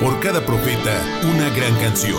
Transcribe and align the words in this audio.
Por 0.00 0.18
cada 0.20 0.44
profeta, 0.44 0.92
una 1.24 1.50
gran 1.50 1.74
canción. 1.76 2.18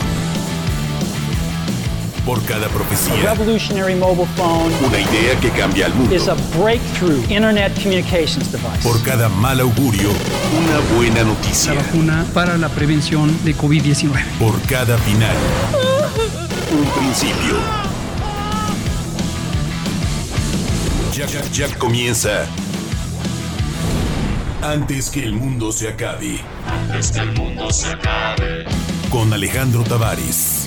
Por 2.25 2.43
cada 2.45 2.67
A 2.67 2.69
profecía, 2.69 3.33
revolutionary 3.33 3.95
mobile 3.95 4.27
phone 4.37 4.71
una 4.85 4.99
idea 4.99 5.35
que 5.41 5.49
cambia 5.49 5.87
al 5.87 5.93
mundo. 5.95 6.15
is 6.15 6.27
a 6.27 6.35
breakthrough 6.59 7.19
internet 7.23 7.73
communications 7.81 8.51
device. 8.51 8.83
Por 8.83 9.01
cada 9.01 9.27
mal 9.27 9.59
augurio, 9.59 10.09
una 10.09 10.95
buena 10.95 11.23
noticia. 11.23 11.73
la 11.73 11.81
vacuna 11.81 12.25
para 12.33 12.57
la 12.57 12.69
prevención 12.69 13.35
de 13.43 13.55
COVID-19. 13.55 14.11
Por 14.37 14.61
cada 14.61 14.99
final, 14.99 15.35
un 16.71 16.85
principio. 17.01 17.57
Ya, 21.15 21.25
ya, 21.25 21.41
ya 21.51 21.75
comienza. 21.79 22.45
Antes 24.61 25.09
que 25.09 25.23
el 25.23 25.33
mundo 25.33 25.71
se 25.71 25.89
acabe. 25.89 26.39
Antes 26.91 27.11
que 27.11 27.19
el 27.21 27.31
mundo 27.31 27.71
se 27.71 27.87
acabe. 27.87 28.65
Con 29.09 29.31
Alejandro 29.31 29.81
Tavares. 29.85 30.60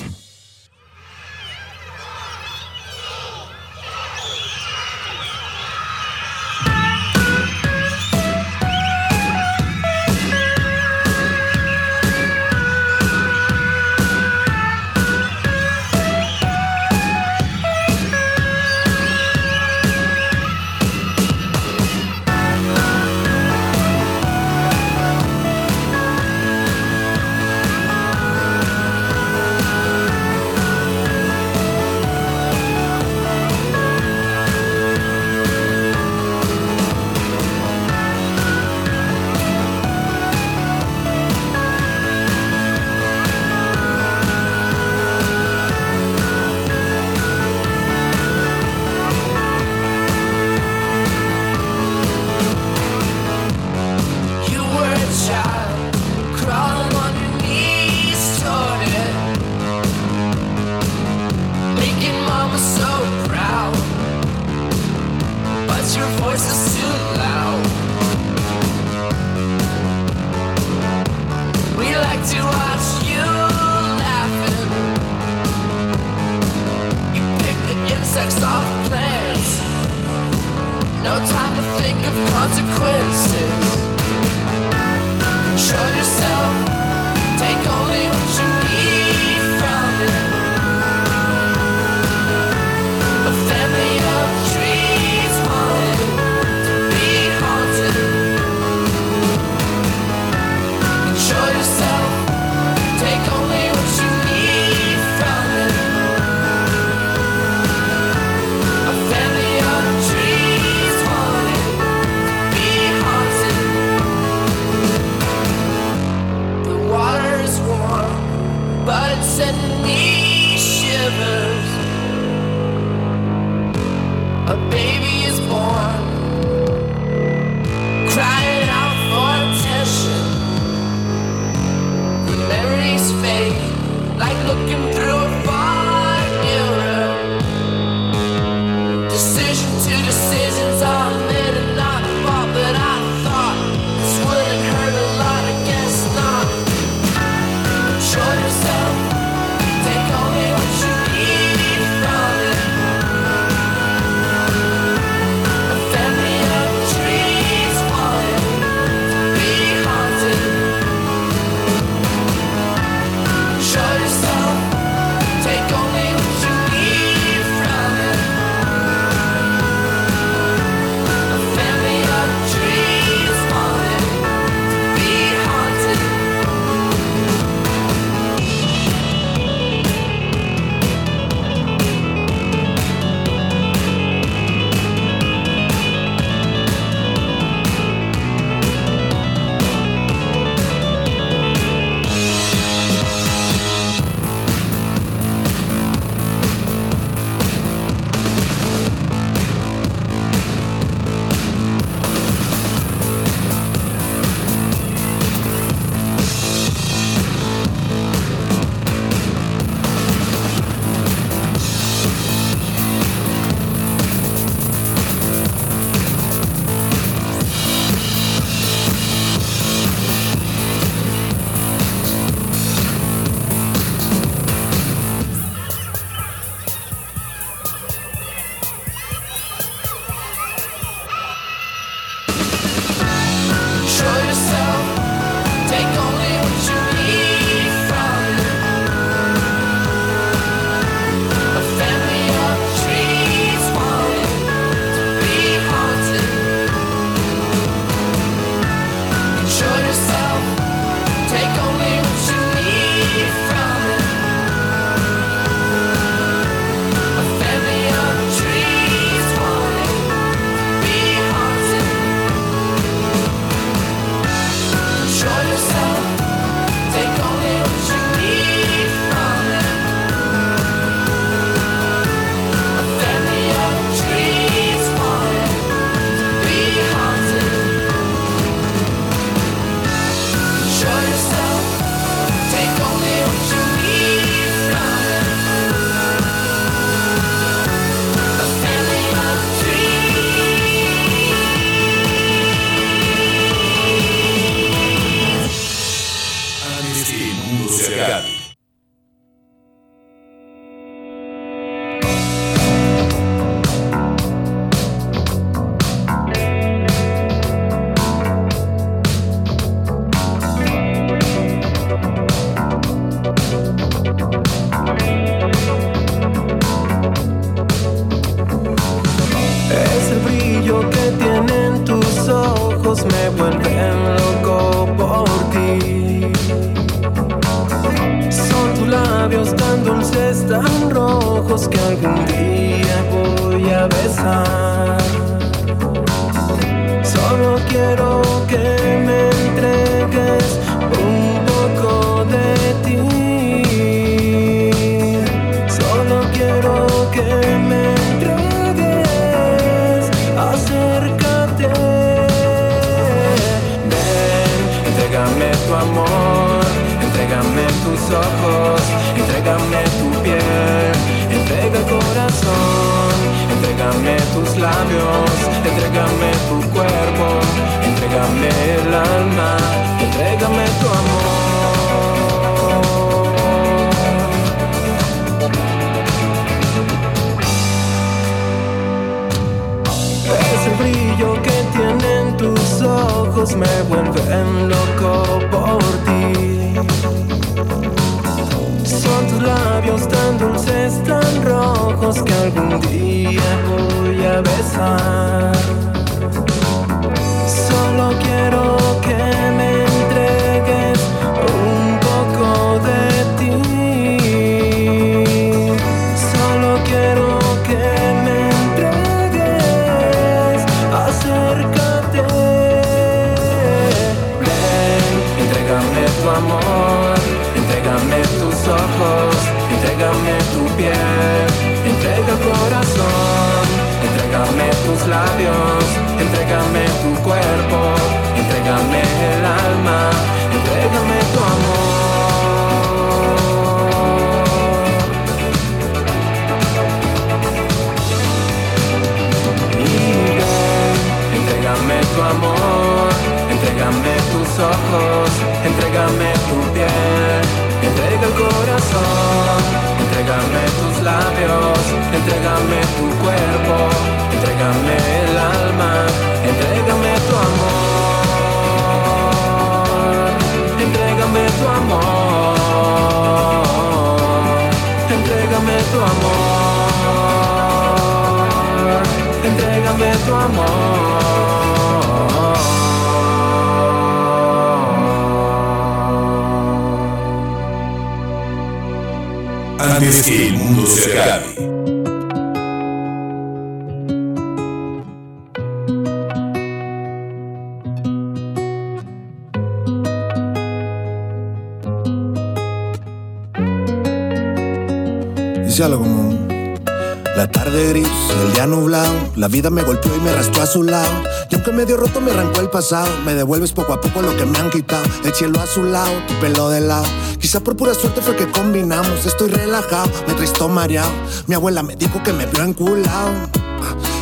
La 499.45 499.49
vida 499.49 499.69
me 499.69 499.83
golpeó 499.83 500.11
y 500.15 500.19
me 500.21 500.31
arrastró 500.31 500.63
a 500.63 500.65
su 500.65 500.81
lado 500.81 501.21
Y 501.51 501.53
aunque 501.53 501.71
medio 501.71 501.97
roto 501.97 502.19
me 502.19 502.31
arrancó 502.31 502.61
el 502.61 502.69
pasado 502.71 503.07
Me 503.23 503.35
devuelves 503.35 503.73
poco 503.73 503.93
a 503.93 504.01
poco 504.01 504.23
lo 504.23 504.35
que 504.35 504.43
me 504.43 504.57
han 504.57 504.71
quitado 504.71 505.05
El 505.23 505.35
cielo 505.35 505.59
a 505.59 505.67
su 505.67 505.83
lado, 505.83 506.11
tu 506.27 506.33
pelo 506.39 506.71
de 506.71 506.81
lado 506.81 507.05
Quizá 507.39 507.59
por 507.59 507.77
pura 507.77 507.93
suerte 507.93 508.23
fue 508.23 508.35
que 508.35 508.49
combinamos 508.49 509.23
Estoy 509.23 509.49
relajado, 509.49 510.09
me 510.25 510.33
tristó 510.33 510.67
mareado 510.67 511.11
Mi 511.45 511.53
abuela 511.53 511.83
me 511.83 511.95
dijo 511.95 512.23
que 512.23 512.33
me 512.33 512.47
vio 512.47 512.63
enculado 512.63 513.29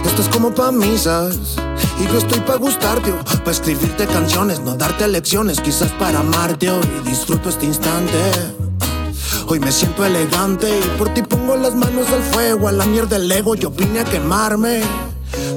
Esto 0.03 0.23
es 0.23 0.27
como 0.27 0.53
pa' 0.53 0.73
mí, 0.73 0.97
¿sabes? 0.97 1.55
Y 2.01 2.05
yo 2.05 2.17
estoy 2.17 2.41
pa' 2.41 2.57
gustarte, 2.57 3.13
oh, 3.13 3.43
pa' 3.45 3.51
escribirte 3.51 4.05
canciones, 4.07 4.59
no 4.59 4.75
darte 4.75 5.07
lecciones, 5.07 5.61
quizás 5.61 5.91
para 5.93 6.19
amarte 6.19 6.69
hoy. 6.69 6.85
disfruto 7.05 7.47
este 7.47 7.65
instante. 7.65 8.17
Hoy 9.47 9.59
me 9.59 9.71
siento 9.71 10.05
elegante 10.05 10.67
y 10.69 10.97
por 10.97 11.13
ti 11.13 11.21
pongo 11.21 11.55
las 11.55 11.75
manos 11.75 12.09
al 12.09 12.23
fuego, 12.23 12.67
a 12.67 12.73
la 12.73 12.85
mierda 12.85 13.15
el 13.15 13.31
ego, 13.31 13.55
yo 13.55 13.69
vine 13.69 14.01
a 14.01 14.03
quemarme. 14.03 14.81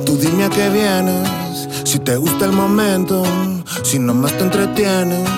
Tú 0.06 0.16
dime 0.16 0.44
a 0.44 0.50
qué 0.50 0.70
vienes, 0.70 1.28
si 1.84 1.98
te 1.98 2.16
gusta 2.16 2.44
el 2.44 2.52
momento, 2.52 3.24
si 3.82 3.98
nomás 3.98 4.32
te 4.38 4.44
entretienes, 4.44 5.28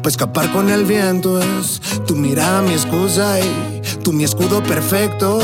pa' 0.00 0.08
escapar 0.08 0.52
con 0.52 0.70
el 0.70 0.84
viento 0.84 1.40
es 1.42 1.80
tu 2.06 2.14
mirada 2.14 2.62
mi 2.62 2.72
excusa 2.72 3.40
y 3.40 3.82
tú 4.04 4.12
mi 4.12 4.22
escudo 4.22 4.62
perfecto. 4.62 5.40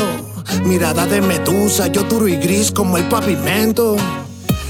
Mirada 0.63 1.05
de 1.05 1.19
medusa, 1.21 1.87
yo 1.87 2.03
duro 2.03 2.27
y 2.27 2.37
gris 2.37 2.71
como 2.71 2.97
el 2.97 3.07
pavimento. 3.09 3.97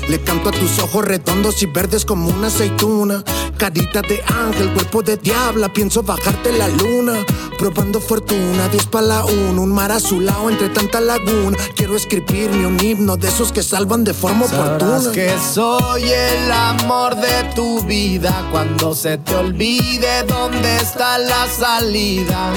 Le 0.10 0.20
canto 0.24 0.50
a 0.50 0.52
tus 0.52 0.80
ojos 0.80 1.06
redondos 1.06 1.62
y 1.62 1.68
verdes 1.68 2.04
como 2.04 2.30
una 2.30 2.48
aceituna. 2.48 3.24
Carita 3.58 4.02
de 4.02 4.24
ángel, 4.26 4.74
cuerpo 4.74 5.04
de 5.04 5.18
diabla. 5.18 5.72
Pienso 5.72 6.02
bajarte 6.02 6.52
la 6.52 6.68
luna. 6.68 7.14
Probando 7.60 8.00
fortuna, 8.00 8.70
diez 8.70 8.86
pa' 8.86 9.02
la 9.02 9.26
uno. 9.26 9.64
Un 9.64 9.74
mar 9.74 9.92
azulado 9.92 10.50
entre 10.50 10.70
tanta 10.70 11.02
laguna. 11.02 11.58
Quiero 11.76 11.98
escribirme 11.98 12.66
un 12.66 12.80
himno 12.82 13.18
de 13.18 13.28
esos 13.28 13.52
que 13.52 13.64
salvan 13.64 14.06
de 14.06 14.14
forma 14.14 14.46
oportuna. 14.46 15.02
Sabrás 15.02 15.08
que 15.10 15.36
soy 15.54 16.04
el 16.04 16.50
amor 16.50 17.18
de 17.18 17.44
tu 17.56 17.82
vida 17.82 18.48
cuando 18.50 18.96
se 18.96 19.18
te 19.18 19.36
olvide 19.36 20.24
dónde 20.24 20.78
está 20.78 21.18
la 21.18 21.48
salida. 21.48 22.54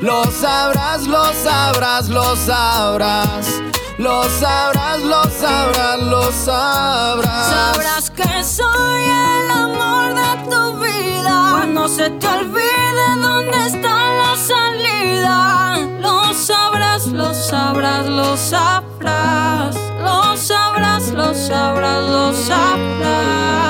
Lo 0.00 0.22
sabrás, 0.30 1.04
lo 1.08 1.24
sabrás, 1.42 2.08
lo 2.08 2.36
sabrás. 2.36 3.60
Lo 3.98 4.22
sabrás, 4.38 5.02
lo 5.02 5.24
sabrás, 5.24 5.98
lo 5.98 6.30
sabrás. 6.30 7.46
Sabrás 7.48 8.10
que 8.10 8.44
soy 8.44 9.02
el 9.02 9.50
amor 9.50 10.14
de 10.14 10.48
tu 10.48 10.78
vida. 10.78 11.48
Cuando 11.50 11.88
se 11.88 12.08
te 12.10 12.26
olvide 12.28 12.83
dónde 13.14 13.66
está 13.66 13.94
la 14.22 14.36
salida. 14.36 15.78
Lo 16.00 16.34
sabrás, 16.34 17.06
lo 17.06 17.34
sabrás, 17.34 18.06
lo 18.06 18.36
sabrás. 18.36 19.76
Lo 20.02 20.36
sabrás, 20.36 21.08
lo 21.10 21.34
sabrás, 21.34 22.02
lo 22.04 22.32
sabrás. 22.34 23.64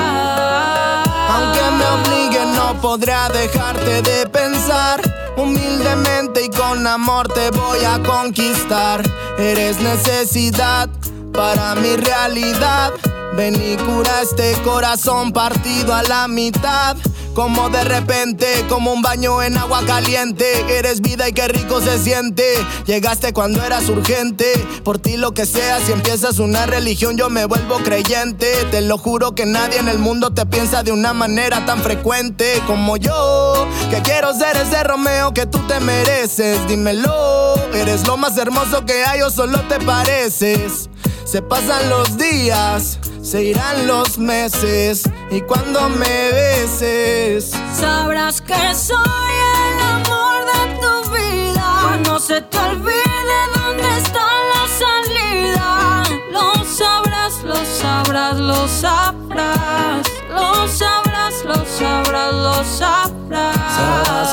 Aunque 1.29 1.61
me 1.77 1.85
obligue, 1.97 2.45
no 2.55 2.79
podrá 2.81 3.29
dejarte 3.29 4.01
de 4.01 4.27
pensar. 4.27 5.01
Humildemente 5.37 6.45
y 6.45 6.49
con 6.49 6.85
amor 6.87 7.27
te 7.27 7.51
voy 7.51 7.83
a 7.85 8.01
conquistar. 8.03 9.01
Eres 9.37 9.79
necesidad 9.79 10.89
para 11.33 11.75
mi 11.75 11.95
realidad. 11.97 12.93
Ven 13.35 13.55
y 13.55 13.75
cura 13.75 14.21
este 14.21 14.53
corazón 14.63 15.33
partido 15.33 15.93
a 15.93 16.03
la 16.03 16.27
mitad. 16.27 16.95
Como 17.35 17.69
de 17.69 17.83
repente, 17.83 18.47
como 18.69 18.93
un 18.93 19.01
baño 19.01 19.43
en 19.43 19.57
agua 19.57 19.85
caliente. 19.85 20.45
Eres 20.69 21.01
vida 21.01 21.27
y 21.27 21.33
qué 21.33 21.49
rico 21.49 21.81
se 21.81 21.99
siente. 21.99 22.45
Llegaste 22.85 23.33
cuando 23.33 23.61
eras 23.61 23.89
urgente. 23.89 24.53
Por 24.85 24.99
ti 24.99 25.17
lo 25.17 25.33
que 25.33 25.45
sea, 25.45 25.81
si 25.81 25.91
empiezas 25.91 26.39
una 26.39 26.65
religión, 26.65 27.17
yo 27.17 27.29
me 27.29 27.43
vuelvo 27.43 27.79
creyente. 27.79 28.47
Te 28.71 28.79
lo 28.79 28.97
juro 28.97 29.35
que 29.35 29.45
nadie 29.45 29.79
en 29.79 29.89
el 29.89 29.99
mundo 29.99 30.33
te 30.33 30.45
piensa 30.45 30.81
de 30.81 30.93
una 30.93 31.11
manera 31.11 31.65
tan 31.65 31.81
frecuente 31.81 32.63
como 32.67 32.95
yo. 32.95 33.67
Que 33.91 34.01
quiero 34.01 34.33
ser 34.33 34.55
ese 34.55 34.81
Romeo 34.85 35.33
que 35.33 35.45
tú 35.45 35.59
te 35.67 35.81
mereces. 35.81 36.65
Dímelo, 36.69 37.55
eres 37.73 38.07
lo 38.07 38.15
más 38.15 38.37
hermoso 38.37 38.85
que 38.85 39.03
hay 39.03 39.21
o 39.21 39.29
solo 39.29 39.59
te 39.67 39.77
pareces. 39.81 40.89
Se 41.25 41.41
pasan 41.41 41.89
los 41.89 42.17
días, 42.17 42.99
se 43.23 43.43
irán 43.43 43.87
los 43.87 44.19
meses 44.19 45.09
y 45.31 45.41
cuando 45.41 45.89
me 45.89 46.31
beses 46.31 47.51
sabrás 47.73 48.41
que 48.41 48.75
soy 48.75 48.97
el 48.97 49.81
amor 49.81 50.45
de 50.45 50.79
tu 50.79 51.11
vida. 51.11 51.97
No 52.05 52.19
se 52.19 52.41
te 52.41 52.57
olvide 52.59 53.39
dónde 53.55 53.97
está 53.97 54.27
la 54.53 54.67
salida. 54.83 56.03
Lo 56.31 56.63
sabrás, 56.63 57.43
lo 57.43 57.65
sabrás, 57.65 58.37
lo 58.37 58.67
sabrás. 58.67 60.07
Lo 60.29 60.67
sabrás, 60.67 61.43
lo 61.43 61.55
sabrás, 61.65 62.33
lo 62.33 62.63
sabrás. 62.63 63.14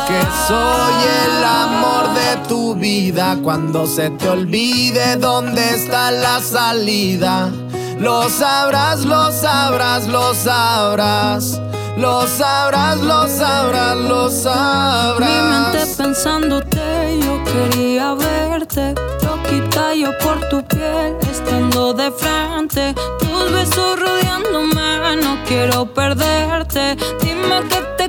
Que 0.07 0.21
soy 0.47 0.95
el 1.27 1.45
amor 1.45 2.13
de 2.15 2.49
tu 2.49 2.75
vida 2.75 3.39
cuando 3.43 3.87
se 3.87 4.11
te 4.11 4.29
olvide 4.29 5.17
dónde 5.17 5.75
está 5.75 6.11
la 6.11 6.41
salida. 6.41 7.51
Lo 7.99 8.29
sabrás, 8.29 9.05
lo 9.05 9.31
sabrás, 9.33 10.07
lo 10.09 10.35
sabrás. 10.35 11.61
Lo 11.97 12.27
sabrás, 12.27 12.99
lo 13.01 13.29
sabrás, 13.29 13.97
lo 13.97 14.31
sabrás. 14.31 15.21
Mi 15.21 15.51
mente 15.51 15.95
pensándote, 15.97 17.21
yo 17.23 17.45
quería 17.45 18.15
verte. 18.15 18.95
Loquita 19.23 19.95
yo 19.95 20.11
por 20.19 20.41
tu 20.49 20.65
piel, 20.65 21.17
estando 21.31 21.93
de 21.93 22.11
frente. 22.11 22.95
Tus 23.19 23.53
besos 23.53 24.01
rodeándome, 24.01 25.17
no 25.23 25.39
quiero 25.47 25.87
perderte. 25.87 26.97
Dime 27.23 27.63
que 27.69 27.83
te 27.99 28.02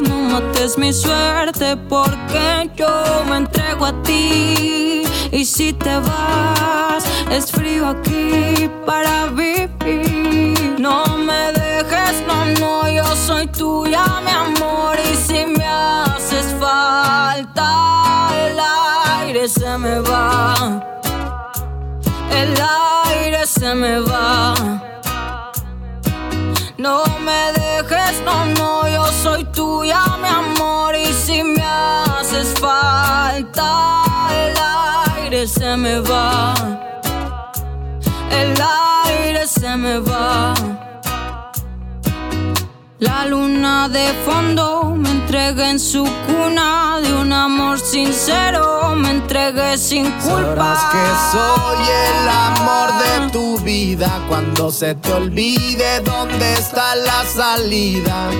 no 0.00 0.16
mates 0.30 0.78
mi 0.78 0.92
suerte. 0.92 1.76
Porque 1.88 2.70
yo 2.76 3.24
me 3.28 3.38
entrego 3.38 3.86
a 3.86 4.02
ti. 4.02 5.02
Y 5.32 5.44
si 5.44 5.72
te 5.72 5.96
vas, 5.98 7.04
es 7.30 7.50
frío 7.50 7.88
aquí 7.88 8.70
para 8.84 9.26
vivir. 9.26 10.76
No 10.78 11.04
me 11.18 11.52
dejes, 11.52 12.22
no, 12.26 12.44
no, 12.60 12.88
yo 12.88 13.04
soy 13.16 13.46
tuya, 13.48 14.04
mi 14.24 14.30
amor. 14.30 14.96
Y 15.12 15.16
si 15.16 15.44
me 15.46 15.64
haces 15.64 16.54
falta, 16.60 18.28
el 18.46 18.58
aire 19.20 19.48
se 19.48 19.78
me 19.78 20.00
va. 20.00 20.82
El 22.30 22.54
aire 23.10 23.46
se 23.46 23.74
me 23.74 24.00
va. 24.00 24.54
No 26.78 27.02
me 27.24 27.52
dejes, 27.52 28.22
no, 28.24 28.44
tuya, 29.56 30.04
mi 30.22 30.28
amor. 30.28 30.94
Y 30.94 31.12
si 31.12 31.42
me 31.42 31.64
haces 31.64 32.54
falta, 32.60 33.70
el 34.42 34.54
aire 35.16 35.48
se 35.48 35.76
me 35.76 35.98
va. 36.00 36.54
El 38.30 38.54
aire 39.08 39.46
se 39.46 39.76
me 39.76 39.98
va. 39.98 40.54
La 42.98 43.26
luna 43.26 43.90
de 43.90 44.10
fondo 44.24 44.94
me 44.96 45.10
entregué 45.10 45.68
en 45.68 45.78
su 45.78 46.02
cuna 46.26 46.98
de 47.02 47.12
un 47.12 47.30
amor 47.30 47.78
sincero, 47.78 48.94
me 48.96 49.10
entregué 49.10 49.76
sin 49.76 50.10
culpa. 50.12 50.74
Sabrás 50.74 50.84
que 50.92 51.36
soy 51.36 51.86
el 52.06 52.28
amor 52.28 52.88
de 52.98 53.30
tu 53.32 53.58
vida 53.58 54.24
cuando 54.30 54.70
se 54.72 54.94
te 54.94 55.12
olvide 55.12 56.00
dónde 56.00 56.54
está 56.54 56.96
la 56.96 57.22
salida. 57.26 58.30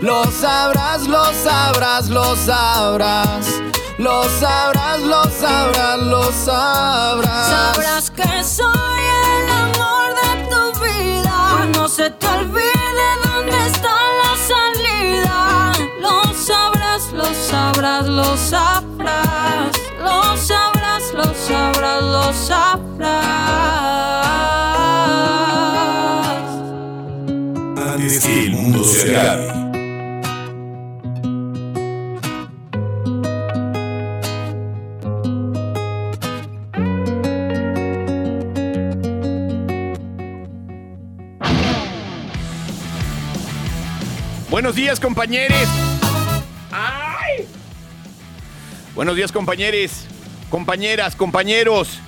Lo 0.00 0.24
sabrás, 0.30 1.08
lo 1.08 1.24
sabrás, 1.42 2.08
lo 2.08 2.36
sabrás. 2.36 3.60
Lo 3.98 4.22
sabrás, 4.38 5.00
lo 5.00 5.24
sabrás, 5.24 5.98
lo 5.98 6.30
sabrás. 6.30 7.48
Sabrás 7.48 8.10
que 8.12 8.44
soy 8.44 9.02
el 9.26 9.50
amor 9.50 10.14
de 10.22 10.54
tu 10.54 10.84
vida 10.84 11.48
cuando 11.50 11.88
se 11.88 12.10
te 12.10 12.26
olvide 12.28 12.83
lo 18.34 18.40
sabrás. 18.40 19.70
Lo 20.00 20.36
sabrás, 20.36 21.12
lo 21.14 21.24
sabrás, 21.34 22.02
lo 22.02 22.32
sabrás. 22.32 23.14
Antes 27.92 28.24
que 28.24 28.44
el 28.46 28.52
mundo 28.52 28.82
se 28.82 29.16
acabe. 29.16 29.52
Buenos 44.50 44.74
días, 44.74 44.98
compañeros. 44.98 45.83
Buenos 48.94 49.16
días, 49.16 49.32
compañeros, 49.32 50.06
compañeras, 50.50 51.16
compañeros. 51.16 51.98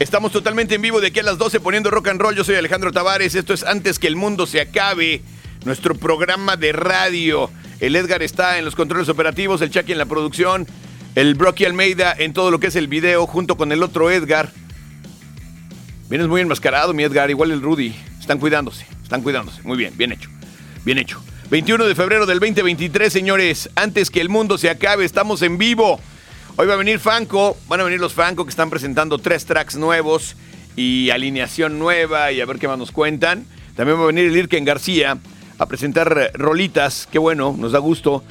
Estamos 0.00 0.32
totalmente 0.32 0.74
en 0.74 0.82
vivo 0.82 1.00
de 1.00 1.06
aquí 1.06 1.20
a 1.20 1.22
las 1.22 1.38
12 1.38 1.60
poniendo 1.60 1.88
rock 1.88 2.08
and 2.08 2.20
roll. 2.20 2.34
Yo 2.34 2.42
soy 2.42 2.56
Alejandro 2.56 2.90
Tavares. 2.90 3.36
Esto 3.36 3.54
es 3.54 3.62
Antes 3.62 4.00
que 4.00 4.08
el 4.08 4.16
mundo 4.16 4.48
se 4.48 4.60
acabe. 4.60 5.22
Nuestro 5.64 5.94
programa 5.94 6.56
de 6.56 6.72
radio. 6.72 7.48
El 7.78 7.94
Edgar 7.94 8.24
está 8.24 8.58
en 8.58 8.64
los 8.64 8.74
controles 8.74 9.08
operativos, 9.08 9.62
el 9.62 9.70
Chucky 9.70 9.92
en 9.92 9.98
la 9.98 10.06
producción, 10.06 10.66
el 11.14 11.36
Brocky 11.36 11.64
Almeida 11.64 12.12
en 12.18 12.32
todo 12.32 12.50
lo 12.50 12.58
que 12.58 12.66
es 12.66 12.74
el 12.76 12.88
video, 12.88 13.24
junto 13.28 13.56
con 13.56 13.70
el 13.70 13.80
otro 13.80 14.10
Edgar. 14.10 14.50
Vienes 16.08 16.26
muy 16.26 16.40
enmascarado, 16.40 16.92
mi 16.92 17.04
Edgar, 17.04 17.30
igual 17.30 17.52
el 17.52 17.62
Rudy. 17.62 17.94
Están 18.18 18.40
cuidándose, 18.40 18.84
están 19.00 19.22
cuidándose. 19.22 19.62
Muy 19.62 19.76
bien, 19.76 19.96
bien 19.96 20.10
hecho. 20.10 20.28
Bien 20.84 20.98
hecho. 20.98 21.22
21 21.50 21.84
de 21.84 21.94
febrero 21.94 22.26
del 22.26 22.40
2023, 22.40 23.12
señores. 23.12 23.70
Antes 23.76 24.10
que 24.10 24.20
el 24.20 24.28
mundo 24.28 24.58
se 24.58 24.70
acabe, 24.70 25.04
estamos 25.04 25.42
en 25.42 25.56
vivo. 25.56 26.00
Hoy 26.54 26.66
va 26.66 26.74
a 26.74 26.76
venir 26.76 26.98
Fanco, 26.98 27.56
van 27.66 27.80
a 27.80 27.84
venir 27.84 27.98
los 27.98 28.12
Fanco 28.12 28.44
que 28.44 28.50
están 28.50 28.68
presentando 28.68 29.16
tres 29.16 29.46
tracks 29.46 29.74
nuevos 29.76 30.36
y 30.76 31.08
alineación 31.08 31.78
nueva 31.78 32.30
y 32.30 32.42
a 32.42 32.46
ver 32.46 32.58
qué 32.58 32.68
más 32.68 32.76
nos 32.76 32.92
cuentan. 32.92 33.46
También 33.74 33.98
va 33.98 34.04
a 34.04 34.08
venir 34.08 34.26
el 34.26 34.36
Irken 34.36 34.66
García 34.66 35.16
a 35.58 35.66
presentar 35.66 36.30
rolitas, 36.34 37.08
qué 37.10 37.18
bueno, 37.18 37.56
nos 37.58 37.72
da 37.72 37.78
gusto. 37.78 38.22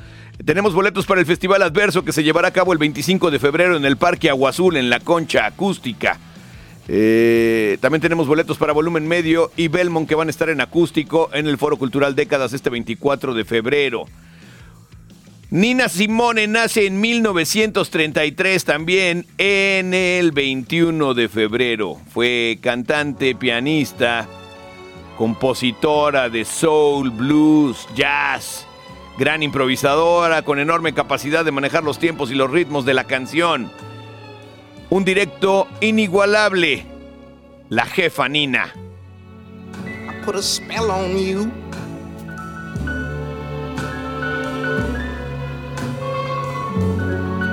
Tenemos 0.46 0.76
boletos 0.76 1.08
para 1.08 1.20
el 1.20 1.26
Festival 1.26 1.64
Adverso 1.64 2.06
que 2.06 2.14
se 2.14 2.24
llevará 2.24 2.50
a 2.50 2.54
cabo 2.54 2.74
el 2.74 2.78
25 2.78 3.32
de 3.32 3.40
febrero 3.40 3.76
en 3.76 3.86
el 3.86 3.98
Parque 3.98 4.30
Agua 4.30 4.52
Azul, 4.52 4.78
en 4.78 4.92
la 4.92 5.00
Concha 5.00 5.48
Acústica. 5.48 6.20
Eh, 6.88 7.80
también 7.82 8.02
tenemos 8.02 8.28
boletos 8.28 8.60
para 8.60 8.72
volumen 8.72 9.08
medio 9.08 9.52
y 9.58 9.68
Belmont 9.68 10.08
que 10.08 10.16
van 10.16 10.28
a 10.28 10.32
estar 10.32 10.50
en 10.50 10.62
acústico 10.62 11.32
en 11.34 11.48
el 11.48 11.58
Foro 11.58 11.78
Cultural 11.78 12.16
Décadas 12.16 12.54
este 12.54 12.70
24 12.70 13.34
de 13.34 13.46
febrero. 13.46 14.06
Nina 15.52 15.90
Simone 15.90 16.48
nace 16.48 16.86
en 16.86 17.02
1933 17.02 18.64
también 18.64 19.26
en 19.38 19.94
el 19.94 20.32
21 20.32 21.14
de 21.14 21.28
febrero. 21.28 21.98
Fue 22.14 22.58
cantante, 22.62 23.36
pianista, 23.36 24.30
compositora 25.18 26.30
de 26.30 26.46
soul, 26.46 27.10
blues, 27.10 27.86
jazz, 27.98 28.66
gran 29.20 29.44
improvisadora 29.44 30.42
con 30.44 30.58
enorme 30.58 30.94
capacidad 30.94 31.44
de 31.44 31.52
manejar 31.52 31.84
los 31.84 32.00
tiempos 32.00 32.32
y 32.32 32.36
los 32.36 32.50
ritmos 32.50 32.86
de 32.86 32.94
la 32.94 33.04
canción. 33.04 33.70
Un 34.90 35.04
directo 35.04 35.68
inigualable. 35.82 36.86
La 37.68 37.86
jefa 37.86 38.30
Nina. 38.30 38.74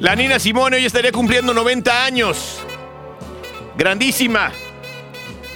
La 0.00 0.16
Nina 0.16 0.38
Simone 0.38 0.76
hoy 0.76 0.86
estaría 0.86 1.12
cumpliendo 1.12 1.52
90 1.52 2.04
años. 2.06 2.60
Grandísima. 3.76 4.50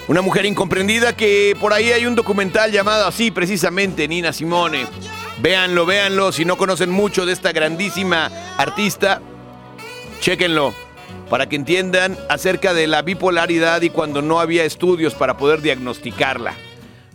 Una 0.06 0.20
mujer 0.20 0.44
incomprendida 0.44 1.16
que 1.16 1.56
por 1.58 1.72
ahí 1.72 1.92
hay 1.92 2.04
un 2.04 2.14
documental 2.14 2.70
llamado 2.70 3.06
así 3.06 3.30
precisamente, 3.30 4.06
Nina 4.06 4.34
Simone. 4.34 4.86
Véanlo, 5.40 5.86
véanlo. 5.86 6.30
Si 6.30 6.44
no 6.44 6.58
conocen 6.58 6.90
mucho 6.90 7.24
de 7.24 7.32
esta 7.32 7.52
grandísima 7.52 8.30
artista, 8.58 9.22
chéquenlo 10.20 10.74
para 11.30 11.48
que 11.48 11.56
entiendan 11.56 12.18
acerca 12.28 12.74
de 12.74 12.86
la 12.86 13.00
bipolaridad 13.00 13.80
y 13.80 13.88
cuando 13.88 14.20
no 14.20 14.40
había 14.40 14.64
estudios 14.64 15.14
para 15.14 15.38
poder 15.38 15.62
diagnosticarla. 15.62 16.52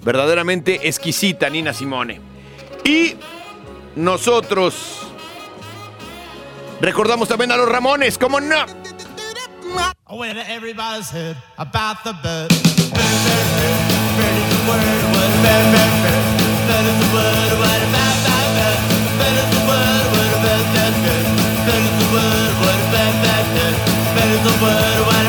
Verdaderamente 0.03 0.87
exquisita 0.87 1.47
Nina 1.47 1.75
Simone. 1.75 2.21
Y 2.83 3.13
nosotros 3.95 5.08
Recordamos 6.81 7.27
también 7.27 7.51
a 7.51 7.57
los 7.57 7.69
Ramones, 7.69 8.17
¿cómo 8.17 8.39
no? 8.39 8.65
Better 24.15 24.41
the 24.41 24.53
word, 24.63 25.07
what 25.07 25.28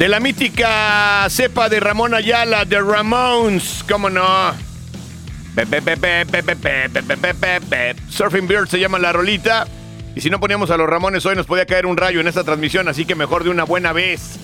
De 0.00 0.08
la 0.08 0.18
mítica 0.18 1.26
cepa 1.28 1.68
de 1.68 1.78
Ramón 1.78 2.14
Ayala, 2.14 2.64
de 2.64 2.80
Ramones, 2.80 3.84
¿cómo 3.86 4.08
no? 4.08 4.69
Surfing 8.08 8.46
Bird 8.46 8.68
se 8.68 8.78
llama 8.78 8.98
la 8.98 9.12
rolita. 9.12 9.66
Y 10.14 10.20
si 10.20 10.30
no 10.30 10.40
poníamos 10.40 10.70
a 10.70 10.76
los 10.76 10.88
Ramones 10.88 11.24
hoy 11.26 11.36
nos 11.36 11.46
podía 11.46 11.66
caer 11.66 11.86
un 11.86 11.96
rayo 11.96 12.20
en 12.20 12.26
esta 12.26 12.44
transmisión, 12.44 12.88
así 12.88 13.04
que 13.04 13.14
mejor 13.14 13.44
de 13.44 13.50
una 13.50 13.64
buena 13.64 13.92
vez. 13.92 14.38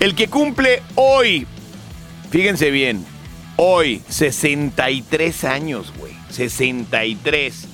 El 0.00 0.14
que 0.14 0.28
cumple 0.28 0.82
hoy, 0.94 1.46
fíjense 2.30 2.70
bien, 2.70 3.04
hoy 3.56 4.02
63 4.08 5.44
años, 5.44 5.92
güey, 5.98 6.14
63. 6.30 7.68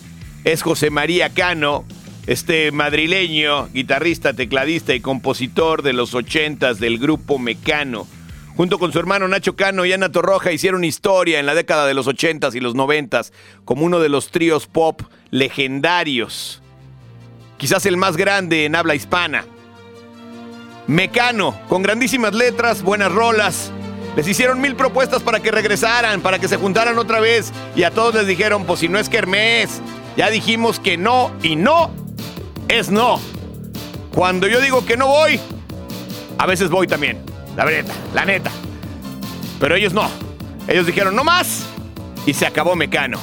Es 0.45 0.63
José 0.63 0.91
María 0.91 1.31
Cano, 1.31 1.85
este 2.27 2.73
madrileño, 2.73 3.69
guitarrista, 3.69 4.35
tecladista 4.35 4.95
y 4.95 5.01
compositor 5.01 5.83
de 5.83 5.93
los 5.93 6.15
ochentas 6.15 6.81
del 6.81 6.99
grupo 6.99 7.39
Mecano. 7.39 8.07
Junto 8.57 8.79
con 8.79 8.93
su 8.93 8.99
hermano 8.99 9.27
Nacho 9.29 9.57
Cano 9.57 9.87
y 9.87 9.93
Ana 9.93 10.13
Torroja 10.13 10.53
hicieron 10.53 10.85
historia 10.85 11.41
en 11.41 11.47
la 11.47 11.55
década 11.55 11.87
de 11.87 11.95
los 11.95 12.07
ochentas 12.07 12.55
y 12.55 12.61
los 12.61 12.75
noventas 12.75 13.33
como 13.65 13.85
uno 13.85 14.01
de 14.01 14.09
los 14.09 14.31
tríos 14.31 14.67
pop 14.67 15.03
legendarios. 15.31 16.63
Quizás 17.57 17.87
el 17.87 17.97
más 17.97 18.17
grande 18.17 18.65
en 18.65 18.75
habla 18.75 18.95
hispana. 18.95 19.45
Mecano, 20.87 21.59
con 21.69 21.83
grandísimas 21.83 22.35
letras, 22.35 22.83
buenas 22.83 23.13
rolas. 23.13 23.71
Les 24.17 24.27
hicieron 24.27 24.61
mil 24.61 24.75
propuestas 24.75 25.23
para 25.23 25.41
que 25.41 25.51
regresaran, 25.51 26.21
para 26.21 26.39
que 26.39 26.49
se 26.49 26.57
juntaran 26.57 26.99
otra 26.99 27.21
vez. 27.21 27.53
Y 27.77 27.85
a 27.85 27.91
todos 27.91 28.15
les 28.15 28.27
dijeron, 28.27 28.65
pues 28.65 28.81
si 28.81 28.89
no 28.89 28.99
es 28.99 29.09
Kermés, 29.09 29.81
ya 30.17 30.31
dijimos 30.31 30.81
que 30.81 30.97
no 30.97 31.31
y 31.43 31.55
no 31.57 31.93
es 32.69 32.91
no. 32.91 33.21
Cuando 34.15 34.49
yo 34.49 34.61
digo 34.61 34.85
que 34.85 34.97
no 34.97 35.07
voy, 35.07 35.39
a 36.39 36.47
veces 36.47 36.71
voy 36.71 36.87
también. 36.87 37.30
La 37.57 37.65
neta, 37.65 37.93
la 38.15 38.25
neta. 38.25 38.51
Pero 39.59 39.75
ellos 39.75 39.93
no. 39.93 40.09
Ellos 40.69 40.87
dijeron 40.87 41.15
no 41.15 41.25
más 41.25 41.67
y 42.27 42.35
se 42.35 42.47
acabó 42.47 42.77
Mecano. 42.77 43.19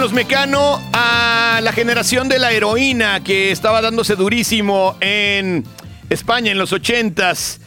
Los 0.00 0.12
Mecano 0.12 0.80
a 0.92 1.60
la 1.62 1.72
generación 1.72 2.28
de 2.28 2.38
la 2.38 2.52
heroína 2.52 3.22
que 3.22 3.50
estaba 3.50 3.82
dándose 3.82 4.16
durísimo 4.16 4.96
en 5.00 5.64
España 6.08 6.50
en 6.50 6.58
los 6.58 6.72
ochentas. 6.72 7.60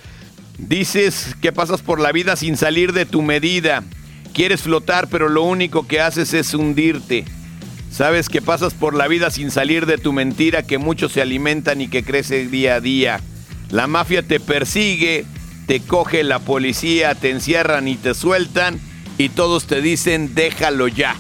Dices 0.58 1.36
que 1.42 1.52
pasas 1.52 1.82
por 1.82 2.00
la 2.00 2.12
vida 2.12 2.36
sin 2.36 2.58
salir 2.58 2.94
de 2.94 3.06
tu 3.06 3.22
medida. 3.22 3.84
Quieres 4.34 4.62
flotar, 4.62 5.08
pero 5.08 5.30
lo 5.30 5.44
único 5.44 5.88
que 5.88 6.02
haces 6.02 6.34
es 6.34 6.54
hundirte. 6.54 7.26
Sabes 7.92 8.28
que 8.28 8.42
pasas 8.42 8.74
por 8.74 8.96
la 8.96 9.08
vida 9.08 9.30
sin 9.30 9.52
salir 9.52 9.86
de 9.86 9.98
tu 9.98 10.12
mentira, 10.12 10.64
que 10.64 10.78
muchos 10.78 11.12
se 11.12 11.22
alimentan 11.22 11.80
y 11.80 11.88
que 11.88 12.04
crece 12.04 12.48
día 12.48 12.76
a 12.76 12.82
día. 12.82 13.22
La 13.70 13.88
mafia 13.88 14.24
te 14.24 14.40
persigue, 14.40 15.26
te 15.68 15.80
coge 15.80 16.24
la 16.24 16.40
policía, 16.40 17.14
te 17.14 17.30
encierran 17.30 17.88
y 17.88 17.96
te 17.96 18.14
sueltan 18.14 18.80
y 19.18 19.30
todos 19.30 19.68
te 19.68 19.82
dicen 19.82 20.34
déjalo 20.34 20.88
ya. 20.88 21.16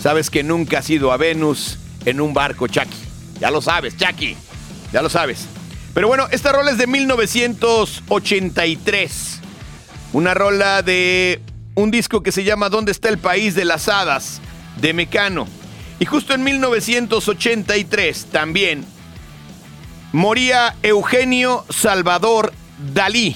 Sabes 0.00 0.30
que 0.30 0.42
nunca 0.42 0.78
has 0.78 0.90
ido 0.90 1.12
a 1.12 1.16
Venus 1.16 1.78
en 2.04 2.20
un 2.20 2.34
barco, 2.34 2.66
Chucky. 2.66 2.96
Ya 3.40 3.50
lo 3.50 3.60
sabes, 3.60 3.96
Chucky. 3.96 4.36
Ya 4.92 5.02
lo 5.02 5.10
sabes. 5.10 5.46
Pero 5.94 6.08
bueno, 6.08 6.26
esta 6.30 6.52
rola 6.52 6.70
es 6.70 6.78
de 6.78 6.86
1983. 6.86 9.40
Una 10.12 10.34
rola 10.34 10.82
de 10.82 11.40
un 11.74 11.90
disco 11.90 12.22
que 12.22 12.30
se 12.32 12.44
llama 12.44 12.68
¿Dónde 12.68 12.92
está 12.92 13.08
el 13.08 13.18
país 13.18 13.54
de 13.54 13.64
las 13.64 13.88
hadas? 13.88 14.40
de 14.80 14.92
Mecano. 14.92 15.48
Y 15.98 16.04
justo 16.04 16.34
en 16.34 16.44
1983 16.44 18.26
también 18.26 18.84
moría 20.12 20.76
Eugenio 20.82 21.64
Salvador 21.68 22.52
Dalí, 22.94 23.34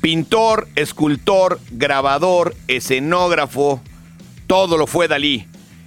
pintor, 0.00 0.66
escultor, 0.74 1.60
grabador, 1.70 2.56
escenógrafo, 2.66 3.80
todo 4.48 4.76
lo 4.76 4.88
fue 4.88 5.06
Dalí. 5.06 5.46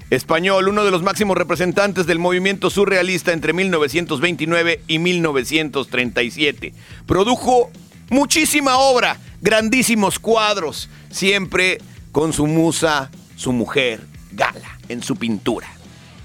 Español, 0.10 0.70
uno 0.70 0.86
de 0.86 0.92
los 0.92 1.04
máximos 1.04 1.38
representantes 1.38 2.06
del 2.06 2.18
movimiento 2.18 2.70
surrealista 2.70 3.34
entre 3.34 3.52
1929 3.52 4.82
y 4.88 5.00
1937. 5.00 6.74
Produjo 7.06 7.70
muchísima 8.10 8.78
obra, 8.78 9.20
grandísimos 9.42 10.18
cuadros, 10.20 10.90
siempre 11.10 11.80
con 12.14 12.32
su 12.32 12.48
musa, 12.48 13.12
su 13.36 13.52
mujer, 13.52 14.02
Gala, 14.32 14.80
en 14.88 15.04
su 15.04 15.18
pintura. 15.18 15.68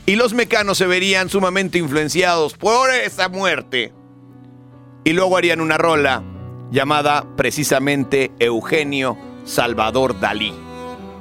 Y 0.06 0.14
los 0.16 0.32
mecanos 0.32 0.78
se 0.78 0.86
verían 0.86 1.28
sumamente 1.28 1.78
influenciados 1.78 2.54
por 2.54 2.90
esa 2.90 3.28
muerte. 3.28 3.92
Y 5.04 5.12
luego 5.12 5.36
harían 5.36 5.60
una 5.60 5.78
rola 5.78 6.22
llamada 6.70 7.24
precisamente 7.36 8.30
Eugenio 8.38 9.18
Salvador 9.44 10.20
Dalí. 10.20 10.71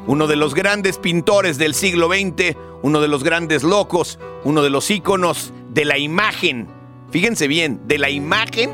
Uno 0.07 0.27
de 0.27 0.35
los 0.35 0.55
grandes 0.55 0.97
pintores 0.97 1.57
del 1.57 1.73
siglo 1.73 2.07
XX, 2.07 2.55
uno 2.81 3.01
de 3.01 3.07
los 3.07 3.23
grandes 3.23 3.63
locos, 3.63 4.19
uno 4.43 4.63
de 4.63 4.69
los 4.69 4.89
íconos 4.89 5.53
de 5.69 5.85
la 5.85 5.97
imagen. 5.97 6.67
Fíjense 7.11 7.47
bien, 7.47 7.81
de 7.87 7.97
la 7.97 8.09
imagen 8.09 8.71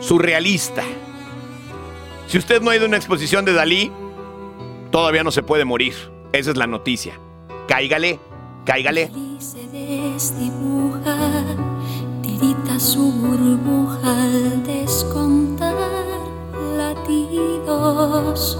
surrealista. 0.00 0.84
Si 2.28 2.38
usted 2.38 2.62
no 2.62 2.70
ha 2.70 2.76
ido 2.76 2.84
a 2.84 2.88
una 2.88 2.96
exposición 2.96 3.44
de 3.44 3.52
Dalí, 3.52 3.90
todavía 4.90 5.24
no 5.24 5.30
se 5.30 5.42
puede 5.42 5.64
morir. 5.64 5.94
Esa 6.32 6.50
es 6.50 6.56
la 6.56 6.66
noticia. 6.66 7.18
Cáigale, 7.66 8.18
cáigale. 8.64 9.10
Se 9.38 9.58
tirita 12.22 12.80
su 12.80 13.12
burbuja 13.12 14.22
al 14.22 14.64
descontar 14.64 15.74
latidos. 16.76 18.58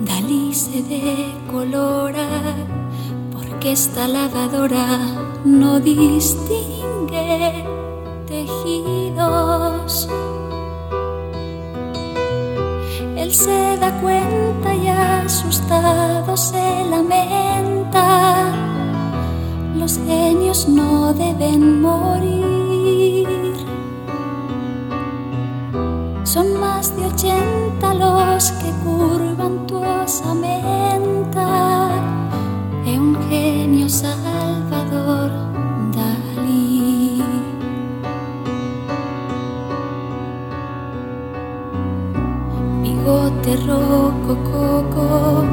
Dalí 0.00 0.54
se 0.54 0.82
decolora 0.82 2.26
porque 3.34 3.72
esta 3.72 4.08
lavadora 4.08 4.98
no 5.44 5.78
distingue 5.78 7.64
tejidos. 8.26 10.08
Él 13.14 13.34
se 13.34 13.76
da 13.76 13.92
cuenta 14.00 14.74
y 14.74 14.88
asustado 14.88 16.34
se 16.34 16.86
lamenta. 16.86 18.54
Los 19.76 19.98
genios 19.98 20.66
no 20.66 21.12
deben 21.12 21.82
morir. 21.82 23.39
Son 26.32 26.60
más 26.60 26.96
de 26.96 27.06
ochenta 27.06 27.92
los 27.92 28.52
que 28.52 28.70
curvan 28.84 29.66
tu 29.66 29.78
osamenta. 29.78 31.48
Eugenio 32.86 33.88
Salvador 33.88 35.32
Dalí. 35.92 37.20
bigote 42.80 43.56
roco 43.66 44.36
coco, 44.52 45.44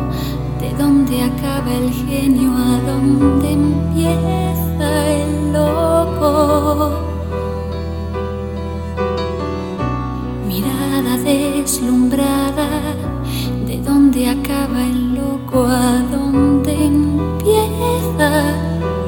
de 0.60 0.70
dónde 0.78 1.24
acaba 1.24 1.74
el 1.74 1.92
genio, 1.92 2.52
a 2.56 2.80
dónde 2.86 3.52
empieza 3.52 5.08
el 5.08 5.54
loco. 5.54 7.07
Deslumbrada, 11.78 12.68
de 13.68 13.78
dónde 13.82 14.30
acaba 14.30 14.82
el 14.82 15.14
loco, 15.14 15.66
a 15.68 16.02
dónde 16.12 16.74
empieza 16.74 18.30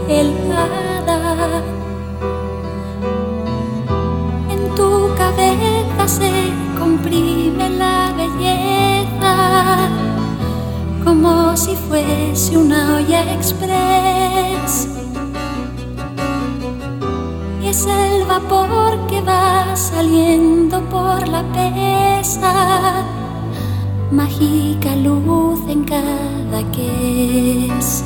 el 0.08 0.34
hada. 0.52 1.64
En 4.52 4.76
tu 4.76 5.10
cabeza 5.18 6.08
se 6.08 6.32
comprime 6.78 7.70
la 7.72 8.14
belleza 8.16 9.90
como 11.04 11.58
si 11.58 11.76
fuese 11.76 12.56
una 12.56 12.98
olla 12.98 13.34
express. 13.34 14.99
Es 17.80 17.86
el 17.86 18.26
vapor 18.26 19.08
que 19.08 19.22
va 19.22 19.74
saliendo 19.74 20.82
por 20.90 21.26
la 21.30 21.44
pesa, 21.54 23.06
mágica 24.12 24.98
luz 24.98 25.62
en 25.70 25.86
cada 25.86 26.62
que 26.74 27.68
es. 27.68 28.04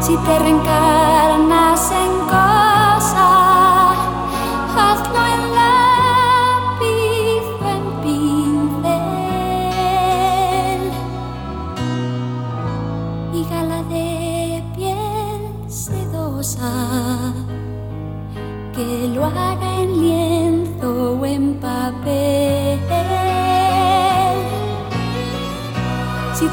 Si 0.00 0.16
te 0.16 0.38
reencarnas 0.40 1.92
en 1.92 2.12
cosa, 2.26 3.28
hazlo 4.76 5.26
en 5.34 5.45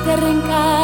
te 0.04 0.16
reencarnas 0.18 0.83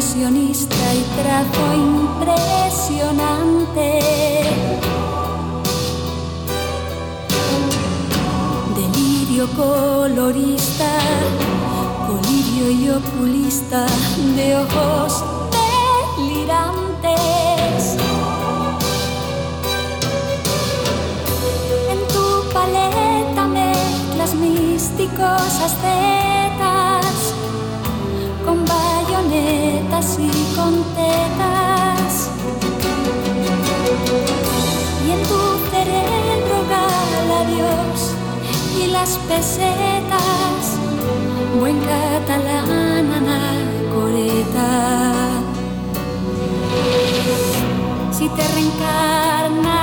impresionista 0.00 0.80
y 0.94 1.04
trazo 1.20 1.74
impresionante. 1.74 4.00
Delirio 8.76 9.44
colorista, 9.54 10.90
colirio 12.06 12.70
y 12.70 12.88
oculista 12.88 13.84
de 14.36 14.56
ojos 14.56 15.22
delirantes. 16.16 17.98
En 21.90 21.98
tu 22.08 22.26
paleta 22.54 23.46
mezclas 23.46 24.32
mil 24.34 24.80
rosas 25.18 25.72
y 29.92 30.54
con 30.54 30.84
tetas. 30.94 32.30
Y 35.04 35.10
en 35.10 35.22
tu 35.24 35.40
cerebro 35.70 36.56
gala 36.70 37.40
Dios 37.50 38.14
y 38.80 38.86
las 38.86 39.18
pesetas, 39.28 40.78
buen 41.58 41.78
catalán 41.80 43.12
anacoreta. 43.20 44.70
Si 48.12 48.28
te 48.28 48.48
reencarnas 48.54 49.79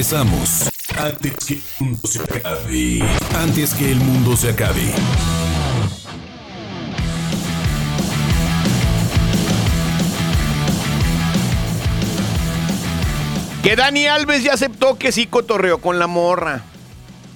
regresamos. 0.00 0.70
Antes 0.98 1.44
que 1.44 1.54
el 1.54 1.62
mundo 1.78 2.08
se 2.08 2.22
acabe. 2.22 3.02
Antes 3.36 3.74
que 3.74 3.92
el 3.92 4.00
mundo 4.00 4.34
se 4.34 4.48
acabe. 4.48 4.94
Que 13.62 13.76
Dani 13.76 14.06
Alves 14.06 14.42
ya 14.42 14.54
aceptó 14.54 14.96
que 14.96 15.12
sí 15.12 15.26
cotorreó 15.26 15.78
con 15.78 15.98
la 15.98 16.06
morra. 16.06 16.62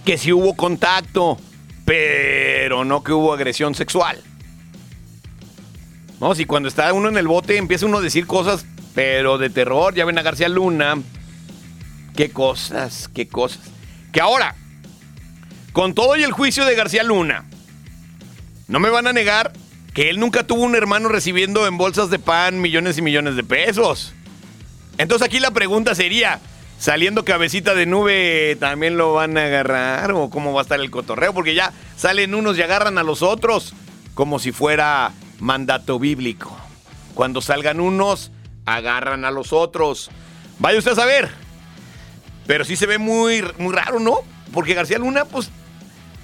Que 0.07 0.17
sí 0.17 0.33
hubo 0.33 0.57
contacto. 0.57 1.37
Pero 1.85 2.87
no 2.87 3.05
que 3.05 3.13
hubo 3.13 3.35
agresión 3.35 3.75
sexual. 3.75 4.23
No, 6.19 6.35
si 6.35 6.47
cuando 6.47 6.71
está 6.71 6.91
uno 6.95 7.11
en 7.11 7.19
el 7.19 7.29
bote 7.29 7.59
empieza 7.59 7.85
uno 7.85 7.99
a 7.99 8.01
decir 8.01 8.27
cosas, 8.27 8.65
pero 8.95 9.37
de 9.37 9.51
terror. 9.51 9.95
Ya 9.95 10.07
ven 10.07 10.17
a 10.17 10.23
García 10.23 10.49
Luna. 10.49 10.97
Qué 12.17 12.31
cosas, 12.31 13.11
qué 13.13 13.27
cosas. 13.27 13.61
Que 14.13 14.21
ahora, 14.21 14.55
con 15.73 15.95
todo 15.95 16.17
y 16.17 16.23
el 16.23 16.33
juicio 16.33 16.65
de 16.65 16.77
García 16.77 17.03
Luna, 17.03 17.45
no 18.69 18.79
me 18.79 18.91
van 18.91 19.07
a 19.09 19.13
negar 19.13 19.53
que 19.93 20.11
él 20.11 20.21
nunca 20.21 20.47
tuvo 20.47 20.63
un 20.63 20.77
hermano 20.77 21.09
recibiendo 21.09 21.67
en 21.67 21.77
bolsas 21.77 22.11
de 22.11 22.19
pan 22.19 22.61
millones 22.61 22.99
y 22.99 23.03
millones 23.03 23.37
de 23.37 23.43
pesos. 23.43 24.13
Entonces 24.99 25.27
aquí 25.27 25.41
la 25.41 25.51
pregunta 25.51 25.97
sería, 25.97 26.41
saliendo 26.79 27.25
cabecita 27.25 27.75
de 27.75 27.87
nube, 27.87 28.57
¿también 28.61 28.97
lo 28.97 29.15
van 29.15 29.37
a 29.37 29.47
agarrar? 29.47 30.13
¿O 30.13 30.31
cómo 30.31 30.53
va 30.53 30.61
a 30.61 30.63
estar 30.63 30.79
el 30.79 30.91
cotorreo? 30.91 31.35
Porque 31.35 31.55
ya 31.55 31.73
salen 31.97 32.35
unos 32.35 32.57
y 32.57 32.63
agarran 32.63 32.97
a 32.99 33.03
los 33.03 33.23
otros, 33.23 33.75
como 34.15 34.39
si 34.39 34.53
fuera 34.53 35.13
mandato 35.41 35.99
bíblico. 35.99 36.57
Cuando 37.15 37.41
salgan 37.41 37.81
unos, 37.81 38.31
agarran 38.67 39.25
a 39.25 39.33
los 39.33 39.53
otros. 39.53 40.11
Vaya 40.61 40.79
usted 40.79 40.93
a 40.93 40.97
saber. 40.97 41.44
Pero 42.47 42.65
sí 42.65 42.77
se 42.77 42.87
ve 42.87 42.99
muy, 42.99 43.43
muy 43.59 43.75
raro, 43.75 44.01
¿no? 44.01 44.19
Porque 44.53 44.75
García 44.75 44.99
Luna, 44.99 45.25
pues, 45.25 45.51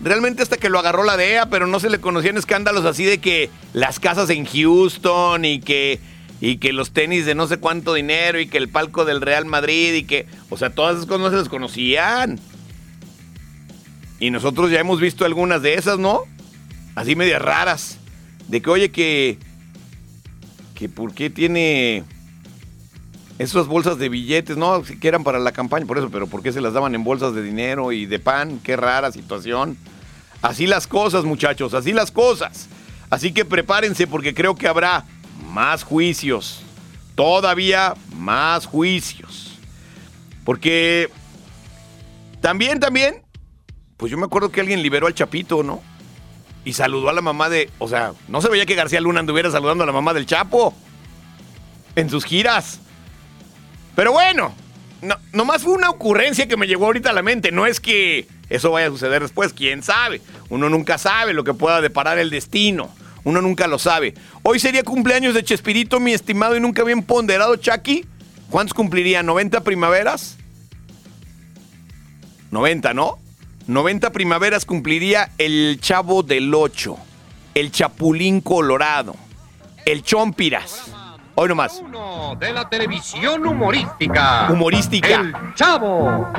realmente 0.00 0.42
hasta 0.42 0.56
que 0.56 0.70
lo 0.70 0.78
agarró 0.78 1.04
la 1.04 1.16
DEA, 1.16 1.46
pero 1.46 1.66
no 1.66 1.80
se 1.80 1.90
le 1.90 2.00
conocían 2.00 2.36
escándalos 2.36 2.84
así 2.84 3.04
de 3.04 3.18
que 3.18 3.50
las 3.72 4.00
casas 4.00 4.30
en 4.30 4.44
Houston 4.44 5.44
y 5.44 5.60
que, 5.60 6.00
y 6.40 6.56
que 6.56 6.72
los 6.72 6.92
tenis 6.92 7.26
de 7.26 7.34
no 7.34 7.46
sé 7.46 7.58
cuánto 7.58 7.94
dinero 7.94 8.40
y 8.40 8.46
que 8.46 8.58
el 8.58 8.68
palco 8.68 9.04
del 9.04 9.20
Real 9.20 9.44
Madrid 9.44 9.94
y 9.94 10.04
que, 10.04 10.26
o 10.48 10.56
sea, 10.56 10.70
todas 10.70 10.96
esas 10.96 11.06
cosas 11.06 11.20
no 11.22 11.30
se 11.30 11.36
les 11.36 11.48
conocían. 11.48 12.40
Y 14.18 14.30
nosotros 14.30 14.70
ya 14.70 14.80
hemos 14.80 15.00
visto 15.00 15.24
algunas 15.24 15.62
de 15.62 15.74
esas, 15.74 15.98
¿no? 15.98 16.24
Así 16.94 17.16
medias 17.16 17.40
raras. 17.40 17.98
De 18.48 18.60
que, 18.60 18.70
oye, 18.70 18.90
que, 18.90 19.38
que 20.74 20.88
por 20.88 21.14
qué 21.14 21.30
tiene 21.30 22.04
esas 23.40 23.68
bolsas 23.68 23.96
de 23.96 24.10
billetes, 24.10 24.58
no, 24.58 24.82
que 24.82 25.08
eran 25.08 25.24
para 25.24 25.38
la 25.38 25.52
campaña, 25.52 25.86
por 25.86 25.96
eso, 25.96 26.10
pero 26.10 26.26
¿por 26.26 26.42
qué 26.42 26.52
se 26.52 26.60
las 26.60 26.74
daban 26.74 26.94
en 26.94 27.02
bolsas 27.02 27.34
de 27.34 27.42
dinero 27.42 27.90
y 27.90 28.04
de 28.04 28.18
pan? 28.18 28.60
Qué 28.62 28.76
rara 28.76 29.10
situación. 29.12 29.78
Así 30.42 30.66
las 30.66 30.86
cosas, 30.86 31.24
muchachos, 31.24 31.72
así 31.72 31.94
las 31.94 32.10
cosas. 32.10 32.68
Así 33.08 33.32
que 33.32 33.46
prepárense 33.46 34.06
porque 34.06 34.34
creo 34.34 34.56
que 34.56 34.68
habrá 34.68 35.06
más 35.50 35.84
juicios. 35.84 36.60
Todavía 37.14 37.94
más 38.14 38.66
juicios. 38.66 39.56
Porque 40.44 41.08
también, 42.42 42.78
también, 42.78 43.22
pues 43.96 44.12
yo 44.12 44.18
me 44.18 44.26
acuerdo 44.26 44.52
que 44.52 44.60
alguien 44.60 44.82
liberó 44.82 45.06
al 45.06 45.14
Chapito, 45.14 45.62
¿no? 45.62 45.80
Y 46.66 46.74
saludó 46.74 47.08
a 47.08 47.14
la 47.14 47.22
mamá 47.22 47.48
de, 47.48 47.70
o 47.78 47.88
sea, 47.88 48.12
no 48.28 48.42
se 48.42 48.50
veía 48.50 48.66
que 48.66 48.74
García 48.74 49.00
Luna 49.00 49.20
anduviera 49.20 49.50
saludando 49.50 49.84
a 49.84 49.86
la 49.86 49.94
mamá 49.94 50.12
del 50.12 50.26
Chapo 50.26 50.74
en 51.96 52.10
sus 52.10 52.26
giras. 52.26 52.80
Pero 54.00 54.12
bueno, 54.12 54.54
no, 55.02 55.16
nomás 55.34 55.60
fue 55.60 55.74
una 55.74 55.90
ocurrencia 55.90 56.48
que 56.48 56.56
me 56.56 56.66
llegó 56.66 56.86
ahorita 56.86 57.10
a 57.10 57.12
la 57.12 57.20
mente. 57.20 57.52
No 57.52 57.66
es 57.66 57.80
que 57.80 58.26
eso 58.48 58.70
vaya 58.70 58.86
a 58.86 58.90
suceder 58.90 59.20
después, 59.20 59.52
quién 59.52 59.82
sabe. 59.82 60.22
Uno 60.48 60.70
nunca 60.70 60.96
sabe 60.96 61.34
lo 61.34 61.44
que 61.44 61.52
pueda 61.52 61.82
deparar 61.82 62.18
el 62.18 62.30
destino. 62.30 62.88
Uno 63.24 63.42
nunca 63.42 63.66
lo 63.66 63.78
sabe. 63.78 64.14
Hoy 64.42 64.58
sería 64.58 64.84
cumpleaños 64.84 65.34
de 65.34 65.44
Chespirito, 65.44 66.00
mi 66.00 66.14
estimado 66.14 66.56
y 66.56 66.60
nunca 66.60 66.82
bien 66.82 67.02
ponderado 67.02 67.56
Chucky. 67.56 68.06
¿Cuántos 68.48 68.72
cumpliría? 68.72 69.22
¿90 69.22 69.62
primaveras? 69.64 70.38
90, 72.50 72.94
¿no? 72.94 73.18
90 73.66 74.12
primaveras 74.12 74.64
cumpliría 74.64 75.30
el 75.36 75.78
Chavo 75.78 76.22
del 76.22 76.54
8, 76.54 76.96
el 77.52 77.70
Chapulín 77.70 78.40
Colorado, 78.40 79.14
el 79.84 80.02
Chompiras. 80.02 80.90
Hoy 81.42 81.48
nomás. 81.48 81.80
Uno 81.82 82.36
de 82.38 82.52
la 82.52 82.68
televisión 82.68 83.46
humorística. 83.46 84.48
Humorística. 84.50 85.20
El 85.20 85.34
Chavo. 85.54 86.30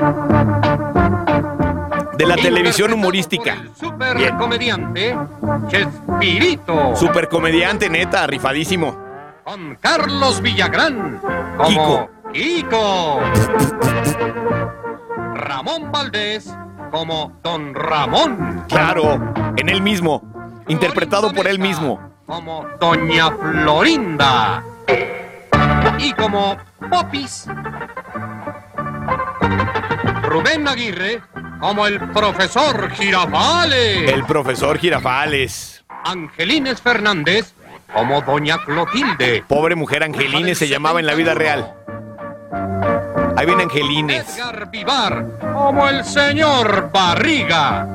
De 2.19 2.25
la 2.27 2.35
televisión 2.35 2.93
humorística. 2.93 3.63
Super 3.73 4.15
Bien. 4.15 4.37
comediante 4.37 5.17
Chespirito. 5.69 6.95
Super 6.95 7.29
comediante, 7.29 7.89
neta, 7.89 8.27
rifadísimo. 8.27 8.95
Con 9.43 9.75
Carlos 9.77 10.39
Villagrán. 10.39 11.19
Como 11.57 12.07
Kiko. 12.31 13.21
Ramón 15.33 15.91
Valdés 15.91 16.55
como 16.91 17.39
Don 17.41 17.73
Ramón. 17.73 18.65
Claro, 18.69 19.33
en 19.57 19.67
él 19.67 19.81
mismo. 19.81 20.21
Interpretado 20.67 21.33
por 21.33 21.47
él 21.47 21.57
mismo. 21.57 21.99
Como 22.27 22.67
Doña 22.79 23.31
Florinda. 23.31 24.63
Y 25.99 26.13
como 26.13 26.57
Popis. 26.89 27.45
Rubén 30.23 30.67
Aguirre 30.67 31.21
como 31.59 31.85
el 31.85 31.99
profesor 32.11 32.89
Girafales. 32.91 34.11
El 34.11 34.23
profesor 34.25 34.77
Girafales. 34.77 35.83
Angelines 36.05 36.81
Fernández 36.81 37.53
como 37.93 38.21
Doña 38.21 38.57
Clotilde. 38.65 39.43
Pobre 39.47 39.75
mujer 39.75 40.03
Angelines 40.03 40.57
se 40.57 40.67
llamaba 40.67 40.99
en 40.99 41.05
la 41.05 41.13
vida 41.13 41.33
real. 41.33 41.75
Ahí 43.37 43.45
viene 43.45 43.63
Angelines. 43.63 44.37
Edgar 44.37 44.69
Vivar 44.71 45.25
como 45.53 45.87
el 45.87 46.03
señor 46.03 46.89
Barriga. 46.91 47.87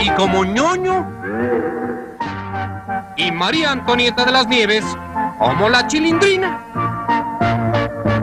y 0.00 0.10
como 0.10 0.44
ñoño. 0.44 1.10
Y 3.16 3.30
María 3.32 3.72
Antonieta 3.72 4.24
de 4.24 4.32
las 4.32 4.46
Nieves 4.48 4.84
como 5.38 5.68
la 5.68 5.86
chilindrina. 5.86 6.60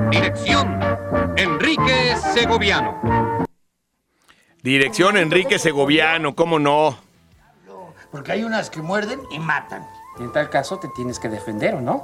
Dirección, 0.09 0.79
Enrique 1.37 2.15
Segoviano. 2.33 3.45
Dirección 4.61 5.17
Enrique 5.17 5.57
Segoviano, 5.59 6.35
¿cómo 6.35 6.59
no? 6.59 6.97
Porque 8.11 8.33
hay 8.33 8.43
unas 8.43 8.69
que 8.69 8.81
muerden 8.81 9.21
y 9.31 9.39
matan. 9.39 9.87
En 10.19 10.31
tal 10.31 10.49
caso 10.49 10.77
te 10.77 10.89
tienes 10.89 11.17
que 11.19 11.29
defender, 11.29 11.75
¿o 11.75 11.81
no? 11.81 12.03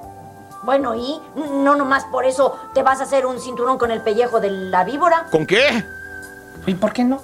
Bueno, 0.64 0.96
¿y? 0.96 1.22
No 1.36 1.76
nomás 1.76 2.06
por 2.06 2.26
eso 2.26 2.58
te 2.74 2.82
vas 2.82 3.00
a 3.00 3.04
hacer 3.04 3.26
un 3.26 3.40
cinturón 3.40 3.78
con 3.78 3.92
el 3.92 4.02
pellejo 4.02 4.40
de 4.40 4.50
la 4.50 4.84
víbora. 4.84 5.28
¿Con 5.32 5.46
qué? 5.46 5.84
¿Y 6.66 6.74
por 6.76 6.94
qué 6.94 7.04
no? 7.04 7.22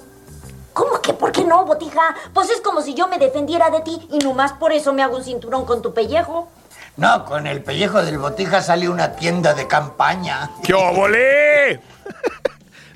¿Cómo 0.72 1.00
que 1.00 1.12
por 1.12 1.32
qué 1.32 1.44
no, 1.44 1.64
botija? 1.64 2.14
Pues 2.32 2.50
es 2.50 2.60
como 2.60 2.82
si 2.82 2.94
yo 2.94 3.08
me 3.08 3.18
defendiera 3.18 3.70
de 3.70 3.80
ti 3.80 4.08
y 4.10 4.18
nomás 4.18 4.52
por 4.52 4.72
eso 4.72 4.92
me 4.92 5.02
hago 5.02 5.16
un 5.16 5.24
cinturón 5.24 5.64
con 5.64 5.82
tu 5.82 5.94
pellejo. 5.94 6.48
No, 6.96 7.24
con 7.24 7.46
el 7.46 7.62
pellejo 7.62 8.02
del 8.02 8.18
botija 8.18 8.62
sale 8.62 8.88
una 8.88 9.16
tienda 9.16 9.54
de 9.54 9.66
campaña. 9.66 10.50
¡Qué 10.62 10.74
obole! 10.74 11.80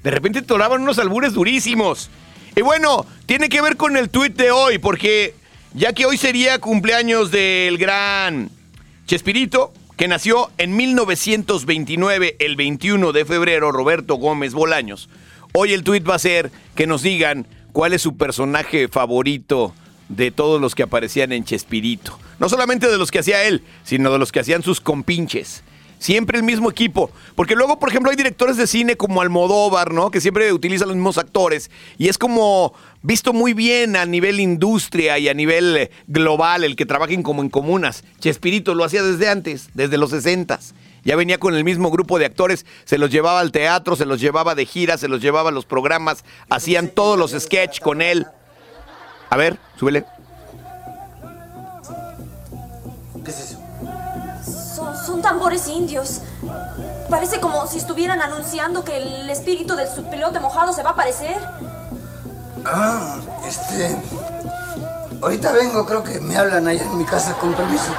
De 0.02 0.11
repente 0.11 0.42
toraban 0.42 0.82
unos 0.82 0.98
albures 0.98 1.32
durísimos. 1.34 2.08
Y 2.54 2.62
bueno, 2.62 3.06
tiene 3.26 3.48
que 3.48 3.61
ver 3.61 3.76
con 3.76 3.96
el 3.96 4.08
tuit 4.08 4.37
de 4.37 4.50
hoy, 4.52 4.78
porque 4.78 5.34
ya 5.74 5.92
que 5.92 6.06
hoy 6.06 6.16
sería 6.16 6.61
cumpleaños 6.61 7.30
del 7.30 7.76
gran 7.76 8.50
Chespirito, 9.06 9.72
que 9.96 10.06
nació 10.06 10.50
en 10.58 10.76
1929, 10.76 12.37
el 12.38 12.56
21 12.56 13.12
de 13.12 13.24
febrero, 13.24 13.72
Roberto 13.72 14.14
Gómez 14.14 14.54
Bolaños. 14.54 15.08
Hoy 15.52 15.72
el 15.72 15.82
tuit 15.82 16.08
va 16.08 16.14
a 16.14 16.20
ser 16.20 16.52
que 16.76 16.87
nos 16.87 17.02
digan 17.02 17.46
cuál 17.72 17.92
es 17.92 18.02
su 18.02 18.16
personaje 18.16 18.87
favorito 18.87 19.74
de 20.09 20.30
todos 20.30 20.61
los 20.61 20.74
que 20.76 20.84
aparecían 20.84 21.32
en 21.32 21.44
Chespirito. 21.44 22.18
No 22.39 22.49
solamente 22.49 22.89
de 22.89 22.99
los 22.99 23.11
que 23.11 23.18
hacía 23.18 23.45
él, 23.45 23.62
sino 23.84 24.12
de 24.12 24.18
los 24.18 24.32
que 24.32 24.41
hacían 24.41 24.62
sus 24.62 24.80
compinches. 24.80 25.62
Siempre 25.99 26.39
el 26.39 26.45
mismo 26.45 26.70
equipo. 26.70 27.11
Porque 27.34 27.57
luego, 27.57 27.78
por 27.78 27.89
ejemplo, 27.89 28.11
hay 28.11 28.16
directores 28.16 28.57
de 28.57 28.66
cine 28.66 28.97
como 28.97 29.20
Almodóvar, 29.20 29.93
¿no? 29.93 30.11
Que 30.11 30.20
siempre 30.20 30.53
utilizan 30.53 30.89
los 30.89 30.97
mismos 30.97 31.18
actores. 31.18 31.70
Y 31.97 32.09
es 32.09 32.18
como 32.18 32.72
visto 33.03 33.32
muy 33.32 33.53
bien 33.53 33.97
a 33.97 34.07
nivel 34.07 34.39
industria 34.39 35.18
y 35.18 35.28
a 35.28 35.34
nivel 35.34 35.76
eh, 35.76 35.91
global 36.07 36.62
el 36.62 36.76
que 36.76 36.86
trabajen 36.86 37.22
como 37.22 37.43
en 37.43 37.51
comunas. 37.51 38.05
Chespirito 38.20 38.74
lo 38.74 38.84
hacía 38.84 39.03
desde 39.03 39.28
antes, 39.28 39.70
desde 39.74 39.99
los 39.99 40.11
60 40.11 40.61
Ya 41.05 41.16
venía 41.16 41.39
con 41.39 41.55
el 41.55 41.64
mismo 41.64 41.91
grupo 41.91 42.18
de 42.18 42.26
actores, 42.26 42.64
se 42.84 42.99
los 42.99 43.11
llevaba 43.11 43.41
al 43.41 43.51
teatro, 43.51 43.97
se 43.97 44.07
los 44.07 44.20
llevaba 44.20 44.55
de 44.55 44.66
gira, 44.66 44.99
se 44.99 45.09
los 45.09 45.20
llevaba 45.20 45.49
a 45.51 45.53
los 45.53 45.66
programas, 45.66 46.24
hacían 46.49 46.89
todos 46.89 47.18
los 47.18 47.32
sketch 47.32 47.80
con 47.80 48.03
él. 48.03 48.26
A 49.30 49.36
ver, 49.36 49.59
súbele. 49.78 50.05
Son, 55.18 55.22
tambores 55.22 55.66
indios. 55.68 56.20
Parece 57.10 57.40
como 57.40 57.66
si 57.66 57.78
estuvieran 57.78 58.20
anunciando 58.22 58.84
que 58.84 58.96
el 58.96 59.28
espíritu 59.30 59.74
del 59.74 59.88
subpilote 59.88 60.38
mojado 60.40 60.72
se 60.72 60.82
va 60.82 60.90
a 60.90 60.92
aparecer. 60.92 61.36
Ah, 62.64 63.16
este. 63.46 63.96
Ahorita 65.20 65.52
vengo, 65.52 65.84
creo 65.86 66.04
que 66.04 66.20
me 66.20 66.36
hablan 66.36 66.68
allá 66.68 66.84
en 66.84 66.98
mi 66.98 67.04
casa 67.04 67.32
con 67.34 67.52
permiso. 67.54 67.92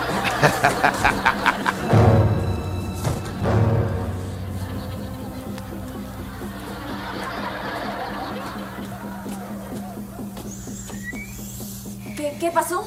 ¿Qué, 12.15 12.37
qué 12.39 12.51
pasó? 12.51 12.85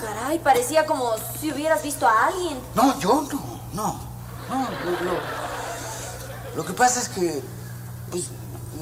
Caray, 0.00 0.38
parecía 0.40 0.86
como 0.86 1.12
si 1.40 1.52
hubieras 1.52 1.82
visto 1.82 2.06
a 2.06 2.26
alguien. 2.26 2.60
No, 2.74 2.98
yo 2.98 3.26
no, 3.32 3.60
no. 3.72 4.00
No, 4.48 4.68
lo, 4.84 4.90
lo- 5.12 5.20
lo 6.56 6.64
que 6.64 6.72
pasa 6.74 7.00
es 7.00 7.08
que. 7.08 7.42
Pues. 8.10 8.24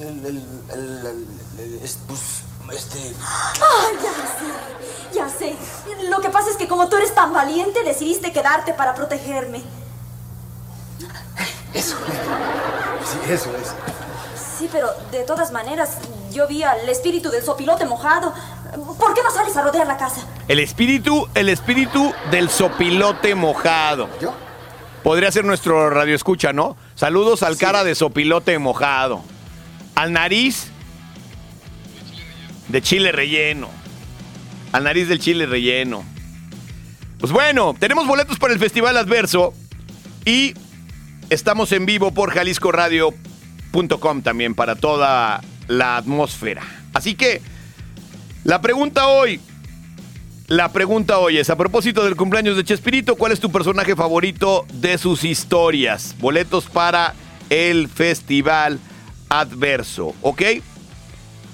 El, 0.00 0.26
el- 0.26 1.28
el- 1.58 1.80
es- 1.82 1.98
pues. 2.08 2.42
Este. 2.72 3.14
Ah, 3.20 3.88
ya 4.02 4.12
sé, 4.38 5.14
ya 5.14 5.28
sé. 5.28 5.56
Lo 6.08 6.20
que 6.20 6.30
pasa 6.30 6.50
es 6.50 6.56
que 6.56 6.66
como 6.68 6.88
tú 6.88 6.96
eres 6.96 7.14
tan 7.14 7.32
valiente, 7.32 7.82
decidiste 7.84 8.32
quedarte 8.32 8.72
para 8.72 8.94
protegerme. 8.94 9.62
Eso. 11.74 11.96
Sí, 11.96 13.30
eso 13.32 13.50
es. 13.56 13.68
Sí, 14.58 14.68
pero 14.72 14.88
de 15.10 15.22
todas 15.24 15.50
maneras, 15.52 15.90
yo 16.32 16.46
vi 16.46 16.62
al 16.62 16.88
espíritu 16.88 17.30
del 17.30 17.42
sopilote 17.42 17.84
mojado. 17.84 18.32
¿Por 18.98 19.14
qué 19.14 19.22
no 19.22 19.30
sales 19.30 19.56
a 19.56 19.62
rodear 19.62 19.86
la 19.86 19.96
casa? 19.96 20.26
El 20.48 20.58
espíritu, 20.58 21.28
el 21.34 21.48
espíritu 21.48 22.12
del 22.30 22.48
sopilote 22.48 23.34
mojado. 23.34 24.08
¿Yo? 24.20 24.34
Podría 25.02 25.30
ser 25.32 25.44
nuestro 25.44 25.90
radio 25.90 26.14
escucha, 26.14 26.52
¿no? 26.52 26.76
Saludos 26.94 27.42
al 27.42 27.56
cara 27.56 27.84
de 27.84 27.94
sopilote 27.94 28.58
mojado. 28.58 29.22
Al 29.94 30.12
nariz 30.12 30.68
de 32.68 32.80
chile 32.80 33.12
relleno. 33.12 33.68
Al 34.72 34.84
nariz 34.84 35.08
del 35.08 35.18
chile 35.18 35.46
relleno. 35.46 36.04
Pues 37.18 37.32
bueno, 37.32 37.74
tenemos 37.78 38.06
boletos 38.06 38.38
para 38.38 38.52
el 38.52 38.58
Festival 38.58 38.96
Adverso 38.96 39.52
y 40.24 40.54
estamos 41.30 41.72
en 41.72 41.86
vivo 41.86 42.12
por 42.12 42.32
jaliscoradio.com 42.32 44.22
también 44.22 44.54
para 44.54 44.76
toda 44.76 45.40
la 45.72 45.96
atmósfera. 45.96 46.62
Así 46.92 47.14
que 47.14 47.40
la 48.44 48.60
pregunta 48.60 49.06
hoy, 49.06 49.40
la 50.48 50.70
pregunta 50.70 51.18
hoy 51.18 51.38
es, 51.38 51.48
a 51.48 51.56
propósito 51.56 52.04
del 52.04 52.16
cumpleaños 52.16 52.56
de 52.56 52.64
Chespirito, 52.64 53.16
¿cuál 53.16 53.32
es 53.32 53.40
tu 53.40 53.50
personaje 53.50 53.96
favorito 53.96 54.66
de 54.74 54.98
sus 54.98 55.24
historias? 55.24 56.14
Boletos 56.18 56.66
para 56.66 57.14
el 57.48 57.88
Festival 57.88 58.78
Adverso, 59.30 60.14
¿ok? 60.20 60.42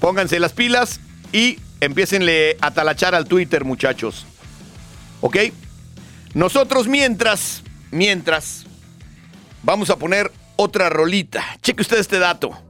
Pónganse 0.00 0.40
las 0.40 0.52
pilas 0.52 1.00
y 1.32 1.58
empiecenle 1.80 2.56
a 2.60 2.72
talachar 2.72 3.14
al 3.14 3.26
Twitter, 3.26 3.64
muchachos. 3.64 4.26
¿Ok? 5.20 5.36
Nosotros 6.34 6.88
mientras, 6.88 7.62
mientras, 7.90 8.64
vamos 9.62 9.90
a 9.90 9.96
poner 9.96 10.32
otra 10.56 10.88
rolita. 10.88 11.44
Cheque 11.62 11.82
usted 11.82 11.98
este 11.98 12.18
dato. 12.18 12.67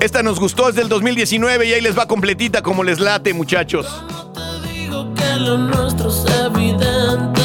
Esta 0.00 0.22
nos 0.22 0.38
gustó, 0.38 0.68
es 0.68 0.76
del 0.76 0.88
2019 0.88 1.66
y 1.66 1.72
ahí 1.72 1.80
les 1.80 1.98
va 1.98 2.06
completita 2.06 2.62
como 2.62 2.84
les 2.84 3.00
late, 3.00 3.34
muchachos. 3.34 3.84
Digo 4.72 5.12
que 5.12 5.36
lo 5.40 5.58
nuestro 5.58 6.08
es 6.08 6.24
evidente 6.44 7.42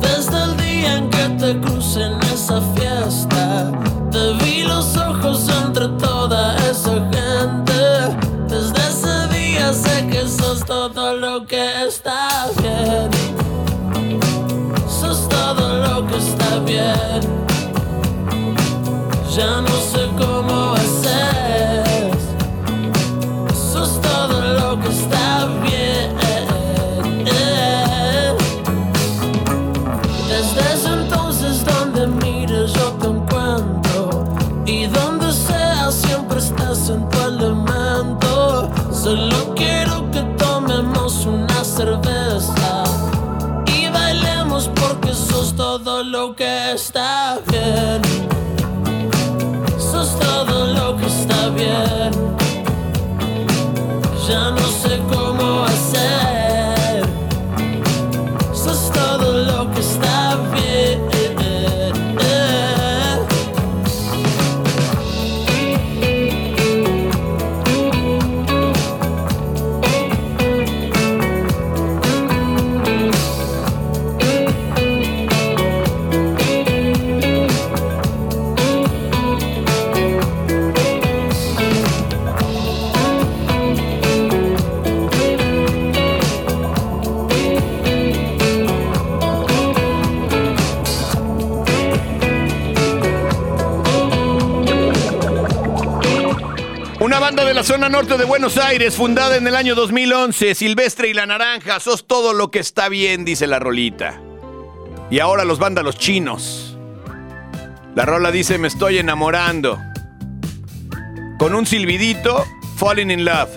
Desde 0.00 0.42
el 0.44 0.56
día 0.58 0.96
en 0.96 1.08
que 1.08 1.28
te 1.38 1.58
crucé 1.60 2.02
en 2.02 2.20
esa 2.24 2.60
fiesta 2.74 3.72
Te 4.10 4.34
vi 4.44 4.64
los 4.64 4.96
ojos 4.96 5.48
entre 5.64 5.88
toda 5.98 6.56
esa 6.70 6.92
gente. 7.10 7.74
Desde 8.48 8.88
ese 8.88 9.34
día 9.34 9.72
sé 9.72 10.06
que 10.08 10.28
sos 10.28 10.62
todo 10.64 11.16
lo 11.16 11.46
que 11.46 11.86
está 11.86 12.48
bien. 12.60 13.10
Sos 14.88 15.26
todo 15.28 15.78
lo 15.78 16.06
que 16.06 16.18
está 16.18 16.58
bien. 16.60 17.20
Ya 19.34 19.60
no 19.60 19.65
está 46.76 47.40
bien. 47.48 47.55
Zona 97.66 97.88
norte 97.88 98.16
de 98.16 98.24
Buenos 98.24 98.58
Aires, 98.58 98.94
fundada 98.94 99.36
en 99.36 99.44
el 99.44 99.56
año 99.56 99.74
2011, 99.74 100.54
Silvestre 100.54 101.08
y 101.08 101.14
la 101.14 101.26
Naranja, 101.26 101.80
sos 101.80 102.06
todo 102.06 102.32
lo 102.32 102.52
que 102.52 102.60
está 102.60 102.88
bien, 102.88 103.24
dice 103.24 103.48
la 103.48 103.58
rolita. 103.58 104.20
Y 105.10 105.18
ahora 105.18 105.44
los 105.44 105.58
vándalos 105.58 105.98
chinos. 105.98 106.78
La 107.96 108.04
rola 108.04 108.30
dice, 108.30 108.58
me 108.58 108.68
estoy 108.68 108.98
enamorando. 108.98 109.80
Con 111.40 111.56
un 111.56 111.66
silbidito, 111.66 112.44
falling 112.76 113.10
in 113.10 113.24
love. 113.24 113.50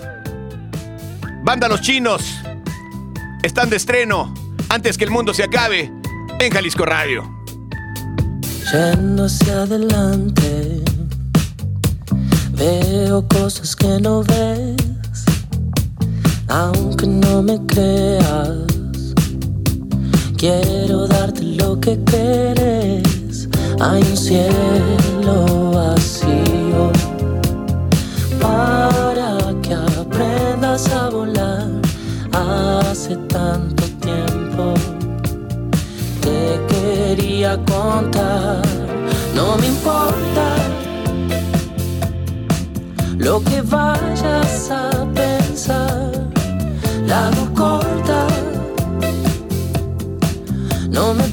Vándalos 1.44 1.80
chinos, 1.80 2.34
están 3.44 3.70
de 3.70 3.76
estreno, 3.76 4.34
antes 4.70 4.98
que 4.98 5.04
el 5.04 5.10
mundo 5.10 5.32
se 5.34 5.44
acabe, 5.44 5.88
en 6.40 6.50
Jalisco 6.50 6.84
Radio. 6.84 7.30
Hacia 8.66 9.62
adelante, 9.62 10.69
veo 12.60 13.26
cosas 13.26 13.74
que 13.74 13.98
no 14.00 14.22
ves, 14.22 15.24
aunque 16.46 17.06
no 17.06 17.42
me 17.42 17.58
creas. 17.66 19.14
Quiero 20.36 21.06
darte 21.06 21.42
lo 21.42 21.80
que 21.80 21.98
quieres. 22.04 23.48
Hay 23.80 24.02
un 24.02 24.16
cielo 24.16 25.70
vacío 25.72 26.92
para 28.38 29.38
que 29.62 29.74
aprendas 29.74 30.86
a 30.92 31.08
volar. 31.08 31.66
Hace 32.32 33.16
tanto 33.38 33.84
tiempo 34.06 34.74
te 36.20 36.60
quería 36.68 37.56
contar. 37.64 38.62
No 39.34 39.56
me 39.56 39.66
importa 39.66 40.59
lo 43.20 43.42
que 43.44 43.60
vayas 43.62 44.70
a 44.70 45.06
pensar. 45.14 46.10
La 47.06 47.30
corta. 47.54 48.26
No 50.90 51.14
me 51.14 51.29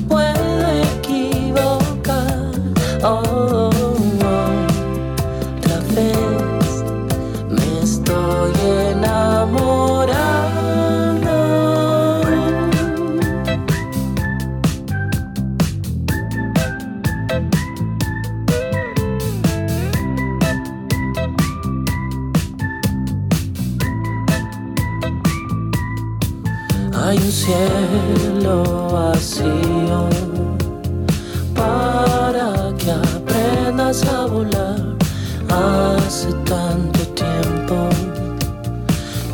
Hace 35.68 36.32
tanto 36.45 36.99
tiempo 37.07 37.89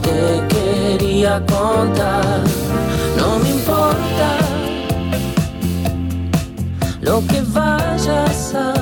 te 0.02 0.42
quería 0.48 1.40
contar. 1.46 2.42
No 3.16 3.38
me 3.40 3.50
importa 3.52 4.30
lo 7.02 7.22
que 7.28 7.42
vayas 7.54 8.56
a 8.56 8.72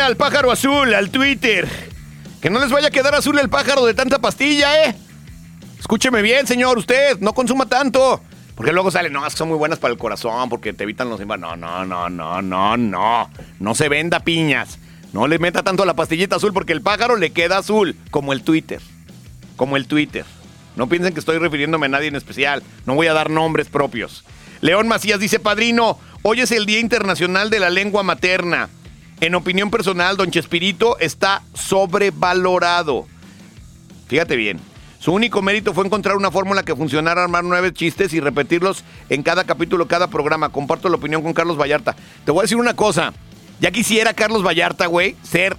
Al 0.00 0.16
pájaro 0.16 0.50
azul, 0.50 0.94
al 0.94 1.10
Twitter. 1.10 1.68
Que 2.40 2.50
no 2.50 2.60
les 2.60 2.70
vaya 2.70 2.88
a 2.88 2.90
quedar 2.90 3.14
azul 3.14 3.38
el 3.38 3.48
pájaro 3.48 3.84
de 3.84 3.94
tanta 3.94 4.18
pastilla, 4.18 4.84
¿eh? 4.84 4.94
Escúcheme 5.78 6.22
bien, 6.22 6.46
señor, 6.46 6.78
usted, 6.78 7.18
no 7.20 7.34
consuma 7.34 7.66
tanto. 7.66 8.22
Porque 8.54 8.72
luego 8.72 8.90
sale, 8.90 9.10
no, 9.10 9.28
son 9.30 9.48
muy 9.48 9.58
buenas 9.58 9.78
para 9.78 9.92
el 9.92 9.98
corazón, 9.98 10.48
porque 10.48 10.72
te 10.72 10.84
evitan 10.84 11.10
los 11.10 11.20
infartos. 11.20 11.50
No, 11.50 11.56
no, 11.56 11.84
no, 11.84 12.08
no, 12.08 12.42
no, 12.42 12.76
no. 12.76 13.30
No 13.58 13.74
se 13.74 13.88
venda 13.88 14.20
piñas. 14.20 14.78
No 15.12 15.26
le 15.26 15.38
meta 15.38 15.62
tanto 15.62 15.84
la 15.84 15.94
pastillita 15.94 16.36
azul 16.36 16.52
porque 16.52 16.72
el 16.72 16.82
pájaro 16.82 17.16
le 17.16 17.30
queda 17.30 17.58
azul, 17.58 17.96
como 18.10 18.32
el 18.32 18.42
Twitter. 18.42 18.80
Como 19.56 19.76
el 19.76 19.86
Twitter. 19.86 20.24
No 20.76 20.88
piensen 20.88 21.12
que 21.12 21.20
estoy 21.20 21.38
refiriéndome 21.38 21.86
a 21.86 21.90
nadie 21.90 22.08
en 22.08 22.16
especial. 22.16 22.62
No 22.86 22.94
voy 22.94 23.08
a 23.08 23.12
dar 23.12 23.30
nombres 23.30 23.68
propios. 23.68 24.24
León 24.60 24.88
Macías 24.88 25.20
dice, 25.20 25.38
padrino, 25.40 25.98
hoy 26.22 26.40
es 26.40 26.52
el 26.52 26.66
Día 26.66 26.78
Internacional 26.78 27.50
de 27.50 27.60
la 27.60 27.68
Lengua 27.68 28.02
Materna. 28.02 28.68
En 29.20 29.34
opinión 29.34 29.70
personal, 29.70 30.16
don 30.16 30.30
Chespirito 30.30 30.98
está 31.00 31.42
sobrevalorado. 31.52 33.06
Fíjate 34.06 34.36
bien. 34.36 34.60
Su 35.00 35.12
único 35.12 35.42
mérito 35.42 35.74
fue 35.74 35.86
encontrar 35.86 36.16
una 36.16 36.30
fórmula 36.30 36.64
que 36.64 36.74
funcionara, 36.74 37.24
armar 37.24 37.44
nueve 37.44 37.72
chistes 37.72 38.12
y 38.12 38.20
repetirlos 38.20 38.84
en 39.08 39.22
cada 39.22 39.44
capítulo, 39.44 39.86
cada 39.86 40.08
programa. 40.08 40.50
Comparto 40.50 40.88
la 40.88 40.96
opinión 40.96 41.22
con 41.22 41.32
Carlos 41.32 41.56
Vallarta. 41.56 41.96
Te 42.24 42.30
voy 42.30 42.40
a 42.40 42.42
decir 42.42 42.56
una 42.56 42.74
cosa. 42.74 43.12
Ya 43.60 43.70
quisiera 43.70 44.14
Carlos 44.14 44.44
Vallarta, 44.44 44.86
güey, 44.86 45.16
ser 45.22 45.56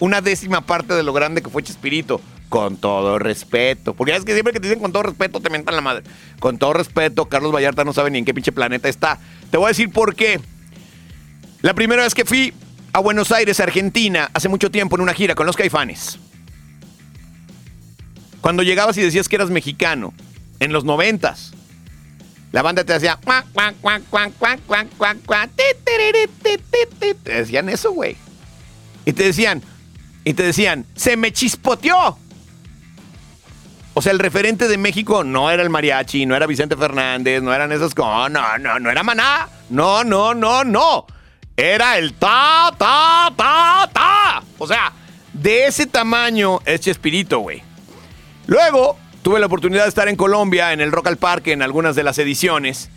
una 0.00 0.20
décima 0.20 0.60
parte 0.60 0.94
de 0.94 1.02
lo 1.02 1.12
grande 1.12 1.42
que 1.42 1.50
fue 1.50 1.62
Chespirito. 1.62 2.20
Con 2.48 2.78
todo 2.78 3.20
respeto. 3.20 3.94
Porque 3.94 4.14
es 4.14 4.24
que 4.24 4.32
siempre 4.32 4.52
que 4.52 4.58
te 4.58 4.66
dicen 4.66 4.82
con 4.82 4.90
todo 4.90 5.04
respeto 5.04 5.40
te 5.40 5.50
mentan 5.50 5.76
la 5.76 5.82
madre. 5.82 6.02
Con 6.40 6.58
todo 6.58 6.72
respeto, 6.72 7.26
Carlos 7.26 7.52
Vallarta 7.52 7.84
no 7.84 7.92
sabe 7.92 8.10
ni 8.10 8.18
en 8.18 8.24
qué 8.24 8.34
pinche 8.34 8.50
planeta 8.50 8.88
está. 8.88 9.20
Te 9.52 9.56
voy 9.56 9.66
a 9.66 9.68
decir 9.68 9.92
por 9.92 10.16
qué. 10.16 10.40
La 11.62 11.74
primera 11.74 12.02
vez 12.02 12.14
que 12.14 12.24
fui 12.24 12.54
a 12.92 13.00
Buenos 13.00 13.32
Aires, 13.32 13.60
Argentina, 13.60 14.30
hace 14.32 14.48
mucho 14.48 14.70
tiempo 14.70 14.96
en 14.96 15.02
una 15.02 15.14
gira 15.14 15.34
con 15.34 15.46
los 15.46 15.56
caifanes. 15.56 16.18
Cuando 18.40 18.62
llegabas 18.62 18.96
y 18.96 19.02
decías 19.02 19.28
que 19.28 19.36
eras 19.36 19.50
mexicano, 19.50 20.14
en 20.58 20.72
los 20.72 20.84
noventas, 20.84 21.52
la 22.52 22.62
banda 22.62 22.84
te 22.84 22.94
decía... 22.94 23.18
"Cuac, 23.22 23.46
cuac, 23.52 23.74
cuac, 23.80 24.02
cuac, 24.08 24.32
cuac, 24.38 24.60
cuac, 24.66 24.88
cuac, 24.96 25.18
cuac, 25.26 25.50
ti, 25.54 25.62
tiriri, 25.84 26.26
ti, 26.42 26.56
ti, 26.70 26.96
ti". 26.98 27.14
Te 27.22 27.34
decían 27.34 27.68
eso, 27.68 27.92
güey. 27.92 28.16
Y 29.04 29.12
te 29.12 29.24
decían... 29.24 29.62
Y 30.24 30.34
te 30.34 30.42
decían, 30.42 30.84
se 30.94 31.16
me 31.16 31.32
chispoteó. 31.32 32.18
O 33.94 34.02
sea, 34.02 34.12
el 34.12 34.18
referente 34.18 34.68
de 34.68 34.78
México 34.78 35.24
no 35.24 35.50
era 35.50 35.62
el 35.62 35.70
mariachi, 35.70 36.26
no 36.26 36.36
era 36.36 36.46
Vicente 36.46 36.76
Fernández, 36.76 37.42
no 37.42 37.52
eran 37.52 37.72
esos 37.72 37.94
como, 37.94 38.28
no, 38.28 38.58
no, 38.58 38.78
no 38.78 38.90
era 38.90 39.02
Maná. 39.02 39.48
No, 39.70 40.04
no, 40.04 40.34
no, 40.34 40.64
no. 40.64 41.06
Era 41.60 41.98
el 41.98 42.14
ta, 42.14 42.74
ta, 42.78 43.30
ta, 43.36 43.90
ta. 43.92 44.42
O 44.56 44.66
sea, 44.66 44.94
de 45.34 45.66
ese 45.66 45.84
tamaño 45.84 46.60
es 46.64 46.80
Chespirito, 46.80 47.40
güey. 47.40 47.62
Luego 48.46 48.96
tuve 49.20 49.40
la 49.40 49.44
oportunidad 49.44 49.82
de 49.82 49.90
estar 49.90 50.08
en 50.08 50.16
Colombia, 50.16 50.72
en 50.72 50.80
el 50.80 50.90
Rock 50.90 51.08
al 51.08 51.18
Parque, 51.18 51.52
en 51.52 51.60
algunas 51.60 51.94
de 51.96 52.02
las 52.02 52.16
ediciones. 52.18 52.88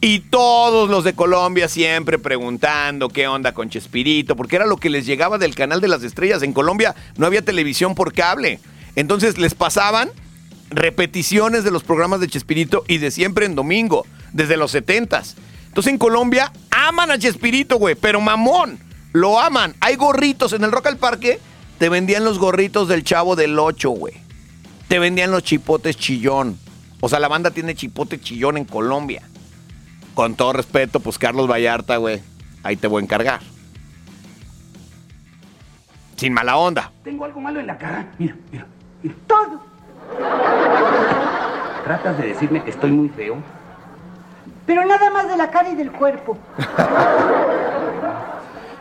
Y 0.00 0.18
todos 0.18 0.90
los 0.90 1.04
de 1.04 1.12
Colombia 1.12 1.68
siempre 1.68 2.18
preguntando 2.18 3.08
qué 3.08 3.28
onda 3.28 3.54
con 3.54 3.70
Chespirito, 3.70 4.34
porque 4.34 4.56
era 4.56 4.66
lo 4.66 4.78
que 4.78 4.90
les 4.90 5.06
llegaba 5.06 5.38
del 5.38 5.54
canal 5.54 5.80
de 5.80 5.86
las 5.86 6.02
estrellas. 6.02 6.42
En 6.42 6.52
Colombia 6.52 6.96
no 7.18 7.26
había 7.26 7.42
televisión 7.42 7.94
por 7.94 8.12
cable. 8.12 8.58
Entonces 8.96 9.38
les 9.38 9.54
pasaban 9.54 10.10
repeticiones 10.70 11.62
de 11.62 11.70
los 11.70 11.84
programas 11.84 12.18
de 12.18 12.26
Chespirito 12.26 12.82
y 12.88 12.98
de 12.98 13.12
siempre 13.12 13.46
en 13.46 13.54
domingo, 13.54 14.08
desde 14.32 14.56
los 14.56 14.74
70s. 14.74 15.36
Entonces 15.68 15.92
en 15.92 15.98
Colombia 15.98 16.52
aman 16.70 17.10
a 17.10 17.18
Chespirito, 17.18 17.76
güey, 17.76 17.94
pero 17.94 18.20
mamón, 18.20 18.78
lo 19.12 19.38
aman. 19.38 19.74
Hay 19.80 19.96
gorritos 19.96 20.52
en 20.52 20.64
el 20.64 20.72
Rock 20.72 20.88
al 20.88 20.96
Parque, 20.96 21.40
te 21.78 21.88
vendían 21.88 22.24
los 22.24 22.38
gorritos 22.38 22.88
del 22.88 23.04
chavo 23.04 23.36
del 23.36 23.58
8, 23.58 23.90
güey. 23.90 24.14
Te 24.88 24.98
vendían 24.98 25.30
los 25.30 25.44
chipotes 25.44 25.96
chillón. 25.96 26.58
O 27.00 27.08
sea, 27.08 27.20
la 27.20 27.28
banda 27.28 27.50
tiene 27.50 27.74
chipote 27.74 28.20
chillón 28.20 28.56
en 28.56 28.64
Colombia. 28.64 29.22
Con 30.14 30.34
todo 30.34 30.52
respeto, 30.52 30.98
pues 30.98 31.18
Carlos 31.18 31.48
Vallarta, 31.48 31.96
güey, 31.98 32.20
ahí 32.64 32.76
te 32.76 32.88
voy 32.88 33.00
a 33.00 33.04
encargar. 33.04 33.40
Sin 36.16 36.32
mala 36.32 36.56
onda. 36.56 36.90
Tengo 37.04 37.24
algo 37.24 37.40
malo 37.40 37.60
en 37.60 37.68
la 37.68 37.78
cara. 37.78 38.12
Mira, 38.18 38.34
mira. 38.50 38.66
Todo. 39.28 39.62
¿Tratas 41.84 42.18
de 42.18 42.26
decirme 42.26 42.64
que 42.64 42.70
estoy 42.70 42.90
muy 42.90 43.08
feo? 43.08 43.40
Pero 44.68 44.84
nada 44.84 45.10
más 45.10 45.26
de 45.28 45.36
la 45.36 45.50
cara 45.50 45.70
y 45.70 45.74
del 45.74 45.90
cuerpo. 45.90 46.38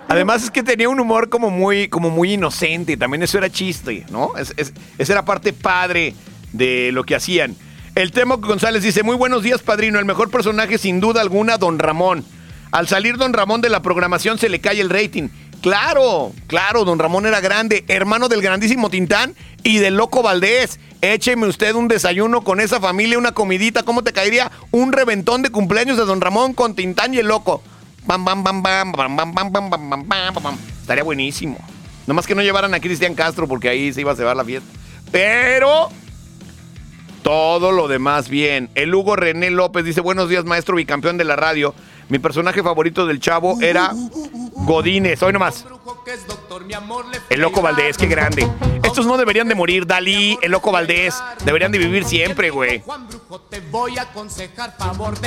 Además 0.10 0.44
es 0.44 0.52
que 0.52 0.62
tenía 0.64 0.88
un 0.90 1.00
humor 1.00 1.30
como 1.30 1.50
muy, 1.50 1.88
como 1.88 2.10
muy 2.10 2.34
inocente, 2.34 2.96
también 2.98 3.24
eso 3.24 3.38
era 3.38 3.50
chiste, 3.50 4.06
¿no? 4.10 4.38
Es- 4.38 4.54
es- 4.58 4.74
esa 4.98 5.14
era 5.14 5.26
parte 5.26 5.52
padre 5.54 6.14
de 6.54 6.92
lo 6.94 7.04
que 7.04 7.16
hacían. 7.16 7.56
El 7.96 8.12
Temo 8.12 8.38
González 8.38 8.84
dice, 8.84 9.02
muy 9.02 9.16
buenos 9.16 9.44
días, 9.44 9.62
padrino, 9.62 9.98
el 9.98 10.06
mejor 10.06 10.30
personaje 10.30 10.78
sin 10.78 11.00
duda 11.00 11.22
alguna, 11.22 11.58
Don 11.58 11.80
Ramón. 11.80 12.24
Al 12.72 12.88
salir 12.88 13.16
Don 13.18 13.32
Ramón 13.34 13.62
de 13.62 13.70
la 13.70 13.82
programación 13.82 14.38
se 14.38 14.50
le 14.50 14.60
cae 14.60 14.82
el 14.82 14.90
rating. 14.90 15.30
Claro, 15.62 16.32
claro, 16.48 16.86
Don 16.86 17.00
Ramón 17.00 17.26
era 17.26 17.42
grande, 17.42 17.84
hermano 17.88 18.30
del 18.30 18.42
grandísimo 18.42 18.90
Tintán 18.90 19.36
y 19.64 19.80
del 19.80 19.96
Loco 19.96 20.22
Valdés. 20.22 20.80
Écheme 21.02 21.48
usted 21.48 21.76
un 21.76 21.88
desayuno 21.88 22.42
con 22.44 22.60
esa 22.60 22.80
familia, 22.80 23.18
una 23.18 23.34
comidita, 23.34 23.84
¿cómo 23.84 24.04
te 24.04 24.14
caería? 24.14 24.52
Un 24.72 24.94
reventón 24.94 25.42
de 25.42 25.50
cumpleaños 25.50 25.98
de 25.98 26.06
Don 26.06 26.22
Ramón 26.22 26.54
con 26.54 26.76
Tintán 26.76 27.14
y 27.14 27.18
el 27.18 27.28
Loco. 27.28 27.64
Bam, 28.06 28.24
bam, 28.24 28.44
bam, 28.44 28.64
bam, 28.64 28.92
bam, 28.92 29.16
bam, 29.16 29.36
bam, 29.36 29.52
bam, 29.52 29.70
bam, 29.70 29.70
bam, 29.70 30.08
bam, 30.08 30.44
bam. 30.44 30.58
Estaría 30.82 31.04
buenísimo. 31.04 31.58
Nomás 32.06 32.26
que 32.26 32.36
no 32.36 32.42
llevaran 32.42 32.74
a 32.74 32.80
Cristian 32.80 33.16
Castro 33.16 33.48
porque 33.48 33.68
ahí 33.68 33.92
se 33.92 34.02
iba 34.02 34.14
a 34.14 34.16
cebar 34.16 34.38
la 34.38 34.46
fiesta. 34.46 34.70
Pero 35.12 35.90
todo 37.22 37.74
lo 37.74 37.90
demás 37.90 38.30
bien. 38.30 38.70
El 38.76 38.96
Hugo 38.96 39.18
René 39.18 39.50
López 39.50 39.84
dice, 39.84 40.00
buenos 40.00 40.30
días, 40.30 40.46
maestro 40.46 40.78
bicampeón 40.78 41.18
de 41.18 41.26
la 41.26 41.36
radio. 41.36 41.76
Mi 42.10 42.20
personaje 42.20 42.64
favorito 42.64 43.06
del 43.06 43.20
chavo 43.20 43.60
era 43.62 43.92
Godínez. 44.66 45.22
Hoy 45.24 45.34
nomás. 45.34 45.66
El 47.30 47.42
Loco 47.42 47.62
Valdés, 47.62 47.98
qué 47.98 48.08
grande. 48.08 48.48
Estos 48.84 49.06
no 49.06 49.18
deberían 49.18 49.48
de 49.48 49.56
morir. 49.56 49.86
Dalí, 49.86 50.38
el 50.42 50.52
Loco 50.52 50.72
Valdés. 50.72 51.22
Deberían 51.44 51.72
de 51.72 51.80
vivir 51.80 52.06
siempre, 52.06 52.50
güey. 52.50 52.82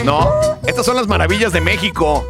No, 0.05 0.31
estas 0.67 0.87
son 0.87 0.97
las 0.97 1.07
maravillas 1.07 1.53
de 1.53 1.61
México. 1.61 2.25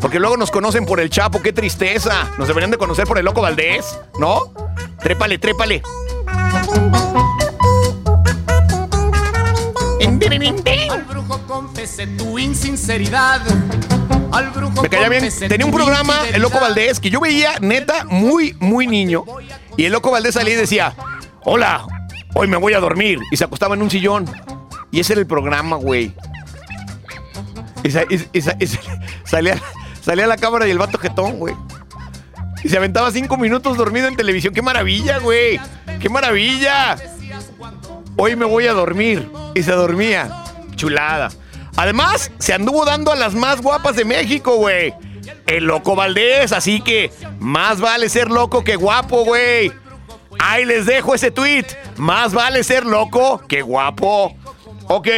Porque 0.00 0.18
luego 0.18 0.36
nos 0.36 0.50
conocen 0.50 0.86
por 0.86 1.00
el 1.00 1.10
Chapo, 1.10 1.42
qué 1.42 1.52
tristeza. 1.52 2.30
Nos 2.38 2.48
deberían 2.48 2.70
de 2.70 2.78
conocer 2.78 3.06
por 3.06 3.18
el 3.18 3.24
Loco 3.24 3.42
Valdés, 3.42 3.98
¿no? 4.18 4.52
Trépale, 5.00 5.38
trépale. 5.38 5.82
Al 10.90 11.02
brujo 11.04 11.40
confesé 11.46 12.06
tu 12.06 12.38
insinceridad. 12.38 13.40
Al 14.32 14.50
brujo 14.50 14.82
Me 14.82 14.88
caía 14.88 15.08
bien. 15.08 15.28
Tenía 15.48 15.64
un 15.66 15.72
programa, 15.72 16.14
El 16.32 16.42
Loco. 16.42 16.60
Valdés, 16.60 17.00
que 17.00 17.10
yo 17.10 17.20
veía, 17.20 17.58
neta, 17.60 18.04
muy, 18.04 18.56
muy 18.60 18.86
niño. 18.86 19.24
Y 19.76 19.84
el 19.86 19.92
Loco 19.92 20.10
Valdés 20.10 20.34
salía 20.34 20.54
y 20.54 20.56
decía, 20.56 20.94
hola, 21.44 21.86
hoy 22.34 22.46
me 22.48 22.56
voy 22.56 22.74
a 22.74 22.80
dormir. 22.80 23.18
Y 23.30 23.36
se 23.36 23.44
acostaba 23.44 23.74
en 23.74 23.82
un 23.82 23.90
sillón. 23.90 24.26
Y 24.90 25.00
ese 25.00 25.14
era 25.14 25.20
el 25.20 25.26
programa, 25.26 25.76
güey. 25.76 26.12
Y, 27.82 27.90
sa- 27.90 28.04
y- 28.08 28.28
y 28.32 28.42
sa- 28.42 28.56
y 28.58 28.66
sa- 28.66 28.80
salía, 29.24 29.60
salía 30.02 30.26
la 30.26 30.36
cámara 30.36 30.66
y 30.66 30.70
el 30.70 30.78
vato 30.78 30.98
jetón, 30.98 31.38
güey. 31.38 31.54
Y 32.64 32.68
se 32.68 32.76
aventaba 32.76 33.10
cinco 33.12 33.36
minutos 33.36 33.76
dormido 33.76 34.08
en 34.08 34.16
televisión. 34.16 34.52
¡Qué 34.52 34.60
maravilla, 34.62 35.18
güey! 35.18 35.60
¡Qué 36.00 36.08
maravilla! 36.08 36.96
Hoy 38.16 38.34
me 38.34 38.46
voy 38.46 38.66
a 38.66 38.72
dormir. 38.72 39.30
Y 39.54 39.62
se 39.62 39.72
dormía. 39.72 40.44
Chulada. 40.74 41.30
Además, 41.76 42.30
se 42.38 42.54
anduvo 42.54 42.84
dando 42.84 43.12
a 43.12 43.16
las 43.16 43.34
más 43.34 43.60
guapas 43.60 43.96
de 43.96 44.04
México, 44.04 44.56
güey. 44.56 44.94
El 45.46 45.64
loco 45.64 45.94
Valdés, 45.94 46.52
así 46.52 46.80
que 46.80 47.10
más 47.38 47.80
vale 47.80 48.08
ser 48.08 48.30
loco 48.30 48.64
que 48.64 48.76
guapo, 48.76 49.24
güey. 49.24 49.70
Ahí 50.38 50.64
les 50.64 50.86
dejo 50.86 51.14
ese 51.14 51.30
tweet. 51.30 51.66
Más 51.96 52.32
vale 52.32 52.64
ser 52.64 52.86
loco 52.86 53.42
que 53.46 53.62
guapo. 53.62 54.34
Ok, 54.88 55.08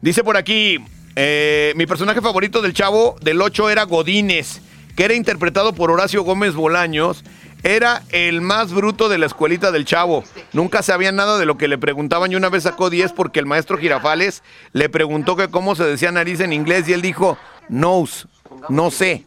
dice 0.00 0.22
por 0.22 0.36
aquí, 0.36 0.78
eh, 1.16 1.72
mi 1.76 1.86
personaje 1.86 2.20
favorito 2.20 2.60
del 2.60 2.74
chavo 2.74 3.16
del 3.20 3.40
8 3.40 3.70
era 3.70 3.84
Godínez, 3.84 4.60
que 4.96 5.04
era 5.04 5.14
interpretado 5.14 5.72
por 5.72 5.90
Horacio 5.90 6.22
Gómez 6.22 6.54
Bolaños. 6.54 7.24
Era 7.62 8.02
el 8.10 8.40
más 8.40 8.72
bruto 8.72 9.08
de 9.08 9.18
la 9.18 9.26
escuelita 9.26 9.72
del 9.72 9.84
chavo. 9.84 10.24
Nunca 10.52 10.82
sabía 10.82 11.10
nada 11.10 11.38
de 11.38 11.46
lo 11.46 11.58
que 11.58 11.68
le 11.68 11.76
preguntaban 11.76 12.30
y 12.30 12.36
una 12.36 12.48
vez 12.48 12.62
sacó 12.62 12.88
10 12.88 13.12
porque 13.12 13.40
el 13.40 13.46
maestro 13.46 13.78
Girafales 13.78 14.42
le 14.72 14.88
preguntó 14.88 15.36
que 15.36 15.48
cómo 15.48 15.74
se 15.74 15.84
decía 15.84 16.12
nariz 16.12 16.40
en 16.40 16.52
inglés 16.52 16.88
y 16.88 16.92
él 16.92 17.02
dijo, 17.02 17.36
knows, 17.68 18.28
no 18.68 18.90
sé. 18.90 19.24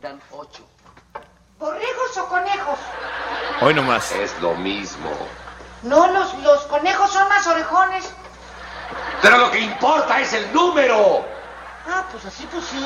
¿Borregos 1.59 2.17
o 2.17 2.25
conejos? 2.27 2.79
Hoy 3.61 3.73
nomás. 3.73 4.11
Es 4.13 4.33
lo 4.41 4.55
mismo. 4.55 5.11
No, 5.83 6.07
los, 6.11 6.33
los 6.43 6.61
conejos 6.63 7.11
son 7.11 7.27
más 7.27 7.45
orejones. 7.47 8.11
Pero 9.21 9.37
lo 9.37 9.51
que 9.51 9.59
importa 9.59 10.19
es 10.21 10.33
el 10.33 10.51
número. 10.53 11.25
Ah, 11.87 12.05
pues 12.11 12.25
así, 12.25 12.47
pues 12.51 12.65
sí. 12.65 12.83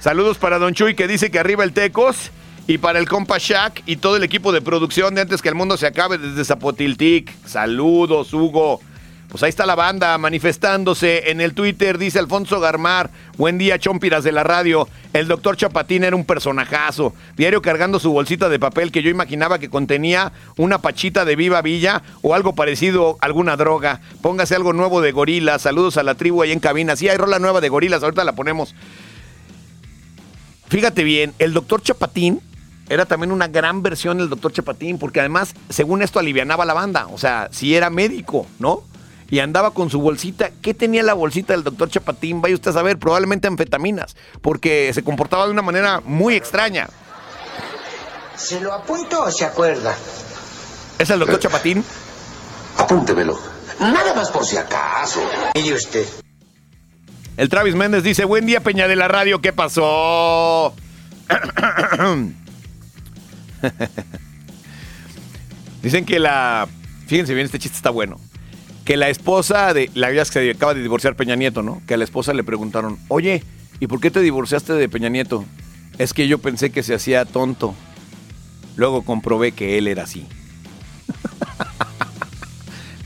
Saludos 0.00 0.38
para 0.38 0.58
Don 0.58 0.74
Chuy 0.74 0.94
que 0.94 1.06
dice 1.06 1.30
que 1.30 1.38
arriba 1.38 1.64
el 1.64 1.72
Tecos 1.72 2.30
y 2.66 2.78
para 2.78 2.98
el 2.98 3.08
compa 3.08 3.36
Shaq 3.38 3.82
y 3.86 3.96
todo 3.96 4.16
el 4.16 4.24
equipo 4.24 4.52
de 4.52 4.62
producción 4.62 5.14
de 5.14 5.20
antes 5.22 5.42
que 5.42 5.48
el 5.48 5.54
mundo 5.54 5.76
se 5.76 5.86
acabe 5.86 6.18
desde 6.18 6.44
Zapotiltic. 6.44 7.30
Saludos, 7.46 8.32
Hugo. 8.32 8.80
Pues 9.28 9.42
ahí 9.42 9.48
está 9.48 9.66
la 9.66 9.74
banda 9.74 10.16
manifestándose 10.16 11.32
en 11.32 11.40
el 11.40 11.54
Twitter, 11.54 11.98
dice 11.98 12.20
Alfonso 12.20 12.60
Garmar. 12.60 13.10
Buen 13.36 13.58
día, 13.58 13.80
chompiras 13.80 14.22
de 14.22 14.30
la 14.30 14.44
radio. 14.44 14.88
El 15.12 15.26
doctor 15.26 15.56
Chapatín 15.56 16.04
era 16.04 16.14
un 16.14 16.24
personajazo. 16.24 17.12
Diario 17.36 17.60
cargando 17.60 17.98
su 17.98 18.12
bolsita 18.12 18.48
de 18.48 18.60
papel 18.60 18.92
que 18.92 19.02
yo 19.02 19.10
imaginaba 19.10 19.58
que 19.58 19.68
contenía 19.68 20.32
una 20.56 20.78
pachita 20.78 21.24
de 21.24 21.34
Viva 21.34 21.62
Villa 21.62 22.02
o 22.22 22.34
algo 22.34 22.54
parecido, 22.54 23.18
alguna 23.20 23.56
droga. 23.56 24.00
Póngase 24.22 24.54
algo 24.54 24.72
nuevo 24.72 25.00
de 25.00 25.10
gorilas. 25.10 25.62
Saludos 25.62 25.96
a 25.96 26.04
la 26.04 26.14
tribu 26.14 26.40
ahí 26.42 26.52
en 26.52 26.60
cabina. 26.60 26.94
Sí, 26.94 27.08
hay 27.08 27.16
rola 27.16 27.40
nueva 27.40 27.60
de 27.60 27.68
gorilas, 27.68 28.04
ahorita 28.04 28.22
la 28.22 28.36
ponemos. 28.36 28.74
Fíjate 30.68 31.02
bien, 31.02 31.34
el 31.40 31.52
doctor 31.52 31.82
Chapatín 31.82 32.40
era 32.88 33.06
también 33.06 33.32
una 33.32 33.48
gran 33.48 33.82
versión 33.82 34.18
del 34.18 34.28
doctor 34.28 34.52
Chapatín, 34.52 34.98
porque 34.98 35.20
además, 35.20 35.54
según 35.70 36.02
esto, 36.02 36.18
alivianaba 36.18 36.64
la 36.64 36.74
banda. 36.74 37.06
O 37.10 37.18
sea, 37.18 37.48
si 37.50 37.74
era 37.74 37.90
médico, 37.90 38.46
¿no? 38.58 38.82
Y 39.30 39.38
andaba 39.38 39.72
con 39.72 39.88
su 39.88 40.00
bolsita. 40.00 40.50
¿Qué 40.60 40.74
tenía 40.74 41.02
la 41.02 41.14
bolsita 41.14 41.54
del 41.54 41.64
doctor 41.64 41.88
Chapatín? 41.88 42.42
Vaya 42.42 42.54
usted 42.54 42.70
a 42.70 42.74
saber, 42.74 42.98
probablemente 42.98 43.48
anfetaminas, 43.48 44.16
porque 44.42 44.92
se 44.92 45.02
comportaba 45.02 45.46
de 45.46 45.52
una 45.52 45.62
manera 45.62 46.02
muy 46.04 46.34
extraña. 46.34 46.88
¿Se 48.36 48.60
lo 48.60 48.72
apunto 48.72 49.22
o 49.22 49.30
se 49.30 49.44
acuerda? 49.44 49.94
¿Es 50.98 51.08
el 51.08 51.20
doctor 51.20 51.38
Chapatín? 51.38 51.82
Apúntemelo. 52.76 53.38
Nada 53.80 54.14
más 54.14 54.30
por 54.30 54.44
si 54.44 54.56
acaso. 54.56 55.20
¿Y 55.54 55.72
usted? 55.72 56.06
El 57.36 57.48
Travis 57.48 57.74
Méndez 57.74 58.02
dice, 58.02 58.24
buen 58.24 58.46
día 58.46 58.60
Peña 58.60 58.86
de 58.86 58.94
la 58.94 59.08
Radio, 59.08 59.40
¿qué 59.40 59.52
pasó? 59.52 60.74
Dicen 65.82 66.04
que 66.04 66.18
la... 66.18 66.68
Fíjense 67.06 67.34
bien, 67.34 67.46
este 67.46 67.58
chiste 67.58 67.76
está 67.76 67.90
bueno. 67.90 68.18
Que 68.84 68.96
la 68.96 69.08
esposa 69.08 69.74
de... 69.74 69.90
La 69.94 70.10
vida 70.10 70.24
que 70.24 70.32
se 70.32 70.50
acaba 70.50 70.74
de 70.74 70.82
divorciar 70.82 71.16
Peña 71.16 71.36
Nieto, 71.36 71.62
¿no? 71.62 71.82
Que 71.86 71.94
a 71.94 71.96
la 71.96 72.04
esposa 72.04 72.34
le 72.34 72.44
preguntaron, 72.44 72.98
oye, 73.08 73.42
¿y 73.80 73.86
por 73.86 74.00
qué 74.00 74.10
te 74.10 74.20
divorciaste 74.20 74.72
de 74.72 74.88
Peña 74.88 75.08
Nieto? 75.08 75.44
Es 75.98 76.12
que 76.12 76.28
yo 76.28 76.38
pensé 76.38 76.70
que 76.70 76.82
se 76.82 76.94
hacía 76.94 77.24
tonto. 77.24 77.74
Luego 78.76 79.02
comprobé 79.02 79.52
que 79.52 79.78
él 79.78 79.86
era 79.86 80.04
así. 80.04 80.26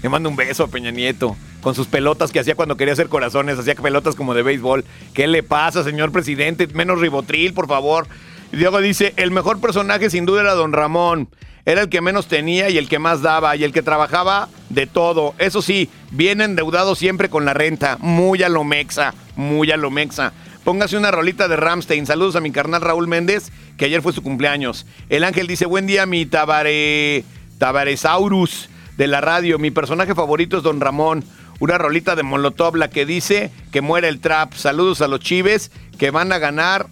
Le 0.02 0.08
mando 0.08 0.28
un 0.28 0.36
beso 0.36 0.64
a 0.64 0.68
Peña 0.68 0.90
Nieto. 0.90 1.36
Con 1.60 1.74
sus 1.74 1.88
pelotas 1.88 2.30
que 2.30 2.38
hacía 2.38 2.54
cuando 2.54 2.76
quería 2.76 2.92
hacer 2.92 3.08
corazones, 3.08 3.58
hacía 3.58 3.74
pelotas 3.74 4.14
como 4.14 4.32
de 4.32 4.42
béisbol. 4.42 4.84
¿Qué 5.12 5.26
le 5.26 5.42
pasa, 5.42 5.82
señor 5.82 6.12
presidente? 6.12 6.68
Menos 6.68 7.00
ribotril, 7.00 7.52
por 7.52 7.66
favor. 7.66 8.06
Diego 8.52 8.80
dice, 8.80 9.14
el 9.16 9.30
mejor 9.30 9.60
personaje 9.60 10.10
sin 10.10 10.26
duda 10.26 10.42
era 10.42 10.54
don 10.54 10.72
Ramón. 10.72 11.28
Era 11.64 11.82
el 11.82 11.88
que 11.88 12.00
menos 12.00 12.28
tenía 12.28 12.70
y 12.70 12.78
el 12.78 12.88
que 12.88 12.98
más 12.98 13.20
daba 13.20 13.54
y 13.56 13.64
el 13.64 13.72
que 13.72 13.82
trabajaba 13.82 14.48
de 14.70 14.86
todo. 14.86 15.34
Eso 15.38 15.60
sí, 15.60 15.90
bien 16.10 16.40
endeudado 16.40 16.94
siempre 16.94 17.28
con 17.28 17.44
la 17.44 17.52
renta. 17.52 17.98
Muy 18.00 18.42
a 18.42 18.48
lo 18.48 18.64
mexa, 18.64 19.14
muy 19.36 19.70
a 19.70 19.76
lo 19.76 19.90
mexa. 19.90 20.32
Póngase 20.64 20.96
una 20.96 21.10
rolita 21.10 21.46
de 21.46 21.56
Ramstein. 21.56 22.06
Saludos 22.06 22.36
a 22.36 22.40
mi 22.40 22.50
carnal 22.50 22.80
Raúl 22.80 23.06
Méndez, 23.06 23.52
que 23.76 23.84
ayer 23.84 24.00
fue 24.00 24.12
su 24.12 24.22
cumpleaños. 24.22 24.86
El 25.08 25.24
ángel 25.24 25.46
dice, 25.46 25.66
buen 25.66 25.86
día 25.86 26.06
mi 26.06 26.24
tabare... 26.26 27.24
Tabaresaurus 27.58 28.68
de 28.96 29.06
la 29.06 29.20
radio. 29.20 29.58
Mi 29.58 29.70
personaje 29.70 30.14
favorito 30.14 30.56
es 30.56 30.62
Don 30.62 30.80
Ramón. 30.80 31.24
Una 31.60 31.76
rolita 31.76 32.14
de 32.14 32.22
Molotov, 32.22 32.76
la 32.76 32.88
que 32.88 33.04
dice 33.04 33.50
que 33.72 33.80
muere 33.80 34.08
el 34.08 34.20
trap. 34.20 34.54
Saludos 34.54 35.02
a 35.02 35.08
los 35.08 35.20
chives 35.20 35.72
que 35.98 36.12
van 36.12 36.32
a 36.32 36.38
ganar, 36.38 36.86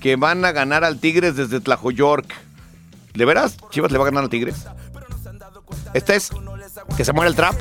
que 0.00 0.16
van 0.16 0.44
a 0.44 0.52
ganar 0.52 0.84
al 0.84 0.98
Tigres 0.98 1.36
desde 1.36 1.60
Tlajoyork. 1.60 2.32
¿De 3.14 3.24
veras? 3.24 3.56
¿Chivas 3.70 3.90
le 3.90 3.98
va 3.98 4.04
a 4.04 4.06
ganar 4.06 4.24
al 4.24 4.30
Tigres? 4.30 4.66
Este 5.94 6.16
es 6.16 6.30
que 6.96 7.04
se 7.04 7.12
muere 7.12 7.30
el 7.30 7.36
trap. 7.36 7.54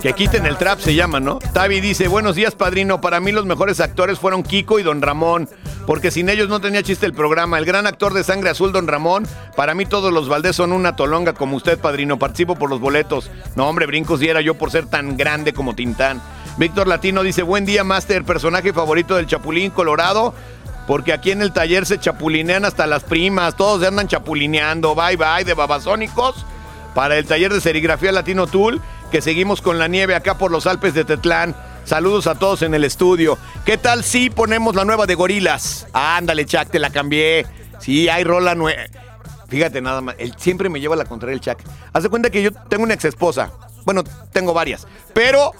Que 0.00 0.14
quiten 0.14 0.46
el 0.46 0.56
trap 0.56 0.80
se 0.80 0.94
llama, 0.94 1.20
¿no? 1.20 1.38
Tavi 1.52 1.80
dice, 1.80 2.08
buenos 2.08 2.34
días, 2.34 2.54
padrino. 2.54 3.00
Para 3.00 3.20
mí 3.20 3.32
los 3.32 3.44
mejores 3.44 3.80
actores 3.80 4.18
fueron 4.18 4.42
Kiko 4.42 4.78
y 4.78 4.82
Don 4.82 5.02
Ramón, 5.02 5.48
porque 5.86 6.10
sin 6.10 6.30
ellos 6.30 6.48
no 6.48 6.60
tenía 6.60 6.82
chiste 6.82 7.04
el 7.04 7.12
programa. 7.12 7.58
El 7.58 7.66
gran 7.66 7.86
actor 7.86 8.14
de 8.14 8.24
Sangre 8.24 8.50
Azul, 8.50 8.72
Don 8.72 8.86
Ramón. 8.86 9.26
Para 9.56 9.74
mí 9.74 9.84
todos 9.84 10.12
los 10.12 10.28
Valdés 10.28 10.56
son 10.56 10.72
una 10.72 10.96
tolonga 10.96 11.34
como 11.34 11.56
usted, 11.56 11.78
padrino. 11.78 12.18
Participo 12.18 12.56
por 12.56 12.70
los 12.70 12.80
boletos. 12.80 13.30
No, 13.56 13.68
hombre, 13.68 13.86
brincos 13.86 14.20
diera 14.20 14.40
yo 14.40 14.54
por 14.54 14.70
ser 14.70 14.86
tan 14.86 15.18
grande 15.18 15.52
como 15.52 15.74
Tintán. 15.74 16.22
Víctor 16.56 16.88
Latino 16.88 17.22
dice, 17.22 17.42
buen 17.42 17.64
día, 17.64 17.84
Master. 17.84 18.24
Personaje 18.24 18.72
favorito 18.72 19.16
del 19.16 19.26
Chapulín 19.26 19.70
Colorado. 19.70 20.34
Porque 20.86 21.12
aquí 21.12 21.30
en 21.30 21.42
el 21.42 21.52
taller 21.52 21.86
se 21.86 22.00
chapulinean 22.00 22.64
hasta 22.64 22.86
las 22.86 23.04
primas. 23.04 23.56
Todos 23.56 23.80
se 23.80 23.86
andan 23.86 24.08
chapulineando. 24.08 24.94
Bye, 24.94 25.16
bye, 25.16 25.44
de 25.44 25.54
babasónicos. 25.54 26.44
Para 26.94 27.16
el 27.16 27.26
taller 27.26 27.52
de 27.52 27.60
serigrafía 27.60 28.10
Latino 28.10 28.48
Tool, 28.48 28.80
que 29.12 29.20
seguimos 29.20 29.62
con 29.62 29.78
la 29.78 29.86
nieve 29.86 30.16
acá 30.16 30.36
por 30.36 30.50
los 30.50 30.66
Alpes 30.66 30.92
de 30.94 31.04
Tetlán. 31.04 31.54
Saludos 31.84 32.26
a 32.26 32.34
todos 32.34 32.62
en 32.62 32.74
el 32.74 32.84
estudio. 32.84 33.38
¿Qué 33.64 33.78
tal 33.78 34.02
si 34.02 34.30
ponemos 34.30 34.74
la 34.74 34.84
nueva 34.84 35.06
de 35.06 35.14
Gorilas? 35.14 35.86
ándale, 35.92 36.44
Chuck, 36.46 36.68
te 36.70 36.78
la 36.78 36.90
cambié. 36.90 37.46
Sí, 37.78 38.08
hay 38.08 38.24
rola 38.24 38.54
nueva. 38.54 38.82
Fíjate 39.48 39.80
nada 39.80 40.00
más, 40.00 40.16
siempre 40.36 40.68
me 40.68 40.80
lleva 40.80 40.94
a 40.94 40.98
la 40.98 41.04
contraria 41.04 41.34
el 41.34 41.40
Chuck. 41.40 41.58
Haz 41.92 42.02
de 42.02 42.08
cuenta 42.08 42.30
que 42.30 42.42
yo 42.42 42.52
tengo 42.52 42.84
una 42.84 42.94
ex 42.94 43.04
esposa. 43.04 43.52
Bueno, 43.84 44.04
tengo 44.32 44.52
varias. 44.52 44.86
Pero 45.14 45.52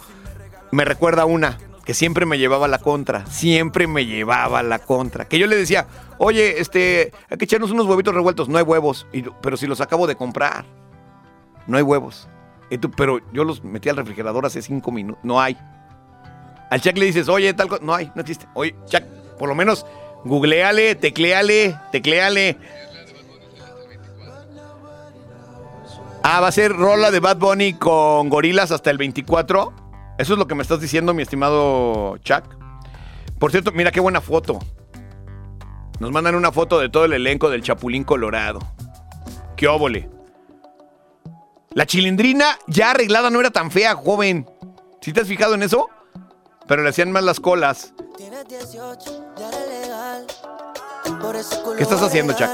me 0.70 0.84
recuerda 0.84 1.24
una 1.24 1.58
que 1.84 1.94
siempre 1.94 2.26
me 2.26 2.38
llevaba 2.38 2.68
la 2.68 2.78
contra. 2.78 3.26
Siempre 3.26 3.86
me 3.86 4.06
llevaba 4.06 4.62
la 4.62 4.78
contra. 4.78 5.26
Que 5.26 5.38
yo 5.38 5.46
le 5.46 5.56
decía, 5.56 5.86
oye, 6.18 6.60
este, 6.60 7.12
hay 7.28 7.36
que 7.36 7.46
echarnos 7.46 7.70
unos 7.70 7.86
huevitos 7.86 8.14
revueltos. 8.14 8.48
No 8.48 8.58
hay 8.58 8.64
huevos. 8.64 9.06
Y 9.12 9.22
pero 9.42 9.56
si 9.56 9.66
los 9.66 9.80
acabo 9.80 10.06
de 10.06 10.16
comprar. 10.16 10.64
No 11.66 11.76
hay 11.76 11.82
huevos. 11.82 12.28
Y 12.70 12.78
tú, 12.78 12.90
pero 12.90 13.20
yo 13.32 13.44
los 13.44 13.64
metí 13.64 13.88
al 13.88 13.96
refrigerador 13.96 14.46
hace 14.46 14.62
cinco 14.62 14.92
minutos. 14.92 15.24
No 15.24 15.40
hay. 15.40 15.56
Al 16.70 16.80
Chuck 16.80 16.96
le 16.96 17.06
dices, 17.06 17.28
oye, 17.28 17.52
tal 17.54 17.68
cosa. 17.68 17.82
No 17.84 17.94
hay, 17.94 18.12
no 18.14 18.20
existe. 18.20 18.46
Oye, 18.54 18.76
Chuck, 18.86 19.02
por 19.38 19.48
lo 19.48 19.54
menos 19.54 19.84
googleale, 20.24 20.94
tecleale, 20.94 21.76
tecleale. 21.90 22.58
Ah, 26.22 26.40
va 26.40 26.48
a 26.48 26.52
ser 26.52 26.72
rola 26.72 27.10
de 27.10 27.18
Bad 27.18 27.38
Bunny 27.38 27.74
con 27.74 28.28
gorilas 28.28 28.70
hasta 28.70 28.90
el 28.90 28.98
24. 28.98 29.79
Eso 30.20 30.34
es 30.34 30.38
lo 30.38 30.46
que 30.46 30.54
me 30.54 30.60
estás 30.60 30.82
diciendo, 30.82 31.14
mi 31.14 31.22
estimado 31.22 32.18
Chuck. 32.18 32.44
Por 33.38 33.50
cierto, 33.50 33.72
mira 33.72 33.90
qué 33.90 34.00
buena 34.00 34.20
foto. 34.20 34.58
Nos 35.98 36.10
mandan 36.12 36.34
una 36.34 36.52
foto 36.52 36.78
de 36.78 36.90
todo 36.90 37.06
el 37.06 37.14
elenco 37.14 37.48
del 37.48 37.62
Chapulín 37.62 38.04
Colorado. 38.04 38.60
Qué 39.56 39.66
óvole. 39.66 40.10
La 41.72 41.86
chilindrina 41.86 42.58
ya 42.66 42.90
arreglada 42.90 43.30
no 43.30 43.40
era 43.40 43.50
tan 43.50 43.70
fea, 43.70 43.94
joven. 43.94 44.46
¿Sí 45.00 45.14
te 45.14 45.22
has 45.22 45.26
fijado 45.26 45.54
en 45.54 45.62
eso? 45.62 45.88
Pero 46.68 46.82
le 46.82 46.90
hacían 46.90 47.12
más 47.12 47.24
las 47.24 47.40
colas. 47.40 47.94
¿Qué 51.78 51.82
estás 51.82 52.02
haciendo, 52.02 52.34
Chuck? 52.34 52.50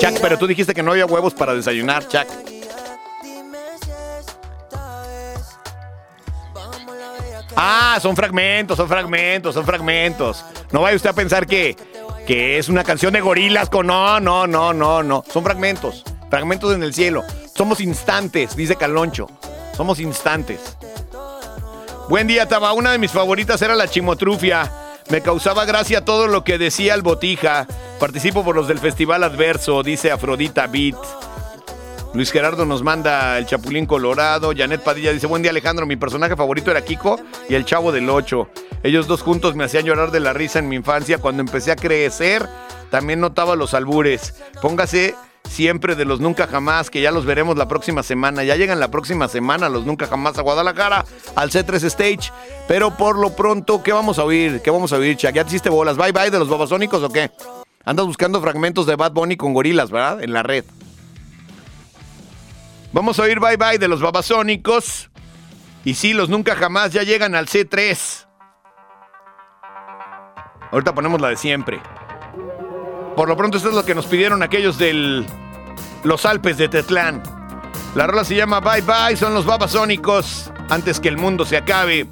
Chuck, 0.00 0.20
pero 0.20 0.38
tú 0.38 0.48
dijiste 0.48 0.74
que 0.74 0.82
no 0.82 0.90
había 0.90 1.06
huevos 1.06 1.34
para 1.34 1.54
desayunar, 1.54 2.08
Chuck. 2.08 2.26
Ah, 7.56 7.98
son 8.00 8.16
fragmentos, 8.16 8.76
son 8.76 8.88
fragmentos, 8.88 9.54
son 9.54 9.64
fragmentos. 9.64 10.44
No 10.70 10.82
vaya 10.82 10.96
usted 10.96 11.10
a 11.10 11.14
pensar 11.14 11.46
que, 11.46 11.76
que 12.26 12.58
es 12.58 12.68
una 12.68 12.84
canción 12.84 13.12
de 13.12 13.20
gorilas 13.20 13.68
con... 13.68 13.86
No, 13.86 14.20
no, 14.20 14.46
no, 14.46 14.72
no, 14.72 15.02
no. 15.02 15.24
Son 15.30 15.42
fragmentos. 15.44 16.04
Fragmentos 16.30 16.74
en 16.74 16.82
el 16.82 16.94
cielo. 16.94 17.24
Somos 17.54 17.80
instantes, 17.80 18.56
dice 18.56 18.76
Caloncho. 18.76 19.28
Somos 19.76 20.00
instantes. 20.00 20.76
Buen 22.08 22.26
día, 22.26 22.46
Taba. 22.48 22.72
Una 22.72 22.92
de 22.92 22.98
mis 22.98 23.12
favoritas 23.12 23.60
era 23.62 23.74
la 23.74 23.88
chimotrufia. 23.88 24.70
Me 25.10 25.20
causaba 25.20 25.64
gracia 25.64 26.04
todo 26.04 26.26
lo 26.26 26.44
que 26.44 26.58
decía 26.58 26.94
el 26.94 27.02
botija. 27.02 27.66
Participo 27.98 28.44
por 28.44 28.56
los 28.56 28.68
del 28.68 28.78
Festival 28.78 29.22
Adverso, 29.24 29.82
dice 29.82 30.10
Afrodita 30.10 30.66
Beat. 30.66 30.96
Luis 32.14 32.30
Gerardo 32.30 32.66
nos 32.66 32.82
manda 32.82 33.38
el 33.38 33.46
Chapulín 33.46 33.86
Colorado. 33.86 34.52
Janet 34.54 34.82
Padilla 34.82 35.12
dice, 35.12 35.26
buen 35.26 35.40
día 35.40 35.50
Alejandro, 35.50 35.86
mi 35.86 35.96
personaje 35.96 36.36
favorito 36.36 36.70
era 36.70 36.84
Kiko 36.84 37.18
y 37.48 37.54
el 37.54 37.64
Chavo 37.64 37.90
del 37.90 38.10
Ocho. 38.10 38.50
Ellos 38.82 39.06
dos 39.06 39.22
juntos 39.22 39.54
me 39.54 39.64
hacían 39.64 39.86
llorar 39.86 40.10
de 40.10 40.20
la 40.20 40.34
risa 40.34 40.58
en 40.58 40.68
mi 40.68 40.76
infancia. 40.76 41.16
Cuando 41.16 41.40
empecé 41.40 41.72
a 41.72 41.76
crecer, 41.76 42.46
también 42.90 43.20
notaba 43.20 43.56
los 43.56 43.72
albures. 43.72 44.34
Póngase 44.60 45.14
siempre 45.48 45.94
de 45.94 46.04
los 46.04 46.20
Nunca 46.20 46.46
Jamás, 46.46 46.90
que 46.90 47.00
ya 47.00 47.12
los 47.12 47.24
veremos 47.24 47.56
la 47.56 47.66
próxima 47.66 48.02
semana. 48.02 48.44
Ya 48.44 48.56
llegan 48.56 48.78
la 48.78 48.90
próxima 48.90 49.26
semana 49.26 49.70
los 49.70 49.86
Nunca 49.86 50.06
Jamás 50.06 50.36
a 50.36 50.42
Guadalajara, 50.42 51.06
al 51.34 51.50
C3 51.50 51.82
Stage. 51.84 52.30
Pero 52.68 52.94
por 52.94 53.18
lo 53.18 53.34
pronto, 53.34 53.82
¿qué 53.82 53.92
vamos 53.92 54.18
a 54.18 54.24
oír? 54.24 54.60
¿Qué 54.62 54.70
vamos 54.70 54.92
a 54.92 54.96
oír, 54.96 55.16
Chuck? 55.16 55.32
¿Ya 55.32 55.44
te 55.44 55.48
hiciste 55.48 55.70
bolas? 55.70 55.96
¿Bye 55.96 56.12
bye 56.12 56.30
de 56.30 56.38
los 56.38 56.50
babasónicos 56.50 57.02
o 57.02 57.08
qué? 57.08 57.30
Andas 57.86 58.04
buscando 58.04 58.38
fragmentos 58.42 58.84
de 58.84 58.96
Bad 58.96 59.12
Bunny 59.12 59.36
con 59.36 59.54
gorilas, 59.54 59.90
¿verdad? 59.90 60.22
En 60.22 60.34
la 60.34 60.42
red. 60.42 60.64
Vamos 62.92 63.18
a 63.18 63.22
oír 63.22 63.40
Bye 63.40 63.56
Bye 63.56 63.78
de 63.78 63.88
los 63.88 64.02
babasónicos. 64.02 65.10
Y 65.84 65.94
sí, 65.94 66.12
los 66.12 66.28
Nunca 66.28 66.54
Jamás 66.54 66.92
ya 66.92 67.02
llegan 67.02 67.34
al 67.34 67.46
C3. 67.46 68.26
Ahorita 70.70 70.94
ponemos 70.94 71.20
la 71.20 71.28
de 71.28 71.36
siempre. 71.36 71.80
Por 73.16 73.28
lo 73.28 73.36
pronto, 73.36 73.56
esto 73.56 73.70
es 73.70 73.74
lo 73.74 73.84
que 73.84 73.94
nos 73.94 74.06
pidieron 74.06 74.42
aquellos 74.42 74.78
del 74.78 75.26
Los 76.04 76.24
Alpes 76.26 76.56
de 76.58 76.68
Tetlán. 76.68 77.22
La 77.94 78.06
rola 78.06 78.24
se 78.24 78.34
llama 78.34 78.60
Bye 78.60 78.82
Bye, 78.82 79.16
son 79.16 79.34
los 79.34 79.44
babasónicos. 79.44 80.50
Antes 80.68 81.00
que 81.00 81.08
el 81.08 81.16
mundo 81.16 81.44
se 81.44 81.56
acabe. 81.56 82.06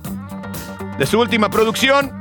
De 0.98 1.06
su 1.06 1.18
última 1.18 1.48
producción, 1.48 2.12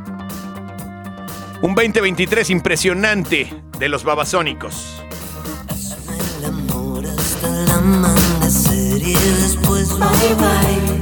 un 1.62 1.76
2023 1.76 2.49
impresionante 2.51 3.53
de 3.78 3.89
los 3.89 4.05
babasónicos. 4.05 5.01
Y 9.10 9.14
después 9.41 9.89
bye 9.97 10.36
bye. 10.36 10.99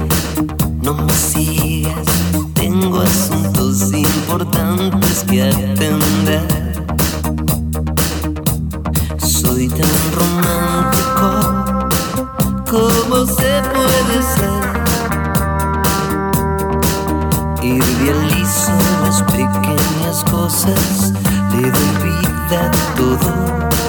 No 0.82 0.94
me 0.94 1.12
sigas, 1.12 2.06
tengo 2.54 3.00
asuntos 3.00 3.92
importantes 3.92 5.24
que 5.28 5.42
atender. 5.42 6.46
Soy 9.18 9.68
tan 9.68 10.12
romántico 10.18 11.30
como 12.70 13.26
se 13.26 13.62
puede 13.74 14.22
ser. 14.36 14.68
Idealizo 17.62 18.72
las 19.02 19.22
pequeñas 19.24 20.24
cosas, 20.30 21.12
le 21.52 21.70
doy 21.70 21.92
vida 22.02 22.60
a 22.60 22.96
todo. 22.96 23.87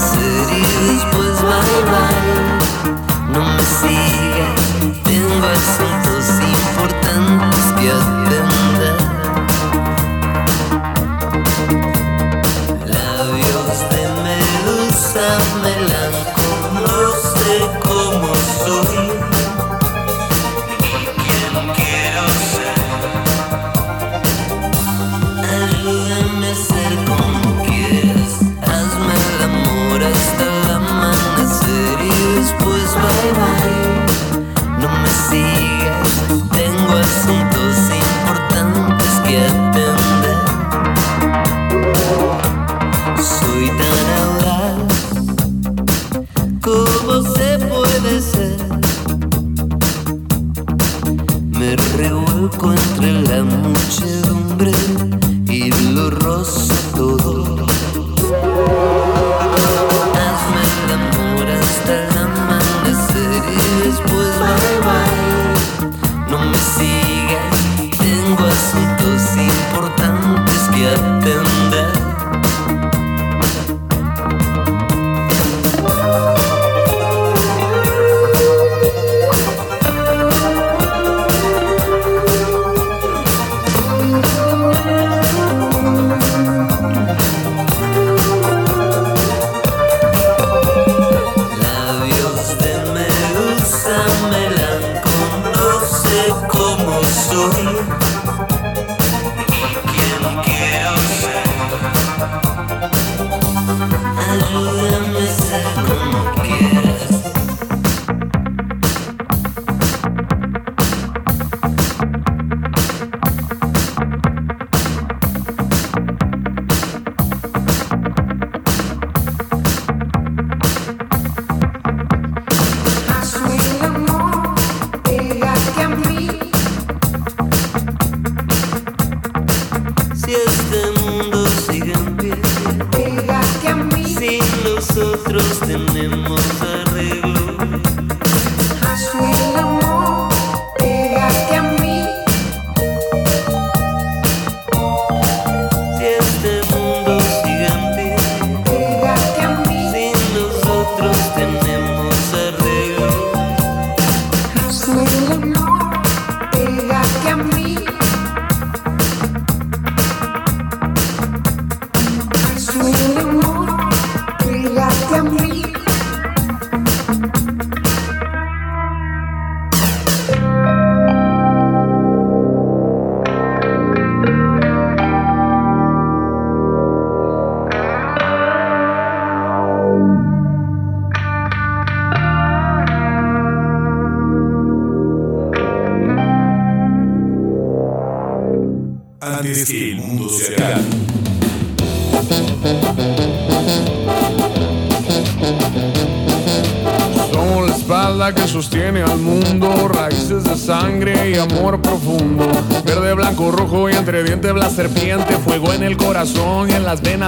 Amanecer 0.00 0.56
y 0.56 0.94
después 0.94 1.42
bye 1.42 1.80
bye. 1.90 2.22
No 3.32 3.44
me 3.44 3.62
sigas, 3.62 4.60
tengo 5.04 5.46
asuntos 5.46 6.24
importantes 6.40 7.64
que 7.78 7.86
atender. 7.90 8.98
Labios 12.86 13.78
de 13.90 14.02
medusa 14.24 15.26
sigues. 35.30 36.48
Tengo 36.50 36.96
asuntos. 36.96 37.59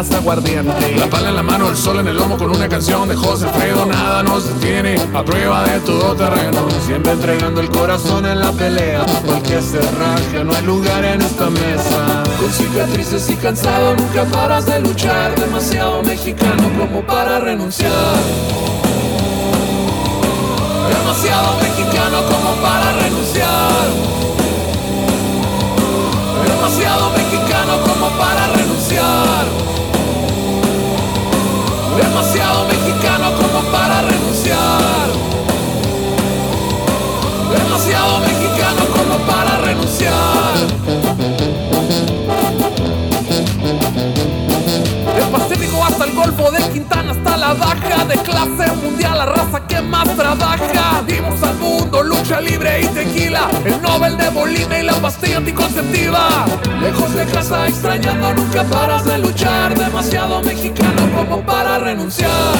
La 0.02 1.06
pala 1.06 1.28
en 1.28 1.36
la 1.36 1.44
mano, 1.44 1.68
el 1.68 1.76
sol 1.76 2.00
en 2.00 2.08
el 2.08 2.16
lomo 2.16 2.36
con 2.36 2.50
una 2.50 2.68
canción 2.68 3.08
de 3.08 3.14
José 3.14 3.46
Fredo, 3.46 3.86
nada 3.86 4.24
nos 4.24 4.48
detiene, 4.48 4.96
a 5.14 5.24
prueba 5.24 5.62
de 5.62 5.78
todo 5.78 6.16
terreno. 6.16 6.66
Siempre 6.84 7.12
entregando 7.12 7.60
el 7.60 7.68
corazón 7.68 8.26
en 8.26 8.40
la 8.40 8.50
pelea, 8.50 9.06
porque 9.24 9.62
se 9.62 9.80
raje, 9.80 10.42
no 10.44 10.54
hay 10.54 10.64
lugar 10.64 11.04
en 11.04 11.22
esta 11.22 11.48
mesa. 11.50 12.24
Con 12.40 12.52
cicatrices 12.52 13.30
y 13.30 13.36
cansado, 13.36 13.94
nunca 13.94 14.24
paras 14.24 14.66
de 14.66 14.80
luchar, 14.80 15.36
demasiado 15.36 16.02
mexicano 16.02 16.68
como 16.76 17.02
para 17.02 17.38
renunciar. 17.38 17.92
Demasiado 20.88 21.56
mexicano 21.60 22.22
como 22.24 22.54
para 22.60 22.92
renunciar. 23.02 23.88
Demasiado 26.44 27.10
mexicano 27.10 27.80
como 27.82 28.08
para 28.18 28.46
renunciar. 28.48 29.51
Demasiado 31.96 32.66
mexicano 32.66 33.32
como 33.36 33.70
para 33.70 34.02
renunciar. 34.02 35.10
Demasiado 37.50 38.20
mexicano 38.20 38.86
como 38.96 39.18
para 39.26 39.58
renunciar. 39.58 40.12
Del 45.14 45.28
Pacífico 45.30 45.84
hasta 45.84 46.04
el 46.04 46.12
Golfo 46.12 46.50
de 46.50 46.62
Quintana 46.70 47.12
hasta 47.12 47.36
la 47.36 47.54
baja 47.54 48.04
de 48.06 48.14
clase 48.18 48.72
mundial, 48.82 49.18
la 49.18 49.26
raza 49.26 49.66
que 49.66 49.82
más 49.82 50.08
trabaja. 50.16 51.02
Dimos 51.06 51.42
al 51.42 51.56
mundo 51.56 52.02
lucha 52.02 52.40
libre 52.40 52.80
y 52.82 52.86
tequila, 52.86 53.50
el 53.64 53.82
Nobel 53.82 54.16
de 54.16 54.30
Bolivia 54.30 54.80
y 54.80 54.82
la 54.84 54.94
pastilla 54.94 55.36
anticonceptiva. 55.38 56.46
Lejos 56.80 57.14
de 57.14 57.26
casa, 57.26 57.68
extrañando, 57.68 58.32
nunca 58.34 58.64
paras 58.64 59.04
de 59.04 59.18
luchar. 59.18 59.78
Demasiado 59.78 60.40
mexicano 60.42 61.01
como 61.14 61.42
para 61.42 61.78
renunciar. 61.78 62.54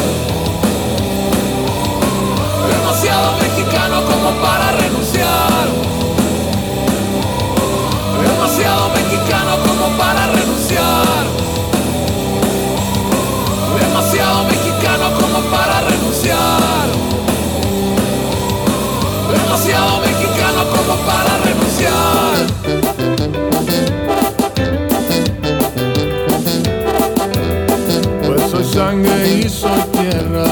Demasiado 2.69 3.33
mexicano 3.39 4.03
como 4.05 4.31
para 4.41 4.73
renunciar. 4.73 5.69
Demasiado 8.23 8.89
mexicano 8.91 9.57
como 9.67 9.97
para 9.99 10.27
renunciar. 10.27 11.25
Demasiado 13.81 14.45
mexicano 14.45 15.13
como 15.21 15.41
para 15.51 15.81
renunciar. 15.81 16.89
Demasiado 19.33 20.01
mexicano 20.01 20.65
como 20.71 20.97
para 21.07 21.39
renunciar. 21.45 22.82
Sangre 28.93 29.49
soy 29.49 29.81
tierra 29.93 30.45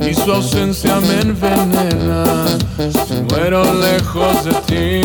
y 0.00 0.14
su 0.14 0.32
ausencia 0.32 1.00
me 1.00 1.20
envenena. 1.20 2.24
Muero 3.30 3.62
lejos 3.74 4.44
de 4.44 4.52
ti. 4.66 5.00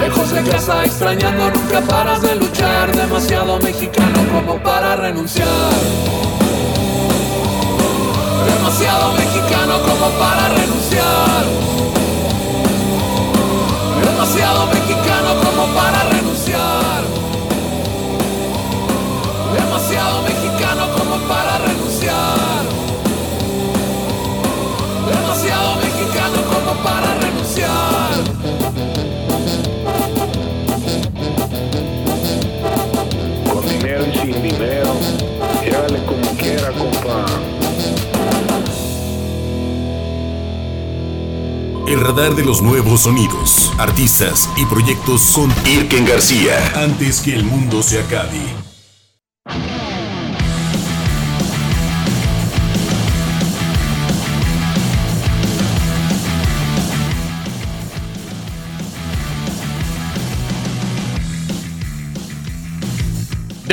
Lejos 0.00 0.30
de 0.32 0.42
casa 0.50 0.84
extrañando 0.84 1.50
nunca 1.50 1.80
paras 1.80 2.22
de 2.22 2.36
luchar. 2.36 2.94
Demasiado 2.94 3.58
mexicano 3.58 4.20
como 4.32 4.62
para 4.62 4.96
renunciar. 4.96 5.48
Demasiado 8.46 9.12
mexicano 9.14 9.80
como 9.82 10.10
para 10.10 10.48
renunciar. 10.50 11.89
Radar 42.00 42.34
de 42.34 42.42
los 42.42 42.62
nuevos 42.62 43.02
sonidos, 43.02 43.72
artistas 43.76 44.48
y 44.56 44.64
proyectos 44.64 45.32
con 45.34 45.52
Irken 45.66 46.06
García. 46.06 46.72
Antes 46.74 47.20
que 47.20 47.34
el 47.34 47.44
mundo 47.44 47.82
se 47.82 48.00
acabe. 48.00 48.59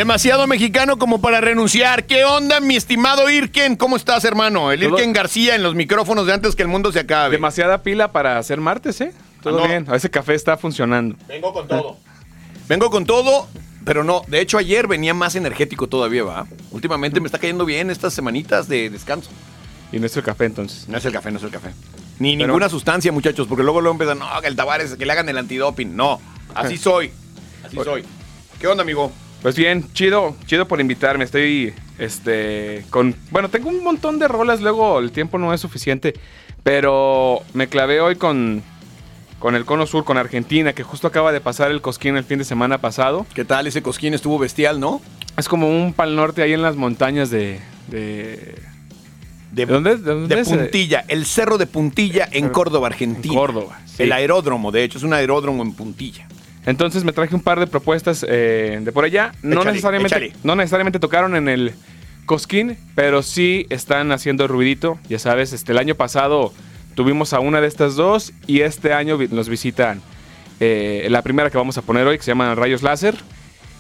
Demasiado 0.02 0.46
mexicano 0.46 1.00
como 1.00 1.22
para 1.22 1.42
renunciar. 1.42 2.06
¿Qué 2.06 2.24
onda, 2.24 2.60
mi 2.60 2.76
estimado 2.76 3.32
Irken? 3.32 3.76
¿Cómo 3.76 3.96
estás, 3.96 4.26
hermano? 4.26 4.72
El 4.72 4.84
Irken 4.84 5.12
García 5.12 5.56
en 5.56 5.64
los 5.64 5.74
micrófonos 5.74 6.28
de 6.28 6.34
antes 6.34 6.56
que 6.56 6.62
el 6.62 6.68
mundo 6.68 6.92
se 6.92 7.00
acabe. 7.00 7.32
Demasiada 7.32 7.82
pila 7.82 8.12
para 8.12 8.38
hacer 8.38 8.62
martes, 8.62 9.02
¿eh? 9.02 9.12
Todo 9.42 9.64
Ah, 9.64 9.68
bien. 9.68 9.88
A 9.90 9.96
ese 9.96 10.12
café 10.12 10.36
está 10.36 10.56
funcionando. 10.56 11.16
Vengo 11.28 11.52
con 11.52 11.68
todo. 11.68 11.98
Vengo 12.70 12.92
con 12.92 13.06
todo, 13.08 13.48
pero 13.86 14.04
no. 14.04 14.22
De 14.28 14.40
hecho, 14.40 14.60
ayer 14.60 14.86
venía 14.86 15.16
más 15.16 15.34
energético 15.36 15.88
todavía, 15.88 16.22
¿va? 16.24 16.46
Últimamente 16.70 17.20
me 17.20 17.26
está 17.26 17.40
cayendo 17.40 17.66
bien 17.66 17.90
estas 17.90 18.14
semanitas 18.14 18.68
de 18.68 18.92
descanso. 18.92 19.32
Y 19.92 19.98
no 20.00 20.06
es 20.06 20.16
el 20.16 20.22
café, 20.22 20.46
entonces. 20.46 20.88
No 20.88 21.00
es 21.00 21.06
el 21.06 21.12
café, 21.12 21.32
no 21.32 21.40
es 21.40 21.44
el 21.44 21.50
café. 21.50 21.70
Ni 22.20 22.36
Pero- 22.38 22.50
ninguna 22.50 22.70
sustancia, 22.70 23.12
muchachos, 23.12 23.48
porque 23.48 23.64
luego 23.64 23.82
luego 23.82 23.96
empiezan, 23.96 24.20
no, 24.20 24.28
que 24.42 24.48
el 24.48 24.56
Tavares, 24.56 24.94
que 24.94 25.08
le 25.08 25.12
hagan 25.12 25.28
el 25.28 25.40
antidoping. 25.40 25.96
No, 25.96 26.22
así 26.54 26.78
soy. 26.78 27.10
Así 27.66 27.78
soy. 27.84 28.04
¿Qué 28.60 28.68
onda, 28.68 28.84
amigo? 28.84 29.12
Pues 29.42 29.56
bien, 29.56 29.86
chido, 29.94 30.36
chido 30.46 30.68
por 30.68 30.82
invitarme. 30.82 31.24
Estoy, 31.24 31.74
este, 32.00 32.84
con... 32.90 33.16
Bueno, 33.32 33.50
tengo 33.50 33.70
un 33.70 33.84
montón 33.84 34.20
de 34.20 34.28
rolas, 34.28 34.62
luego 34.62 35.00
el 35.00 35.12
tiempo 35.12 35.38
no 35.38 35.54
es 35.54 35.62
suficiente. 35.62 36.16
Pero 36.64 37.44
me 37.54 37.68
clavé 37.68 38.02
hoy 38.02 38.16
con, 38.16 38.62
con 39.40 39.56
el 39.56 39.64
Cono 39.64 39.86
Sur, 39.86 40.04
con 40.04 40.18
Argentina, 40.18 40.74
que 40.74 40.84
justo 40.84 41.08
acaba 41.08 41.32
de 41.32 41.40
pasar 41.40 41.72
el 41.72 41.82
Cosquín 41.82 42.18
el 42.18 42.26
fin 42.26 42.40
de 42.40 42.46
semana 42.46 42.80
pasado. 42.80 43.26
¿Qué 43.34 43.46
tal? 43.46 43.68
Ese 43.68 43.82
Cosquín 43.82 44.14
estuvo 44.14 44.38
bestial, 44.38 44.80
¿no? 44.80 45.02
Es 45.38 45.48
como 45.48 45.70
un 45.70 45.94
pal 45.94 46.16
norte 46.16 46.42
ahí 46.42 46.54
en 46.54 46.62
las 46.62 46.76
montañas 46.76 47.30
de... 47.30 47.60
de... 47.88 48.56
De, 49.50 49.66
dónde, 49.66 49.96
de 49.96 50.14
dónde 50.14 50.36
de? 50.36 50.44
Puntilla, 50.44 51.06
el 51.08 51.26
cerro 51.26 51.58
de 51.58 51.68
Puntilla 51.68 52.28
en 52.32 52.50
Córdoba, 52.50 52.88
Argentina. 52.88 53.34
Córdoba, 53.34 53.80
sí. 53.86 54.04
El 54.04 54.12
aeródromo, 54.12 54.74
de 54.74 54.84
hecho, 54.84 54.98
es 54.98 55.06
un 55.06 55.14
aeródromo 55.14 55.64
en 55.64 55.72
Puntilla. 55.72 56.28
Entonces 56.68 57.06
me 57.06 57.14
traje 57.14 57.34
un 57.34 57.42
par 57.42 57.62
de 57.62 57.66
propuestas 57.66 58.26
eh, 58.28 58.80
de 58.82 58.92
por 58.92 59.06
allá. 59.06 59.32
No 59.42 59.64
necesariamente, 59.64 60.34
no 60.44 60.54
necesariamente 60.58 61.00
tocaron 61.00 61.38
en 61.38 61.48
el 61.48 61.74
cosquín, 62.26 62.78
pero 62.94 63.24
sí 63.24 63.66
están 63.70 64.12
haciendo 64.12 64.50
ruidito. 64.50 65.00
Ya 65.08 65.18
sabes, 65.18 65.54
este, 65.54 65.72
el 65.72 65.78
año 65.78 65.96
pasado 65.96 66.54
tuvimos 66.94 67.32
a 67.32 67.40
una 67.40 67.62
de 67.62 67.68
estas 67.68 67.96
dos 67.96 68.34
y 68.48 68.62
este 68.62 68.92
año 68.92 69.18
nos 69.32 69.48
visitan 69.48 70.02
eh, 70.60 71.08
la 71.10 71.22
primera 71.22 71.50
que 71.50 71.58
vamos 71.58 71.78
a 71.78 71.84
poner 71.84 72.06
hoy, 72.06 72.18
que 72.18 72.24
se 72.24 72.32
llama 72.32 72.54
Rayos 72.54 72.84
Láser, 72.84 73.16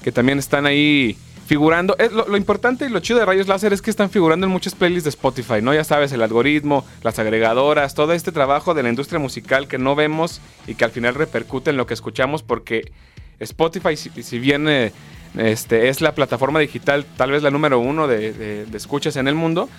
que 0.01 0.13
también 0.13 0.39
están 0.39 0.65
ahí 0.65 1.17
figurando. 1.47 1.95
Lo, 2.11 2.37
importante 2.37 2.85
y 2.85 2.89
lo 2.89 2.99
chido 2.99 3.19
de 3.19 3.25
Rayos 3.25 3.47
Láser 3.47 3.73
es 3.73 3.81
que 3.81 3.89
están 3.89 4.09
figurando 4.09 4.45
en 4.45 4.51
muchas 4.51 4.75
playlists 4.75 5.05
de 5.05 5.09
Spotify, 5.09 5.61
¿no? 5.61 5.73
Ya 5.73 5.83
sabes, 5.83 6.11
el 6.11 6.21
algoritmo, 6.21 6.85
las 7.03 7.17
agregadoras, 7.17 7.95
todo 7.95 8.13
este 8.13 8.31
trabajo 8.31 8.73
de 8.73 8.83
la 8.83 8.89
industria 8.89 9.19
musical 9.19 9.67
que 9.67 9.79
no 9.79 9.95
vemos 9.95 10.41
y 10.67 10.75
que 10.75 10.85
al 10.85 10.91
final 10.91 11.15
repercute 11.15 11.71
en 11.71 11.77
lo 11.77 11.87
que 11.87 11.95
escuchamos 11.95 12.43
porque 12.43 12.91
Spotify, 13.39 13.95
si, 13.95 14.39
bien 14.39 14.67
eh, 14.67 14.91
este, 15.37 15.89
es 15.89 16.01
la 16.01 16.13
plataforma 16.13 16.59
digital, 16.59 17.05
tal 17.17 17.31
vez 17.31 17.41
la 17.41 17.49
número 17.51 17.79
uno 17.79 18.07
de 18.07 18.67
escuchas 18.73 19.15
en 19.15 19.27
el 19.27 19.35
mundo, 19.35 19.69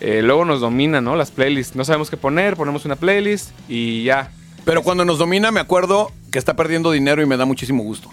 eh, 0.00 0.22
luego 0.22 0.44
nos 0.44 0.60
domina, 0.60 1.00
¿no? 1.00 1.16
Las 1.16 1.30
playlists. 1.30 1.76
No 1.76 1.84
sabemos 1.84 2.10
qué 2.10 2.16
poner, 2.16 2.56
ponemos 2.56 2.84
una 2.84 2.96
playlist 2.96 3.50
y 3.68 4.04
ya. 4.04 4.30
Pero 4.64 4.82
cuando 4.82 5.04
nos 5.04 5.18
domina, 5.18 5.50
me 5.50 5.60
acuerdo 5.60 6.10
que 6.30 6.38
está 6.38 6.56
perdiendo 6.56 6.90
dinero 6.90 7.22
y 7.22 7.26
me 7.26 7.36
da 7.36 7.44
muchísimo 7.44 7.82
gusto. 7.82 8.10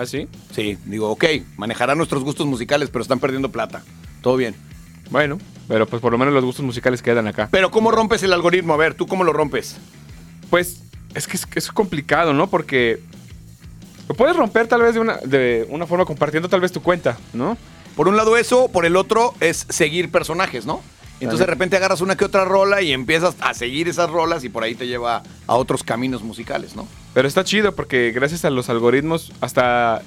¿Ah, 0.00 0.06
sí? 0.06 0.26
Sí, 0.54 0.78
digo, 0.86 1.10
ok, 1.10 1.24
manejará 1.58 1.94
nuestros 1.94 2.24
gustos 2.24 2.46
musicales, 2.46 2.88
pero 2.88 3.02
están 3.02 3.20
perdiendo 3.20 3.52
plata. 3.52 3.82
Todo 4.22 4.38
bien. 4.38 4.54
Bueno, 5.10 5.38
pero 5.68 5.86
pues 5.86 6.00
por 6.00 6.10
lo 6.10 6.16
menos 6.16 6.32
los 6.32 6.42
gustos 6.42 6.64
musicales 6.64 7.02
quedan 7.02 7.26
acá. 7.26 7.48
Pero 7.50 7.70
¿cómo 7.70 7.90
rompes 7.90 8.22
el 8.22 8.32
algoritmo? 8.32 8.72
A 8.72 8.78
ver, 8.78 8.94
¿tú 8.94 9.06
cómo 9.06 9.24
lo 9.24 9.34
rompes? 9.34 9.76
Pues 10.48 10.80
es 11.14 11.26
que 11.26 11.36
es, 11.36 11.46
es 11.54 11.70
complicado, 11.70 12.32
¿no? 12.32 12.48
Porque 12.48 13.00
lo 14.08 14.14
puedes 14.14 14.34
romper 14.34 14.68
tal 14.68 14.80
vez 14.80 14.94
de 14.94 15.00
una, 15.00 15.18
de 15.18 15.66
una 15.68 15.86
forma 15.86 16.06
compartiendo 16.06 16.48
tal 16.48 16.62
vez 16.62 16.72
tu 16.72 16.80
cuenta, 16.80 17.18
¿no? 17.34 17.58
Por 17.94 18.08
un 18.08 18.16
lado 18.16 18.38
eso, 18.38 18.68
por 18.68 18.86
el 18.86 18.96
otro 18.96 19.34
es 19.40 19.66
seguir 19.68 20.10
personajes, 20.10 20.64
¿no? 20.64 20.80
Entonces 21.20 21.40
de 21.40 21.46
repente 21.46 21.76
agarras 21.76 22.00
una 22.00 22.16
que 22.16 22.24
otra 22.24 22.44
rola 22.44 22.80
y 22.82 22.92
empiezas 22.92 23.36
a 23.40 23.52
seguir 23.54 23.88
esas 23.88 24.08
rolas 24.10 24.42
y 24.44 24.48
por 24.48 24.62
ahí 24.64 24.74
te 24.74 24.86
lleva 24.86 25.22
a 25.46 25.54
otros 25.54 25.82
caminos 25.82 26.22
musicales, 26.22 26.74
¿no? 26.76 26.86
Pero 27.14 27.28
está 27.28 27.44
chido 27.44 27.74
porque 27.74 28.10
gracias 28.12 28.44
a 28.44 28.50
los 28.50 28.68
algoritmos 28.70 29.32
hasta 29.40 30.02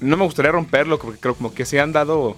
no 0.00 0.16
me 0.16 0.24
gustaría 0.24 0.50
romperlo 0.52 0.98
porque 0.98 1.18
creo 1.20 1.34
como 1.34 1.54
que 1.54 1.64
se 1.64 1.80
han 1.80 1.92
dado 1.92 2.36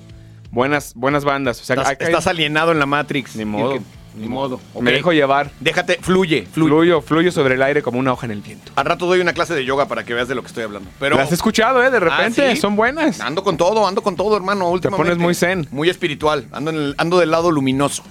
buenas 0.51 0.95
buenas 0.95 1.25
bandas, 1.25 1.61
o 1.61 1.65
sea, 1.65 1.77
Estás, 1.77 1.89
hay- 1.89 1.97
estás 2.07 2.27
alienado 2.27 2.73
en 2.73 2.79
la 2.79 2.87
Matrix. 2.87 3.37
Ni 3.37 3.45
modo. 3.45 3.75
Que- 3.75 3.81
Ni 4.17 4.27
modo. 4.27 4.59
me 4.81 4.91
dejo 4.91 5.13
llevar. 5.13 5.53
Déjate, 5.61 5.99
fluye, 6.01 6.49
fluye. 6.51 6.69
Fluyo, 6.71 7.01
fluyo 7.03 7.31
sobre 7.31 7.55
el 7.55 7.63
aire 7.63 7.83
como 7.83 8.01
una 8.01 8.13
hoja 8.13 8.27
en 8.27 8.33
el 8.33 8.41
viento. 8.41 8.73
Al 8.75 8.85
rato 8.87 9.07
doy 9.07 9.21
una 9.21 9.33
clase 9.33 9.55
de 9.55 9.65
yoga 9.65 9.87
para 9.87 10.05
que 10.05 10.13
veas 10.13 10.27
de 10.27 10.35
lo 10.35 10.41
que 10.43 10.49
estoy 10.49 10.65
hablando. 10.65 10.91
Pero 10.99 11.17
Las 11.17 11.31
he 11.31 11.35
escuchado, 11.35 11.85
¿eh? 11.85 11.91
De 11.91 12.01
repente, 12.01 12.45
¿Ah, 12.49 12.55
sí? 12.55 12.61
son 12.61 12.75
buenas. 12.75 13.21
ando 13.21 13.45
con 13.45 13.57
todo, 13.57 13.87
ando 13.87 14.03
con 14.03 14.17
todo, 14.17 14.37
hermano. 14.37 14.69
Últimamente. 14.71 15.11
pones 15.13 15.23
muy 15.23 15.35
zen. 15.37 15.69
Muy 15.71 15.89
espiritual. 15.89 16.49
Ando, 16.51 16.71
en 16.73 16.77
el- 16.79 16.95
ando 16.99 17.19
del 17.21 17.31
lado 17.31 17.53
luminoso. 17.53 18.03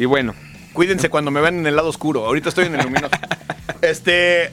Y 0.00 0.06
bueno, 0.06 0.34
Cuídense 0.72 1.10
cuando 1.10 1.30
me 1.30 1.40
vean 1.42 1.58
en 1.58 1.66
el 1.66 1.76
lado 1.76 1.88
oscuro. 1.88 2.24
Ahorita 2.24 2.48
estoy 2.48 2.66
en 2.66 2.74
el 2.74 2.82
luminoso. 2.84 3.10
este. 3.82 4.50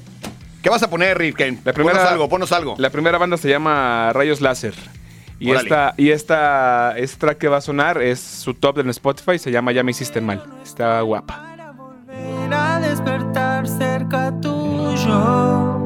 ¿Qué 0.62 0.70
vas 0.70 0.84
a 0.84 0.90
poner, 0.90 1.18
Rick? 1.18 1.40
La 1.64 1.72
primera- 1.72 1.96
Ponos 2.00 2.12
algo, 2.12 2.28
ponos 2.28 2.52
algo. 2.52 2.76
la 2.78 2.90
primera 2.90 3.18
banda 3.18 3.38
se 3.38 3.48
llama 3.48 4.12
Rayos 4.12 4.42
Láser. 4.42 4.74
Y 5.40 5.52
Órale. 5.52 5.70
esta, 5.70 5.94
y 5.96 6.10
esta, 6.10 6.98
este 6.98 7.18
track 7.18 7.38
que 7.38 7.48
va 7.48 7.58
a 7.58 7.62
sonar 7.62 8.02
es 8.02 8.20
su 8.20 8.56
top 8.56 8.80
en 8.80 8.90
Spotify, 8.90 9.40
se 9.40 9.52
llama 9.52 9.72
Ya 9.72 9.84
me 9.84 9.92
hiciste 9.92 10.20
mal. 10.20 10.44
Está 10.64 11.00
guapa. 11.02 11.56
a 12.52 12.80
despertar 12.82 13.68
cerca 13.68 14.34
tuyo. 14.42 15.78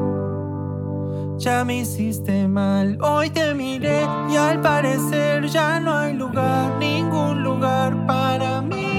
Ya 1.38 1.64
me 1.64 1.80
hiciste 1.80 2.48
mal, 2.48 2.98
hoy 3.00 3.30
te 3.30 3.52
miré 3.54 4.06
y 4.30 4.36
al 4.36 4.60
parecer 4.60 5.46
ya 5.46 5.78
no 5.80 5.96
hay 5.98 6.14
lugar, 6.14 6.78
ningún 6.78 7.42
lugar 7.42 8.06
para 8.06 8.62
mí. 8.62 8.91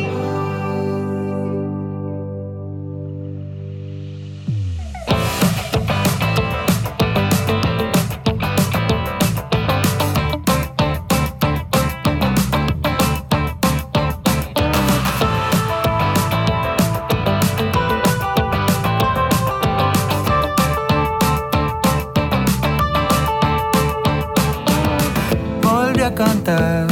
Cantar 26.26 26.88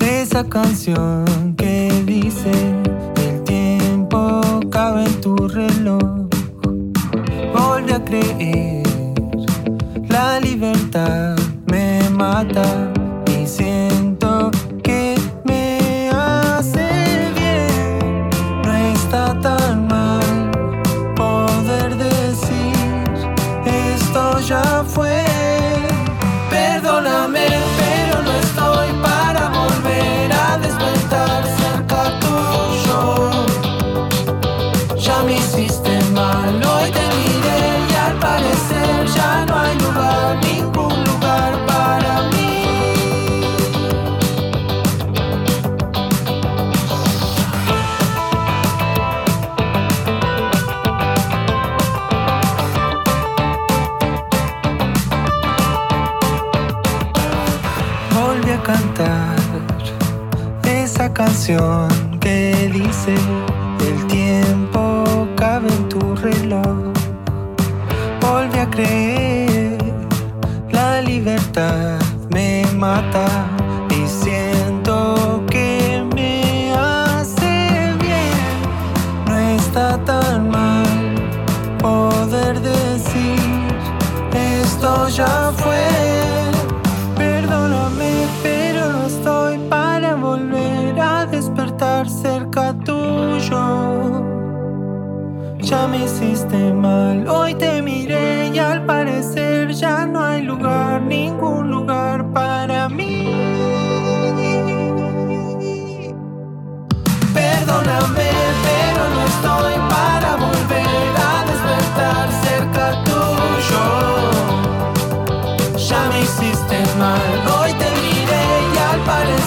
esa 0.00 0.42
canción 0.44 1.54
que 1.56 2.02
dice 2.06 2.52
el 3.16 3.44
tiempo 3.44 4.40
cabe 4.70 5.04
en 5.04 5.20
tu 5.20 5.36
reloj. 5.48 6.28
Volví 7.52 7.92
a 7.92 8.04
creer 8.04 8.86
la 10.08 10.40
libertad 10.40 11.36
me 11.70 12.08
mata 12.10 12.87
canción 61.48 61.87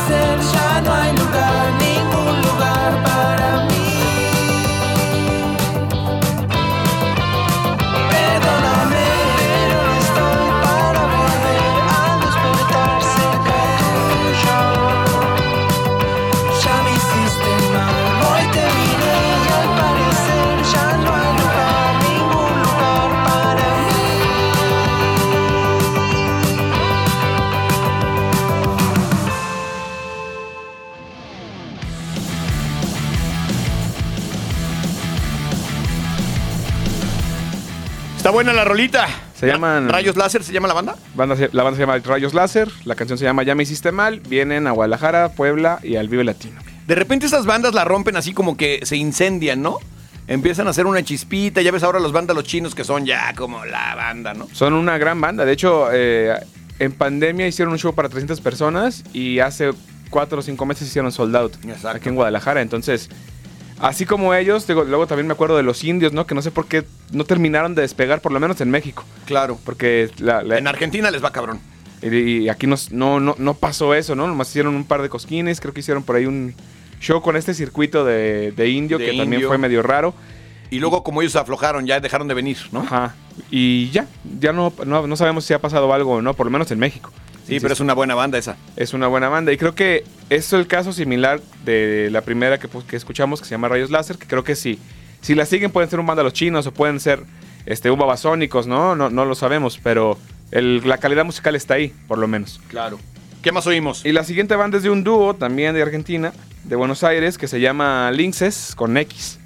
said 0.07 0.60
buena 38.43 38.53
la 38.53 38.65
rolita. 38.65 39.07
Se 39.35 39.45
llaman... 39.45 39.87
Rayos 39.87 40.15
Láser, 40.17 40.43
¿se 40.43 40.51
llama 40.51 40.67
la 40.67 40.73
banda? 40.73 40.95
Banda 41.13 41.35
se- 41.35 41.49
la 41.53 41.61
banda 41.61 41.77
se 41.77 41.81
llama 41.83 41.99
Rayos 41.99 42.33
Láser, 42.33 42.69
la 42.85 42.95
canción 42.95 43.19
se 43.19 43.23
llama 43.25 43.43
Ya 43.43 43.53
me 43.53 43.61
hiciste 43.61 43.91
mal, 43.91 44.19
vienen 44.21 44.65
a 44.65 44.71
Guadalajara, 44.71 45.29
Puebla 45.33 45.77
y 45.83 45.95
al 45.97 46.09
Vive 46.09 46.23
Latino. 46.23 46.59
De 46.87 46.95
repente 46.95 47.27
esas 47.27 47.45
bandas 47.45 47.75
la 47.75 47.85
rompen 47.85 48.15
así 48.17 48.33
como 48.33 48.57
que 48.57 48.79
se 48.83 48.97
incendian, 48.97 49.61
¿no? 49.61 49.77
Empiezan 50.27 50.65
a 50.65 50.71
hacer 50.71 50.87
una 50.87 51.03
chispita, 51.03 51.61
ya 51.61 51.71
ves 51.71 51.83
ahora 51.83 51.99
los 51.99 52.11
vándalos 52.13 52.43
chinos 52.45 52.73
que 52.73 52.83
son 52.83 53.05
ya 53.05 53.31
como 53.35 53.63
la 53.65 53.93
banda, 53.93 54.33
¿no? 54.33 54.47
Son 54.53 54.73
una 54.73 54.97
gran 54.97 55.21
banda, 55.21 55.45
de 55.45 55.51
hecho, 55.51 55.89
eh, 55.91 56.33
en 56.79 56.91
pandemia 56.93 57.45
hicieron 57.47 57.71
un 57.73 57.77
show 57.77 57.93
para 57.93 58.09
300 58.09 58.41
personas 58.41 59.03
y 59.13 59.37
hace 59.37 59.71
4 60.09 60.39
o 60.39 60.41
5 60.41 60.65
meses 60.65 60.87
hicieron 60.87 61.11
sold 61.11 61.35
out 61.35 61.53
aquí 61.85 62.09
en 62.09 62.15
Guadalajara, 62.15 62.61
entonces... 62.61 63.07
Así 63.81 64.05
como 64.05 64.33
ellos, 64.33 64.67
digo, 64.67 64.83
luego 64.83 65.07
también 65.07 65.27
me 65.27 65.33
acuerdo 65.33 65.57
de 65.57 65.63
los 65.63 65.83
indios, 65.83 66.13
¿no? 66.13 66.25
Que 66.27 66.35
no 66.35 66.41
sé 66.41 66.51
por 66.51 66.67
qué 66.67 66.85
no 67.11 67.23
terminaron 67.25 67.73
de 67.75 67.81
despegar, 67.81 68.21
por 68.21 68.31
lo 68.31 68.39
menos 68.39 68.61
en 68.61 68.69
México. 68.69 69.03
Claro. 69.25 69.57
Porque 69.65 70.09
la- 70.19 70.43
la- 70.43 70.57
En 70.57 70.67
Argentina 70.67 71.09
les 71.11 71.23
va 71.23 71.31
cabrón. 71.31 71.59
Y, 72.01 72.15
y 72.43 72.49
aquí 72.49 72.67
no, 72.67 72.75
no, 72.91 73.19
no, 73.19 73.35
no 73.37 73.53
pasó 73.53 73.93
eso, 73.93 74.15
¿no? 74.15 74.27
Nomás 74.27 74.49
hicieron 74.49 74.75
un 74.75 74.85
par 74.85 75.01
de 75.01 75.09
cosquines, 75.09 75.59
creo 75.61 75.73
que 75.73 75.81
hicieron 75.81 76.03
por 76.03 76.15
ahí 76.15 76.25
un 76.25 76.53
show 76.99 77.21
con 77.21 77.35
este 77.35 77.53
circuito 77.53 78.05
de, 78.05 78.51
de 78.51 78.69
indio, 78.69 78.97
De 78.97 79.05
que 79.05 79.17
también 79.17 79.41
fue 79.47 79.57
medio 79.57 79.81
raro. 79.83 80.13
Y 80.69 80.79
luego 80.79 81.03
como 81.03 81.21
ellos 81.21 81.35
aflojaron, 81.35 81.85
ya 81.85 81.99
dejaron 81.99 82.27
de 82.27 82.33
venir, 82.33 82.57
¿no? 82.71 82.79
Ajá. 82.81 83.15
Y 83.49 83.89
ya, 83.89 84.07
ya 84.39 84.53
no, 84.53 84.71
no, 84.85 85.05
no 85.05 85.15
sabemos 85.17 85.43
si 85.45 85.53
ha 85.53 85.59
pasado 85.59 85.93
algo 85.93 86.13
o 86.13 86.21
no, 86.21 86.33
por 86.33 86.45
lo 86.45 86.51
menos 86.51 86.71
en 86.71 86.79
México. 86.79 87.11
Sí, 87.47 87.59
pero 87.59 87.73
es 87.73 87.79
una 87.79 87.93
buena 87.93 88.15
banda 88.15 88.37
esa. 88.37 88.55
Es 88.77 88.93
una 88.93 89.07
buena 89.07 89.27
banda. 89.29 89.51
Y 89.51 89.57
creo 89.57 89.75
que 89.75 90.03
es 90.29 90.53
el 90.53 90.67
caso 90.67 90.93
similar 90.93 91.41
de 91.65 92.09
la 92.11 92.21
primera 92.21 92.59
que, 92.59 92.67
pues, 92.67 92.85
que 92.85 92.95
escuchamos, 92.95 93.39
que 93.41 93.45
se 93.47 93.51
llama 93.51 93.67
Rayos 93.67 93.89
Láser, 93.91 94.17
que 94.17 94.27
creo 94.27 94.43
que 94.43 94.55
sí. 94.55 94.79
Si 95.21 95.35
la 95.35 95.45
siguen 95.45 95.71
pueden 95.71 95.89
ser 95.89 95.99
un 95.99 96.05
banda 96.05 96.23
los 96.23 96.33
chinos 96.33 96.65
o 96.67 96.71
pueden 96.73 96.99
ser 96.99 97.23
este, 97.65 97.91
un 97.91 97.99
babasónicos, 97.99 98.67
¿no? 98.67 98.95
¿no? 98.95 99.09
No 99.09 99.25
lo 99.25 99.35
sabemos, 99.35 99.79
pero 99.83 100.17
el- 100.51 100.81
la 100.87 100.97
calidad 100.97 101.25
musical 101.25 101.55
está 101.55 101.75
ahí, 101.75 101.93
por 102.07 102.17
lo 102.17 102.27
menos. 102.27 102.59
Claro. 102.69 102.99
¿Qué 103.41 103.51
más 103.51 103.67
oímos? 103.67 104.05
Y 104.05 104.11
la 104.13 104.23
siguiente 104.23 104.55
banda 104.55 104.77
es 104.77 104.83
de 104.83 104.89
un 104.89 105.03
dúo, 105.03 105.35
también 105.35 105.73
de 105.75 105.81
Argentina, 105.81 106.31
de 106.63 106.75
Buenos 106.75 107.03
Aires, 107.03 107.37
que 107.37 107.47
se 107.47 107.59
llama 107.59 108.11
Linces 108.11 108.73
con 108.75 108.95
X. 108.97 109.39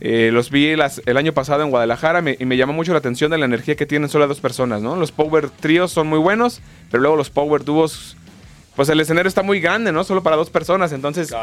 Eh, 0.00 0.30
los 0.32 0.50
vi 0.50 0.76
las- 0.76 1.02
el 1.06 1.16
año 1.16 1.32
pasado 1.32 1.62
en 1.64 1.70
Guadalajara 1.70 2.22
me- 2.22 2.36
y 2.38 2.44
me 2.44 2.56
llamó 2.56 2.72
mucho 2.72 2.92
la 2.92 2.98
atención 2.98 3.30
de 3.30 3.38
la 3.38 3.46
energía 3.46 3.74
que 3.74 3.84
tienen 3.86 4.08
solo 4.08 4.26
dos 4.28 4.40
personas, 4.40 4.80
¿no? 4.80 4.94
Los 4.96 5.10
power 5.10 5.50
tríos 5.50 5.90
son 5.90 6.06
muy 6.06 6.18
buenos, 6.20 6.60
pero 6.90 7.00
luego 7.02 7.16
los 7.16 7.30
power 7.30 7.64
dúos, 7.64 8.16
pues 8.76 8.88
el 8.90 9.00
escenario 9.00 9.28
está 9.28 9.42
muy 9.42 9.60
grande, 9.60 9.90
¿no? 9.90 10.04
Solo 10.04 10.22
para 10.22 10.36
dos 10.36 10.50
personas, 10.50 10.92
entonces, 10.92 11.34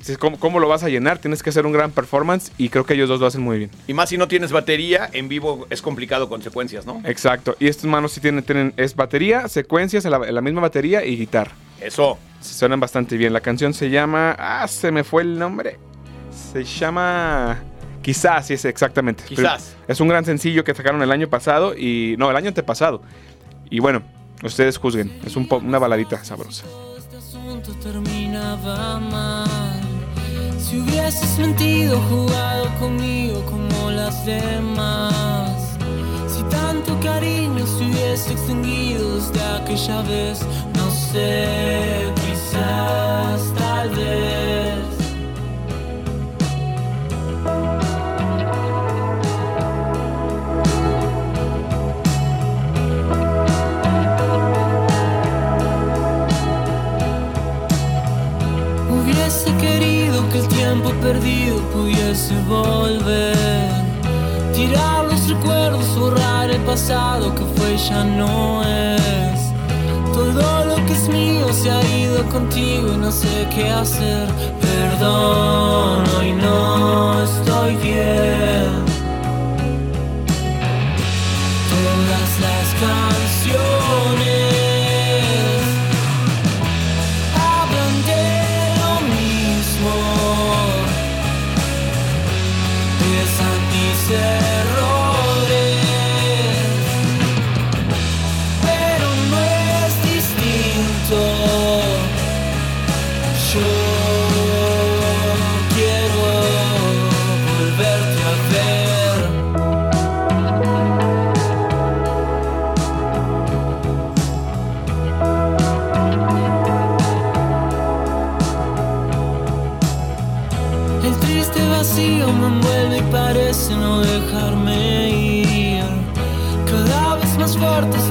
si- 0.00 0.16
¿cómo, 0.16 0.36
cómo 0.40 0.58
lo 0.58 0.66
vas 0.66 0.82
a 0.82 0.88
llenar? 0.88 1.18
Tienes 1.18 1.44
que 1.44 1.50
hacer 1.50 1.64
un 1.64 1.70
gran 1.72 1.92
performance 1.92 2.50
y 2.58 2.70
creo 2.70 2.84
que 2.84 2.94
ellos 2.94 3.08
dos 3.08 3.20
lo 3.20 3.26
hacen 3.26 3.40
muy 3.42 3.58
bien. 3.58 3.70
Y 3.86 3.94
más 3.94 4.08
si 4.08 4.18
no 4.18 4.26
tienes 4.26 4.50
batería, 4.50 5.08
en 5.12 5.28
vivo 5.28 5.68
es 5.70 5.80
complicado 5.80 6.28
con 6.28 6.42
secuencias, 6.42 6.84
¿no? 6.84 7.00
Exacto. 7.04 7.54
Y 7.60 7.68
estos 7.68 7.84
manos 7.84 8.10
sí 8.10 8.20
tienen, 8.20 8.42
tienen 8.42 8.72
es 8.76 8.96
batería, 8.96 9.46
secuencias, 9.46 10.04
la, 10.06 10.18
la 10.18 10.40
misma 10.40 10.60
batería 10.60 11.04
y 11.04 11.16
guitarra. 11.16 11.52
Eso. 11.80 12.18
Se 12.40 12.54
suenan 12.54 12.80
bastante 12.80 13.16
bien. 13.16 13.32
La 13.32 13.40
canción 13.40 13.72
se 13.74 13.90
llama. 13.90 14.34
Ah, 14.36 14.66
se 14.66 14.90
me 14.90 15.04
fue 15.04 15.22
el 15.22 15.38
nombre. 15.38 15.78
Se 16.52 16.64
llama. 16.64 17.62
Quizás, 18.02 18.46
sí, 18.48 18.54
es 18.54 18.64
exactamente. 18.64 19.24
Quizás. 19.24 19.76
Es 19.86 20.00
un 20.00 20.08
gran 20.08 20.24
sencillo 20.24 20.64
que 20.64 20.74
sacaron 20.74 21.02
el 21.02 21.12
año 21.12 21.28
pasado 21.28 21.74
y. 21.76 22.16
No, 22.18 22.30
el 22.30 22.36
año 22.36 22.48
antepasado. 22.48 23.02
Y 23.70 23.78
bueno, 23.78 24.02
ustedes 24.42 24.76
juzguen. 24.76 25.20
Es 25.24 25.36
un 25.36 25.48
una 25.50 25.78
baladita 25.78 26.22
sabrosa. 26.24 26.64
asunto 27.16 27.72
terminaba 27.82 28.98
mal. 28.98 29.80
Si 30.58 30.78
hubieses 30.78 31.38
mentido, 31.38 32.00
jugado 32.08 32.68
conmigo 32.78 33.44
como 33.46 33.90
las 33.90 34.24
demás. 34.26 35.76
Si 36.26 36.42
tanto 36.44 36.98
cariño 37.00 37.66
se 37.66 37.84
hubiese 37.84 38.32
extinguido 38.32 39.16
desde 39.16 39.42
aquella 39.42 40.02
vez, 40.02 40.40
no 40.74 40.90
sé, 40.90 42.10
quizás, 42.16 43.54
tal 43.54 43.90
vez. 43.90 44.91
Volver. 62.52 63.70
Tirar 64.54 65.04
los 65.04 65.28
recuerdos, 65.28 65.98
borrar 65.98 66.50
el 66.50 66.60
pasado 66.62 67.34
que 67.34 67.44
fue 67.44 67.76
ya 67.76 68.04
no 68.04 68.62
es. 68.62 69.51
Todo 70.12 70.64
lo 70.66 70.76
que 70.86 70.92
es 70.92 71.08
mío 71.08 71.46
se 71.52 71.70
ha 71.70 71.82
ido 71.82 72.22
contigo 72.28 72.92
y 72.94 72.96
no 72.96 73.10
sé 73.10 73.48
qué 73.54 73.70
hacer. 73.70 74.28
Perdón, 74.60 76.04
hoy 76.18 76.32
no 76.32 77.22
estoy 77.22 77.76
bien. 77.76 78.84
Todas 81.72 82.30
las 82.46 82.66
canciones 82.86 83.62
hablan 87.34 87.94
de 88.10 88.26
lo 88.80 88.92
mismo. 89.14 89.94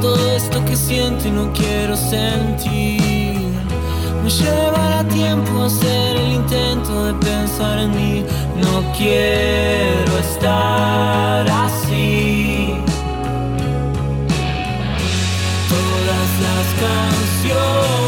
Todo 0.01 0.35
esto 0.35 0.63
que 0.65 0.75
siento 0.75 1.27
y 1.27 1.31
no 1.31 1.53
quiero 1.53 1.95
sentir. 1.95 3.51
Me 4.23 4.29
llevará 4.29 5.03
tiempo 5.07 5.63
hacer 5.63 6.17
el 6.17 6.33
intento 6.33 7.05
de 7.05 7.13
pensar 7.13 7.77
en 7.79 7.91
mí. 7.91 8.25
No 8.59 8.91
quiero 8.97 10.17
estar 10.17 11.47
así. 11.47 12.75
Todas 15.69 16.29
las 16.45 16.67
canciones 16.85 18.00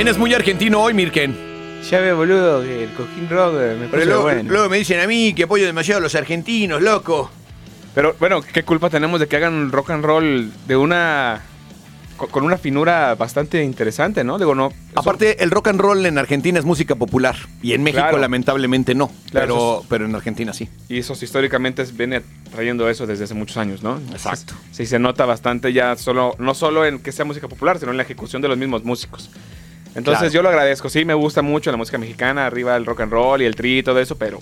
Vienes 0.00 0.16
muy 0.16 0.32
argentino 0.32 0.80
hoy, 0.80 0.94
Mirken. 0.94 1.36
Ya 1.90 2.00
ve, 2.00 2.14
boludo, 2.14 2.62
que 2.62 2.84
el 2.84 2.90
cojín 2.94 3.28
rock 3.28 3.52
me 3.78 3.86
Pero 3.90 4.04
luego, 4.06 4.22
bueno. 4.22 4.50
luego 4.50 4.70
me 4.70 4.78
dicen 4.78 4.98
a 4.98 5.06
mí 5.06 5.34
que 5.34 5.42
apoyo 5.42 5.66
demasiado 5.66 5.98
a 5.98 6.00
los 6.00 6.14
argentinos, 6.14 6.80
loco. 6.80 7.30
Pero 7.94 8.16
bueno, 8.18 8.40
¿qué 8.40 8.62
culpa 8.62 8.88
tenemos 8.88 9.20
de 9.20 9.28
que 9.28 9.36
hagan 9.36 9.70
rock 9.70 9.90
and 9.90 10.02
roll 10.02 10.50
de 10.66 10.74
una. 10.76 11.42
co- 12.16 12.28
con 12.28 12.44
una 12.44 12.56
finura 12.56 13.14
bastante 13.14 13.62
interesante, 13.62 14.24
¿no? 14.24 14.38
Digo, 14.38 14.54
no. 14.54 14.72
Aparte, 14.94 15.44
el 15.44 15.50
rock 15.50 15.68
and 15.68 15.80
roll 15.82 16.06
en 16.06 16.16
Argentina 16.16 16.58
es 16.58 16.64
música 16.64 16.94
popular. 16.94 17.36
Y 17.60 17.74
en 17.74 17.82
México, 17.82 18.00
Claro. 18.02 18.16
lamentablemente, 18.16 18.94
no. 18.94 19.10
Claro, 19.30 19.46
pero, 19.54 19.80
es- 19.82 19.86
pero 19.90 20.04
en 20.06 20.14
Argentina 20.14 20.54
sí. 20.54 20.66
Y 20.88 20.96
eso 21.00 21.12
históricamente 21.12 21.84
viene 21.92 22.22
trayendo 22.50 22.88
eso 22.88 23.06
desde 23.06 23.24
hace 23.24 23.34
muchos 23.34 23.58
años, 23.58 23.82
¿no? 23.82 24.00
Exacto. 24.12 24.54
Sí, 24.72 24.86
se 24.86 24.98
nota 24.98 25.26
bastante 25.26 25.74
ya 25.74 25.94
solo, 25.96 26.36
no 26.38 26.54
solo 26.54 26.86
en 26.86 27.00
que 27.00 27.12
sea 27.12 27.26
música 27.26 27.48
popular, 27.48 27.78
sino 27.78 27.90
en 27.90 27.98
la 27.98 28.02
ejecución 28.04 28.40
de 28.40 28.48
los 28.48 28.56
mismos 28.56 28.82
músicos. 28.82 29.28
Entonces 29.94 30.20
Claro. 30.20 30.32
yo 30.34 30.42
lo 30.42 30.48
agradezco, 30.50 30.88
sí, 30.88 31.04
me 31.04 31.14
gusta 31.14 31.42
mucho 31.42 31.70
la 31.70 31.76
música 31.76 31.98
mexicana, 31.98 32.46
arriba 32.46 32.76
el 32.76 32.86
rock 32.86 33.00
and 33.00 33.12
roll 33.12 33.42
y 33.42 33.44
el 33.44 33.54
tri 33.56 33.78
y 33.78 33.82
todo 33.82 33.98
eso, 34.00 34.16
pero 34.16 34.38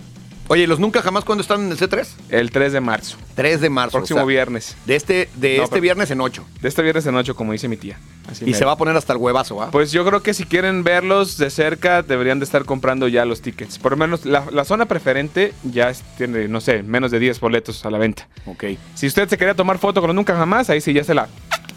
Oye, 0.50 0.66
¿los 0.66 0.80
nunca 0.80 1.02
jamás 1.02 1.24
cuándo 1.24 1.42
están 1.42 1.60
en 1.66 1.72
el 1.72 1.76
C3? 1.78 2.06
el 2.30 2.50
3 2.50 2.72
de 2.72 2.80
marzo, 2.80 3.18
3 3.34 3.60
de 3.60 3.68
marzo. 3.68 3.98
próximo 3.98 4.20
o 4.20 4.22
sea, 4.22 4.26
viernes. 4.26 4.76
De 4.86 4.96
este, 4.96 5.28
de 5.36 5.58
No, 5.58 5.64
este 5.64 5.78
viernes 5.78 6.10
en 6.10 6.22
8. 6.22 6.42
De 6.62 6.68
este 6.70 6.80
viernes 6.80 7.04
en 7.04 7.14
8, 7.16 7.34
como 7.36 7.52
dice 7.52 7.68
mi 7.68 7.76
tía. 7.76 7.98
Así 8.30 8.44
Y 8.44 8.46
mero. 8.46 8.58
se 8.58 8.64
va 8.64 8.72
a 8.72 8.76
poner 8.78 8.96
hasta 8.96 9.12
el 9.12 9.18
huevazo, 9.18 9.60
¿ah? 9.62 9.68
Pues 9.70 9.92
yo 9.92 10.06
creo 10.06 10.22
que 10.22 10.32
si 10.32 10.44
quieren 10.44 10.84
verlos 10.84 11.36
de 11.36 11.50
cerca, 11.50 12.00
deberían 12.00 12.38
de 12.38 12.46
estar 12.46 12.64
comprando 12.64 13.08
ya 13.08 13.26
los 13.26 13.42
tickets. 13.42 13.78
Por 13.78 13.92
lo 13.92 13.98
menos 13.98 14.24
la, 14.24 14.46
la 14.50 14.64
zona 14.64 14.86
preferente 14.86 15.52
ya 15.64 15.92
tiene, 16.16 16.48
no 16.48 16.62
sé, 16.62 16.82
menos 16.82 17.10
de 17.10 17.18
10 17.18 17.40
boletos 17.40 17.84
a 17.84 17.90
la 17.90 17.98
venta. 17.98 18.26
Ok. 18.46 18.64
Si 18.94 19.06
usted 19.06 19.28
se 19.28 19.36
quería 19.36 19.52
tomar 19.52 19.76
foto 19.76 20.00
con 20.00 20.08
los 20.08 20.14
nunca 20.16 20.34
jamás, 20.34 20.70
ahí 20.70 20.80
sí 20.80 20.94
ya 20.94 21.04
se 21.04 21.12
la... 21.12 21.28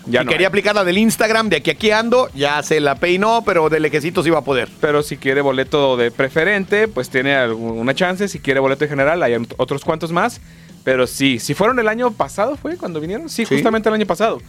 Ya 0.05 0.21
y 0.21 0.25
no 0.25 0.31
quería 0.31 0.47
hay. 0.47 0.49
aplicar 0.49 0.73
la 0.75 0.83
del 0.83 0.97
Instagram, 0.97 1.49
de 1.49 1.57
aquí 1.57 1.69
a 1.69 1.73
aquí 1.73 1.91
ando, 1.91 2.29
ya 2.33 2.61
se 2.63 2.79
la 2.79 2.95
peinó, 2.95 3.43
pero 3.45 3.69
de 3.69 3.79
lejecitos 3.79 4.25
iba 4.27 4.39
a 4.39 4.43
poder. 4.43 4.69
Pero 4.79 5.03
si 5.03 5.17
quiere 5.17 5.41
boleto 5.41 5.95
de 5.97 6.11
preferente, 6.11 6.87
pues 6.87 7.09
tiene 7.09 7.35
alguna 7.35 7.93
chance. 7.93 8.27
Si 8.27 8.39
quiere 8.39 8.59
boleto 8.59 8.85
de 8.85 8.89
general, 8.89 9.21
hay 9.23 9.35
otros 9.57 9.83
cuantos 9.83 10.11
más. 10.11 10.41
Pero 10.83 11.05
sí, 11.05 11.39
si 11.39 11.53
fueron 11.53 11.77
el 11.79 11.87
año 11.87 12.11
pasado, 12.11 12.57
¿fue 12.57 12.75
cuando 12.77 12.99
vinieron? 12.99 13.29
Sí, 13.29 13.45
Sí. 13.45 13.53
justamente 13.55 13.89
el 13.89 13.95
año 13.95 14.07
pasado. 14.07 14.41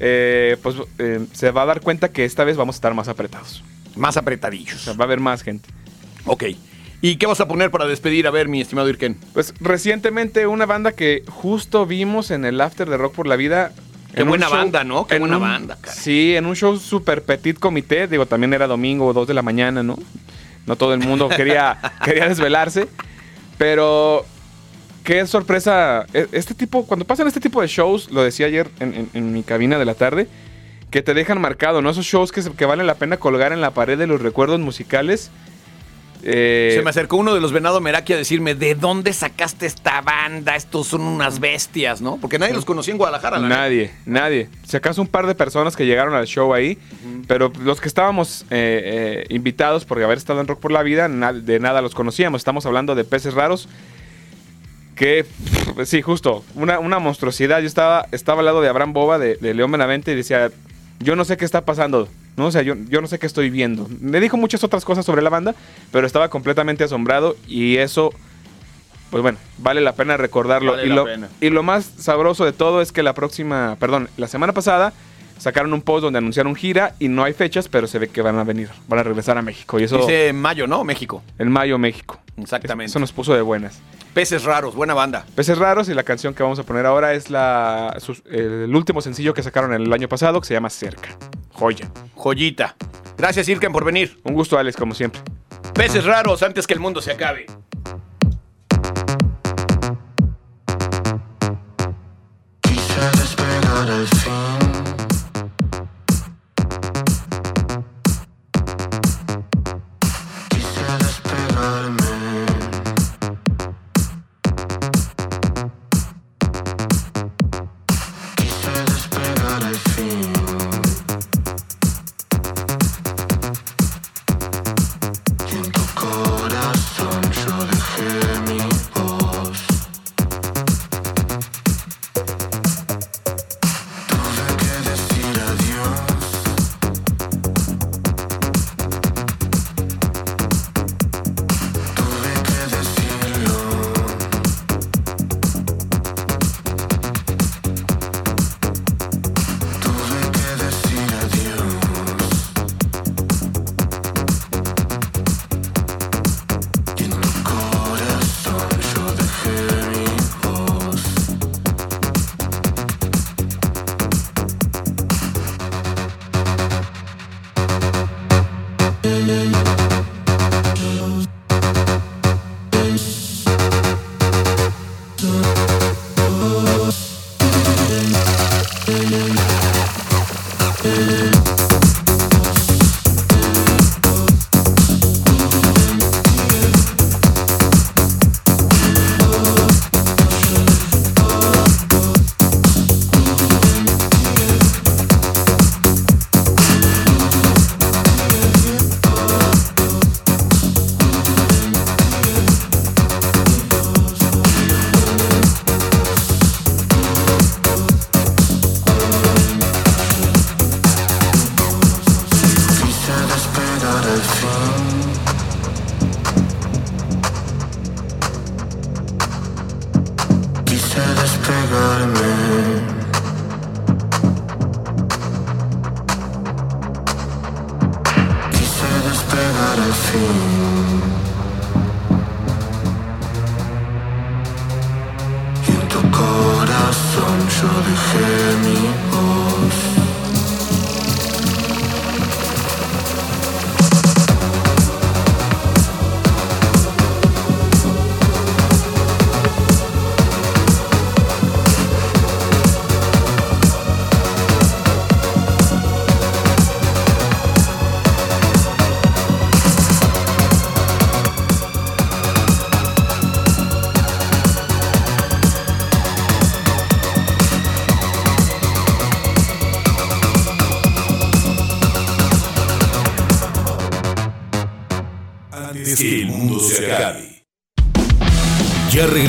Eh, 0.00 0.56
pues 0.62 0.76
eh, 0.98 1.20
se 1.32 1.50
va 1.50 1.62
a 1.62 1.66
dar 1.66 1.80
cuenta 1.80 2.10
que 2.12 2.24
esta 2.24 2.44
vez 2.44 2.56
vamos 2.56 2.76
a 2.76 2.78
estar 2.78 2.94
más 2.94 3.08
apretados. 3.08 3.64
Más 3.96 4.16
apretadillos. 4.16 4.76
O 4.76 4.78
sea, 4.78 4.92
va 4.92 5.04
a 5.04 5.06
haber 5.06 5.20
más 5.20 5.42
gente. 5.42 5.68
Ok. 6.26 6.44
¿Y 7.00 7.16
qué 7.16 7.26
vas 7.26 7.40
a 7.40 7.48
poner 7.48 7.70
para 7.70 7.86
despedir? 7.86 8.26
A 8.26 8.30
ver, 8.30 8.48
mi 8.48 8.60
estimado 8.60 8.88
Irken. 8.88 9.16
Pues 9.32 9.54
recientemente 9.60 10.46
una 10.46 10.66
banda 10.66 10.92
que 10.92 11.22
justo 11.28 11.86
vimos 11.86 12.30
en 12.30 12.44
el 12.44 12.60
After 12.60 12.88
de 12.90 12.96
Rock 12.96 13.14
por 13.14 13.26
la 13.26 13.36
Vida. 13.36 13.72
Qué 14.14 14.22
en 14.22 14.28
buena 14.28 14.46
show- 14.48 14.56
banda, 14.56 14.84
¿no? 14.84 15.06
Qué 15.06 15.14
en 15.16 15.20
buena 15.20 15.36
un- 15.36 15.42
banda, 15.42 15.76
cara. 15.80 15.94
Sí, 15.94 16.34
en 16.34 16.46
un 16.46 16.56
show 16.56 16.76
super 16.78 17.22
petit 17.22 17.58
comité. 17.58 18.06
Digo, 18.08 18.26
también 18.26 18.52
era 18.54 18.66
domingo 18.66 19.06
o 19.06 19.12
dos 19.12 19.26
de 19.28 19.34
la 19.34 19.42
mañana, 19.42 19.82
¿no? 19.82 19.96
No 20.66 20.76
todo 20.76 20.92
el 20.94 21.00
mundo 21.00 21.28
quería, 21.28 21.78
quería 22.04 22.28
desvelarse. 22.28 22.88
Pero 23.58 24.24
qué 25.04 25.26
sorpresa. 25.26 26.06
E- 26.12 26.28
Este 26.32 26.54
tipo, 26.54 26.86
cuando 26.86 27.04
pasan 27.06 27.26
este 27.26 27.40
tipo 27.40 27.60
de 27.60 27.66
shows, 27.68 28.10
lo 28.10 28.22
decía 28.22 28.46
ayer 28.46 28.68
en, 28.80 28.94
en- 28.94 29.10
en 29.14 29.32
mi 29.32 29.42
cabina 29.42 29.78
de 29.78 29.84
la 29.84 29.94
tarde, 29.94 30.28
que 30.90 31.02
te 31.02 31.12
dejan 31.14 31.40
marcado, 31.40 31.82
¿no? 31.82 31.90
Esos 31.90 32.06
shows 32.06 32.32
que, 32.32 32.42
que 32.42 32.64
valen 32.64 32.86
la 32.86 32.94
pena 32.94 33.18
colgar 33.18 33.52
en 33.52 33.60
la 33.60 33.72
pared 33.72 33.98
de 33.98 34.06
los 34.06 34.22
recuerdos 34.22 34.60
musicales. 34.60 35.30
Eh, 36.24 36.72
Se 36.76 36.82
me 36.82 36.90
acercó 36.90 37.16
uno 37.16 37.32
de 37.34 37.40
los 37.40 37.52
Venado 37.52 37.80
Meraki 37.80 38.12
a 38.12 38.16
decirme, 38.16 38.54
¿de 38.54 38.74
dónde 38.74 39.12
sacaste 39.12 39.66
esta 39.66 40.00
banda? 40.00 40.56
Estos 40.56 40.88
son 40.88 41.02
unas 41.02 41.38
bestias, 41.38 42.00
¿no? 42.00 42.16
Porque 42.16 42.38
nadie 42.38 42.54
los 42.54 42.64
conocía 42.64 42.92
en 42.92 42.98
Guadalajara. 42.98 43.38
la 43.38 43.48
neta. 43.48 43.60
Nadie, 43.60 43.90
nadie. 44.04 44.48
Si 44.66 44.76
acaso 44.76 45.00
un 45.00 45.06
par 45.08 45.26
de 45.26 45.34
personas 45.34 45.76
que 45.76 45.86
llegaron 45.86 46.14
al 46.14 46.26
show 46.26 46.52
ahí, 46.54 46.76
pero 47.28 47.52
los 47.62 47.80
que 47.80 47.88
estábamos 47.88 48.42
eh, 48.50 49.24
eh, 49.30 49.34
invitados 49.34 49.84
por 49.84 50.02
haber 50.02 50.18
estado 50.18 50.40
en 50.40 50.48
Rock 50.48 50.58
por 50.60 50.72
la 50.72 50.82
Vida, 50.82 51.06
na- 51.08 51.32
de 51.32 51.60
nada 51.60 51.80
los 51.82 51.94
conocíamos. 51.94 52.40
Estamos 52.40 52.66
hablando 52.66 52.94
de 52.96 53.04
peces 53.04 53.34
raros. 53.34 53.68
Que, 54.96 55.24
sí, 55.84 56.02
justo, 56.02 56.44
una, 56.56 56.80
una 56.80 56.98
monstruosidad. 56.98 57.60
Yo 57.60 57.66
estaba, 57.68 58.06
estaba 58.10 58.40
al 58.40 58.46
lado 58.46 58.60
de 58.60 58.68
Abraham 58.68 58.92
Boba, 58.92 59.18
de, 59.20 59.36
de 59.36 59.54
León 59.54 59.70
Benavente, 59.70 60.10
y 60.10 60.16
decía, 60.16 60.50
yo 60.98 61.14
no 61.14 61.24
sé 61.24 61.36
qué 61.36 61.44
está 61.44 61.64
pasando, 61.64 62.08
¿no? 62.38 62.46
O 62.46 62.50
sea, 62.50 62.62
yo, 62.62 62.74
yo 62.88 63.00
no 63.00 63.06
sé 63.06 63.18
qué 63.18 63.26
estoy 63.26 63.50
viendo. 63.50 63.86
Me 64.00 64.20
dijo 64.20 64.36
muchas 64.36 64.64
otras 64.64 64.84
cosas 64.84 65.04
sobre 65.04 65.20
la 65.20 65.30
banda, 65.30 65.54
pero 65.92 66.06
estaba 66.06 66.30
completamente 66.30 66.84
asombrado 66.84 67.36
y 67.46 67.76
eso, 67.76 68.12
pues 69.10 69.22
bueno, 69.22 69.38
vale 69.58 69.80
la 69.80 69.92
pena 69.92 70.16
recordarlo. 70.16 70.72
Vale 70.72 70.86
y, 70.86 70.88
la 70.88 70.94
lo, 70.94 71.04
pena. 71.04 71.28
y 71.40 71.50
lo 71.50 71.62
más 71.62 71.92
sabroso 71.98 72.44
de 72.44 72.52
todo 72.52 72.80
es 72.80 72.92
que 72.92 73.02
la 73.02 73.12
próxima, 73.12 73.76
perdón, 73.78 74.08
la 74.16 74.28
semana 74.28 74.52
pasada 74.52 74.92
sacaron 75.38 75.72
un 75.72 75.82
post 75.82 76.02
donde 76.02 76.18
anunciaron 76.18 76.54
gira 76.54 76.94
y 76.98 77.08
no 77.08 77.24
hay 77.24 77.32
fechas, 77.32 77.68
pero 77.68 77.86
se 77.86 77.98
ve 77.98 78.08
que 78.08 78.22
van 78.22 78.38
a 78.38 78.44
venir, 78.44 78.68
van 78.88 79.00
a 79.00 79.02
regresar 79.02 79.38
a 79.38 79.42
México. 79.42 79.78
Y 79.78 79.84
eso, 79.84 79.98
Dice 79.98 80.32
mayo, 80.32 80.66
¿no? 80.66 80.84
México. 80.84 81.22
en 81.38 81.50
mayo, 81.50 81.78
México. 81.78 82.20
Exactamente. 82.36 82.90
Eso 82.90 82.98
nos 82.98 83.12
puso 83.12 83.34
de 83.34 83.42
buenas. 83.42 83.80
Peces 84.14 84.44
raros, 84.44 84.74
buena 84.74 84.94
banda. 84.94 85.24
Peces 85.34 85.58
Raros 85.58 85.88
y 85.88 85.94
la 85.94 86.02
canción 86.02 86.34
que 86.34 86.42
vamos 86.42 86.58
a 86.58 86.64
poner 86.64 86.86
ahora 86.86 87.14
es 87.14 87.30
la, 87.30 87.96
el 88.30 88.74
último 88.74 89.00
sencillo 89.00 89.34
que 89.34 89.42
sacaron 89.42 89.72
el 89.72 89.92
año 89.92 90.08
pasado 90.08 90.40
que 90.40 90.46
se 90.46 90.54
llama 90.54 90.70
Cerca. 90.70 91.10
Joya. 91.58 91.90
Joyita. 92.14 92.76
Gracias, 93.16 93.48
Irken, 93.48 93.72
por 93.72 93.84
venir. 93.84 94.20
Un 94.22 94.34
gusto, 94.34 94.58
Alex, 94.58 94.76
como 94.76 94.94
siempre. 94.94 95.20
Peces 95.74 96.04
raros 96.04 96.42
antes 96.42 96.66
que 96.66 96.74
el 96.74 96.80
mundo 96.80 97.00
se 97.02 97.10
acabe. 97.12 97.46
Quise 102.62 103.00
despegar 103.12 103.90
al 103.90 104.06
fin. 104.06 104.57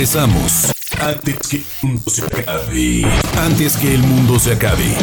Regresamos. 0.09 0.71
Antes 0.99 1.37
que 1.47 1.57
el 1.57 1.65
mundo 1.83 2.09
se 2.09 2.25
acabe. 2.25 3.05
Antes 3.37 3.77
que 3.77 3.93
el 3.93 4.01
mundo 4.01 4.39
se 4.39 4.53
acabe. 4.53 4.95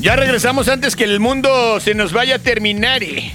Ya 0.00 0.16
regresamos 0.16 0.68
antes 0.68 0.96
que 0.96 1.04
el 1.04 1.20
mundo 1.20 1.78
se 1.80 1.94
nos 1.94 2.12
vaya 2.14 2.36
a 2.36 2.38
terminar. 2.38 3.02
eh. 3.02 3.32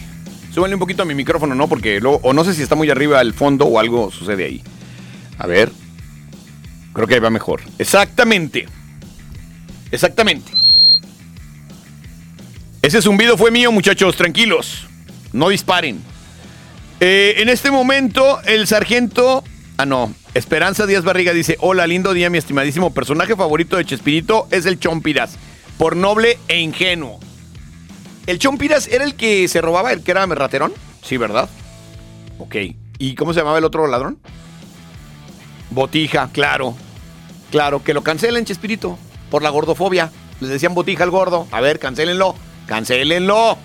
Súbanle 0.52 0.76
un 0.76 0.80
poquito 0.80 1.03
a 1.03 1.06
mi 1.06 1.14
micrófono, 1.14 1.53
¿no? 1.53 1.68
Porque 1.68 1.99
luego, 1.99 2.20
o 2.24 2.34
no 2.34 2.44
sé 2.44 2.56
si 2.56 2.64
está 2.64 2.76
muy 2.76 2.90
arriba 2.90 3.20
al 3.20 3.34
fondo 3.34 3.66
o 3.66 3.78
algo 3.78 4.10
sucede 4.10 4.45
ahí. 4.45 4.64
A 5.38 5.45
ver. 5.45 5.72
Creo 6.94 7.08
que 7.08 7.16
ahí 7.16 7.20
va 7.20 7.30
mejor. 7.30 7.62
Exactamente. 7.78 8.68
Exactamente. 9.92 10.52
Ese 12.82 13.02
zumbido 13.02 13.38
fue 13.38 13.52
mío, 13.52 13.72
muchachos, 13.72 14.16
tranquilos. 14.16 14.88
No 15.34 15.50
disparen. 15.50 16.02
Eh, 17.00 17.36
en 17.38 17.50
este 17.50 17.72
momento, 17.72 18.42
el 18.44 18.68
sargento. 18.68 19.44
Ah, 19.78 19.86
no. 19.86 20.14
Esperanza 20.34 20.86
Díaz 20.86 21.04
Barriga 21.04 21.34
dice: 21.34 21.58
Hola, 21.60 21.88
lindo 21.88 22.14
día, 22.14 22.30
mi 22.30 22.38
estimadísimo. 22.38 22.94
Personaje 22.94 23.36
favorito 23.36 23.78
de 23.78 23.86
Chespirito 23.86 24.48
es 24.52 24.66
el 24.66 24.80
Chompiras. 24.80 25.38
Por 25.78 25.96
noble 25.96 26.40
e 26.48 26.60
ingenuo. 26.60 27.20
¿El 28.28 28.40
Chompiras 28.40 28.88
era 28.88 29.04
el 29.04 29.16
que 29.16 29.48
se 29.48 29.62
robaba, 29.62 29.92
el 29.92 30.04
que 30.04 30.12
era 30.12 30.26
raterón? 30.26 30.74
Sí, 31.04 31.18
¿verdad? 31.18 31.50
Ok. 32.38 32.56
¿Y 32.98 33.16
cómo 33.16 33.34
se 33.34 33.40
llamaba 33.40 33.58
el 33.58 33.66
otro 33.66 33.88
ladrón? 33.88 34.20
Botija, 35.72 36.30
claro. 36.31 36.76
Claro, 37.49 37.84
que 37.84 37.93
lo 37.93 38.03
cancelen, 38.03 38.45
Chespirito. 38.45 38.98
Por 39.30 39.41
la 39.41 39.49
gordofobia. 39.49 40.11
Les 40.39 40.49
decían 40.49 40.73
botija 40.73 41.03
al 41.03 41.11
gordo. 41.11 41.48
A 41.52 41.61
ver, 41.61 41.80
cancélenlo. 41.80 42.35
Cancélenlo. 42.65 43.57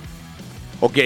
Ok. 0.80 0.98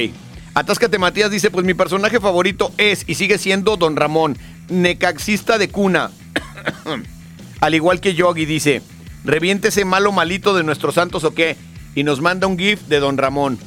Atáscate 0.54 0.98
Matías 0.98 1.30
dice, 1.30 1.50
pues 1.50 1.64
mi 1.64 1.74
personaje 1.74 2.20
favorito 2.20 2.72
es 2.76 3.04
y 3.06 3.14
sigue 3.14 3.38
siendo 3.38 3.76
Don 3.76 3.96
Ramón, 3.96 4.36
necaxista 4.68 5.58
de 5.58 5.68
cuna. 5.68 6.10
Al 7.60 7.74
igual 7.74 8.00
que 8.00 8.14
Yogi 8.14 8.46
dice, 8.46 8.82
reviente 9.24 9.68
ese 9.68 9.84
malo 9.84 10.10
malito 10.10 10.54
de 10.54 10.64
nuestros 10.64 10.96
santos 10.96 11.24
o 11.24 11.34
qué. 11.34 11.56
Y 11.94 12.02
nos 12.02 12.20
manda 12.20 12.46
un 12.46 12.58
GIF 12.58 12.82
de 12.82 12.98
Don 12.98 13.16
Ramón. 13.16 13.58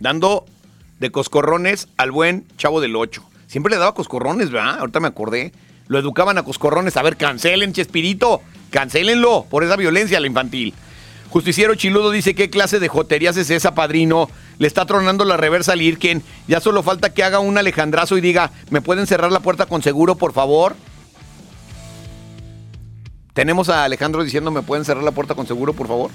Dando 0.00 0.44
de 1.00 1.10
coscorrones 1.10 1.88
al 1.96 2.10
buen 2.10 2.46
chavo 2.56 2.80
del 2.80 2.96
8. 2.96 3.22
Siempre 3.54 3.70
le 3.70 3.78
daba 3.78 3.94
coscorrones, 3.94 4.50
¿verdad? 4.50 4.80
Ahorita 4.80 4.98
me 4.98 5.06
acordé. 5.06 5.52
Lo 5.86 6.00
educaban 6.00 6.36
a 6.38 6.42
coscorrones. 6.42 6.96
A 6.96 7.02
ver, 7.02 7.16
cancelen, 7.16 7.72
Chespirito. 7.72 8.42
Cancélenlo 8.70 9.46
por 9.48 9.62
esa 9.62 9.76
violencia 9.76 10.18
a 10.18 10.20
la 10.20 10.26
infantil. 10.26 10.74
Justiciero 11.28 11.76
Chiludo 11.76 12.10
dice, 12.10 12.34
¿qué 12.34 12.50
clase 12.50 12.80
de 12.80 12.88
joterías 12.88 13.36
es 13.36 13.50
esa, 13.50 13.72
padrino? 13.72 14.28
Le 14.58 14.66
está 14.66 14.86
tronando 14.86 15.24
la 15.24 15.36
reversa 15.36 15.74
al 15.74 15.82
Irken. 15.82 16.24
Ya 16.48 16.58
solo 16.58 16.82
falta 16.82 17.14
que 17.14 17.22
haga 17.22 17.38
un 17.38 17.56
alejandrazo 17.56 18.18
y 18.18 18.20
diga, 18.20 18.50
¿me 18.70 18.80
pueden 18.80 19.06
cerrar 19.06 19.30
la 19.30 19.38
puerta 19.38 19.66
con 19.66 19.84
seguro, 19.84 20.16
por 20.16 20.32
favor? 20.32 20.74
Tenemos 23.34 23.68
a 23.68 23.84
Alejandro 23.84 24.24
diciendo, 24.24 24.50
¿me 24.50 24.62
pueden 24.62 24.84
cerrar 24.84 25.04
la 25.04 25.12
puerta 25.12 25.36
con 25.36 25.46
seguro, 25.46 25.74
por 25.74 25.86
favor? 25.86 26.10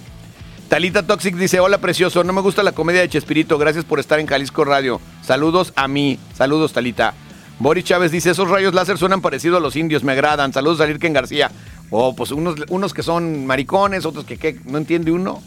Talita 0.68 1.08
Toxic 1.08 1.36
dice, 1.36 1.62
hola 1.62 1.78
precioso, 1.78 2.22
no 2.26 2.34
me 2.34 2.42
gusta 2.42 2.64
la 2.64 2.74
comedia 2.74 3.00
de 3.00 3.08
Chespirito, 3.08 3.58
gracias 3.58 3.86
por 3.86 4.02
estar 4.02 4.20
en 4.20 4.28
Jalisco 4.28 4.66
Radio. 4.66 5.00
Saludos 5.24 5.72
a 5.78 5.88
mí, 5.88 6.20
saludos 6.36 6.74
Talita. 6.74 7.14
Boris 7.60 7.84
Chávez 7.84 8.12
dice, 8.12 8.32
esos 8.32 8.50
rayos 8.50 8.74
láser 8.74 8.98
suenan 8.98 9.22
parecidos 9.22 9.58
a 9.58 9.60
los 9.60 9.76
indios, 9.76 10.04
me 10.04 10.14
agradan. 10.14 10.54
Saludos 10.54 10.80
a 10.80 10.86
Lirken 10.86 11.12
García. 11.12 11.52
Oh, 11.90 12.16
pues 12.16 12.32
unos, 12.32 12.56
unos 12.70 12.94
que 12.94 13.04
son 13.04 13.46
maricones, 13.46 14.06
otros 14.06 14.24
que, 14.24 14.38
¿qué? 14.38 14.58
no 14.66 14.78
entiende 14.78 15.12
uno. 15.12 15.42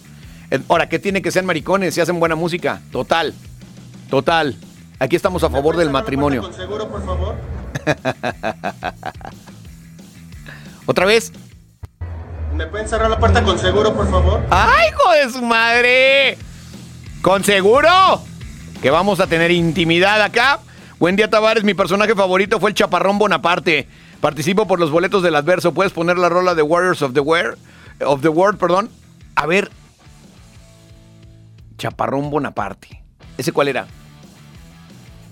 Eh, 0.50 0.60
Ahora, 0.68 0.88
¿qué 0.90 0.98
tiene 0.98 1.22
que 1.22 1.30
sean 1.30 1.46
maricones 1.46 1.94
si 1.94 2.02
hacen 2.02 2.20
buena 2.20 2.34
música? 2.34 2.82
Total, 2.92 3.32
total. 4.10 4.56
Aquí 4.98 5.16
estamos 5.16 5.42
a 5.42 5.48
favor 5.48 5.76
del 5.76 5.88
matrimonio. 5.88 6.42
Con 6.42 6.52
seguro, 6.52 6.88
por 6.88 7.04
favor. 7.04 7.34
¿Otra 10.86 11.06
vez? 11.06 11.32
¿Me 12.54 12.66
pueden 12.66 12.86
cerrar 12.86 13.08
la 13.08 13.18
puerta 13.18 13.42
con 13.42 13.58
seguro, 13.58 13.94
por 13.94 14.10
favor? 14.10 14.42
¡Ay, 14.50 14.90
hijo 14.90 15.12
de 15.12 15.32
su 15.32 15.42
madre! 15.42 16.36
¿Con 17.22 17.42
seguro? 17.42 17.88
Que 18.82 18.90
vamos 18.90 19.20
a 19.20 19.26
tener 19.26 19.50
intimidad 19.50 20.20
acá. 20.20 20.60
Buen 21.02 21.16
día, 21.16 21.28
Tavares. 21.28 21.64
Mi 21.64 21.74
personaje 21.74 22.14
favorito 22.14 22.60
fue 22.60 22.70
el 22.70 22.76
Chaparrón 22.76 23.18
Bonaparte. 23.18 23.88
Participo 24.20 24.68
por 24.68 24.78
los 24.78 24.92
boletos 24.92 25.20
del 25.24 25.34
adverso. 25.34 25.74
¿Puedes 25.74 25.92
poner 25.92 26.16
la 26.16 26.28
rola 26.28 26.54
de 26.54 26.62
Warriors 26.62 27.02
of 27.02 27.12
the, 27.12 27.18
Wear, 27.18 27.58
of 28.06 28.22
the 28.22 28.28
World? 28.28 28.56
Perdón. 28.56 28.88
A 29.34 29.46
ver. 29.46 29.68
Chaparrón 31.76 32.30
Bonaparte. 32.30 33.02
¿Ese 33.36 33.50
cuál 33.50 33.66
era? 33.66 33.88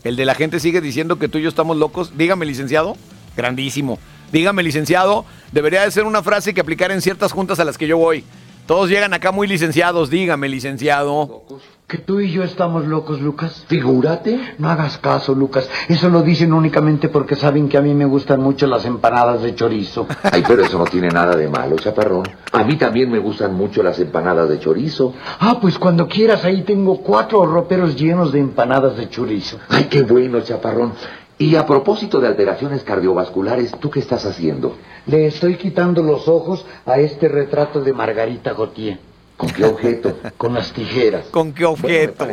El 0.02 0.16
de 0.16 0.24
la 0.24 0.34
gente 0.34 0.58
sigue 0.58 0.80
diciendo 0.80 1.20
que 1.20 1.28
tú 1.28 1.38
y 1.38 1.42
yo 1.42 1.48
estamos 1.48 1.76
locos. 1.76 2.18
Dígame, 2.18 2.46
licenciado. 2.46 2.96
Grandísimo. 3.36 4.00
Dígame, 4.32 4.64
licenciado. 4.64 5.24
Debería 5.52 5.82
de 5.82 5.92
ser 5.92 6.02
una 6.02 6.24
frase 6.24 6.52
que 6.52 6.62
aplicar 6.62 6.90
en 6.90 7.00
ciertas 7.00 7.30
juntas 7.30 7.60
a 7.60 7.64
las 7.64 7.78
que 7.78 7.86
yo 7.86 7.96
voy. 7.96 8.24
Todos 8.66 8.90
llegan 8.90 9.14
acá 9.14 9.30
muy 9.30 9.46
licenciados. 9.46 10.10
Dígame, 10.10 10.48
licenciado. 10.48 11.44
Que 11.90 11.98
tú 11.98 12.20
y 12.20 12.30
yo 12.30 12.44
estamos 12.44 12.86
locos, 12.86 13.20
Lucas. 13.20 13.64
Figúrate. 13.66 14.54
No 14.58 14.70
hagas 14.70 14.98
caso, 14.98 15.34
Lucas. 15.34 15.68
Eso 15.88 16.08
lo 16.08 16.22
dicen 16.22 16.52
únicamente 16.52 17.08
porque 17.08 17.34
saben 17.34 17.68
que 17.68 17.78
a 17.78 17.80
mí 17.80 17.94
me 17.94 18.04
gustan 18.04 18.38
mucho 18.38 18.68
las 18.68 18.84
empanadas 18.84 19.42
de 19.42 19.56
chorizo. 19.56 20.06
Ay, 20.22 20.44
pero 20.46 20.62
eso 20.62 20.78
no 20.78 20.84
tiene 20.84 21.08
nada 21.08 21.34
de 21.34 21.48
malo, 21.48 21.74
chaparrón. 21.74 22.28
A 22.52 22.62
mí 22.62 22.76
también 22.76 23.10
me 23.10 23.18
gustan 23.18 23.56
mucho 23.56 23.82
las 23.82 23.98
empanadas 23.98 24.48
de 24.48 24.60
chorizo. 24.60 25.14
Ah, 25.40 25.58
pues 25.60 25.80
cuando 25.80 26.06
quieras, 26.06 26.44
ahí 26.44 26.62
tengo 26.62 26.98
cuatro 26.98 27.44
roperos 27.44 27.96
llenos 27.96 28.30
de 28.30 28.38
empanadas 28.38 28.96
de 28.96 29.08
chorizo. 29.08 29.58
Ay, 29.68 29.88
qué 29.90 30.02
bueno, 30.02 30.40
chaparrón. 30.42 30.92
Y 31.38 31.56
a 31.56 31.66
propósito 31.66 32.20
de 32.20 32.28
alteraciones 32.28 32.84
cardiovasculares, 32.84 33.72
¿tú 33.80 33.90
qué 33.90 33.98
estás 33.98 34.24
haciendo? 34.26 34.76
Le 35.06 35.26
estoy 35.26 35.56
quitando 35.56 36.04
los 36.04 36.28
ojos 36.28 36.64
a 36.86 37.00
este 37.00 37.26
retrato 37.26 37.80
de 37.80 37.92
Margarita 37.92 38.52
Gautier. 38.52 39.09
¿Con 39.40 39.50
qué 39.50 39.64
objeto? 39.64 40.18
Con 40.36 40.52
las 40.54 40.70
tijeras. 40.72 41.24
¿Con 41.30 41.52
qué 41.54 41.64
objeto? 41.64 42.28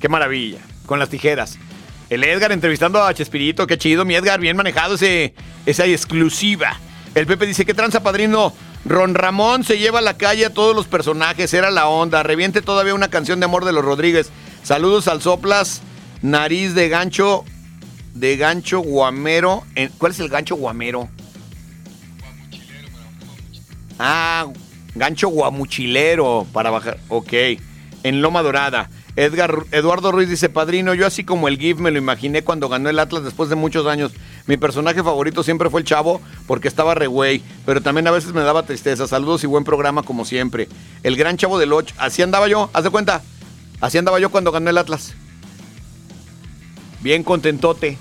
qué 0.00 0.08
maravilla. 0.08 0.58
Con 0.86 0.98
las 0.98 1.08
tijeras. 1.08 1.56
El 2.10 2.24
Edgar 2.24 2.50
entrevistando 2.50 3.00
a 3.02 3.14
Chespirito. 3.14 3.66
Qué 3.68 3.78
chido, 3.78 4.04
mi 4.04 4.16
Edgar. 4.16 4.40
Bien 4.40 4.56
manejado 4.56 4.96
ese, 4.96 5.34
esa 5.66 5.86
exclusiva. 5.86 6.78
El 7.14 7.26
Pepe 7.26 7.46
dice, 7.46 7.64
¿qué 7.64 7.74
tranza, 7.74 8.02
padrino? 8.02 8.52
Ron 8.84 9.14
Ramón 9.14 9.62
se 9.62 9.78
lleva 9.78 10.00
a 10.00 10.02
la 10.02 10.16
calle 10.18 10.46
a 10.46 10.52
todos 10.52 10.74
los 10.74 10.88
personajes. 10.88 11.54
Era 11.54 11.70
la 11.70 11.86
onda. 11.86 12.24
Reviente 12.24 12.60
todavía 12.60 12.94
una 12.94 13.08
canción 13.08 13.38
de 13.38 13.44
amor 13.44 13.64
de 13.64 13.72
los 13.72 13.84
Rodríguez. 13.84 14.30
Saludos 14.64 15.06
al 15.06 15.22
Soplas. 15.22 15.80
Nariz 16.22 16.74
de 16.74 16.88
gancho. 16.88 17.44
De 18.14 18.36
gancho 18.36 18.80
guamero. 18.80 19.62
En- 19.76 19.90
¿Cuál 19.96 20.10
es 20.10 20.18
el 20.18 20.28
gancho 20.28 20.56
guamero? 20.56 21.08
Ah, 24.00 24.46
gancho 24.94 25.28
guamuchilero 25.28 26.46
para 26.52 26.70
bajar. 26.70 26.98
Ok. 27.08 27.32
En 28.02 28.20
Loma 28.20 28.42
Dorada. 28.42 28.90
Edgar, 29.14 29.64
Eduardo 29.72 30.10
Ruiz 30.10 30.28
dice, 30.28 30.48
padrino, 30.48 30.94
yo 30.94 31.06
así 31.06 31.22
como 31.22 31.46
el 31.46 31.58
GIF 31.58 31.78
me 31.78 31.90
lo 31.90 31.98
imaginé 31.98 32.42
cuando 32.42 32.70
ganó 32.70 32.88
el 32.88 32.98
Atlas 32.98 33.24
después 33.24 33.50
de 33.50 33.56
muchos 33.56 33.86
años. 33.86 34.12
Mi 34.46 34.56
personaje 34.56 35.02
favorito 35.02 35.42
siempre 35.42 35.68
fue 35.68 35.80
el 35.80 35.86
chavo 35.86 36.20
porque 36.46 36.66
estaba 36.66 36.94
re 36.94 37.06
güey, 37.06 37.42
pero 37.66 37.82
también 37.82 38.06
a 38.06 38.10
veces 38.10 38.32
me 38.32 38.40
daba 38.40 38.64
tristeza. 38.64 39.06
Saludos 39.06 39.44
y 39.44 39.46
buen 39.46 39.64
programa 39.64 40.02
como 40.02 40.24
siempre. 40.24 40.66
El 41.02 41.16
gran 41.16 41.36
chavo 41.36 41.58
del 41.58 41.72
8. 41.72 41.94
Así 41.98 42.22
andaba 42.22 42.48
yo, 42.48 42.70
haz 42.72 42.84
de 42.84 42.90
cuenta. 42.90 43.22
Así 43.80 43.98
andaba 43.98 44.18
yo 44.18 44.30
cuando 44.30 44.50
ganó 44.50 44.70
el 44.70 44.78
Atlas. 44.78 45.14
Bien 47.00 47.22
contentote. 47.22 47.98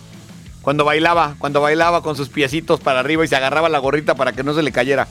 Cuando 0.62 0.86
bailaba, 0.86 1.36
cuando 1.40 1.60
bailaba 1.60 2.04
con 2.04 2.16
sus 2.16 2.30
piecitos 2.30 2.80
para 2.80 3.00
arriba 3.00 3.26
y 3.26 3.28
se 3.28 3.36
agarraba 3.36 3.68
la 3.68 3.80
gorrita 3.80 4.16
para 4.16 4.32
que 4.32 4.44
no 4.44 4.54
se 4.54 4.62
le 4.62 4.72
cayera. 4.72 5.08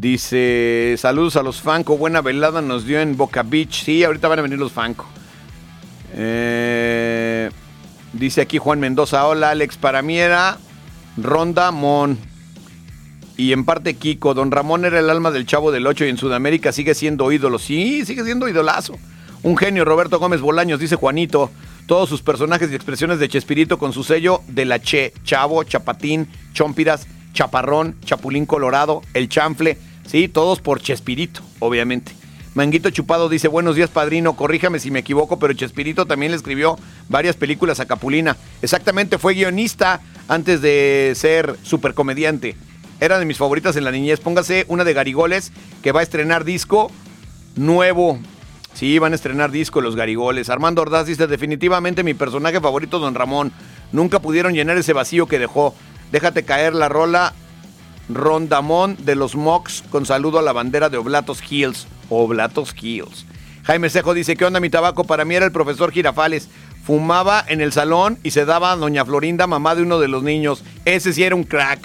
Dice, 0.00 0.94
saludos 0.96 1.36
a 1.36 1.42
los 1.42 1.60
Fanco, 1.60 1.98
buena 1.98 2.22
velada 2.22 2.62
nos 2.62 2.86
dio 2.86 2.98
en 2.98 3.14
Boca 3.14 3.42
Beach. 3.42 3.84
Sí, 3.84 4.02
ahorita 4.02 4.26
van 4.26 4.38
a 4.38 4.42
venir 4.42 4.58
los 4.58 4.72
Fanco. 4.72 5.06
Eh, 6.14 7.50
dice 8.14 8.40
aquí 8.40 8.56
Juan 8.56 8.80
Mendoza, 8.80 9.26
hola 9.26 9.50
Alex, 9.50 9.76
para 9.76 10.00
mí 10.00 10.18
era 10.18 10.56
Ronda 11.18 11.70
Mon. 11.72 12.16
Y 13.36 13.52
en 13.52 13.66
parte 13.66 13.94
Kiko, 13.94 14.32
don 14.32 14.50
Ramón 14.50 14.86
era 14.86 14.98
el 14.98 15.10
alma 15.10 15.30
del 15.30 15.44
chavo 15.44 15.70
del 15.70 15.86
8 15.86 16.06
y 16.06 16.08
en 16.08 16.16
Sudamérica 16.16 16.72
sigue 16.72 16.94
siendo 16.94 17.30
ídolo. 17.30 17.58
Sí, 17.58 18.06
sigue 18.06 18.24
siendo 18.24 18.48
idolazo. 18.48 18.96
Un 19.42 19.58
genio, 19.58 19.84
Roberto 19.84 20.18
Gómez 20.18 20.40
Bolaños, 20.40 20.80
dice 20.80 20.96
Juanito. 20.96 21.50
Todos 21.86 22.08
sus 22.08 22.22
personajes 22.22 22.70
y 22.70 22.74
expresiones 22.74 23.18
de 23.18 23.28
Chespirito 23.28 23.78
con 23.78 23.92
su 23.92 24.04
sello 24.04 24.40
de 24.48 24.64
la 24.64 24.80
Che, 24.80 25.12
Chavo, 25.24 25.64
Chapatín, 25.64 26.28
Chompiras, 26.54 27.06
Chaparrón, 27.32 27.96
Chapulín 28.04 28.46
Colorado, 28.46 29.02
El 29.14 29.28
Chanfle, 29.28 29.78
sí, 30.06 30.28
todos 30.28 30.60
por 30.60 30.80
Chespirito, 30.80 31.40
obviamente. 31.58 32.12
Manguito 32.54 32.90
Chupado 32.90 33.30
dice, 33.30 33.48
buenos 33.48 33.76
días 33.76 33.88
padrino, 33.88 34.34
corríjame 34.34 34.78
si 34.78 34.90
me 34.90 34.98
equivoco, 34.98 35.38
pero 35.38 35.54
Chespirito 35.54 36.04
también 36.04 36.32
le 36.32 36.36
escribió 36.36 36.78
varias 37.08 37.34
películas 37.34 37.80
a 37.80 37.86
Capulina. 37.86 38.36
Exactamente, 38.60 39.16
fue 39.16 39.34
guionista 39.34 40.00
antes 40.28 40.60
de 40.60 41.12
ser 41.16 41.56
supercomediante. 41.62 42.56
Era 43.00 43.18
de 43.18 43.24
mis 43.24 43.38
favoritas 43.38 43.74
en 43.76 43.84
la 43.84 43.90
niñez. 43.90 44.20
Póngase 44.20 44.64
una 44.68 44.84
de 44.84 44.92
Garigoles 44.92 45.50
que 45.82 45.90
va 45.90 46.00
a 46.00 46.02
estrenar 46.04 46.44
disco 46.44 46.90
nuevo. 47.56 48.20
Sí, 48.74 48.98
van 48.98 49.12
a 49.12 49.16
estrenar 49.16 49.50
disco 49.50 49.80
los 49.80 49.96
Garigoles. 49.96 50.50
Armando 50.50 50.82
Ordaz 50.82 51.06
dice, 51.06 51.26
definitivamente 51.26 52.04
mi 52.04 52.14
personaje 52.14 52.60
favorito, 52.60 52.98
Don 52.98 53.14
Ramón. 53.14 53.50
Nunca 53.90 54.20
pudieron 54.20 54.54
llenar 54.54 54.76
ese 54.76 54.92
vacío 54.92 55.26
que 55.26 55.38
dejó. 55.38 55.74
Déjate 56.12 56.44
caer 56.44 56.74
la 56.74 56.90
rola 56.90 57.32
Rondamón 58.10 58.96
de 59.00 59.16
los 59.16 59.34
Mox 59.34 59.82
con 59.90 60.04
saludo 60.04 60.38
a 60.38 60.42
la 60.42 60.52
bandera 60.52 60.90
de 60.90 60.98
Oblatos 60.98 61.42
Hills. 61.50 61.86
Oblatos 62.10 62.74
Hills. 62.80 63.24
Jaime 63.64 63.88
Cejo 63.88 64.12
dice, 64.12 64.36
¿qué 64.36 64.44
onda 64.44 64.60
mi 64.60 64.68
tabaco? 64.68 65.04
Para 65.04 65.24
mí 65.24 65.34
era 65.34 65.46
el 65.46 65.52
profesor 65.52 65.90
Girafales. 65.90 66.48
Fumaba 66.84 67.42
en 67.48 67.62
el 67.62 67.72
salón 67.72 68.18
y 68.22 68.32
se 68.32 68.44
daba 68.44 68.72
a 68.72 68.76
doña 68.76 69.04
Florinda, 69.04 69.46
mamá 69.46 69.74
de 69.74 69.82
uno 69.82 69.98
de 70.00 70.08
los 70.08 70.22
niños. 70.22 70.62
Ese 70.84 71.14
sí 71.14 71.22
era 71.22 71.34
un 71.34 71.44
crack. 71.44 71.80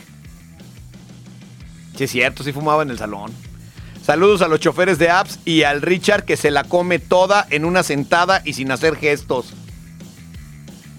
Sí 1.95 2.04
es 2.04 2.12
cierto, 2.12 2.44
sí 2.44 2.52
fumaba 2.52 2.84
en 2.84 2.90
el 2.90 2.98
salón. 2.98 3.32
Saludos 4.04 4.41
a 4.41 4.48
los 4.49 4.60
choferes 4.60 4.98
de 4.99 5.10
apps 5.10 5.40
y 5.45 5.64
al 5.64 5.82
Richard 5.82 6.26
que 6.26 6.36
se 6.36 6.52
la 6.52 6.64
come 6.64 6.99
toda 6.99 7.48
en 7.49 7.64
una 7.64 7.84
sentada 7.84 8.41
y 8.44 8.54
sin 8.54 8.72
hacer 8.72 8.98
gestos. 8.98 9.54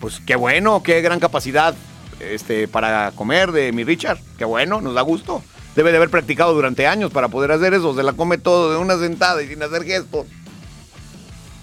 Pues 0.01 0.21
qué 0.25 0.37
bueno, 0.37 0.83
qué 0.83 1.03
gran 1.03 1.21
capacidad 1.21 1.75
este, 2.21 2.69
para 2.69 3.13
comer 3.15 3.53
de 3.53 3.73
mi 3.73 3.85
Richard. 3.85 4.19
Qué 4.37 4.45
bueno, 4.45 4.81
nos 4.81 4.95
da 4.95 5.03
gusto. 5.03 5.43
Debe 5.77 5.91
de 5.91 5.99
haber 5.99 6.11
practicado 6.11 6.55
durante 6.55 6.87
años 6.87 7.11
para 7.13 7.29
poder 7.29 7.53
hacer 7.53 7.75
eso. 7.75 7.95
Se 7.95 8.03
la 8.03 8.13
come 8.13 8.39
todo 8.39 8.73
de 8.73 8.79
una 8.79 8.99
sentada 8.99 9.43
y 9.43 9.49
sin 9.49 9.63
hacer 9.63 9.85
gestos. 9.85 10.27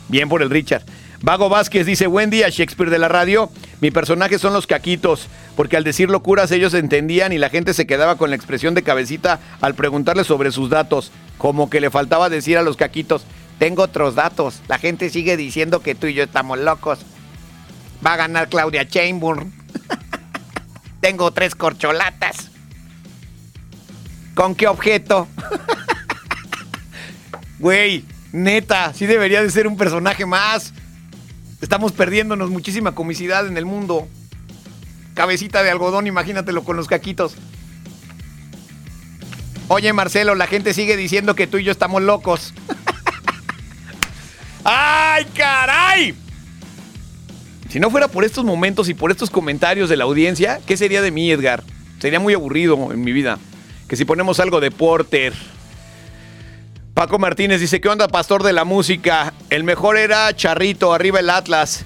Bien 0.08 0.30
por 0.30 0.42
el 0.42 0.50
Richard. 0.50 0.84
Vago 1.22 1.50
Vázquez 1.50 1.86
dice, 1.86 2.08
buen 2.08 2.30
día 2.30 2.50
Shakespeare 2.50 2.92
de 2.92 3.00
la 3.00 3.08
radio. 3.08 3.50
Mi 3.82 3.92
personaje 3.92 4.38
son 4.38 4.54
los 4.54 4.68
caquitos, 4.68 5.28
porque 5.56 5.76
al 5.76 5.84
decir 5.84 6.10
locuras 6.10 6.52
ellos 6.52 6.74
entendían 6.74 7.34
y 7.34 7.38
la 7.38 7.50
gente 7.50 7.74
se 7.74 7.88
quedaba 7.88 8.16
con 8.16 8.30
la 8.30 8.36
expresión 8.36 8.74
de 8.74 8.84
cabecita 8.84 9.40
al 9.60 9.76
preguntarle 9.76 10.24
sobre 10.24 10.52
sus 10.52 10.70
datos, 10.70 11.12
como 11.38 11.70
que 11.70 11.82
le 11.82 11.90
faltaba 11.90 12.30
decir 12.30 12.58
a 12.58 12.62
los 12.62 12.78
caquitos, 12.78 13.26
tengo 13.58 13.84
otros 13.84 14.16
datos, 14.16 14.62
la 14.68 14.78
gente 14.78 15.10
sigue 15.10 15.36
diciendo 15.36 15.82
que 15.82 15.96
tú 15.96 16.08
y 16.08 16.14
yo 16.14 16.24
estamos 16.24 16.60
locos. 16.60 17.00
Va 18.06 18.14
a 18.14 18.18
ganar 18.18 18.50
Claudia 18.50 18.88
Chamburn. 18.88 19.52
tengo 21.06 21.30
tres 21.30 21.54
corcholatas. 21.54 22.50
¿Con 24.34 24.56
qué 24.56 24.68
objeto? 24.68 25.28
Güey, 27.60 28.04
neta, 28.32 28.92
sí 28.92 29.06
debería 29.06 29.44
de 29.44 29.52
ser 29.52 29.68
un 29.68 29.78
personaje 29.78 30.26
más. 30.26 30.74
Estamos 31.62 31.92
perdiéndonos 31.92 32.50
muchísima 32.50 32.96
comicidad 32.96 33.46
en 33.46 33.56
el 33.56 33.66
mundo. 33.66 34.08
Cabecita 35.14 35.62
de 35.62 35.70
algodón, 35.70 36.08
imagínatelo 36.08 36.64
con 36.64 36.76
los 36.76 36.88
caquitos. 36.88 37.36
Oye, 39.68 39.94
Marcelo, 39.94 40.34
la 40.34 40.48
gente 40.48 40.74
sigue 40.74 40.98
diciendo 40.98 41.36
que 41.36 41.46
tú 41.46 41.60
y 41.60 41.64
yo 41.64 41.72
estamos 41.72 42.02
locos. 42.02 42.56
¡Ay, 44.64 45.26
caray! 45.36 46.16
Si 47.76 47.82
no 47.82 47.90
fuera 47.90 48.08
por 48.08 48.24
estos 48.24 48.46
momentos 48.46 48.88
y 48.88 48.94
por 48.94 49.12
estos 49.12 49.30
comentarios 49.30 49.90
de 49.90 49.98
la 49.98 50.06
audiencia, 50.06 50.62
¿qué 50.66 50.78
sería 50.78 51.02
de 51.02 51.12
mí, 51.12 51.30
Edgar? 51.30 51.62
Sería 52.00 52.22
muy 52.22 52.34
aburrido 52.34 52.94
en 52.94 53.02
mi 53.02 53.12
vida. 53.12 53.38
Que 53.90 53.98
si 53.98 54.06
ponemos 54.06 54.40
algo 54.40 54.62
de 54.62 54.72
Porter. 54.72 55.34
Paco 56.94 57.20
Martínez 57.20 57.60
dice, 57.60 57.82
¿qué 57.82 57.90
onda, 57.90 58.08
pastor 58.08 58.44
de 58.44 58.54
la 58.54 58.64
música? 58.64 59.34
El 59.50 59.66
mejor 59.66 59.98
era 59.98 60.34
Charrito, 60.34 60.94
arriba 60.94 61.20
el 61.20 61.30
Atlas. 61.30 61.84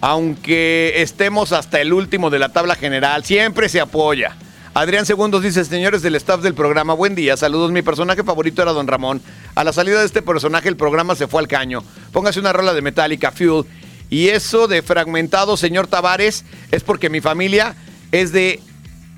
Aunque 0.00 1.02
estemos 1.02 1.52
hasta 1.52 1.82
el 1.82 1.92
último 1.92 2.30
de 2.30 2.38
la 2.38 2.48
tabla 2.48 2.74
general, 2.74 3.22
siempre 3.22 3.68
se 3.68 3.82
apoya. 3.82 4.38
Adrián 4.72 5.04
Segundos 5.04 5.42
dice, 5.42 5.66
señores 5.66 6.00
del 6.00 6.14
staff 6.14 6.40
del 6.40 6.54
programa, 6.54 6.94
buen 6.94 7.14
día, 7.14 7.36
saludos, 7.36 7.72
mi 7.72 7.82
personaje 7.82 8.24
favorito 8.24 8.62
era 8.62 8.72
Don 8.72 8.86
Ramón. 8.86 9.20
A 9.54 9.64
la 9.64 9.74
salida 9.74 10.00
de 10.00 10.06
este 10.06 10.22
personaje 10.22 10.70
el 10.70 10.76
programa 10.78 11.14
se 11.14 11.26
fue 11.26 11.42
al 11.42 11.48
caño. 11.48 11.82
Póngase 12.10 12.40
una 12.40 12.54
rola 12.54 12.72
de 12.72 12.80
Metallica, 12.80 13.32
Fuel. 13.32 13.66
Y 14.08 14.28
eso 14.28 14.68
de 14.68 14.82
fragmentado, 14.82 15.56
señor 15.56 15.86
Tavares, 15.86 16.44
es 16.70 16.82
porque 16.82 17.10
mi 17.10 17.20
familia 17.20 17.74
es 18.12 18.32
de, 18.32 18.60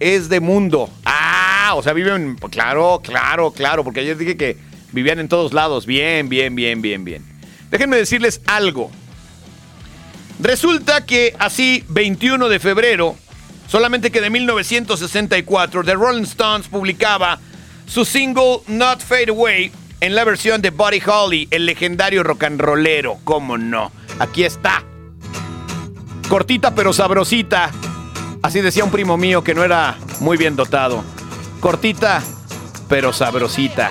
es 0.01 0.29
de 0.29 0.41
mundo. 0.41 0.91
Ah, 1.05 1.75
o 1.77 1.83
sea, 1.83 1.93
viven, 1.93 2.37
claro, 2.51 3.01
claro, 3.05 3.51
claro, 3.51 3.85
porque 3.85 4.01
ayer 4.01 4.17
dije 4.17 4.37
que 4.37 4.57
vivían 4.93 5.19
en 5.19 5.29
todos 5.29 5.53
lados. 5.53 5.87
Bien, 5.87 6.29
bien, 6.29 6.55
bien, 6.55 6.81
bien, 6.81 7.05
bien. 7.05 7.25
Déjenme 7.71 7.97
decirles 7.97 8.41
algo. 8.47 8.91
Resulta 10.41 11.05
que 11.05 11.35
así, 11.39 11.85
21 11.89 12.49
de 12.49 12.59
febrero, 12.61 13.17
solamente 13.67 14.11
que 14.11 14.21
de 14.21 14.31
1964, 14.31 15.85
The 15.85 15.95
Rolling 15.95 16.23
Stones 16.23 16.69
publicaba 16.69 17.41
su 17.87 18.05
single 18.05 18.61
Not 18.69 19.03
Fade 19.03 19.31
Away 19.31 19.73
en 20.01 20.15
la 20.15 20.25
versión 20.25 20.63
de 20.63 20.71
Buddy 20.71 21.03
Holly, 21.05 21.49
el 21.51 21.67
legendario 21.67 22.23
rock 22.23 22.45
and 22.45 22.61
rollero. 22.61 23.19
¿Cómo 23.25 23.59
no? 23.59 23.91
Aquí 24.19 24.45
está. 24.45 24.85
Cortita 26.29 26.75
pero 26.75 26.93
sabrosita. 26.93 27.71
Así 28.43 28.61
decía 28.61 28.85
un 28.85 28.91
primo 28.91 29.17
mío 29.17 29.43
que 29.43 29.55
no 29.55 29.65
era 29.65 29.97
muy 30.21 30.37
bien 30.37 30.57
dotado. 30.57 31.05
Cortita 31.61 32.23
pero 32.89 33.13
sabrosita. 33.13 33.91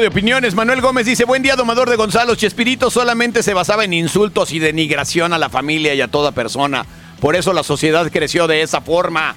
De 0.00 0.08
opiniones. 0.08 0.54
Manuel 0.54 0.82
Gómez 0.82 1.06
dice, 1.06 1.24
buen 1.24 1.42
día, 1.42 1.56
domador 1.56 1.88
de 1.88 1.96
Gonzalo. 1.96 2.34
Chespirito 2.34 2.90
solamente 2.90 3.42
se 3.42 3.54
basaba 3.54 3.82
en 3.82 3.94
insultos 3.94 4.52
y 4.52 4.58
denigración 4.58 5.32
a 5.32 5.38
la 5.38 5.48
familia 5.48 5.94
y 5.94 6.02
a 6.02 6.08
toda 6.08 6.32
persona. 6.32 6.84
Por 7.18 7.34
eso 7.34 7.54
la 7.54 7.62
sociedad 7.62 8.10
creció 8.12 8.46
de 8.46 8.60
esa 8.60 8.82
forma. 8.82 9.34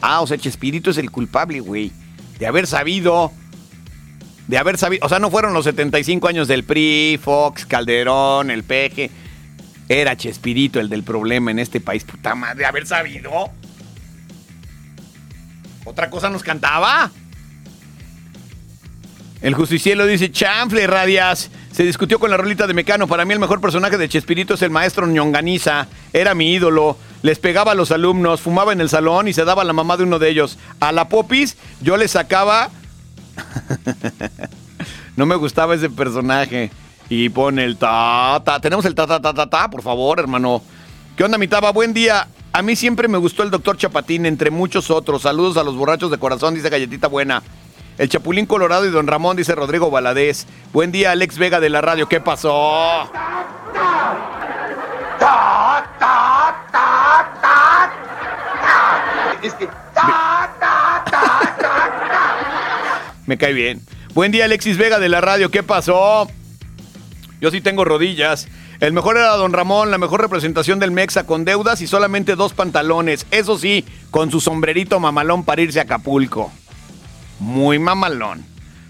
Ah, 0.00 0.22
o 0.22 0.26
sea, 0.26 0.38
Chespirito 0.38 0.90
es 0.90 0.96
el 0.96 1.10
culpable, 1.10 1.60
güey. 1.60 1.92
De 2.38 2.46
haber 2.46 2.66
sabido. 2.66 3.32
De 4.48 4.56
haber 4.56 4.78
sabido. 4.78 5.04
O 5.04 5.10
sea, 5.10 5.18
no 5.18 5.30
fueron 5.30 5.52
los 5.52 5.66
75 5.66 6.26
años 6.26 6.48
del 6.48 6.64
PRI, 6.64 7.20
Fox, 7.22 7.66
Calderón, 7.66 8.50
el 8.50 8.64
Peje. 8.64 9.10
Era 9.90 10.16
Chespirito 10.16 10.80
el 10.80 10.88
del 10.88 11.02
problema 11.02 11.50
en 11.50 11.58
este 11.58 11.80
país. 11.80 12.02
Puta 12.04 12.34
madre, 12.34 12.60
de 12.60 12.64
haber 12.64 12.86
sabido. 12.86 13.50
Otra 15.84 16.08
cosa 16.08 16.30
nos 16.30 16.42
cantaba. 16.42 17.10
El 19.42 19.54
justicielo 19.54 20.06
dice, 20.06 20.30
chanfle, 20.30 20.86
radias. 20.86 21.50
Se 21.72 21.82
discutió 21.84 22.18
con 22.18 22.30
la 22.30 22.36
rolita 22.36 22.66
de 22.66 22.74
Mecano. 22.74 23.06
Para 23.06 23.24
mí 23.24 23.32
el 23.32 23.38
mejor 23.38 23.60
personaje 23.60 23.96
de 23.96 24.08
Chespirito 24.08 24.54
es 24.54 24.62
el 24.62 24.70
maestro 24.70 25.06
Ñonganiza. 25.06 25.88
Era 26.12 26.34
mi 26.34 26.52
ídolo. 26.52 26.98
Les 27.22 27.38
pegaba 27.38 27.72
a 27.72 27.74
los 27.74 27.90
alumnos, 27.90 28.40
fumaba 28.40 28.72
en 28.72 28.80
el 28.80 28.90
salón 28.90 29.28
y 29.28 29.32
se 29.32 29.44
daba 29.44 29.64
la 29.64 29.72
mamá 29.72 29.96
de 29.96 30.04
uno 30.04 30.18
de 30.18 30.28
ellos. 30.28 30.58
A 30.78 30.92
la 30.92 31.08
Popis 31.08 31.56
yo 31.80 31.96
le 31.96 32.06
sacaba... 32.08 32.70
no 35.16 35.24
me 35.24 35.36
gustaba 35.36 35.74
ese 35.74 35.88
personaje. 35.88 36.70
Y 37.08 37.30
pone 37.30 37.64
el 37.64 37.78
ta, 37.78 38.42
ta. 38.44 38.60
Tenemos 38.60 38.84
el 38.84 38.94
ta, 38.94 39.06
ta, 39.06 39.20
ta, 39.20 39.46
ta, 39.48 39.70
por 39.70 39.82
favor, 39.82 40.18
hermano. 40.18 40.62
¿Qué 41.16 41.24
onda, 41.24 41.38
mi 41.38 41.48
taba? 41.48 41.72
Buen 41.72 41.94
día. 41.94 42.28
A 42.52 42.62
mí 42.62 42.76
siempre 42.76 43.08
me 43.08 43.16
gustó 43.16 43.42
el 43.42 43.50
doctor 43.50 43.76
Chapatín, 43.76 44.26
entre 44.26 44.50
muchos 44.50 44.90
otros. 44.90 45.22
Saludos 45.22 45.56
a 45.56 45.62
los 45.62 45.76
borrachos 45.76 46.10
de 46.10 46.18
corazón, 46.18 46.54
dice 46.54 46.68
Galletita 46.68 47.08
Buena. 47.08 47.42
El 48.00 48.08
Chapulín 48.08 48.46
Colorado 48.46 48.86
y 48.86 48.90
Don 48.90 49.06
Ramón, 49.06 49.36
dice 49.36 49.54
Rodrigo 49.54 49.90
Valadez. 49.90 50.46
Buen 50.72 50.90
día, 50.90 51.10
Alex 51.10 51.36
Vega 51.36 51.60
de 51.60 51.68
la 51.68 51.82
radio. 51.82 52.08
¿Qué 52.08 52.18
pasó? 52.18 53.10
Que. 59.58 59.68
Me 63.26 63.36
cae 63.36 63.52
bien. 63.52 63.82
Buen 64.14 64.32
día, 64.32 64.46
Alexis 64.46 64.78
Vega 64.78 64.98
de 64.98 65.10
la 65.10 65.20
radio. 65.20 65.50
¿Qué 65.50 65.62
pasó? 65.62 66.26
Yo 67.42 67.50
sí 67.50 67.60
tengo 67.60 67.84
rodillas. 67.84 68.48
El 68.80 68.94
mejor 68.94 69.18
era 69.18 69.36
Don 69.36 69.52
Ramón, 69.52 69.90
la 69.90 69.98
mejor 69.98 70.22
representación 70.22 70.78
del 70.78 70.90
Mexa 70.90 71.26
con 71.26 71.44
deudas 71.44 71.82
y 71.82 71.86
solamente 71.86 72.34
dos 72.34 72.54
pantalones. 72.54 73.26
Eso 73.30 73.58
sí, 73.58 73.84
con 74.10 74.30
su 74.30 74.40
sombrerito 74.40 75.00
mamalón 75.00 75.44
para 75.44 75.60
irse 75.60 75.80
a 75.80 75.82
Acapulco. 75.82 76.50
Muy 77.40 77.78
mamalón. 77.78 78.44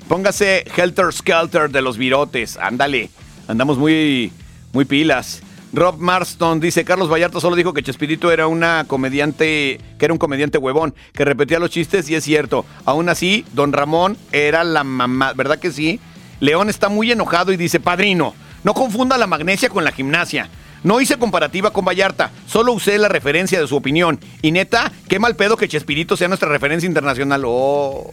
Póngase 0.08 0.64
Helter 0.76 1.12
Skelter 1.12 1.70
de 1.70 1.82
los 1.82 1.96
virotes. 1.96 2.56
Ándale. 2.56 3.10
Andamos 3.46 3.78
muy, 3.78 4.32
muy 4.72 4.84
pilas. 4.84 5.42
Rob 5.72 5.98
Marston 5.98 6.58
dice, 6.58 6.84
Carlos 6.84 7.08
Vallarta 7.08 7.40
solo 7.40 7.54
dijo 7.54 7.72
que 7.72 7.82
Chespirito 7.82 8.32
era 8.32 8.48
una 8.48 8.84
comediante, 8.88 9.80
que 9.98 10.04
era 10.04 10.12
un 10.12 10.18
comediante 10.18 10.58
huevón, 10.58 10.94
que 11.12 11.24
repetía 11.24 11.60
los 11.60 11.70
chistes 11.70 12.10
y 12.10 12.16
es 12.16 12.24
cierto. 12.24 12.64
Aún 12.84 13.08
así, 13.08 13.44
Don 13.52 13.72
Ramón 13.72 14.16
era 14.32 14.64
la 14.64 14.82
mamá, 14.82 15.32
¿verdad 15.32 15.60
que 15.60 15.70
sí? 15.70 16.00
León 16.40 16.70
está 16.70 16.88
muy 16.88 17.12
enojado 17.12 17.52
y 17.52 17.56
dice, 17.56 17.78
padrino, 17.78 18.34
no 18.64 18.74
confunda 18.74 19.16
la 19.16 19.28
magnesia 19.28 19.68
con 19.68 19.84
la 19.84 19.92
gimnasia. 19.92 20.48
No 20.82 21.00
hice 21.00 21.18
comparativa 21.18 21.72
con 21.72 21.84
Vallarta, 21.84 22.32
solo 22.46 22.72
usé 22.72 22.98
la 22.98 23.08
referencia 23.08 23.60
de 23.60 23.68
su 23.68 23.76
opinión. 23.76 24.18
Y 24.42 24.50
neta, 24.50 24.90
qué 25.08 25.20
mal 25.20 25.36
pedo 25.36 25.56
que 25.56 25.68
Chespirito 25.68 26.16
sea 26.16 26.26
nuestra 26.26 26.48
referencia 26.48 26.88
internacional. 26.88 27.42
Oh. 27.46 28.10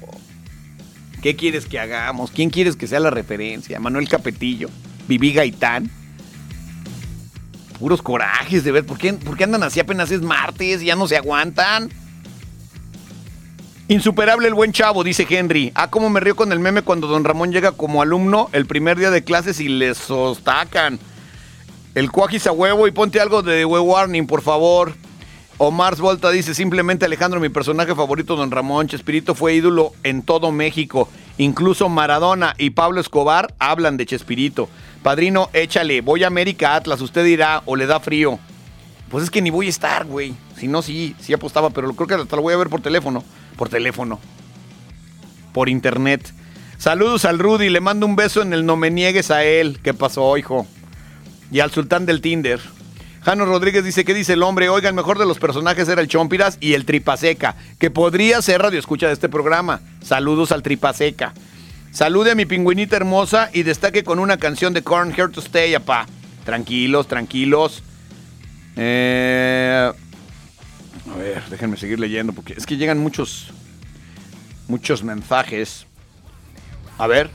¿Qué 1.22 1.36
quieres 1.36 1.66
que 1.66 1.80
hagamos? 1.80 2.32
¿Quién 2.32 2.50
quieres 2.50 2.76
que 2.76 2.88
sea 2.88 3.00
la 3.00 3.10
referencia? 3.10 3.80
¿Manuel 3.80 4.08
Capetillo? 4.08 4.70
¿Viví 5.08 5.34
Gaitán? 5.34 5.90
Puros 7.80 8.02
corajes 8.02 8.64
de 8.64 8.72
ver. 8.72 8.86
¿Por 8.86 8.98
qué, 8.98 9.14
por 9.14 9.38
qué 9.38 9.44
andan 9.44 9.64
así 9.64 9.80
apenas 9.80 10.12
es 10.12 10.22
martes 10.22 10.82
y 10.82 10.86
ya 10.86 10.96
no 10.96 11.08
se 11.08 11.18
aguantan? 11.18 11.90
Insuperable 13.90 14.48
el 14.48 14.54
buen 14.54 14.74
chavo, 14.74 15.04
dice 15.04 15.26
Henry. 15.30 15.72
Ah, 15.74 15.90
cómo 15.90 16.10
me 16.10 16.20
río 16.20 16.36
con 16.36 16.52
el 16.52 16.60
meme 16.60 16.82
cuando 16.82 17.08
don 17.08 17.24
Ramón 17.24 17.52
llega 17.52 17.72
como 17.72 18.02
alumno 18.02 18.50
el 18.52 18.66
primer 18.66 18.98
día 18.98 19.12
de 19.12 19.24
clases 19.24 19.60
y 19.60 19.70
le 19.70 19.96
sostacan. 19.96 21.00
El 21.96 22.12
cuajis 22.12 22.46
a 22.48 22.52
huevo 22.52 22.88
y 22.88 22.92
ponte 22.92 23.20
algo 23.20 23.42
de 23.42 23.66
We 23.66 23.80
Warning, 23.80 24.28
por 24.28 24.42
favor. 24.42 24.94
Omar 25.60 25.96
Volta 25.96 26.30
dice 26.30 26.54
simplemente 26.54 27.06
Alejandro, 27.06 27.40
mi 27.40 27.50
personaje 27.50 27.96
favorito, 27.96 28.36
don 28.36 28.52
Ramón 28.52 28.88
Chespirito 28.88 29.34
fue 29.34 29.56
ídolo 29.56 29.92
en 30.04 30.22
todo 30.22 30.52
México. 30.52 31.10
Incluso 31.40 31.90
Maradona 31.90 32.54
y 32.60 32.70
Pablo 32.70 33.02
Escobar 33.02 33.56
hablan 33.58 33.98
de 33.98 34.06
Chespirito. 34.06 34.70
Padrino, 35.02 35.50
échale, 35.54 36.02
voy 36.02 36.24
a 36.24 36.28
América 36.28 36.76
Atlas, 36.76 37.02
usted 37.02 37.26
dirá, 37.26 37.64
o 37.66 37.76
le 37.76 37.88
da 37.88 38.00
frío. 38.00 38.38
Pues 39.10 39.24
es 39.24 39.32
que 39.32 39.42
ni 39.42 39.50
voy 39.50 39.66
a 39.66 39.70
estar, 39.70 40.06
güey. 40.06 40.36
Si 40.58 40.68
no, 40.68 40.84
sí, 40.84 41.16
sí 41.20 41.34
apostaba, 41.34 41.72
pero 41.72 41.92
creo 41.94 42.08
que 42.08 42.14
hasta 42.14 42.36
lo 42.36 42.44
voy 42.44 42.54
a 42.54 42.58
ver 42.58 42.70
por 42.70 42.82
teléfono. 42.82 43.24
Por 43.56 43.68
teléfono. 43.68 44.20
Por 45.54 45.70
internet. 45.70 46.34
Saludos 46.78 47.26
al 47.26 47.40
Rudy, 47.40 47.70
le 47.70 47.82
mando 47.82 48.06
un 48.06 48.16
beso 48.16 48.44
en 48.44 48.54
el 48.54 48.64
no 48.64 48.76
me 48.76 48.92
niegues 48.92 49.32
a 49.32 49.44
él. 49.44 49.80
¿Qué 49.82 49.96
pasó, 49.96 50.38
hijo? 50.38 50.68
Y 51.52 51.62
al 51.62 51.72
sultán 51.72 52.06
del 52.06 52.22
Tinder. 52.22 52.60
Jano 53.28 53.44
Rodríguez 53.44 53.84
dice, 53.84 54.06
¿qué 54.06 54.14
dice 54.14 54.32
el 54.32 54.42
hombre? 54.42 54.70
Oiga, 54.70 54.88
el 54.88 54.96
mejor 54.96 55.20
de 55.20 55.26
los 55.26 55.38
personajes 55.38 55.90
era 55.90 56.00
el 56.00 56.08
Chompiras 56.08 56.58
y 56.62 56.76
el 56.76 56.86
Tripaseca, 56.86 57.58
que 57.78 57.92
podría 57.92 58.42
ser 58.42 58.62
radio 58.62 58.80
escucha 58.80 59.08
de 59.08 59.12
este 59.12 59.28
programa. 59.28 59.82
Saludos 60.02 60.54
al 60.54 60.64
Tripaseca. 60.64 61.34
Salude 61.92 62.32
a 62.32 62.36
mi 62.36 62.46
pingüinita 62.46 62.96
hermosa 62.96 63.50
y 63.52 63.64
destaque 63.64 64.06
con 64.06 64.20
una 64.20 64.38
canción 64.38 64.74
de 64.74 64.82
Corn 64.82 65.12
Here 65.12 65.28
to 65.28 65.42
Stay, 65.42 65.76
apá. 65.76 66.06
Tranquilos, 66.46 67.10
tranquilos. 67.10 67.84
Eh, 68.78 69.92
a 71.14 71.18
ver, 71.18 71.44
déjenme 71.50 71.76
seguir 71.76 72.00
leyendo 72.00 72.32
porque 72.32 72.54
es 72.56 72.66
que 72.66 72.78
llegan 72.78 72.98
muchos, 72.98 73.50
muchos 74.70 75.04
mensajes. 75.04 75.86
A 76.98 77.08
ver. 77.08 77.30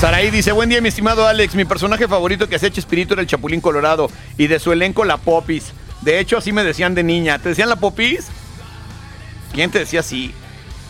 Saraí 0.00 0.30
dice, 0.30 0.52
buen 0.52 0.70
día 0.70 0.80
mi 0.80 0.88
estimado 0.88 1.26
Alex, 1.26 1.54
mi 1.54 1.66
personaje 1.66 2.08
favorito 2.08 2.48
que 2.48 2.56
hacía 2.56 2.70
Chespirito 2.70 3.12
era 3.12 3.20
el 3.20 3.28
Chapulín 3.28 3.60
Colorado 3.60 4.10
y 4.38 4.46
de 4.46 4.58
su 4.58 4.72
elenco 4.72 5.04
la 5.04 5.18
Popis. 5.18 5.74
De 6.00 6.18
hecho, 6.18 6.38
así 6.38 6.52
me 6.52 6.64
decían 6.64 6.94
de 6.94 7.02
niña. 7.02 7.38
¿Te 7.38 7.50
decían 7.50 7.68
la 7.68 7.76
Popis? 7.76 8.28
¿Quién 9.52 9.70
te 9.70 9.80
decía 9.80 10.00
así? 10.00 10.32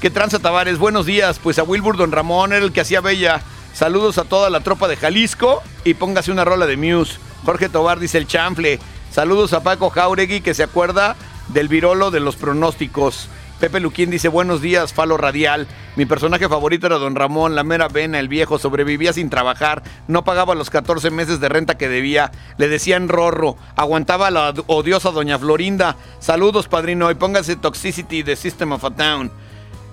¿Qué 0.00 0.10
tranza 0.10 0.38
Tavares? 0.38 0.78
Buenos 0.78 1.06
días. 1.06 1.40
Pues 1.40 1.58
a 1.58 1.64
Wilbur 1.64 1.96
Don 1.96 2.12
Ramón 2.12 2.52
era 2.52 2.64
el 2.64 2.70
que 2.70 2.82
hacía 2.82 3.00
Bella. 3.00 3.40
Saludos 3.74 4.16
a 4.18 4.22
toda 4.22 4.48
la 4.48 4.60
tropa 4.60 4.86
de 4.86 4.96
Jalisco 4.96 5.60
y 5.82 5.94
póngase 5.94 6.30
una 6.30 6.44
rola 6.44 6.66
de 6.66 6.76
Muse. 6.76 7.18
Jorge 7.44 7.68
Tobar 7.68 7.98
dice 7.98 8.16
el 8.16 8.28
chanfle. 8.28 8.78
Saludos 9.10 9.54
a 9.54 9.64
Paco 9.64 9.90
Jauregui 9.90 10.40
que 10.40 10.54
se 10.54 10.62
acuerda 10.62 11.16
del 11.48 11.66
virolo 11.66 12.12
de 12.12 12.20
los 12.20 12.36
pronósticos. 12.36 13.28
Pepe 13.60 13.78
Luquín 13.78 14.10
dice 14.10 14.28
buenos 14.28 14.62
días, 14.62 14.94
Falo 14.94 15.18
Radial. 15.18 15.66
Mi 15.94 16.06
personaje 16.06 16.48
favorito 16.48 16.86
era 16.86 16.96
Don 16.96 17.14
Ramón, 17.14 17.54
la 17.54 17.62
mera 17.62 17.88
vena, 17.88 18.18
el 18.18 18.26
viejo, 18.26 18.58
sobrevivía 18.58 19.12
sin 19.12 19.28
trabajar, 19.28 19.82
no 20.08 20.24
pagaba 20.24 20.54
los 20.54 20.70
14 20.70 21.10
meses 21.10 21.40
de 21.40 21.50
renta 21.50 21.76
que 21.76 21.90
debía, 21.90 22.32
le 22.56 22.68
decían 22.68 23.10
rorro, 23.10 23.58
aguantaba 23.76 24.30
la 24.30 24.54
odiosa 24.66 25.10
Doña 25.10 25.38
Florinda. 25.38 25.96
Saludos, 26.20 26.68
padrino, 26.68 27.10
y 27.10 27.14
póngase 27.16 27.54
Toxicity 27.56 28.22
de 28.22 28.34
System 28.34 28.72
of 28.72 28.84
a 28.84 28.90
Town. 28.92 29.30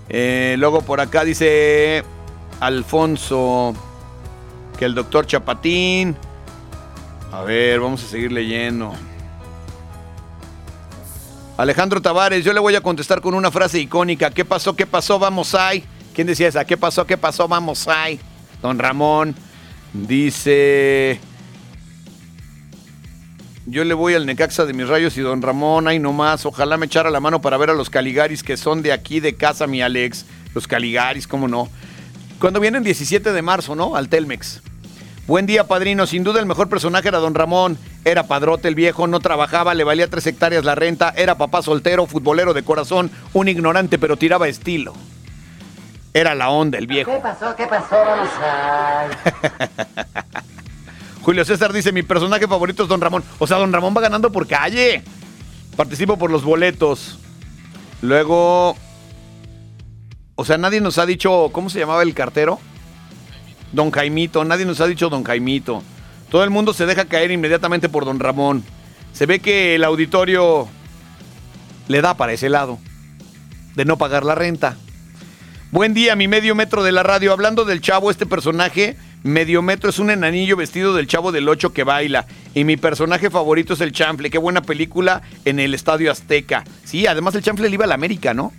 Eh, 0.07 0.55
luego 0.57 0.81
por 0.81 1.01
acá 1.01 1.25
dice 1.25 2.05
Alfonso 2.61 3.73
que 4.79 4.85
el 4.85 4.95
doctor 4.95 5.27
Chapatín. 5.27 6.15
A 7.33 7.41
ver, 7.41 7.81
vamos 7.81 8.01
a 8.01 8.07
seguir 8.07 8.31
leyendo. 8.31 8.93
Alejandro 11.57 11.99
Tavares, 11.99 12.45
yo 12.45 12.53
le 12.53 12.59
voy 12.59 12.75
a 12.75 12.81
contestar 12.81 13.19
con 13.19 13.33
una 13.33 13.49
frase 13.49 13.79
icónica. 13.79 14.29
¿Qué 14.29 14.45
pasó? 14.45 14.75
¿Qué 14.75 14.85
pasó? 14.85 15.17
Vamos 15.17 15.55
ahí. 15.55 15.83
¿Quién 16.13 16.27
decía 16.27 16.47
esa? 16.47 16.63
¿Qué 16.65 16.77
pasó? 16.77 17.07
¿Qué 17.07 17.17
pasó? 17.17 17.47
Vamos 17.47 17.87
ahí. 17.87 18.19
Don 18.61 18.77
Ramón 18.77 19.35
dice... 19.91 21.19
Yo 23.65 23.83
le 23.83 23.95
voy 23.95 24.13
al 24.13 24.25
Necaxa 24.27 24.65
de 24.65 24.73
mis 24.73 24.87
rayos 24.87 25.17
y 25.17 25.21
don 25.21 25.41
Ramón, 25.41 25.87
ahí 25.87 25.97
nomás. 25.97 26.45
Ojalá 26.45 26.77
me 26.77 26.85
echara 26.85 27.09
la 27.09 27.19
mano 27.19 27.41
para 27.41 27.57
ver 27.57 27.71
a 27.71 27.73
los 27.73 27.89
Caligaris 27.89 28.43
que 28.43 28.55
son 28.55 28.83
de 28.83 28.93
aquí 28.93 29.19
de 29.19 29.35
casa, 29.35 29.65
mi 29.65 29.81
Alex. 29.81 30.25
Los 30.53 30.67
Caligaris, 30.67 31.27
cómo 31.27 31.47
no. 31.47 31.69
Cuando 32.39 32.59
vienen 32.59 32.83
17 32.83 33.33
de 33.33 33.41
marzo, 33.41 33.75
¿no? 33.75 33.95
Al 33.95 34.09
Telmex. 34.09 34.61
Buen 35.27 35.45
día, 35.45 35.65
padrino. 35.65 36.07
Sin 36.07 36.23
duda 36.23 36.39
el 36.39 36.45
mejor 36.45 36.69
personaje 36.69 37.09
era 37.09 37.17
don 37.17 37.35
Ramón. 37.35 37.77
Era 38.05 38.23
padrote 38.23 38.69
el 38.69 38.75
viejo, 38.75 39.07
no 39.07 39.19
trabajaba, 39.19 39.73
le 39.73 39.83
valía 39.83 40.09
tres 40.09 40.25
hectáreas 40.25 40.63
la 40.63 40.73
renta, 40.73 41.13
era 41.17 41.35
papá 41.35 41.61
soltero, 41.61 42.07
futbolero 42.07 42.53
de 42.53 42.63
corazón, 42.63 43.11
un 43.33 43.49
ignorante 43.49 43.99
pero 43.99 44.15
tiraba 44.15 44.47
estilo. 44.47 44.93
Era 46.13 46.33
la 46.33 46.49
onda 46.49 46.77
el 46.77 46.87
viejo. 46.87 47.11
¿Qué 47.11 47.19
pasó? 47.19 47.53
¿Qué 47.57 47.67
pasó? 47.67 47.97
Vamos 47.97 48.29
a... 48.41 49.09
Julio 51.21 51.43
César 51.43 51.73
dice, 51.73 51.91
mi 51.91 52.03
personaje 52.03 52.47
favorito 52.47 52.83
es 52.83 52.89
Don 52.89 53.01
Ramón. 53.01 53.21
O 53.37 53.45
sea, 53.45 53.57
Don 53.57 53.73
Ramón 53.73 53.93
va 53.95 53.99
ganando 53.99 54.31
por 54.31 54.47
calle. 54.47 55.03
Participo 55.75 56.17
por 56.17 56.31
los 56.31 56.45
boletos. 56.45 57.19
Luego. 58.01 58.77
O 60.35 60.45
sea, 60.45 60.57
nadie 60.57 60.79
nos 60.79 60.97
ha 60.97 61.05
dicho. 61.05 61.49
¿Cómo 61.51 61.69
se 61.69 61.79
llamaba 61.79 62.01
el 62.01 62.13
cartero? 62.13 62.61
Don 63.71 63.91
Jaimito. 63.91 64.43
Nadie 64.43 64.65
nos 64.65 64.81
ha 64.81 64.87
dicho 64.87 65.09
Don 65.09 65.23
Jaimito. 65.23 65.83
Todo 66.29 66.43
el 66.43 66.49
mundo 66.49 66.73
se 66.73 66.85
deja 66.85 67.05
caer 67.05 67.31
inmediatamente 67.31 67.89
por 67.89 68.05
Don 68.05 68.19
Ramón. 68.19 68.63
Se 69.13 69.25
ve 69.25 69.39
que 69.39 69.75
el 69.75 69.83
auditorio 69.83 70.67
le 71.87 72.01
da 72.01 72.15
para 72.15 72.33
ese 72.33 72.49
lado. 72.49 72.79
De 73.75 73.85
no 73.85 73.97
pagar 73.97 74.25
la 74.25 74.35
renta. 74.35 74.75
Buen 75.71 75.93
día, 75.93 76.15
mi 76.15 76.27
medio 76.27 76.55
metro 76.55 76.83
de 76.83 76.91
la 76.91 77.03
radio. 77.03 77.31
Hablando 77.31 77.65
del 77.65 77.81
chavo, 77.81 78.09
este 78.09 78.25
personaje, 78.25 78.95
medio 79.23 79.61
metro, 79.61 79.89
es 79.89 79.99
un 79.99 80.09
enanillo 80.09 80.55
vestido 80.55 80.95
del 80.95 81.07
chavo 81.07 81.31
del 81.31 81.47
8 81.47 81.73
que 81.73 81.83
baila. 81.83 82.25
Y 82.53 82.63
mi 82.63 82.77
personaje 82.77 83.29
favorito 83.29 83.73
es 83.73 83.81
el 83.81 83.91
chanfle. 83.91 84.29
Qué 84.29 84.37
buena 84.37 84.61
película 84.61 85.21
en 85.45 85.59
el 85.59 85.73
Estadio 85.73 86.11
Azteca. 86.11 86.63
Sí, 86.83 87.05
además 87.05 87.35
el 87.35 87.43
chanfle 87.43 87.69
le 87.69 87.75
iba 87.75 87.85
a 87.85 87.87
la 87.87 87.95
América, 87.95 88.33
¿no? 88.33 88.53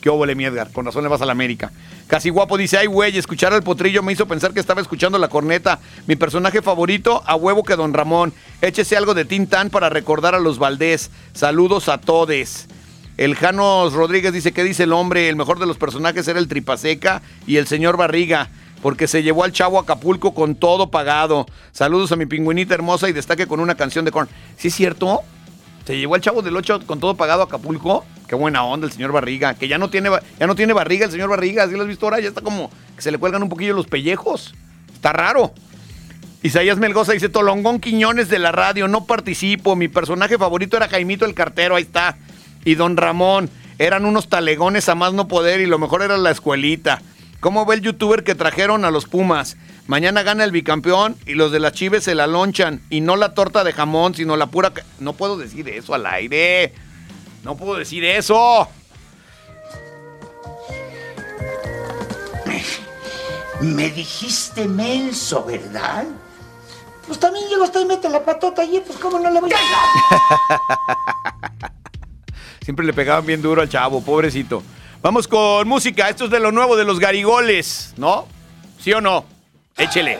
Qué 0.00 0.10
óvole, 0.10 0.34
mi 0.34 0.44
Edgar. 0.44 0.70
Con 0.72 0.84
razón 0.84 1.02
le 1.02 1.08
vas 1.08 1.22
a 1.22 1.26
la 1.26 1.32
América. 1.32 1.72
Casi 2.06 2.30
guapo 2.30 2.58
dice, 2.58 2.76
ay, 2.76 2.86
güey, 2.86 3.16
escuchar 3.16 3.52
al 3.52 3.62
potrillo 3.62 4.02
me 4.02 4.12
hizo 4.12 4.26
pensar 4.26 4.52
que 4.52 4.60
estaba 4.60 4.80
escuchando 4.80 5.18
la 5.18 5.28
corneta. 5.28 5.78
Mi 6.06 6.16
personaje 6.16 6.60
favorito, 6.60 7.22
a 7.26 7.36
huevo 7.36 7.62
que 7.62 7.76
Don 7.76 7.94
Ramón. 7.94 8.34
Échese 8.60 8.96
algo 8.96 9.14
de 9.14 9.24
Tintán 9.24 9.70
para 9.70 9.88
recordar 9.88 10.34
a 10.34 10.40
los 10.40 10.58
Valdés. 10.58 11.10
Saludos 11.32 11.88
a 11.88 11.98
todes. 11.98 12.68
El 13.16 13.34
Janos 13.34 13.92
Rodríguez 13.92 14.32
dice, 14.32 14.52
¿qué 14.52 14.64
dice 14.64 14.84
el 14.84 14.92
hombre? 14.92 15.28
El 15.28 15.36
mejor 15.36 15.58
de 15.58 15.66
los 15.66 15.76
personajes 15.76 16.26
era 16.28 16.38
el 16.38 16.48
Tripaseca 16.48 17.22
y 17.46 17.56
el 17.56 17.66
señor 17.66 17.96
Barriga, 17.96 18.48
porque 18.82 19.06
se 19.06 19.22
llevó 19.22 19.44
al 19.44 19.52
chavo 19.52 19.78
Acapulco 19.78 20.34
con 20.34 20.54
todo 20.54 20.90
pagado. 20.90 21.46
Saludos 21.72 22.10
a 22.12 22.16
mi 22.16 22.26
pingüinita 22.26 22.74
hermosa 22.74 23.08
y 23.08 23.12
destaque 23.12 23.46
con 23.46 23.60
una 23.60 23.74
canción 23.74 24.04
de 24.04 24.12
corn. 24.12 24.28
¿Sí 24.56 24.68
es 24.68 24.74
cierto? 24.74 25.20
Se 25.86 25.98
llevó 25.98 26.14
al 26.14 26.20
chavo 26.20 26.42
del 26.42 26.56
8 26.56 26.82
con 26.86 27.00
todo 27.00 27.14
pagado 27.14 27.42
a 27.42 27.44
Acapulco. 27.44 28.04
Qué 28.32 28.36
buena 28.36 28.64
onda 28.64 28.86
el 28.86 28.92
señor 28.94 29.12
Barriga. 29.12 29.52
Que 29.52 29.68
ya 29.68 29.76
no 29.76 29.90
tiene, 29.90 30.08
ya 30.40 30.46
no 30.46 30.54
tiene 30.54 30.72
barriga 30.72 31.04
el 31.04 31.12
señor 31.12 31.28
Barriga. 31.28 31.68
¿Sí 31.68 31.74
lo 31.74 31.82
has 31.82 31.86
visto 31.86 32.06
ahora? 32.06 32.18
Ya 32.18 32.28
está 32.28 32.40
como 32.40 32.70
que 32.96 33.02
se 33.02 33.12
le 33.12 33.18
cuelgan 33.18 33.42
un 33.42 33.50
poquillo 33.50 33.74
los 33.74 33.86
pellejos. 33.86 34.54
Está 34.94 35.12
raro. 35.12 35.52
Isaías 36.42 36.78
Melgoza 36.78 37.12
dice, 37.12 37.28
Tolongón 37.28 37.78
Quiñones 37.78 38.30
de 38.30 38.38
la 38.38 38.50
radio, 38.50 38.88
no 38.88 39.04
participo. 39.04 39.76
Mi 39.76 39.88
personaje 39.88 40.38
favorito 40.38 40.78
era 40.78 40.88
Jaimito 40.88 41.26
el 41.26 41.34
cartero, 41.34 41.76
ahí 41.76 41.82
está. 41.82 42.16
Y 42.64 42.74
Don 42.74 42.96
Ramón. 42.96 43.50
Eran 43.78 44.06
unos 44.06 44.30
talegones 44.30 44.88
a 44.88 44.94
más 44.94 45.12
no 45.12 45.28
poder 45.28 45.60
y 45.60 45.66
lo 45.66 45.78
mejor 45.78 46.00
era 46.00 46.16
la 46.16 46.30
escuelita. 46.30 47.02
¿Cómo 47.40 47.66
ve 47.66 47.74
el 47.74 47.82
youtuber 47.82 48.24
que 48.24 48.34
trajeron 48.34 48.86
a 48.86 48.90
los 48.90 49.04
Pumas? 49.04 49.58
Mañana 49.86 50.22
gana 50.22 50.44
el 50.44 50.52
bicampeón 50.52 51.16
y 51.26 51.34
los 51.34 51.52
de 51.52 51.60
las 51.60 51.74
Chives 51.74 52.04
se 52.04 52.14
la 52.14 52.26
lonchan. 52.26 52.80
Y 52.88 53.02
no 53.02 53.16
la 53.16 53.34
torta 53.34 53.62
de 53.62 53.74
jamón, 53.74 54.14
sino 54.14 54.38
la 54.38 54.46
pura... 54.46 54.72
No 55.00 55.12
puedo 55.12 55.36
decir 55.36 55.68
eso 55.68 55.92
al 55.92 56.06
aire. 56.06 56.72
No 57.42 57.56
puedo 57.56 57.76
decir 57.76 58.04
eso. 58.04 58.68
Me 63.60 63.90
dijiste 63.90 64.66
menso, 64.66 65.44
¿verdad? 65.44 66.04
Pues 67.06 67.18
también 67.18 67.48
llega 67.48 67.62
usted 67.62 67.80
y 67.80 67.84
mete 67.84 68.08
la 68.08 68.24
patota 68.24 68.62
allí, 68.62 68.82
pues 68.84 68.98
cómo 68.98 69.18
no 69.18 69.30
le 69.30 69.40
voy 69.40 69.52
a... 69.52 69.56
Siempre 72.62 72.86
le 72.86 72.92
pegaban 72.92 73.26
bien 73.26 73.42
duro 73.42 73.62
al 73.62 73.68
chavo, 73.68 74.02
pobrecito. 74.02 74.62
Vamos 75.00 75.26
con 75.26 75.66
música. 75.66 76.08
Esto 76.08 76.26
es 76.26 76.30
de 76.30 76.38
lo 76.38 76.52
nuevo 76.52 76.76
de 76.76 76.84
los 76.84 77.00
garigoles, 77.00 77.92
¿no? 77.96 78.28
¿Sí 78.78 78.92
o 78.92 79.00
no? 79.00 79.24
Échele. 79.76 80.18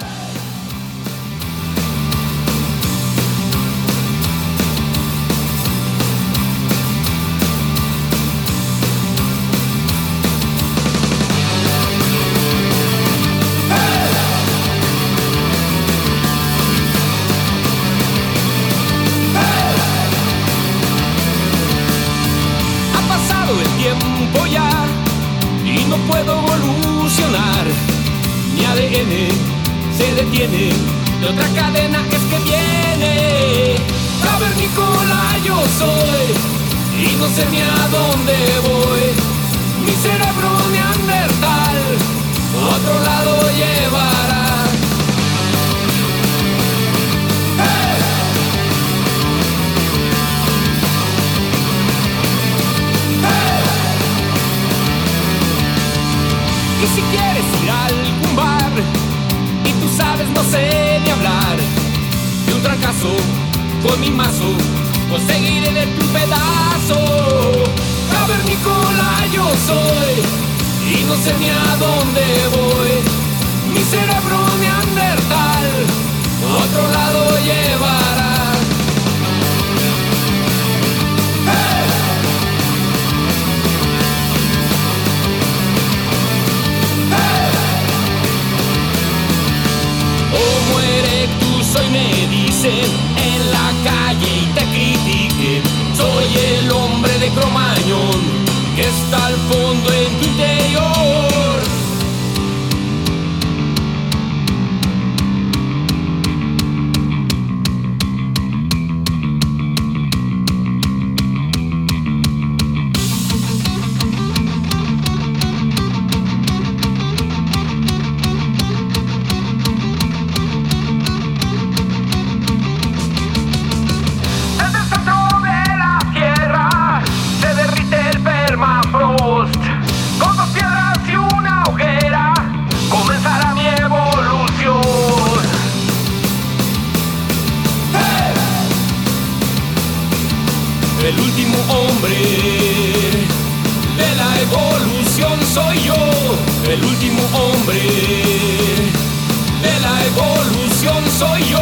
Soy 151.22 151.42
yo. 151.44 151.58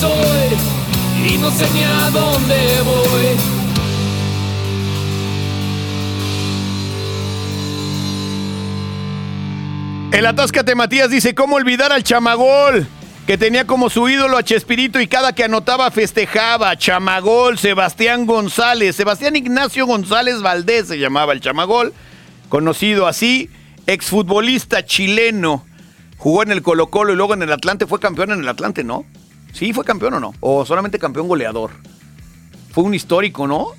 Soy 0.00 1.30
y 1.32 1.38
no 1.38 1.48
sé 1.52 1.64
ni 1.72 1.84
a 1.84 2.10
dónde 2.10 2.56
voy. 2.84 3.26
El 10.10 10.26
Atáscate 10.26 10.74
Matías 10.74 11.08
dice, 11.08 11.36
¿cómo 11.36 11.54
olvidar 11.54 11.92
al 11.92 12.02
Chamagol? 12.02 12.88
Que 13.26 13.36
tenía 13.36 13.66
como 13.66 13.90
su 13.90 14.08
ídolo 14.08 14.38
a 14.38 14.44
Chespirito 14.44 15.00
y 15.00 15.08
cada 15.08 15.34
que 15.34 15.42
anotaba 15.42 15.90
festejaba. 15.90 16.76
Chamagol, 16.76 17.58
Sebastián 17.58 18.24
González, 18.24 18.94
Sebastián 18.94 19.34
Ignacio 19.34 19.84
González 19.84 20.42
Valdés 20.42 20.86
se 20.86 20.98
llamaba 21.00 21.32
el 21.32 21.40
Chamagol. 21.40 21.92
conocido 22.48 23.08
así, 23.08 23.50
exfutbolista 23.88 24.84
chileno. 24.84 25.64
Jugó 26.18 26.44
en 26.44 26.52
el 26.52 26.62
Colo 26.62 26.86
Colo 26.88 27.12
y 27.12 27.16
luego 27.16 27.34
en 27.34 27.42
el 27.42 27.52
Atlante. 27.52 27.88
Fue 27.88 27.98
campeón 27.98 28.30
en 28.30 28.38
el 28.38 28.48
Atlante, 28.48 28.84
¿no? 28.84 29.04
Sí, 29.52 29.72
fue 29.72 29.84
campeón 29.84 30.14
o 30.14 30.20
no. 30.20 30.32
O 30.38 30.64
solamente 30.64 31.00
campeón 31.00 31.26
goleador. 31.26 31.72
Fue 32.70 32.84
un 32.84 32.94
histórico, 32.94 33.48
¿no? 33.48 33.70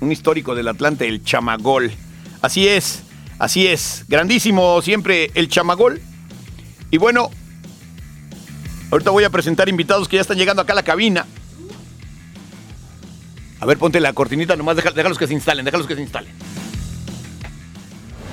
Un 0.00 0.10
histórico 0.10 0.54
del 0.54 0.68
Atlante, 0.68 1.06
el 1.06 1.22
Chamagol. 1.22 1.92
Así 2.40 2.66
es, 2.66 3.02
así 3.38 3.66
es. 3.66 4.06
Grandísimo 4.08 4.80
siempre 4.80 5.30
el 5.34 5.50
Chamagol. 5.50 6.00
Y 6.90 6.96
bueno, 6.96 7.30
ahorita 8.90 9.10
voy 9.10 9.24
a 9.24 9.30
presentar 9.30 9.68
invitados 9.68 10.08
que 10.08 10.16
ya 10.16 10.22
están 10.22 10.36
llegando 10.38 10.62
acá 10.62 10.72
a 10.72 10.76
la 10.76 10.82
cabina. 10.82 11.26
A 13.60 13.66
ver, 13.66 13.78
ponte 13.78 14.00
la 14.00 14.12
cortinita, 14.12 14.54
nomás 14.56 14.76
deja- 14.76 14.90
déjalos 14.90 15.18
que 15.18 15.26
se 15.26 15.32
instalen, 15.34 15.64
déjalos 15.64 15.86
que 15.86 15.94
se 15.94 16.02
instalen. 16.02 16.32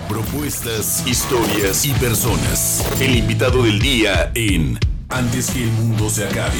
Propuestas, 0.09 1.03
historias 1.07 1.85
y 1.85 1.91
personas. 1.93 2.85
El 2.99 3.15
invitado 3.15 3.63
del 3.63 3.80
día 3.80 4.31
en 4.35 4.77
Antes 5.09 5.49
que 5.51 5.63
el 5.63 5.69
mundo 5.71 6.09
se 6.09 6.25
acabe. 6.27 6.57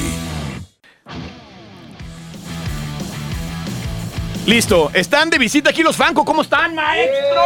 Listo, 4.45 4.91
están 4.94 5.30
de 5.30 5.38
visita 5.38 5.70
aquí 5.70 5.82
los 5.84 5.95
Franco. 5.95 6.24
¿Cómo 6.26 6.41
están, 6.41 6.76
maestro? 6.76 7.41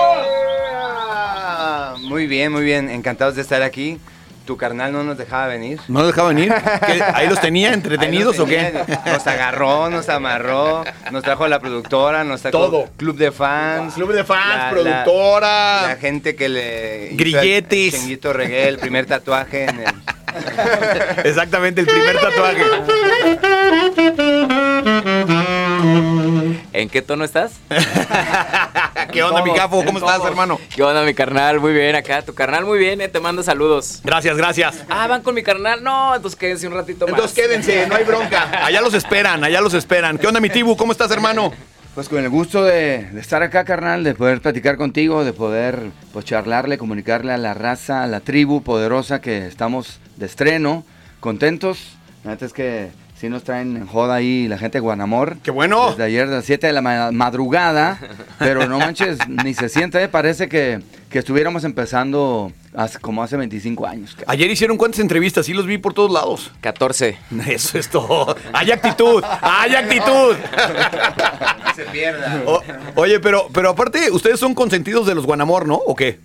Ah, 1.10 1.96
Muy 2.02 2.26
bien, 2.28 2.52
muy 2.52 2.64
bien. 2.64 2.90
Encantados 2.90 3.36
de 3.36 3.42
estar 3.44 3.62
aquí. 3.62 4.00
Tu 4.48 4.56
carnal 4.56 4.94
no 4.94 5.04
nos 5.04 5.18
dejaba 5.18 5.48
venir. 5.48 5.78
¿No 5.90 6.00
los 6.00 6.08
dejaba 6.08 6.30
venir? 6.30 6.54
¿Qué, 6.86 7.04
¿Ahí 7.14 7.28
los 7.28 7.42
tenía 7.42 7.74
entretenidos 7.74 8.40
o 8.40 8.46
qué? 8.46 8.74
Nos 9.06 9.28
agarró, 9.28 9.90
nos 9.90 10.08
amarró, 10.08 10.86
nos 11.12 11.22
trajo 11.22 11.44
a 11.44 11.50
la 11.50 11.60
productora, 11.60 12.24
nos 12.24 12.42
trajo 12.44 12.58
Todo. 12.58 12.90
club 12.96 13.18
de 13.18 13.34
fans. 13.34 13.96
Club 13.96 14.14
de 14.14 14.24
fans, 14.24 14.58
la- 14.58 14.70
productora. 14.70 15.82
La, 15.82 15.88
la 15.90 15.96
gente 15.98 16.38
que 16.38 16.48
le... 16.48 17.08
hizo 17.08 17.18
Grilletes. 17.18 17.94
El, 17.94 18.00
Chenguito 18.00 18.32
Regué, 18.32 18.70
el 18.70 18.78
primer 18.80 19.06
tatuaje 19.06 19.66
en 19.66 19.82
el... 19.82 19.88
Exactamente, 21.26 21.82
el 21.82 21.88
primer 21.88 22.18
tatuaje. 22.18 22.64
¿En 26.78 26.90
qué 26.90 27.02
tono 27.02 27.24
estás? 27.24 27.54
¿Qué 29.12 29.24
onda, 29.24 29.42
mi 29.42 29.52
capo? 29.52 29.84
¿Cómo 29.84 29.98
estás, 29.98 30.24
hermano? 30.24 30.60
¿Qué 30.76 30.84
onda, 30.84 31.02
mi 31.02 31.16
carnal? 31.16 31.60
Muy 31.60 31.74
bien 31.74 31.96
acá. 31.96 32.22
Tu 32.22 32.36
carnal 32.36 32.66
muy 32.66 32.78
bien, 32.78 33.02
eh, 33.02 33.08
te 33.08 33.20
manda 33.20 33.42
saludos. 33.42 34.00
Gracias, 34.04 34.38
gracias. 34.38 34.84
Ah, 34.88 35.08
van 35.08 35.24
con 35.24 35.34
mi 35.34 35.42
carnal. 35.42 35.84
No, 35.84 36.16
entonces 36.16 36.38
quédense 36.40 36.68
un 36.68 36.76
ratito 36.76 37.08
más. 37.08 37.16
Entonces 37.16 37.36
quédense, 37.36 37.88
no 37.88 37.96
hay 37.96 38.04
bronca. 38.04 38.64
Allá 38.64 38.80
los 38.80 38.94
esperan, 38.94 39.44
allá 39.44 39.60
los 39.60 39.74
esperan. 39.74 40.20
¿Qué 40.20 40.28
onda, 40.28 40.40
mi 40.40 40.52
Tibu? 40.52 40.78
¿Cómo 40.78 40.92
estás, 40.92 41.10
hermano? 41.10 41.52
Pues 41.96 42.10
con 42.10 42.20
el 42.20 42.30
gusto 42.30 42.64
de, 42.64 43.10
de 43.12 43.22
estar 43.22 43.42
acá, 43.42 43.66
carnal, 43.66 44.04
de 44.04 44.14
poder 44.14 44.40
platicar 44.40 44.78
contigo, 44.78 45.26
de 45.26 45.34
poder 45.34 45.80
pues 46.14 46.26
charlarle, 46.26 46.78
comunicarle 46.78 47.34
a 47.34 47.38
la 47.38 47.56
raza, 47.56 48.04
a 48.04 48.08
la 48.08 48.20
tribu 48.20 48.62
poderosa 48.62 49.20
que 49.20 49.48
estamos 49.48 50.00
de 50.16 50.28
estreno, 50.28 50.86
contentos. 51.22 51.98
La 52.24 52.34
es 52.34 52.54
que 52.54 52.92
sí 53.20 53.30
nos 53.30 53.44
traen 53.44 53.76
en 53.78 53.88
joda 53.88 54.16
ahí 54.16 54.48
la 54.48 54.58
gente 54.58 54.78
de 54.78 54.82
Guanamor. 54.82 55.38
¡Qué 55.44 55.52
bueno! 55.52 55.90
Desde 55.92 56.04
ayer 56.04 56.30
de 56.30 56.36
las 56.36 56.46
7 56.46 56.68
de 56.68 56.74
la 56.74 56.82
ma- 56.82 57.12
madrugada, 57.12 58.00
pero 58.40 58.68
no 58.68 58.78
manches, 58.80 59.18
ni 59.28 59.54
se 59.54 59.70
siente, 59.70 60.02
¿eh? 60.04 60.08
parece 60.08 60.48
que, 60.48 60.80
que 61.10 61.20
estuviéramos 61.20 61.64
empezando 61.64 62.52
hace- 62.76 63.00
como 63.00 63.24
hace 63.24 63.36
25 63.38 63.88
años. 63.88 64.16
Ayer 64.28 64.50
hicieron 64.52 64.78
cuántas 64.78 65.00
entrevistas, 65.00 65.46
sí 65.48 65.54
los 65.54 65.66
vi 65.66 65.78
por 65.80 65.94
todos 65.94 66.12
lados. 66.12 66.52
14. 66.62 67.18
Eso 67.48 67.78
es 67.80 67.90
todo. 67.90 68.36
Hay 68.54 68.72
actitud, 68.72 69.24
hay 69.42 69.74
actitud. 69.76 70.36
No 71.66 71.74
se 71.76 71.84
pierda. 71.86 72.42
O- 72.46 72.62
oye, 72.96 73.20
pero, 73.20 73.48
pero 73.54 73.70
aparte, 73.72 74.12
ustedes 74.12 74.40
son 74.40 74.54
consentidos 74.54 75.08
de 75.08 75.16
los 75.16 75.26
Guanamor, 75.26 75.68
¿no? 75.68 75.76
¿O 75.76 75.96
qué? 75.96 76.20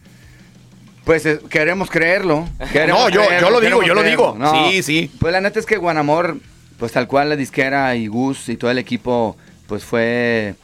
Pues 1.05 1.27
eh, 1.27 1.41
queremos 1.51 1.91
creerlo. 1.91 2.49
queremos 2.73 3.03
No, 3.03 3.09
yo- 3.09 3.23
yo 3.41 3.51
lo 3.51 3.61
digo, 3.61 3.83
yo 3.83 3.95
lo 3.95 4.03
digo. 4.03 4.37
Sí, 4.71 4.83
sí. 4.83 5.11
Pues 5.19 5.33
la 5.33 5.41
neta 5.41 5.59
es 5.59 5.67
que 5.67 5.77
Guanamor, 5.77 6.37
pues 6.83 6.91
tal 6.91 7.07
cual 7.07 7.29
la 7.29 7.37
disquera 7.37 7.95
y 7.95 8.09
Gus 8.09 8.49
y 8.49 8.57
todo 8.57 8.69
el 8.69 8.77
equipo, 8.79 9.37
pues 9.69 9.85
fue 9.85 10.57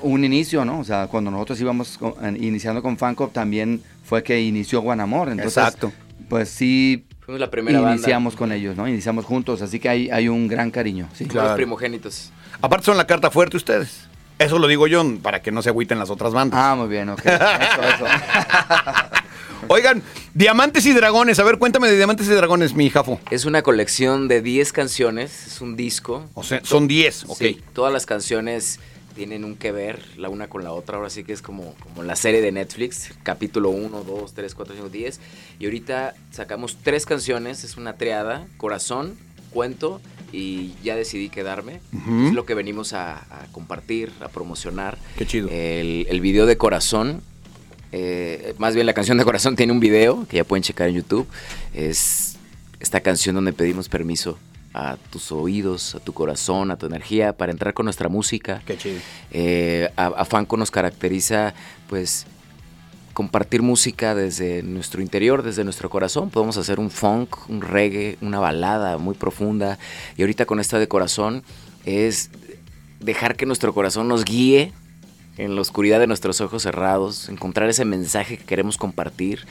un 0.00 0.24
inicio, 0.24 0.64
¿no? 0.64 0.78
O 0.80 0.84
sea, 0.84 1.08
cuando 1.08 1.30
nosotros 1.30 1.60
íbamos 1.60 1.98
con- 1.98 2.14
iniciando 2.42 2.80
con 2.80 2.96
Fanco, 2.96 3.28
también 3.28 3.82
fue 4.02 4.22
que 4.22 4.40
inició 4.40 4.80
Guanamor. 4.80 5.28
Entonces, 5.28 5.58
Exacto. 5.58 5.92
Pues 6.30 6.48
sí. 6.48 7.04
Fuimos 7.20 7.38
la 7.38 7.50
primera 7.50 7.80
banda. 7.80 7.96
Iniciamos 7.96 8.34
con 8.34 8.50
ellos, 8.50 8.78
¿no? 8.78 8.88
Iniciamos 8.88 9.26
juntos, 9.26 9.60
así 9.60 9.78
que 9.78 9.90
hay, 9.90 10.08
hay 10.08 10.30
un 10.30 10.48
gran 10.48 10.70
cariño. 10.70 11.06
Sí. 11.12 11.26
Los 11.26 11.52
primogénitos. 11.52 12.32
Aparte 12.62 12.86
son 12.86 12.96
la 12.96 13.06
carta 13.06 13.30
fuerte 13.30 13.58
ustedes. 13.58 14.08
Eso 14.38 14.58
lo 14.58 14.68
digo 14.68 14.86
yo 14.86 15.04
para 15.20 15.42
que 15.42 15.50
no 15.50 15.62
se 15.62 15.70
agüiten 15.70 15.98
las 15.98 16.10
otras 16.10 16.32
bandas. 16.32 16.60
Ah, 16.62 16.76
muy 16.76 16.88
bien, 16.88 17.08
ok. 17.08 17.20
Eso, 17.24 17.82
eso. 17.94 18.04
Oigan, 19.68 20.02
Diamantes 20.32 20.86
y 20.86 20.92
Dragones. 20.92 21.38
A 21.40 21.44
ver, 21.44 21.58
cuéntame 21.58 21.88
de 21.88 21.96
Diamantes 21.96 22.28
y 22.28 22.30
Dragones, 22.30 22.74
mi 22.74 22.88
jafo. 22.88 23.20
Es 23.30 23.44
una 23.44 23.62
colección 23.62 24.28
de 24.28 24.40
10 24.40 24.72
canciones, 24.72 25.46
es 25.46 25.60
un 25.60 25.76
disco. 25.76 26.24
O 26.34 26.44
sea, 26.44 26.60
son 26.64 26.86
10, 26.86 27.24
ok. 27.24 27.36
Sí, 27.38 27.60
todas 27.74 27.92
las 27.92 28.06
canciones 28.06 28.78
tienen 29.14 29.44
un 29.44 29.56
que 29.56 29.72
ver 29.72 30.00
la 30.16 30.28
una 30.28 30.48
con 30.48 30.62
la 30.62 30.72
otra. 30.72 30.96
Ahora 30.96 31.10
sí 31.10 31.24
que 31.24 31.32
es 31.32 31.42
como, 31.42 31.74
como 31.82 32.04
la 32.04 32.14
serie 32.14 32.40
de 32.40 32.52
Netflix, 32.52 33.10
capítulo 33.24 33.70
1, 33.70 34.04
2, 34.04 34.32
3, 34.32 34.54
4, 34.54 34.74
5, 34.76 34.88
10. 34.88 35.20
Y 35.58 35.64
ahorita 35.64 36.14
sacamos 36.30 36.78
tres 36.82 37.04
canciones, 37.04 37.64
es 37.64 37.76
una 37.76 37.94
triada, 37.94 38.46
Corazón, 38.56 39.18
Cuento 39.50 40.00
y 40.32 40.74
Ya 40.82 40.96
decidí 40.96 41.28
quedarme. 41.28 41.80
Es 42.26 42.32
lo 42.32 42.44
que 42.44 42.54
venimos 42.54 42.92
a, 42.92 43.16
a 43.16 43.46
compartir, 43.52 44.12
a 44.20 44.28
promocionar. 44.28 44.98
Qué 45.16 45.26
chido. 45.26 45.48
El, 45.50 46.06
el 46.08 46.20
video 46.20 46.46
de 46.46 46.56
Corazón, 46.56 47.22
eh, 47.92 48.54
más 48.58 48.74
bien 48.74 48.86
la 48.86 48.92
canción 48.92 49.18
de 49.18 49.24
Corazón 49.24 49.56
tiene 49.56 49.72
un 49.72 49.80
video 49.80 50.26
que 50.28 50.36
ya 50.36 50.44
pueden 50.44 50.62
checar 50.62 50.88
en 50.88 50.96
YouTube. 50.96 51.26
Es 51.74 52.36
esta 52.80 53.00
canción 53.00 53.34
donde 53.34 53.52
pedimos 53.52 53.88
permiso 53.88 54.38
a 54.74 54.96
tus 55.10 55.32
oídos, 55.32 55.94
a 55.94 56.00
tu 56.00 56.12
corazón, 56.12 56.70
a 56.70 56.76
tu 56.76 56.86
energía 56.86 57.32
para 57.32 57.50
entrar 57.50 57.74
con 57.74 57.84
nuestra 57.84 58.08
música. 58.08 58.62
Qué 58.66 58.76
chido. 58.76 59.00
Eh, 59.30 59.90
a, 59.96 60.06
a 60.08 60.24
Fanco 60.24 60.56
nos 60.56 60.70
caracteriza, 60.70 61.54
pues, 61.88 62.26
compartir 63.18 63.62
música 63.62 64.14
desde 64.14 64.62
nuestro 64.62 65.02
interior, 65.02 65.42
desde 65.42 65.64
nuestro 65.64 65.90
corazón. 65.90 66.30
Podemos 66.30 66.56
hacer 66.56 66.78
un 66.78 66.88
funk, 66.88 67.48
un 67.48 67.62
reggae, 67.62 68.16
una 68.20 68.38
balada 68.38 68.96
muy 68.96 69.16
profunda. 69.16 69.76
Y 70.16 70.22
ahorita 70.22 70.46
con 70.46 70.60
esta 70.60 70.78
de 70.78 70.86
corazón 70.86 71.42
es 71.84 72.30
dejar 73.00 73.34
que 73.34 73.44
nuestro 73.44 73.74
corazón 73.74 74.06
nos 74.06 74.24
guíe 74.24 74.72
en 75.36 75.56
la 75.56 75.60
oscuridad 75.60 75.98
de 75.98 76.06
nuestros 76.06 76.40
ojos 76.40 76.62
cerrados, 76.62 77.28
encontrar 77.28 77.68
ese 77.68 77.84
mensaje 77.84 78.38
que 78.38 78.44
queremos 78.44 78.76
compartir. 78.76 79.46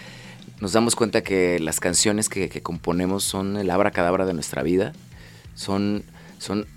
Nos 0.61 0.72
damos 0.72 0.95
cuenta 0.95 1.22
que 1.22 1.60
las 1.60 1.81
canciones 1.81 2.30
que, 2.30 2.48
componemos 2.61 3.26
son 3.26 3.57
el 3.57 3.69
abracadabra 3.69 4.26
de 4.26 4.34
nuestra 4.34 4.64
vida, 4.64 4.94
son, 5.56 6.06
son 6.38 6.68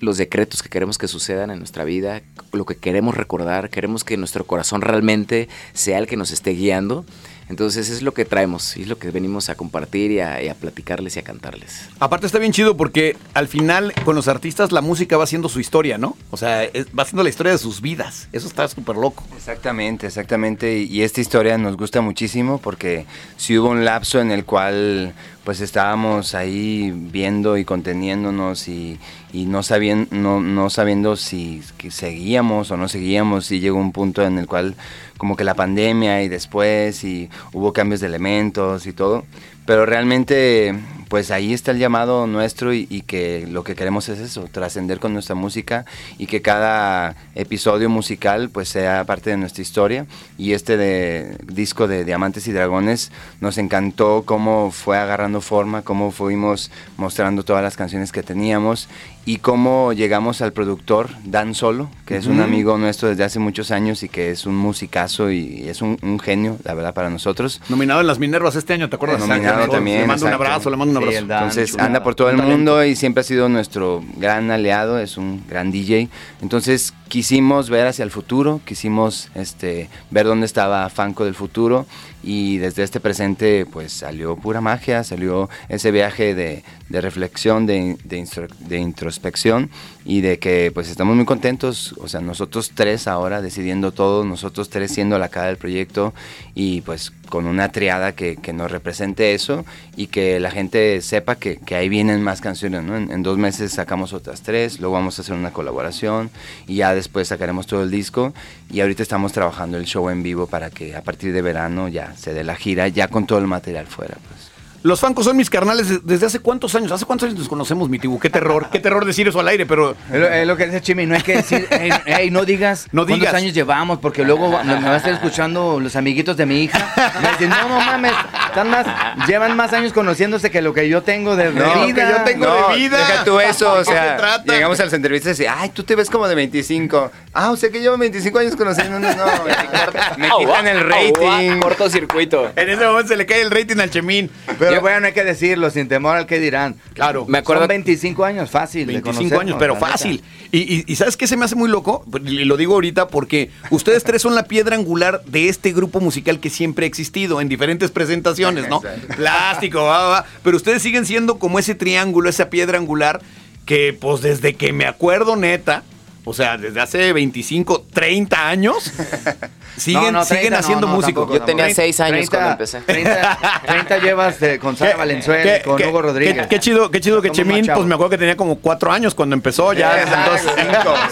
los 0.00 0.16
decretos 0.16 0.62
que 0.62 0.68
queremos 0.68 0.98
que 0.98 1.08
sucedan 1.08 1.50
en 1.50 1.58
nuestra 1.58 1.84
vida, 1.84 2.22
lo 2.52 2.64
que 2.66 2.76
queremos 2.76 3.16
recordar, 3.16 3.68
queremos 3.70 4.04
que 4.04 4.16
nuestro 4.16 4.44
corazón 4.46 4.80
realmente 4.80 5.48
sea 5.74 5.98
el 5.98 6.06
que 6.06 6.16
nos 6.16 6.30
esté 6.30 6.50
guiando. 6.52 7.04
Entonces 7.48 7.88
es 7.88 8.02
lo 8.02 8.12
que 8.12 8.26
traemos, 8.26 8.76
es 8.76 8.88
lo 8.88 8.98
que 8.98 9.10
venimos 9.10 9.48
a 9.48 9.54
compartir 9.54 10.10
y 10.10 10.20
a, 10.20 10.42
y 10.42 10.48
a 10.48 10.54
platicarles 10.54 11.16
y 11.16 11.20
a 11.20 11.22
cantarles. 11.22 11.88
Aparte 11.98 12.26
está 12.26 12.38
bien 12.38 12.52
chido 12.52 12.76
porque 12.76 13.16
al 13.32 13.48
final 13.48 13.94
con 14.04 14.14
los 14.14 14.28
artistas 14.28 14.70
la 14.70 14.82
música 14.82 15.16
va 15.16 15.26
siendo 15.26 15.48
su 15.48 15.58
historia, 15.58 15.96
¿no? 15.96 16.14
O 16.30 16.36
sea, 16.36 16.64
es- 16.64 16.88
va 16.88 17.06
siendo 17.06 17.22
la 17.22 17.30
historia 17.30 17.52
de 17.52 17.56
sus 17.58 17.80
vidas. 17.80 18.28
Eso 18.32 18.46
está 18.48 18.68
súper 18.68 18.96
loco. 18.96 19.24
Exactamente, 19.34 20.06
exactamente. 20.06 20.78
Y 20.78 20.98
y 20.98 21.02
esta 21.02 21.20
historia 21.22 21.56
nos 21.56 21.76
gusta 21.78 22.02
muchísimo 22.02 22.58
porque 22.58 23.06
sí 23.38 23.56
hubo 23.56 23.70
un 23.70 23.84
lapso 23.84 24.20
en 24.20 24.30
el 24.30 24.44
cual 24.44 25.14
pues 25.44 25.60
estábamos 25.60 26.34
ahí 26.34 26.92
viendo 26.94 27.56
y 27.56 27.64
conteniéndonos 27.64 28.68
y, 28.68 28.98
y 29.32 29.46
no, 29.46 29.62
sabien- 29.62 30.08
no, 30.10 30.40
no 30.40 30.68
sabiendo 30.70 31.16
si 31.16 31.62
seguíamos 31.90 32.70
o 32.70 32.76
no 32.76 32.88
seguíamos 32.88 33.50
y 33.50 33.60
llegó 33.60 33.78
un 33.78 33.92
punto 33.92 34.22
en 34.24 34.38
el 34.38 34.46
cual 34.46 34.74
como 35.16 35.36
que 35.36 35.44
la 35.44 35.54
pandemia 35.54 36.22
y 36.22 36.28
después 36.28 37.02
y 37.04 37.30
hubo 37.52 37.72
cambios 37.72 38.00
de 38.00 38.06
elementos 38.08 38.86
y 38.86 38.92
todo. 38.92 39.24
Pero 39.68 39.84
realmente, 39.84 40.74
pues 41.10 41.30
ahí 41.30 41.52
está 41.52 41.72
el 41.72 41.78
llamado 41.78 42.26
nuestro 42.26 42.72
y, 42.72 42.86
que 43.06 43.46
lo 43.46 43.64
que 43.64 43.74
queremos 43.74 44.08
es 44.08 44.18
eso, 44.18 44.48
trascender 44.50 44.98
con 44.98 45.12
nuestra 45.12 45.34
música 45.34 45.84
y 46.16 46.24
que 46.24 46.40
cada 46.40 47.16
episodio 47.34 47.90
musical 47.90 48.48
pues 48.48 48.70
sea 48.70 49.04
parte 49.04 49.28
de 49.28 49.36
nuestra 49.36 49.60
historia. 49.60 50.06
Y 50.38 50.54
este 50.54 51.36
disco 51.44 51.86
de 51.86 52.06
Diamantes 52.06 52.48
y 52.48 52.52
Dragones 52.52 53.12
nos 53.42 53.58
encantó 53.58 54.22
cómo 54.24 54.70
fue 54.70 54.96
agarrando 54.96 55.42
forma, 55.42 55.82
cómo 55.82 56.12
fuimos 56.12 56.70
mostrando 56.96 57.42
todas 57.42 57.62
las 57.62 57.76
canciones 57.76 58.10
que 58.10 58.22
teníamos 58.22 58.88
y 59.28 59.36
cómo 59.36 59.92
llegamos 59.92 60.40
al 60.40 60.54
productor 60.54 61.10
Dan 61.22 61.54
Solo, 61.54 61.90
que 62.06 62.16
es 62.16 62.24
un 62.24 62.40
amigo 62.40 62.78
nuestro 62.78 63.10
desde 63.10 63.24
hace 63.24 63.38
muchos 63.38 63.70
años 63.70 64.02
y 64.02 64.08
que 64.08 64.30
es 64.30 64.46
un 64.46 64.56
musicazo 64.56 65.30
y 65.30 65.68
es 65.68 65.82
un, 65.82 65.98
un 66.00 66.18
genio, 66.18 66.56
la 66.64 66.72
verdad, 66.72 66.94
para 66.94 67.10
nosotros. 67.10 67.60
Nominado 67.68 68.00
en 68.00 68.06
las 68.06 68.18
Minervas 68.18 68.56
este 68.56 68.72
año, 68.72 68.88
¿te 68.88 68.96
acuerdas? 68.96 69.20
Nominado 69.20 69.56
Exacto. 69.56 69.72
también. 69.72 70.00
Le 70.00 70.06
mando 70.06 70.24
un 70.24 70.32
abrazo, 70.32 70.70
le 70.70 70.78
mando 70.78 70.98
un 70.98 71.04
abrazo. 71.04 71.18
Entonces 71.18 71.72
chulo. 71.72 71.82
anda 71.82 72.02
por 72.02 72.14
todo 72.14 72.30
el 72.30 72.38
talento. 72.38 72.56
mundo 72.56 72.82
y 72.82 72.96
siempre 72.96 73.20
ha 73.20 73.24
sido 73.24 73.50
nuestro 73.50 74.02
gran 74.16 74.50
aliado, 74.50 74.98
es 74.98 75.18
un 75.18 75.44
gran 75.46 75.70
DJ. 75.72 76.08
Entonces 76.40 76.94
quisimos 77.08 77.68
ver 77.68 77.86
hacia 77.86 78.04
el 78.04 78.10
futuro, 78.10 78.62
quisimos 78.64 79.28
este, 79.34 79.90
ver 80.10 80.24
dónde 80.24 80.46
estaba 80.46 80.88
Fanco 80.88 81.26
del 81.26 81.34
futuro 81.34 81.84
y 82.22 82.58
desde 82.58 82.82
este 82.82 83.00
presente 83.00 83.66
pues 83.66 83.92
salió 83.92 84.36
pura 84.36 84.60
magia, 84.60 85.04
salió 85.04 85.48
ese 85.68 85.90
viaje 85.90 86.34
de, 86.34 86.64
de 86.88 87.00
reflexión, 87.00 87.66
de, 87.66 87.96
de 88.04 88.26
de 88.60 88.78
introspección 88.78 89.70
y 90.08 90.22
de 90.22 90.38
que 90.38 90.70
pues 90.72 90.88
estamos 90.88 91.14
muy 91.16 91.26
contentos, 91.26 91.94
o 91.98 92.08
sea, 92.08 92.22
nosotros 92.22 92.72
tres 92.74 93.06
ahora 93.06 93.42
decidiendo 93.42 93.92
todo, 93.92 94.24
nosotros 94.24 94.70
tres 94.70 94.90
siendo 94.90 95.18
la 95.18 95.28
cara 95.28 95.48
del 95.48 95.58
proyecto 95.58 96.14
y 96.54 96.80
pues 96.80 97.12
con 97.28 97.46
una 97.46 97.72
triada 97.72 98.12
que, 98.12 98.36
que 98.36 98.54
nos 98.54 98.70
represente 98.70 99.34
eso 99.34 99.66
y 99.96 100.06
que 100.06 100.40
la 100.40 100.50
gente 100.50 101.02
sepa 101.02 101.36
que, 101.36 101.58
que 101.58 101.74
ahí 101.74 101.90
vienen 101.90 102.22
más 102.22 102.40
canciones, 102.40 102.84
¿no? 102.84 102.96
En, 102.96 103.10
en 103.10 103.22
dos 103.22 103.36
meses 103.36 103.70
sacamos 103.72 104.14
otras 104.14 104.40
tres, 104.40 104.80
luego 104.80 104.94
vamos 104.94 105.18
a 105.18 105.22
hacer 105.22 105.36
una 105.36 105.52
colaboración 105.52 106.30
y 106.66 106.76
ya 106.76 106.94
después 106.94 107.28
sacaremos 107.28 107.66
todo 107.66 107.82
el 107.82 107.90
disco 107.90 108.32
y 108.70 108.80
ahorita 108.80 109.02
estamos 109.02 109.34
trabajando 109.34 109.76
el 109.76 109.84
show 109.84 110.08
en 110.08 110.22
vivo 110.22 110.46
para 110.46 110.70
que 110.70 110.96
a 110.96 111.02
partir 111.02 111.34
de 111.34 111.42
verano 111.42 111.86
ya 111.86 112.16
se 112.16 112.32
dé 112.32 112.44
la 112.44 112.56
gira, 112.56 112.88
ya 112.88 113.08
con 113.08 113.26
todo 113.26 113.40
el 113.40 113.46
material 113.46 113.86
fuera. 113.86 114.16
Pues. 114.26 114.47
Los 114.82 115.00
Fancos 115.00 115.24
son 115.24 115.36
mis 115.36 115.50
carnales 115.50 115.88
de- 115.88 115.98
desde 116.04 116.26
hace 116.26 116.38
cuántos 116.40 116.74
años. 116.74 116.92
¿Hace 116.92 117.04
cuántos 117.04 117.26
años 117.26 117.38
nos 117.38 117.48
conocemos, 117.48 117.88
mi 117.88 117.98
tibu? 117.98 118.18
Qué 118.20 118.30
terror, 118.30 118.68
qué 118.70 118.78
terror 118.78 119.04
decir 119.04 119.26
eso 119.26 119.40
al 119.40 119.48
aire, 119.48 119.66
pero. 119.66 119.96
Es 120.10 120.18
lo, 120.20 120.28
es 120.28 120.46
lo 120.46 120.56
que 120.56 120.66
dice 120.66 120.80
Chimi, 120.80 121.04
no 121.04 121.14
hay 121.16 121.22
que 121.22 121.36
decir, 121.36 121.66
"Ey, 121.70 121.90
ey, 122.06 122.30
no 122.30 122.44
digas 122.44 122.86
No 122.92 123.02
cuántos 123.02 123.18
digas. 123.18 123.34
años 123.34 123.54
llevamos, 123.54 123.98
porque 123.98 124.24
luego 124.24 124.48
me, 124.62 124.76
me 124.76 124.86
va 124.88 124.94
a 124.94 124.96
estar 124.98 125.12
escuchando 125.12 125.80
los 125.80 125.96
amiguitos 125.96 126.36
de 126.36 126.46
mi 126.46 126.62
hija. 126.62 126.92
Me 127.20 127.28
dicen, 127.32 127.48
no, 127.50 127.68
no 127.68 127.80
mames, 127.80 128.12
están 128.58 128.70
más, 128.70 129.26
llevan 129.28 129.56
más 129.56 129.72
años 129.72 129.92
conociéndose 129.92 130.50
que 130.50 130.62
lo 130.62 130.72
que 130.74 130.88
yo 130.88 131.02
tengo 131.02 131.36
de, 131.36 131.52
de 131.52 131.60
No, 131.60 131.86
vida. 131.86 132.24
no, 132.36 132.68
Deja 132.98 133.24
tú 133.24 133.38
eso, 133.40 133.72
o 133.72 133.78
¿De 133.78 133.84
se 133.84 133.92
sea, 133.92 134.16
trata? 134.16 134.52
llegamos 134.52 134.78
a 134.80 134.84
las 134.84 134.92
entrevistas 134.92 135.38
y, 135.40 135.46
ay, 135.46 135.70
tú 135.70 135.82
te 135.84 135.94
ves 135.94 136.10
como 136.10 136.26
de 136.28 136.34
25. 136.34 137.10
Ah, 137.32 137.50
o 137.50 137.56
sea 137.56 137.70
que 137.70 137.80
llevo 137.80 137.96
25 137.98 138.38
años 138.38 138.56
conociendo. 138.56 138.98
No, 138.98 139.08
no, 139.14 139.24
me 140.18 140.28
quitan 140.38 140.66
el 140.66 140.80
rating. 140.80 141.60
Cortocircuito. 141.60 142.50
En 142.56 142.68
ese 142.70 142.84
momento 142.84 143.08
se 143.08 143.16
le 143.16 143.26
cae 143.26 143.42
el 143.42 143.50
rating 143.50 143.78
al 143.78 143.90
Chemín. 143.90 144.30
Pero 144.58 144.80
bueno, 144.80 145.06
hay 145.06 145.12
que 145.12 145.24
decirlo, 145.24 145.70
sin 145.70 145.88
temor 145.88 146.16
al 146.16 146.26
que 146.26 146.38
dirán. 146.38 146.76
Claro. 146.94 147.24
Me 147.28 147.38
acuerdo. 147.38 147.62
Son 147.62 147.68
25 147.68 148.24
años, 148.24 148.50
fácil. 148.50 148.86
de 148.86 148.94
25 148.94 149.12
conocernos, 149.18 149.40
años, 149.42 149.56
pero 149.58 149.76
fácil. 149.76 150.22
Y, 150.50 150.58
y- 150.76 150.84
y 150.86 150.96
¿sabes 150.96 151.16
qué 151.16 151.26
se 151.26 151.36
me 151.36 151.44
hace 151.44 151.54
muy 151.54 151.68
loco? 151.68 152.04
Y 152.24 152.44
lo 152.44 152.56
digo 152.56 152.74
ahorita 152.74 153.08
porque 153.08 153.50
ustedes 153.70 154.02
tres 154.04 154.22
son 154.22 154.34
la 154.34 154.44
piedra 154.44 154.76
angular 154.76 155.22
de 155.26 155.48
este 155.48 155.72
grupo 155.72 156.00
musical 156.00 156.40
que 156.40 156.50
siempre 156.50 156.86
ha 156.86 156.88
existido 156.88 157.40
en 157.40 157.48
diferentes 157.48 157.90
presentaciones, 157.90 158.47
¿no? 158.52 158.82
Plástico, 159.16 159.84
va, 159.84 159.98
va, 160.02 160.08
va. 160.08 160.24
Pero 160.42 160.56
ustedes 160.56 160.82
siguen 160.82 161.06
siendo 161.06 161.38
como 161.38 161.58
ese 161.58 161.74
triángulo, 161.74 162.28
esa 162.28 162.50
piedra 162.50 162.78
angular 162.78 163.20
que 163.66 163.96
pues 163.98 164.22
desde 164.22 164.54
que 164.54 164.72
me 164.72 164.86
acuerdo 164.86 165.36
neta, 165.36 165.82
o 166.24 166.34
sea, 166.34 166.56
desde 166.58 166.80
hace 166.80 167.12
25, 167.12 167.86
30 167.92 168.48
años, 168.48 168.92
siguen, 169.76 170.02
No, 170.04 170.10
no, 170.12 170.24
siguen 170.24 170.40
30 170.48 170.50
no, 170.50 170.60
haciendo 170.60 170.86
no, 170.88 170.94
música. 170.94 171.20
Yo 171.20 171.26
tenía 171.42 171.64
tampoco. 171.64 171.74
seis 171.74 172.00
años 172.00 172.28
cuando 172.30 172.50
empecé. 172.50 172.80
30, 172.80 173.38
30 173.66 173.98
llevas 173.98 174.40
de- 174.40 174.58
con 174.58 174.76
Sara 174.76 174.96
Valenzuela 174.96 175.58
y 175.58 175.62
con 175.62 175.82
Hugo 175.82 176.02
Rodríguez. 176.02 176.42
Qué, 176.42 176.48
qué 176.48 176.60
chido, 176.60 176.90
qué 176.90 177.00
chido 177.00 177.22
que 177.22 177.30
Chemín, 177.30 177.66
pues 177.66 177.86
me 177.86 177.94
acuerdo 177.94 178.10
que 178.10 178.18
tenía 178.18 178.36
como 178.36 178.56
cuatro 178.56 178.92
años 178.92 179.14
cuando 179.14 179.34
empezó 179.34 179.72
ya. 179.72 179.94
desde 179.94 180.14
entonces, 180.14 180.50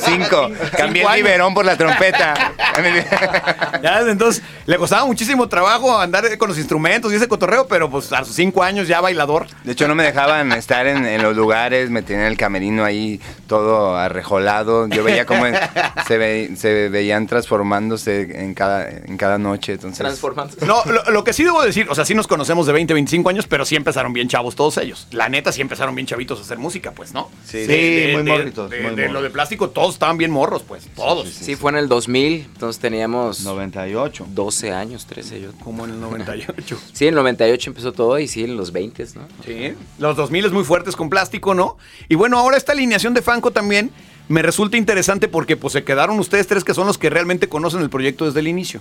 Cinco, 0.04 0.48
cinco. 0.50 0.50
Cambié 0.76 1.02
el 1.02 1.14
biberón 1.22 1.54
por 1.54 1.64
la 1.64 1.76
trompeta. 1.76 2.52
Ya 3.82 3.98
desde 3.98 4.12
entonces 4.12 4.42
le 4.66 4.76
costaba 4.78 5.04
muchísimo 5.06 5.48
trabajo 5.48 5.98
andar 5.98 6.36
con 6.38 6.48
los 6.48 6.58
instrumentos 6.58 7.12
y 7.12 7.16
ese 7.16 7.28
cotorreo, 7.28 7.66
pero 7.68 7.88
pues 7.90 8.12
a 8.12 8.24
sus 8.24 8.34
cinco 8.34 8.62
años 8.62 8.88
ya 8.88 9.00
bailador. 9.00 9.46
De 9.64 9.72
hecho, 9.72 9.86
no 9.88 9.94
me 9.94 10.02
dejaban 10.04 10.52
estar 10.52 10.86
en, 10.86 11.04
en 11.06 11.22
los 11.22 11.36
lugares, 11.36 11.90
me 11.90 12.02
tenían 12.02 12.26
el 12.26 12.36
camerino 12.36 12.84
ahí 12.84 13.20
todo 13.46 13.96
arrejolado. 13.96 14.88
Yo 14.88 15.04
veía 15.06 15.24
cómo 15.26 15.44
se, 16.06 16.18
ve- 16.18 16.50
se 16.56 16.88
veían 16.88 17.26
transformándose 17.26 18.42
en 18.42 18.54
cada, 18.54 18.88
en 18.88 19.16
cada 19.16 19.38
noche. 19.38 19.72
Entonces, 19.74 20.20
No, 20.66 20.84
lo, 20.84 21.10
lo 21.10 21.24
que 21.24 21.32
sí 21.32 21.44
debo 21.44 21.62
decir, 21.62 21.86
o 21.88 21.94
sea, 21.94 22.04
sí 22.04 22.14
nos 22.14 22.26
conocemos 22.26 22.66
de 22.66 22.72
20, 22.72 22.92
25 22.94 23.28
años, 23.30 23.46
pero 23.46 23.64
sí 23.64 23.76
empezaron 23.76 24.12
bien 24.12 24.28
chavos 24.28 24.54
todos 24.54 24.76
ellos. 24.78 25.06
La 25.12 25.28
neta, 25.28 25.52
sí 25.52 25.60
empezaron 25.60 25.94
bien 25.94 26.06
chavitos 26.06 26.38
a 26.38 26.42
hacer 26.42 26.58
música, 26.58 26.92
pues, 26.92 27.12
¿no? 27.14 27.30
Sí, 27.44 27.64
sí, 27.66 28.08
muy 28.12 28.22
morritos, 28.22 28.70
De, 28.70 28.80
muy 28.80 28.94
de 28.94 29.08
lo 29.08 29.22
de 29.22 29.30
plástico, 29.30 29.70
todos 29.70 29.94
estaban 29.94 30.16
bien 30.18 30.30
morros, 30.30 30.62
pues, 30.62 30.86
todos. 30.94 31.28
Sí, 31.28 31.56
fue 31.56 31.70
en 31.72 31.78
el 31.78 31.88
2000, 31.88 32.40
entonces 32.52 32.80
teníamos... 32.80 33.40
98. 33.40 34.26
12 34.28 34.72
años, 34.72 35.06
13 35.06 35.40
yo. 35.40 35.50
Como 35.64 35.84
en 35.84 35.92
el 35.92 36.00
98. 36.00 36.76
Sí, 36.92 37.04
en 37.06 37.10
el 37.10 37.14
98 37.16 37.70
empezó 37.70 37.92
todo 37.92 38.18
y 38.18 38.28
sí, 38.28 38.44
en 38.44 38.56
los 38.56 38.72
20, 38.72 39.04
¿no? 39.14 39.22
Sí, 39.44 39.74
los 39.98 40.16
2000 40.16 40.46
es 40.46 40.52
muy 40.52 40.64
fuertes 40.64 40.96
con 40.96 41.08
plástico, 41.10 41.54
¿no? 41.54 41.76
Y 42.08 42.14
bueno, 42.14 42.38
ahora 42.38 42.56
esta 42.56 42.72
alineación 42.72 43.14
de 43.14 43.22
Fanco 43.22 43.50
también 43.50 43.90
me 44.28 44.42
resulta 44.42 44.76
interesante 44.76 45.28
porque 45.28 45.56
pues 45.56 45.72
se 45.72 45.84
quedaron 45.84 46.18
ustedes 46.18 46.46
tres 46.46 46.64
que 46.64 46.74
son 46.74 46.86
los 46.86 46.98
que 46.98 47.10
realmente 47.10 47.48
conocen 47.48 47.80
el 47.80 47.90
proyecto 47.90 48.26
desde 48.26 48.40
el 48.40 48.48
inicio. 48.48 48.80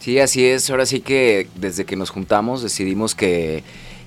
Sí, 0.00 0.18
así 0.20 0.46
es. 0.46 0.70
Ahora 0.70 0.86
sí 0.86 1.00
que 1.00 1.48
desde 1.56 1.84
que 1.84 1.96
nos 1.96 2.10
juntamos 2.10 2.62
decidimos 2.62 3.14
que, 3.14 3.64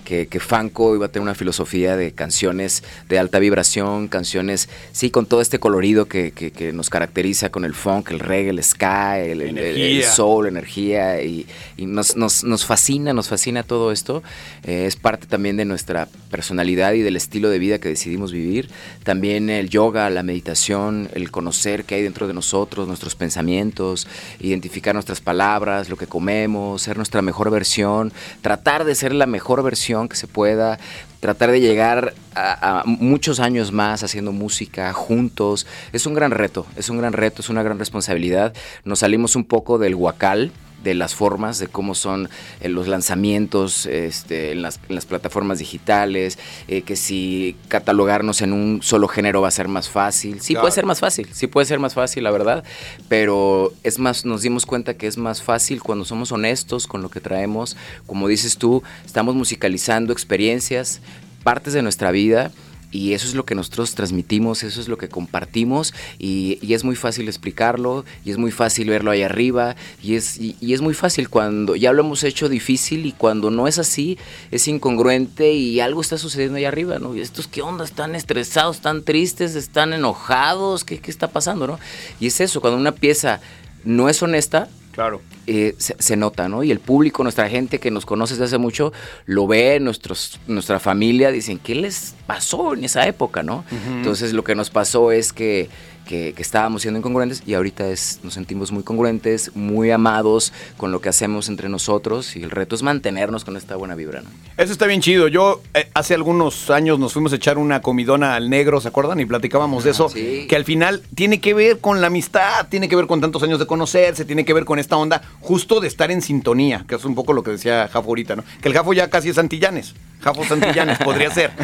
que, 0.10 0.26
que 0.26 0.40
Fanco 0.40 0.96
iba 0.96 1.06
a 1.06 1.10
tener 1.10 1.22
una 1.22 1.36
filosofía 1.36 1.96
de 1.96 2.14
canciones 2.14 2.84
de 3.08 3.20
alta 3.20 3.38
vibración, 3.38 4.08
canciones, 4.08 4.68
sí, 4.92 5.12
con 5.12 5.28
todo 5.28 5.40
este 5.40 5.60
colorido 5.60 6.08
que, 6.08 6.32
que- 6.32 6.50
que 6.50 6.74
nos 6.74 6.90
caracteriza 6.90 7.52
con 7.52 7.64
el 7.64 7.76
funk, 7.76 8.10
el 8.10 8.20
reggae, 8.20 8.50
el 8.50 8.64
ska, 8.64 9.20
el, 9.20 9.42
el- 9.42 9.50
el- 9.50 9.58
el 9.60 9.76
Energía. 9.78 10.12
soul, 10.12 10.48
energía, 10.48 11.22
y, 11.22 11.46
y 11.78 11.86
nos, 11.86 12.16
nos- 12.16 12.44
nos 12.44 12.66
fascina, 12.66 13.14
nos 13.14 13.28
fascina 13.30 13.62
todo 13.62 13.92
esto. 13.92 14.24
Eh, 14.64 14.86
es 14.88 14.96
parte 14.96 15.28
también 15.28 15.58
de 15.58 15.66
nuestra 15.66 16.08
personalidad 16.32 16.94
y 16.94 17.02
del 17.04 17.16
estilo 17.16 17.52
de 17.52 17.60
vida 17.60 17.78
que 17.78 17.90
decidimos 17.90 18.32
vivir. 18.32 18.68
También 19.04 19.52
el 19.52 19.70
yoga, 19.70 20.10
la 20.10 20.24
meditación, 20.24 21.08
el 21.14 21.30
conocer 21.30 21.84
qué 21.84 21.94
hay 21.96 22.02
dentro 22.02 22.28
de 22.28 22.34
nosotros, 22.34 22.88
nuestros 22.88 23.14
pensamientos, 23.14 24.08
identificar 24.40 24.96
nuestras 24.96 25.22
palabras, 25.22 25.88
lo 25.88 25.98
que 25.98 26.08
comemos, 26.08 26.82
ser 26.82 26.98
nuestra 26.98 27.22
mejor 27.22 27.52
versión, 27.52 28.12
tratar 28.42 28.86
de 28.86 28.96
ser 28.96 29.14
la 29.14 29.28
mejor 29.28 29.62
versión 29.62 29.99
que 30.08 30.16
se 30.16 30.28
pueda, 30.28 30.80
tratar 31.20 31.52
de 31.52 31.60
llegar 31.60 32.14
a, 32.36 32.84
muchos 32.86 33.40
años 33.40 33.72
más 33.72 34.04
haciendo 34.04 34.32
música 34.32 34.94
juntos. 34.94 35.68
Es 35.92 36.06
un 36.06 36.14
gran 36.14 36.32
reto, 36.32 36.66
es 36.78 36.90
un 36.90 36.98
gran 36.98 37.14
reto, 37.14 37.42
es 37.42 37.50
una 37.50 37.64
gran 37.64 37.80
responsabilidad. 37.80 38.54
Nos 38.86 39.00
salimos 39.00 39.36
un 39.36 39.44
poco 39.44 39.78
del 39.78 39.96
huacal 39.96 40.52
de 40.84 40.94
las 40.94 41.16
formas, 41.16 41.60
de 41.60 41.68
cómo 41.68 41.96
son 41.96 42.30
eh, 42.62 42.70
los 42.70 42.88
lanzamientos 42.88 43.86
este, 43.86 44.52
en, 44.52 44.62
las, 44.62 44.80
en 44.90 44.96
las 44.96 45.06
plataformas 45.06 45.60
digitales, 45.60 46.40
eh, 46.68 46.82
que 46.84 46.96
si 46.96 47.56
catalogarnos 47.68 48.42
en 48.42 48.54
un 48.54 48.82
solo 48.82 49.08
género 49.08 49.42
va 49.42 49.48
a 49.50 49.52
ser 49.52 49.68
más 49.68 49.90
fácil. 49.90 50.42
Sí 50.42 50.54
Claro. 50.54 50.64
puede 50.64 50.76
ser 50.76 50.86
más 50.86 51.00
fácil, 51.00 51.28
sí 51.32 51.48
puede 51.48 51.66
ser 51.66 51.80
más 51.80 51.94
fácil, 51.94 52.24
la 52.24 52.32
verdad, 52.32 52.64
pero 53.08 53.74
es 53.84 54.00
más, 54.00 54.26
nos 54.26 54.42
dimos 54.42 54.66
cuenta 54.66 54.96
que 54.96 55.08
es 55.08 55.18
más 55.18 55.42
fácil 55.42 55.82
cuando 55.82 56.06
somos 56.06 56.32
honestos 56.32 56.88
con 56.88 57.02
lo 57.02 57.10
que 57.10 57.20
traemos. 57.20 57.78
Como 58.06 58.28
dices 58.28 58.58
tú, 58.58 58.84
estamos 59.06 59.36
musicalizando 59.36 60.14
experiencias, 60.14 61.02
partes 61.44 61.74
de 61.74 61.82
nuestra 61.82 62.12
vida. 62.12 62.52
Y 62.92 63.14
eso 63.14 63.28
es 63.28 63.36
lo 63.36 63.46
que 63.46 63.56
nosotros 63.56 63.94
transmitimos, 63.94 64.64
eso 64.64 64.82
es 64.82 64.88
lo 64.88 64.98
que 64.98 65.10
compartimos 65.10 65.94
y, 66.18 66.58
y 66.62 66.74
es 66.74 66.84
muy 66.84 66.96
fácil 66.96 67.28
explicarlo 67.28 68.04
y 68.26 68.32
es 68.32 68.38
muy 68.38 68.52
fácil 68.52 68.90
verlo 68.90 69.12
ahí 69.12 69.22
arriba 69.22 69.76
y 70.02 70.16
es, 70.16 70.40
y, 70.40 70.56
es 70.74 70.82
muy 70.82 70.94
fácil 70.94 71.30
cuando 71.30 71.76
ya 71.76 71.94
lo 71.94 72.02
hemos 72.02 72.24
hecho 72.24 72.50
difícil 72.50 73.06
y 73.06 73.12
cuando 73.12 73.52
no 73.52 73.68
es 73.68 73.78
así 73.78 74.18
es 74.50 74.68
incongruente 74.68 75.54
y 75.54 75.80
algo 75.80 76.02
está 76.02 76.18
sucediendo 76.18 76.58
ahí 76.58 76.66
arriba, 76.66 76.98
¿no? 77.00 77.14
Estos 77.14 77.48
qué 77.48 77.62
onda, 77.62 77.86
están 77.86 78.16
estresados, 78.16 78.78
están 78.78 79.04
tristes, 79.04 79.56
están 79.56 79.94
enojados, 79.94 80.84
¿qué, 80.84 81.00
qué 81.00 81.12
está 81.12 81.28
pasando, 81.28 81.68
no? 81.68 81.80
Y 82.20 82.28
es 82.28 82.42
eso, 82.42 82.62
cuando 82.62 82.80
una 82.80 82.94
pieza 82.94 83.40
no 83.84 84.10
es 84.10 84.22
honesta, 84.24 84.68
Claro. 85.00 85.22
eh, 85.48 85.76
se, 85.78 85.96
se 85.98 86.18
nota, 86.18 86.50
¿no? 86.50 86.62
Y 86.62 86.72
el 86.72 86.82
público, 86.82 87.24
nuestra 87.24 87.48
gente 87.48 87.80
que 87.80 87.90
nos 87.90 88.06
conoce 88.06 88.34
desde 88.34 88.44
hace 88.44 88.58
mucho, 88.58 88.92
lo 89.26 89.48
ve, 89.48 89.80
nuestros, 89.80 90.42
nuestra 90.46 90.78
familia, 90.78 91.32
dicen, 91.32 91.58
¿qué 91.58 91.74
les 91.74 92.16
pasó 92.28 92.74
en 92.74 92.84
esa 92.84 93.08
época, 93.08 93.42
no? 93.42 93.64
Entonces 93.96 94.34
lo 94.34 94.44
que 94.44 94.56
nos 94.56 94.70
pasó 94.70 95.14
es 95.14 95.32
que, 95.32 95.70
que- 96.10 96.34
que 96.36 96.42
estábamos 96.42 96.82
siendo 96.82 96.98
incongruentes 96.98 97.44
y 97.46 97.54
ahorita 97.54 97.88
es, 97.88 98.20
nos 98.24 98.34
sentimos 98.34 98.72
muy 98.72 98.82
congruentes, 98.82 99.52
muy 99.56 99.92
amados 99.92 100.52
con 100.76 100.92
lo 100.92 101.02
que 101.02 101.10
hacemos 101.10 101.50
entre 101.50 101.70
nosotros 101.70 102.36
y 102.36 102.42
el 102.42 102.50
reto 102.50 102.74
es 102.74 102.82
mantenernos 102.82 103.46
con 103.46 103.56
esta 103.56 103.76
buena 103.76 103.94
vibra, 103.94 104.22
¿no? 104.22 104.30
Eso 104.58 104.72
está 104.74 104.88
bien 104.88 105.02
chido. 105.02 105.28
Yo 105.28 105.62
eh, 105.76 105.88
hace 105.94 106.16
algunos 106.16 106.72
años 106.72 106.98
nos 106.98 107.14
fuimos 107.14 107.32
a 107.32 107.36
echar 107.36 107.60
una 107.60 107.84
comidona 107.84 108.34
al 108.34 108.50
negro, 108.50 108.82
¿se 108.82 108.88
acuerdan? 108.88 109.20
Y 109.20 109.26
platicábamos 109.28 109.84
de 109.84 109.92
eso. 109.92 110.10
Que 110.10 110.56
al 110.56 110.66
final 110.66 111.04
tiene 111.14 111.40
que 111.40 111.54
ver 111.54 111.78
con 111.80 112.02
la 112.02 112.08
amistad, 112.08 112.68
tiene 112.70 112.90
que 112.90 112.96
ver 112.96 113.06
con 113.06 113.22
tantos 113.22 113.44
años 113.44 113.60
de 113.60 113.68
conocerse, 113.68 114.26
tiene 114.26 114.46
que 114.46 114.54
ver 114.54 114.66
con 114.66 114.80
esta 114.80 114.98
onda 114.98 115.22
justo 115.42 115.80
de 115.80 115.88
estar 115.88 116.10
en 116.10 116.24
sintonía, 116.24 116.86
que 116.88 116.96
es 116.96 117.06
un 117.06 117.14
poco 117.14 117.34
lo 117.34 117.44
que 117.44 117.52
decía 117.52 117.88
Jafo 117.88 118.08
ahorita, 118.10 118.36
¿no? 118.36 118.44
Que 118.62 118.70
el 118.70 118.74
Jafo 118.74 118.94
ya 118.94 119.10
casi 119.12 119.30
es 119.30 119.36
Santillanes. 119.36 119.94
Jafo 120.22 120.44
Santillanes 120.44 120.98
podría 120.98 121.30
ser. 121.32 121.52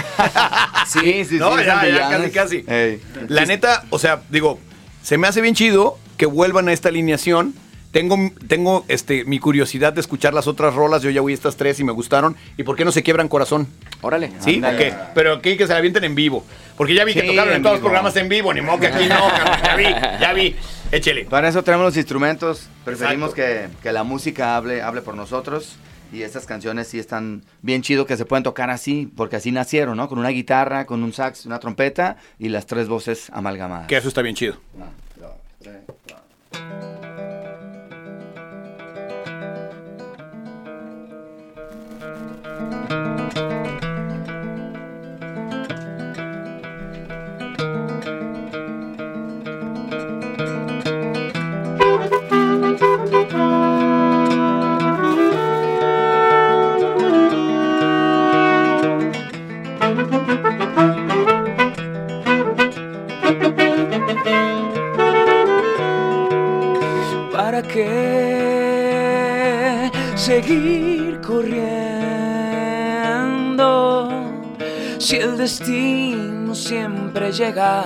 Sí, 0.88 1.26
sí, 1.26 1.36
no, 1.40 1.58
sí, 1.58 1.64
ya, 1.66 1.66
ya, 1.66 1.74
Santillanes. 1.82 2.32
casi, 2.32 2.62
casi. 2.62 2.72
Ey. 2.72 3.02
La 3.28 3.46
neta, 3.46 3.84
o 3.90 3.98
sea, 3.98 4.22
digo, 4.36 4.60
se 5.02 5.18
me 5.18 5.28
hace 5.28 5.42
bien 5.42 5.56
chido 5.56 5.98
que 6.18 6.26
vuelvan 6.28 6.68
a 6.70 6.74
esta 6.74 6.90
alineación, 6.90 7.56
tengo, 7.92 8.18
tengo 8.48 8.84
este, 8.90 9.24
mi 9.24 9.40
curiosidad 9.40 9.94
de 9.94 10.02
escuchar 10.02 10.34
las 10.34 10.48
otras 10.48 10.74
rolas. 10.74 11.02
Yo 11.02 11.10
ya 11.10 11.22
oí 11.22 11.32
estas 11.34 11.56
tres 11.56 11.80
y 11.80 11.86
me 11.86 11.94
gustaron. 11.94 12.36
¿Y 12.58 12.64
por 12.64 12.76
qué 12.76 12.84
no 12.84 12.92
se 12.92 13.04
quiebran 13.04 13.30
corazón? 13.30 13.68
Órale. 14.02 14.32
¿Sí? 14.40 14.62
¿O 14.62 14.78
qué? 14.78 14.94
Pero 15.14 15.34
aquí 15.36 15.56
que 15.56 15.66
se 15.66 15.72
la 15.72 15.80
avienten 15.80 16.04
en 16.04 16.14
vivo. 16.14 16.44
Porque 16.76 16.94
ya 16.94 17.06
vi 17.06 17.14
que 17.14 17.22
Sí, 17.22 17.28
tocaron 17.28 17.52
en 17.52 17.56
en 17.58 17.62
todos 17.64 17.76
los 17.76 17.80
vivo. 17.80 17.90
programas 17.92 18.16
en 18.18 18.28
vivo. 18.28 18.54
Ni 18.54 18.60
modo 18.60 18.80
que 18.82 18.88
aquí 18.88 19.06
no. 19.08 19.16
Ya 19.64 19.76
vi, 19.78 19.86
ya 20.20 20.34
vi. 20.34 20.56
Échele. 20.92 21.24
Para 21.24 21.48
eso 21.48 21.64
tenemos 21.64 21.86
los 21.86 21.96
instrumentos. 21.96 22.68
Preferimos 22.84 23.34
que, 23.34 23.70
que 23.82 23.94
la 23.94 24.04
música 24.04 24.58
hable, 24.58 24.82
hable 24.82 25.02
por 25.02 25.16
nosotros. 25.16 25.78
Y 26.12 26.22
estas 26.22 26.46
canciones 26.46 26.88
sí 26.88 27.00
están 27.00 27.44
bien 27.62 27.82
chido 27.82 28.06
que 28.06 28.18
se 28.18 28.26
pueden 28.26 28.44
tocar 28.44 28.70
así, 28.70 29.12
porque 29.16 29.36
así 29.36 29.52
nacieron, 29.52 29.98
¿no? 29.98 30.08
Con 30.08 30.20
una 30.20 30.30
guitarra, 30.30 30.86
con 30.86 31.04
un 31.04 31.14
sax, 31.14 31.46
una 31.46 31.60
trompeta 31.60 32.18
y 32.40 32.50
las 32.50 32.66
tres 32.66 32.88
voces 32.88 33.30
amalgamadas. 33.32 33.88
Que 33.88 33.98
eso 33.98 34.08
está 34.08 34.22
bien 34.22 34.36
chido. 34.36 34.58
¿Para 36.52 36.95
destino 75.46 76.56
siempre 76.56 77.32
llega. 77.32 77.84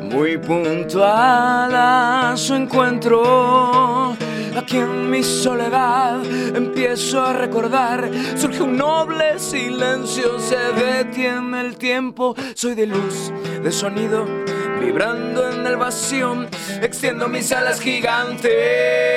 Muy 0.00 0.38
puntual 0.38 1.70
a 1.74 2.32
su 2.34 2.54
encuentro? 2.54 4.16
Aquí 4.56 4.78
en 4.78 5.10
mi 5.10 5.22
soledad 5.22 6.24
empiezo 6.56 7.20
a 7.20 7.34
recordar, 7.34 8.10
surge 8.36 8.62
un 8.62 8.78
noble 8.78 9.38
silencio, 9.38 10.40
se 10.40 10.56
detiene 10.82 11.60
el 11.60 11.76
tiempo, 11.76 12.34
soy 12.54 12.74
de 12.74 12.86
luz, 12.86 13.30
de 13.62 13.70
sonido, 13.70 14.24
vibrando 14.80 15.46
en 15.50 15.66
el 15.66 15.76
vacío, 15.76 16.46
extiendo 16.80 17.28
mis 17.28 17.52
alas 17.52 17.80
gigantes 17.80 19.09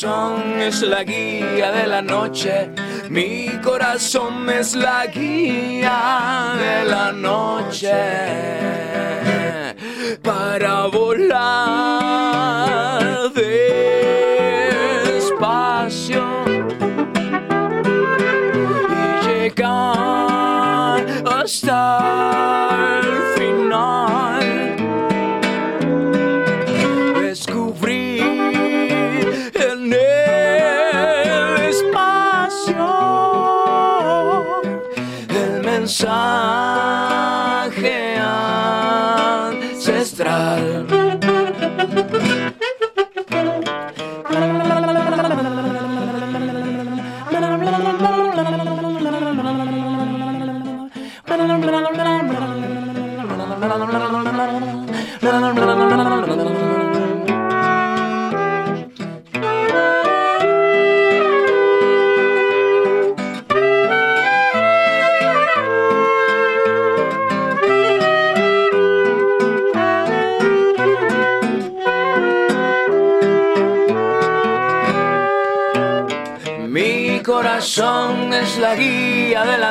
corazón 0.00 0.62
es 0.62 0.80
la 0.80 1.04
guía 1.04 1.72
de 1.72 1.86
la 1.86 2.00
noche, 2.00 2.70
mi 3.10 3.48
corazón 3.62 4.48
es 4.48 4.74
la 4.74 5.06
guía 5.06 6.54
de 6.56 6.84
la 6.88 7.12
noche. 7.12 7.92
Para 10.22 10.86
volar 10.86 11.99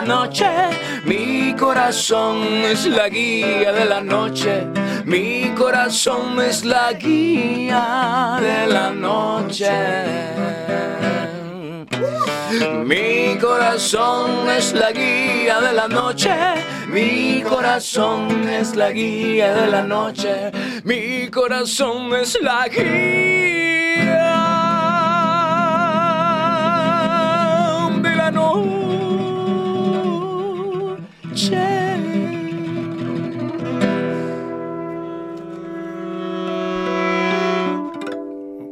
noche, 0.10 0.50
mi 1.06 1.54
corazón 1.56 2.38
es 2.72 2.88
la 2.88 3.10
guía 3.10 3.72
de 3.72 3.86
la 3.86 4.02
noche, 4.02 4.66
mi 5.06 5.54
corazón 5.56 6.42
es 6.42 6.66
la 6.66 6.94
guía 6.94 8.38
de 8.42 8.66
la 8.68 8.90
noche. 8.90 9.72
Mi 12.86 13.38
corazón 13.38 14.50
es 14.50 14.74
la 14.74 14.92
guía 14.92 15.62
de 15.62 15.74
la 15.74 15.88
noche, 15.88 16.34
mi 16.88 17.44
corazón 17.44 18.50
es 18.50 18.76
la 18.76 18.90
guía 18.92 19.54
de 19.54 19.68
la 19.68 19.84
noche, 19.84 20.52
mi 20.84 21.30
corazón 21.30 22.16
es 22.16 22.36
la 22.42 22.68
guía 22.68 23.49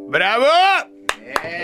¡Bravo! 0.10 0.46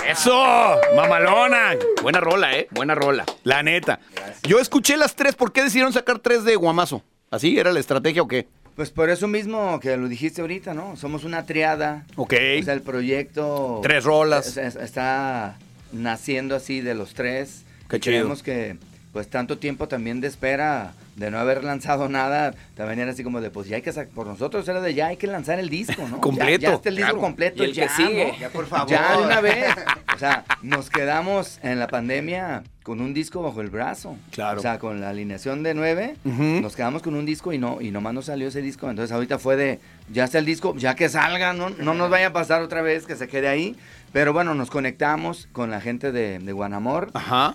¡Eso! 0.08 0.76
¡Mamalona! 0.96 1.76
Buena 2.02 2.20
rola, 2.20 2.58
¿eh? 2.58 2.68
Buena 2.72 2.96
rola. 2.96 3.26
La 3.44 3.64
neta. 3.64 4.00
Yo 4.44 4.60
escuché 4.60 4.98
las 4.98 5.16
tres. 5.16 5.36
¿Por 5.36 5.52
qué 5.54 5.64
decidieron 5.64 5.94
sacar 5.94 6.20
tres 6.20 6.44
de 6.44 6.56
Guamazo? 6.56 7.04
¿Así? 7.32 7.58
¿Era 7.58 7.72
la 7.72 7.80
estrategia 7.80 8.22
o 8.22 8.28
qué? 8.28 8.48
Pues 8.76 8.90
por 8.92 9.10
eso 9.10 9.28
mismo 9.28 9.80
que 9.80 9.96
lo 9.98 10.08
dijiste 10.08 10.42
ahorita, 10.42 10.74
¿no? 10.74 10.96
Somos 10.98 11.24
una 11.24 11.46
triada. 11.46 12.06
Ok. 12.16 12.34
O 12.60 12.64
sea, 12.64 12.74
el 12.74 12.82
proyecto... 12.82 13.80
Tres 13.84 14.04
rolas. 14.04 14.48
es- 14.48 14.58
es- 14.58 14.76
está 14.76 15.58
naciendo 15.92 16.56
así 16.56 16.82
de 16.82 16.96
los 16.96 17.14
tres. 17.14 17.64
Qué 17.90 18.00
chido. 18.00 18.18
Creemos 18.18 18.44
que, 18.44 18.78
pues 19.14 19.30
tanto 19.30 19.60
tiempo 19.60 19.88
también 19.88 20.19
de 20.22 20.27
espera, 20.27 20.94
de 21.15 21.30
no 21.30 21.38
haber 21.38 21.64
lanzado 21.64 22.10
nada, 22.10 22.56
también 22.76 22.99
era 22.99 23.11
así 23.11 23.23
como 23.23 23.41
de, 23.41 23.52
pues 23.52 23.68
ya 23.68 23.76
hay 23.76 23.84
que 23.84 23.91
sacar, 23.94 24.11
por 24.11 24.26
nosotros 24.26 24.68
era 24.68 24.81
de 24.81 24.95
ya 24.95 25.07
hay 25.07 25.18
que 25.18 25.27
lanzar 25.27 25.60
el 25.60 25.69
disco, 25.69 26.07
¿no? 26.10 26.19
Completo, 26.22 26.61
Ya, 26.61 26.69
ya 26.69 26.76
está 26.76 26.90
el 26.90 26.95
disco 26.95 27.11
claro. 27.11 27.22
completo, 27.22 27.64
Y 27.64 27.68
el 27.68 27.73
ya, 27.73 27.88
que 27.88 27.94
sigue. 27.94 28.31
¿no? 28.34 28.40
Ya, 28.40 28.49
por 28.49 28.65
favor. 28.65 28.90
Ya 28.90 29.15
de 29.15 29.23
una 29.23 29.40
vez. 29.40 29.76
O 30.15 30.18
sea, 30.18 30.44
nos 30.64 30.90
quedamos 30.90 31.60
en 31.61 31.80
la 31.80 31.88
pandemia 31.88 32.64
con 32.81 33.02
un 33.02 33.14
disco 33.14 33.41
bajo 33.44 33.61
el 33.61 33.69
brazo. 33.69 34.18
Claro. 34.31 34.60
O 34.60 34.61
sea, 34.61 34.80
con 34.80 34.99
la 34.99 35.10
alineación 35.10 35.61
de 35.64 35.73
nueve, 35.76 36.15
nos 36.23 36.76
quedamos 36.76 37.02
con 37.03 37.14
un 37.15 37.26
disco 37.26 37.53
y 37.53 37.57
no, 37.60 37.81
y 37.81 37.91
nomás 37.91 38.14
nos 38.15 38.26
salió 38.26 38.48
ese 38.48 38.61
disco. 38.61 38.90
Entonces 38.90 39.11
ahorita 39.14 39.38
fue 39.38 39.56
de, 39.56 39.80
ya 40.11 40.23
está 40.26 40.40
el 40.40 40.45
disco, 40.45 40.76
ya 40.76 40.95
que 40.95 41.07
salga, 41.07 41.53
no, 41.53 41.69
no 41.69 41.94
nos 41.94 42.10
vaya 42.10 42.27
a 42.27 42.34
pasar 42.34 42.61
otra 42.64 42.81
vez 42.81 43.06
que 43.06 43.15
se 43.15 43.27
quede 43.27 43.48
ahí. 43.48 43.76
Pero 44.14 44.31
bueno, 44.31 44.53
nos 44.53 44.69
conectamos 44.69 45.49
con 45.52 45.72
la 45.72 45.81
gente 45.81 46.11
de, 46.11 46.38
de 46.38 46.52
Guanamor 46.52 47.11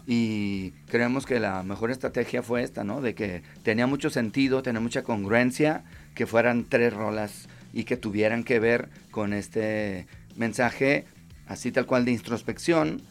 y 0.09 0.73
creemos 0.89 1.25
que 1.25 1.39
la 1.39 1.63
mejor 1.63 1.93
estrategia 1.93 2.43
fue 2.43 2.65
esta, 2.65 2.83
¿no? 2.83 3.01
De 3.01 3.15
que 3.15 3.43
tenía 3.63 3.87
mucho 3.87 4.11
sentido, 4.11 4.61
tenía 4.61 4.81
mucha 4.81 5.05
congruencia, 5.05 5.85
que 6.17 6.27
fueran 6.27 6.65
tres 6.65 6.93
rolas 6.93 7.49
y 7.73 7.85
que 7.85 7.97
tuvieran 7.97 8.43
que 8.43 8.59
ver 8.59 8.89
con 9.13 9.33
este 9.33 10.09
mensaje 10.35 11.05
así 11.47 11.71
tal 11.71 11.87
cual 11.87 12.05
de 12.05 12.11
introspección. 12.11 13.03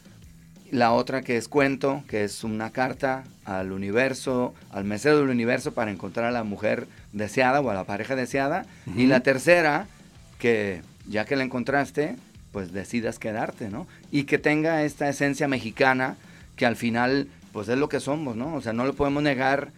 La 0.70 0.92
otra 0.92 1.22
que 1.22 1.38
es 1.38 1.48
cuento, 1.48 2.04
que 2.06 2.24
es 2.24 2.44
una 2.44 2.70
carta 2.70 3.24
al 3.46 3.72
universo, 3.72 4.54
al 4.70 4.84
mesero 4.84 5.20
del 5.20 5.30
universo 5.30 5.72
para 5.72 5.90
encontrar 5.90 6.26
a 6.26 6.32
la 6.32 6.44
mujer 6.44 6.86
deseada 7.14 7.62
o 7.62 7.70
a 7.70 7.74
la 7.74 7.84
pareja 7.84 8.14
deseada. 8.14 8.66
Y 8.94 9.06
la 9.06 9.20
tercera, 9.20 9.86
que 10.38 10.82
ya 11.08 11.24
que 11.24 11.36
la 11.36 11.44
encontraste, 11.44 12.16
pues 12.52 12.72
decidas 12.72 13.18
quedarte, 13.18 13.68
¿no? 13.70 13.86
Y 14.10 14.24
que 14.24 14.38
tenga 14.38 14.82
esta 14.84 15.08
esencia 15.08 15.48
mexicana 15.48 16.16
que 16.56 16.66
al 16.66 16.76
final, 16.76 17.28
pues 17.52 17.68
es 17.68 17.78
lo 17.78 17.88
que 17.88 18.00
somos, 18.00 18.36
¿no? 18.36 18.54
O 18.54 18.60
sea, 18.60 18.72
no 18.72 18.84
lo 18.84 18.94
podemos 18.94 19.22
negar. 19.22 19.70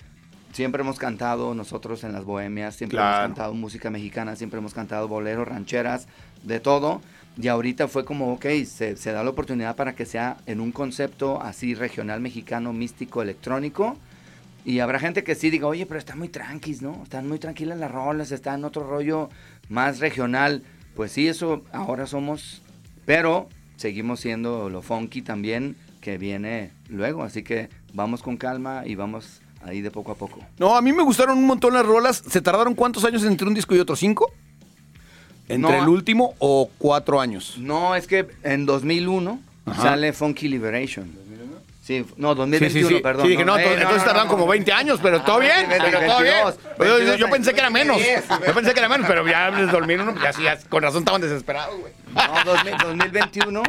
Siempre 0.52 0.82
hemos 0.82 0.98
cantado 0.98 1.54
nosotros 1.54 2.02
en 2.04 2.12
las 2.12 2.24
bohemias, 2.24 2.74
siempre 2.74 2.96
Claro. 2.96 3.16
hemos 3.24 3.28
cantado 3.28 3.54
música 3.54 3.90
mexicana, 3.90 4.34
siempre 4.36 4.58
hemos 4.58 4.74
cantado 4.74 5.06
boleros, 5.08 5.46
rancheras, 5.46 6.08
de 6.42 6.58
todo. 6.58 7.00
Y 7.40 7.46
ahorita 7.48 7.86
fue 7.86 8.04
como, 8.04 8.32
ok, 8.32 8.46
se, 8.66 8.96
se 8.96 9.12
da 9.12 9.22
la 9.22 9.30
oportunidad 9.30 9.76
para 9.76 9.94
que 9.94 10.04
sea 10.06 10.38
en 10.46 10.60
un 10.60 10.72
concepto 10.72 11.40
así 11.40 11.74
regional 11.74 12.20
mexicano, 12.20 12.72
místico, 12.72 13.22
electrónico. 13.22 13.96
Y 14.64 14.80
habrá 14.80 14.98
gente 14.98 15.22
que 15.24 15.34
sí 15.36 15.48
diga, 15.50 15.66
oye, 15.68 15.86
pero 15.86 15.98
están 15.98 16.18
muy 16.18 16.28
tranquis, 16.28 16.82
¿no? 16.82 17.00
Están 17.04 17.28
muy 17.28 17.38
tranquilas 17.38 17.78
las 17.78 17.90
rolas, 17.90 18.32
están 18.32 18.58
en 18.60 18.64
otro 18.64 18.86
rollo 18.86 19.30
más 19.68 20.00
regional. 20.00 20.62
Pues 20.94 21.12
sí, 21.12 21.28
eso 21.28 21.62
ahora 21.72 22.06
somos, 22.06 22.62
pero 23.06 23.48
seguimos 23.76 24.20
siendo 24.20 24.68
lo 24.70 24.82
funky 24.82 25.22
también 25.22 25.76
que 26.00 26.18
viene 26.18 26.70
luego. 26.88 27.22
Así 27.22 27.42
que 27.42 27.68
vamos 27.92 28.22
con 28.22 28.36
calma 28.36 28.82
y 28.86 28.94
vamos 28.94 29.40
ahí 29.64 29.80
de 29.80 29.90
poco 29.90 30.12
a 30.12 30.14
poco. 30.14 30.40
No, 30.58 30.76
a 30.76 30.82
mí 30.82 30.92
me 30.92 31.02
gustaron 31.02 31.38
un 31.38 31.46
montón 31.46 31.74
las 31.74 31.86
rolas. 31.86 32.22
¿Se 32.28 32.40
tardaron 32.40 32.74
cuántos 32.74 33.04
años 33.04 33.24
entre 33.24 33.46
un 33.46 33.54
disco 33.54 33.74
y 33.74 33.78
otro? 33.78 33.96
¿Cinco? 33.96 34.32
¿Entre 35.48 35.76
No. 35.76 35.82
el 35.82 35.88
último 35.88 36.34
o 36.38 36.70
cuatro 36.78 37.20
años? 37.20 37.56
No, 37.58 37.94
es 37.96 38.06
que 38.06 38.28
en 38.42 38.66
2001 38.66 39.40
Ajá. 39.66 39.82
sale 39.82 40.12
Funky 40.12 40.48
Liberation. 40.48 41.10
Sí, 41.90 42.06
no, 42.16 42.30
Sí, 42.32 42.36
2021, 42.38 42.88
sí, 42.88 42.94
sí. 42.94 43.00
perdón. 43.02 43.22
Sí, 43.24 43.30
dije, 43.32 43.44
no, 43.44 43.56
Eh, 43.58 43.62
entonces, 43.62 43.82
entonces 43.82 44.04
tardan 44.06 44.28
como 44.28 44.46
20 44.46 44.72
años, 44.72 45.00
pero 45.02 45.22
todo 45.22 45.40
bien, 45.40 45.52
Ah, 45.68 45.74
pero 45.80 45.98
todo 46.06 46.20
bien. 46.22 46.34
22, 46.44 46.58
Pero 46.78 46.90
yo- 46.90 46.94
22 46.96 47.18
yo 47.18 47.30
pensé 47.30 47.52
que 47.52 47.58
era 47.60 47.70
menos. 47.70 47.96
10. 47.96 48.24
Yo 48.46 48.54
pensé 48.54 48.72
que 48.72 48.78
era 48.78 48.88
menos, 48.88 49.06
pero 49.08 49.26
ya 49.26 49.50
les 49.50 49.72
dormieron, 49.72 50.16
ya, 50.22 50.32
sí, 50.32 50.44
ya, 50.44 50.56
con 50.68 50.82
razón 50.84 51.00
estaban 51.00 51.20
desesperados, 51.20 51.80
güey. 51.80 51.92
No, 52.14 52.44
2000 52.44 52.76
2021 52.78 53.62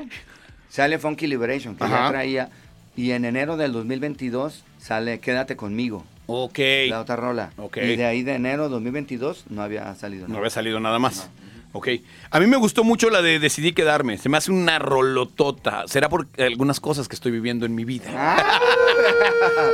sale 0.69 0.99
Funky 0.99 1.25
Liberation, 1.25 1.75
que 1.75 1.83
Ajá. 1.83 2.03
ya 2.05 2.09
traía. 2.09 2.49
Y 2.95 3.11
en 3.11 3.25
enero 3.25 3.57
del 3.57 3.71
2022 3.73 4.63
sale 4.77 5.19
Quédate 5.19 5.55
conmigo. 5.55 6.05
Ok. 6.27 6.59
La 6.89 7.01
otra 7.01 7.15
rola. 7.15 7.51
Ok. 7.57 7.77
Y 7.77 7.95
de 7.95 8.05
ahí 8.05 8.21
de 8.21 8.35
enero 8.35 8.69
2022 8.69 9.45
no 9.49 9.63
había 9.63 9.95
salido 9.95 10.23
No 10.23 10.27
nada. 10.29 10.39
había 10.39 10.49
salido 10.51 10.79
nada 10.79 10.99
más. 10.99 11.27
Ok. 11.73 11.87
A 12.29 12.39
mí 12.39 12.47
me 12.47 12.57
gustó 12.57 12.83
mucho 12.83 13.09
la 13.09 13.21
de 13.21 13.39
Decidí 13.39 13.71
quedarme. 13.71 14.17
Se 14.17 14.29
me 14.29 14.37
hace 14.37 14.51
una 14.51 14.79
rolotota. 14.79 15.83
Será 15.87 16.09
por 16.09 16.27
algunas 16.37 16.79
cosas 16.79 17.07
que 17.07 17.15
estoy 17.15 17.31
viviendo 17.31 17.65
en 17.65 17.75
mi 17.75 17.85
vida. 17.85 18.09
Ah. 18.13 18.59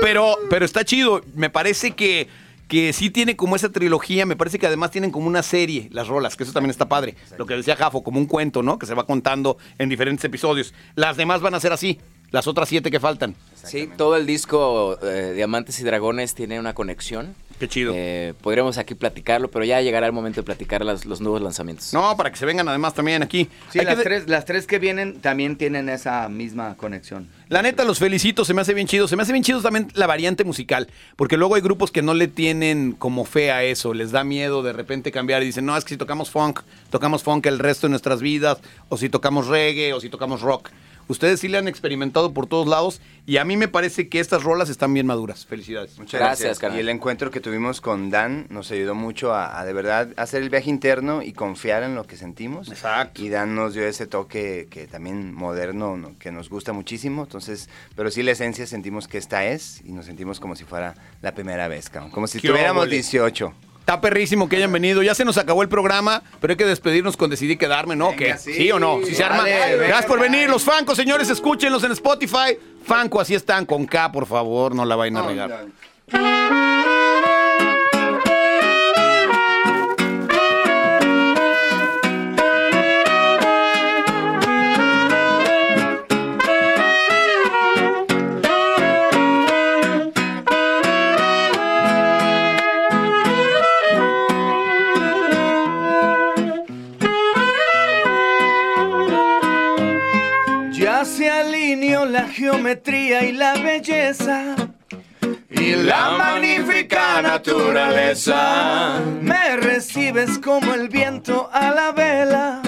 pero, 0.02 0.36
pero 0.50 0.66
está 0.66 0.86
chido. 0.86 1.22
Me 1.36 1.50
parece 1.50 1.92
que, 1.92 2.28
que 2.68 2.94
sí 2.94 3.10
tiene 3.10 3.36
como 3.36 3.56
esa 3.56 3.70
trilogía. 3.70 4.26
Me 4.26 4.36
parece 4.36 4.60
que 4.60 4.68
además 4.68 4.92
tienen 4.92 5.12
como 5.12 5.28
una 5.28 5.42
serie, 5.42 5.90
las 5.92 6.08
rolas, 6.08 6.36
que 6.36 6.44
eso 6.44 6.54
también 6.54 6.72
está 6.72 6.88
padre. 6.88 7.16
Lo 7.38 7.46
que 7.46 7.56
decía 7.56 7.76
Jafo, 7.76 8.04
como 8.04 8.20
un 8.20 8.28
cuento, 8.28 8.62
¿no? 8.62 8.78
Que 8.78 8.86
se 8.86 8.94
va 8.94 9.06
contando 9.06 9.58
en 9.80 9.90
diferentes 9.90 10.24
episodios. 10.24 10.74
Las 10.96 11.18
demás 11.18 11.42
van 11.42 11.56
a 11.56 11.60
ser 11.60 11.74
así. 11.74 12.00
Las 12.30 12.46
otras 12.48 12.68
siete 12.68 12.92
que 12.92 13.00
faltan. 13.00 13.36
Sí, 13.56 13.90
todo 13.98 14.18
el 14.18 14.26
disco 14.26 15.00
eh, 15.02 15.34
Diamantes 15.34 15.80
y 15.80 15.84
Dragones 15.84 16.36
tiene 16.36 16.60
una 16.60 16.74
conexión. 16.74 17.36
Qué 17.60 17.68
chido. 17.68 17.92
Eh, 17.96 18.36
podríamos 18.42 18.78
aquí 18.78 18.94
platicarlo, 18.94 19.50
pero 19.50 19.66
ya 19.66 19.82
llegará 19.82 20.06
el 20.06 20.14
momento 20.14 20.42
de 20.42 20.46
platicar 20.46 20.86
las- 20.86 21.06
los 21.06 21.22
nuevos 21.22 21.42
lanzamientos. 21.42 21.92
No, 21.92 22.16
para 22.16 22.30
que 22.32 22.38
se 22.38 22.46
vengan 22.46 22.68
además 22.70 22.94
también 22.94 23.24
aquí. 23.24 23.50
Sí, 23.72 23.80
Hay 23.80 23.86
las, 23.86 24.00
tres, 24.04 24.28
las 24.30 24.46
tres 24.46 24.68
que 24.68 24.78
vienen 24.78 25.20
también 25.22 25.56
tienen 25.58 25.90
esa 25.90 26.30
misma 26.30 26.76
conexión. 26.78 27.28
La 27.50 27.64
neta, 27.64 27.84
los 27.84 27.98
felicito, 27.98 28.46
se 28.46 28.54
me 28.54 28.62
hace 28.62 28.76
bien 28.76 28.86
chido. 28.86 29.08
Se 29.08 29.16
me 29.16 29.24
hace 29.24 29.32
bien 29.32 29.44
chido 29.44 29.62
también 29.62 29.88
la 29.96 30.06
variante 30.06 30.44
musical, 30.44 30.88
porque 31.16 31.36
luego 31.38 31.56
hay 31.56 31.62
grupos 31.62 31.90
que 31.92 32.04
no 32.04 32.14
le 32.14 32.28
tienen 32.28 32.92
como 32.92 33.26
fe 33.26 33.52
a 33.52 33.64
eso, 33.64 33.94
les 33.96 34.12
da 34.12 34.24
miedo 34.24 34.62
de 34.62 34.74
repente 34.74 35.12
cambiar 35.12 35.42
y 35.42 35.48
dicen, 35.48 35.66
no, 35.66 35.76
es 35.76 35.84
que 35.84 35.90
si 35.96 35.98
tocamos 35.98 36.30
funk, 36.30 36.60
tocamos 36.92 37.24
funk 37.24 37.46
el 37.48 37.58
resto 37.58 37.88
de 37.88 37.92
nuestras 37.92 38.22
vidas, 38.22 38.60
o 38.90 38.98
si 38.98 39.10
tocamos 39.10 39.48
reggae, 39.48 39.94
o 39.94 40.00
si 40.00 40.10
tocamos 40.10 40.42
rock. 40.42 40.70
Ustedes 41.08 41.40
sí 41.40 41.48
le 41.48 41.58
han 41.58 41.68
experimentado 41.68 42.34
por 42.34 42.48
todos 42.48 42.68
lados 42.68 43.02
y 43.26 43.38
a 43.38 43.46
mí 43.46 43.58
me 43.58 43.68
parece 43.68 44.10
que 44.10 44.20
estas 44.20 44.44
rolas 44.44 44.70
están 44.70 44.94
bien 44.94 45.06
maduras. 45.06 45.46
Felicidades. 45.46 45.98
Muchas 45.98 46.20
gracias. 46.20 46.60
y 46.76 46.80
el 46.80 46.90
encuentro 46.90 47.32
que 47.32 47.40
tuvimos 47.40 47.82
con 47.82 48.10
Dan 48.10 48.48
nos 48.50 48.72
ayudó 48.72 48.96
mucho 48.96 49.34
a, 49.34 49.60
a 49.60 49.66
de 49.66 49.74
verdad 49.74 50.10
hacer 50.18 50.44
el 50.44 50.50
viaje 50.50 50.70
interno 50.70 51.22
y 51.22 51.34
confiar 51.34 51.84
en 51.84 51.96
lo 51.96 52.06
que 52.06 52.18
sentimos. 52.18 52.70
Exacto. 52.70 53.22
Y 53.22 53.30
Dan 53.30 53.56
nos 53.56 53.74
dio 53.74 53.86
ese 53.86 54.08
toque 54.08 54.68
que 54.70 54.88
también 54.88 55.34
moderno, 55.34 55.98
¿no? 55.98 56.18
que 56.20 56.32
nos 56.32 56.50
gusta 56.50 56.74
muchísimo. 56.74 57.24
Entonces, 57.24 57.70
pero 57.96 58.12
sí 58.12 58.24
la 58.24 58.32
esencia 58.32 58.66
sentimos 58.68 59.08
que 59.08 59.18
esta 59.18 59.46
es 59.46 59.82
y 59.86 59.92
nos 59.92 60.06
sentimos 60.06 60.40
como 60.40 60.56
si 60.56 60.64
fuera 60.64 60.96
la 61.22 61.34
primera 61.34 61.68
vez, 61.68 61.90
cabrón. 61.90 62.12
Como 62.12 62.28
si 62.28 62.40
¡Qué 62.40 62.48
tuviéramos 62.48 62.84
óvole! 62.84 62.96
18. 62.96 63.54
Está 63.88 64.02
perrísimo 64.02 64.50
que 64.50 64.58
hayan 64.58 64.74
venido. 64.74 65.02
Ya 65.02 65.16
se 65.16 65.24
nos 65.24 65.38
acabó 65.38 65.62
el 65.64 65.70
programa, 65.70 66.22
pero 66.42 66.52
hay 66.52 66.58
que 66.58 66.66
despedirnos 66.66 67.16
con 67.16 67.30
Decidí 67.30 67.56
quedarme, 67.56 67.96
¿no? 67.96 68.14
¿Qué? 68.18 68.38
¿Sí, 68.38 68.70
o 68.70 68.80
no? 68.80 69.00
¿Sí 69.06 69.16
se 69.16 69.24
arma? 69.24 69.44
Vale, 69.44 69.78
Gracias 69.78 70.06
por 70.08 70.20
venga. 70.20 70.30
venir. 70.34 70.50
Los 70.50 70.66
Fancos, 70.66 70.98
señores, 70.98 71.30
escúchenlos 71.30 71.86
en 71.86 71.94
Spotify. 71.94 72.58
Fanco, 72.86 73.22
así 73.22 73.34
están, 73.34 73.66
con 73.66 73.86
K, 73.86 74.12
por 74.12 74.26
favor, 74.26 74.76
no 74.76 74.84
la 74.84 74.98
vayan 74.98 75.16
a 75.16 75.22
regar. 75.22 75.68
La 102.18 102.28
geometría 102.30 103.24
y 103.26 103.32
la 103.32 103.54
belleza 103.54 104.56
y 105.52 105.76
la 105.76 106.18
magnífica 106.18 107.22
naturaleza. 107.22 109.00
Me 109.22 109.58
recibes 109.58 110.40
como 110.40 110.74
el 110.74 110.90
viento 110.90 111.48
a 111.54 111.70
la 111.70 111.92
vela. 111.92 112.62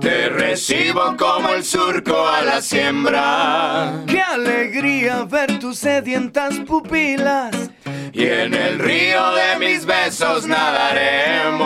Te 0.00 0.28
recibo 0.28 1.16
como 1.16 1.48
el 1.50 1.64
surco 1.64 2.28
a 2.28 2.42
la 2.42 2.60
siembra. 2.60 3.94
Qué 4.06 4.20
alegría 4.20 5.24
ver 5.24 5.58
tus 5.58 5.78
sedientas 5.78 6.58
pupilas. 6.58 7.70
Y 8.14 8.26
en 8.26 8.52
el 8.52 8.78
río 8.78 9.32
de 9.32 9.58
mis 9.58 9.86
besos 9.86 10.46
nadaremos. 10.46 11.62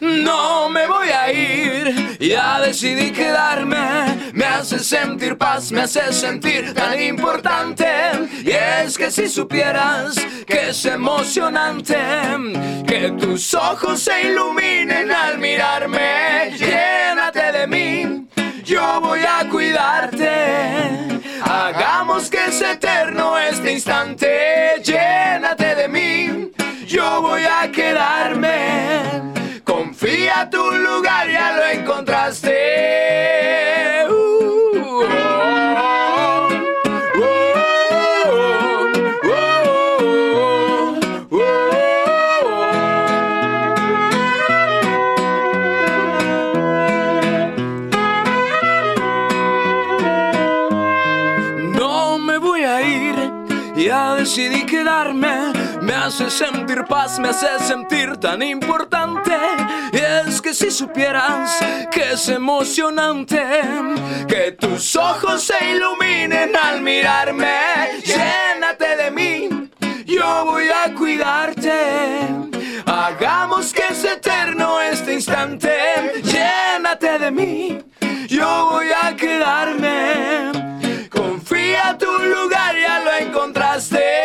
No 0.00 0.68
me 0.68 0.86
voy 0.86 1.08
a 1.08 1.32
ir, 1.32 2.18
ya 2.20 2.60
decidí 2.60 3.10
quedarme. 3.10 4.30
Me 4.32 4.44
hace 4.44 4.78
sentir 4.78 5.36
paz, 5.36 5.72
me 5.72 5.80
hace 5.80 6.12
sentir 6.12 6.72
tan 6.72 7.02
importante. 7.02 7.86
Y 8.44 8.50
es 8.50 8.96
que 8.96 9.10
si 9.10 9.28
supieras 9.28 10.14
que 10.46 10.68
es 10.70 10.84
emocionante, 10.84 11.98
que 12.86 13.10
tus 13.18 13.54
ojos 13.54 14.00
se 14.00 14.28
iluminen 14.28 15.10
al 15.10 15.38
mirarme. 15.38 16.52
Llénate 16.56 17.50
de 17.52 17.66
mí, 17.66 18.28
yo 18.68 19.00
voy 19.00 19.20
a 19.20 19.48
cuidarte. 19.48 20.30
Hagamos 21.42 22.28
que 22.28 22.52
sea 22.52 22.72
eterno 22.72 23.38
este 23.38 23.72
instante. 23.72 24.82
Llénate 24.84 25.74
de 25.74 25.88
mí, 25.88 26.52
yo 26.86 27.22
voy 27.22 27.44
a 27.44 27.72
quedarme. 27.72 29.32
Confía 29.64 30.48
tu 30.50 30.70
lugar, 30.70 31.30
ya 31.30 31.56
lo 31.56 31.64
encontraste. 31.64 32.97
hace 56.08 56.30
sentir 56.30 56.84
paz, 56.84 57.18
me 57.18 57.28
hace 57.28 57.58
sentir 57.58 58.16
tan 58.16 58.42
importante. 58.42 59.36
Y 59.92 59.98
es 59.98 60.40
que 60.40 60.54
si 60.54 60.70
supieras 60.70 61.58
que 61.90 62.12
es 62.12 62.28
emocionante 62.30 63.42
que 64.26 64.52
tus 64.52 64.96
ojos 64.96 65.42
se 65.42 65.72
iluminen 65.72 66.56
al 66.56 66.80
mirarme, 66.80 68.00
llénate 68.04 68.96
de 68.96 69.10
mí, 69.10 69.70
yo 70.06 70.46
voy 70.46 70.68
a 70.68 70.94
cuidarte. 70.94 71.72
Hagamos 72.86 73.74
que 73.74 73.82
es 73.90 74.02
eterno 74.02 74.80
este 74.80 75.12
instante, 75.12 76.22
llénate 76.22 77.18
de 77.18 77.30
mí, 77.30 77.78
yo 78.28 78.70
voy 78.70 78.86
a 79.02 79.14
quedarme. 79.14 80.52
Confía 81.10 81.98
tu 81.98 82.10
lugar, 82.10 82.74
ya 82.78 83.00
lo 83.00 83.12
encontraste. 83.12 84.17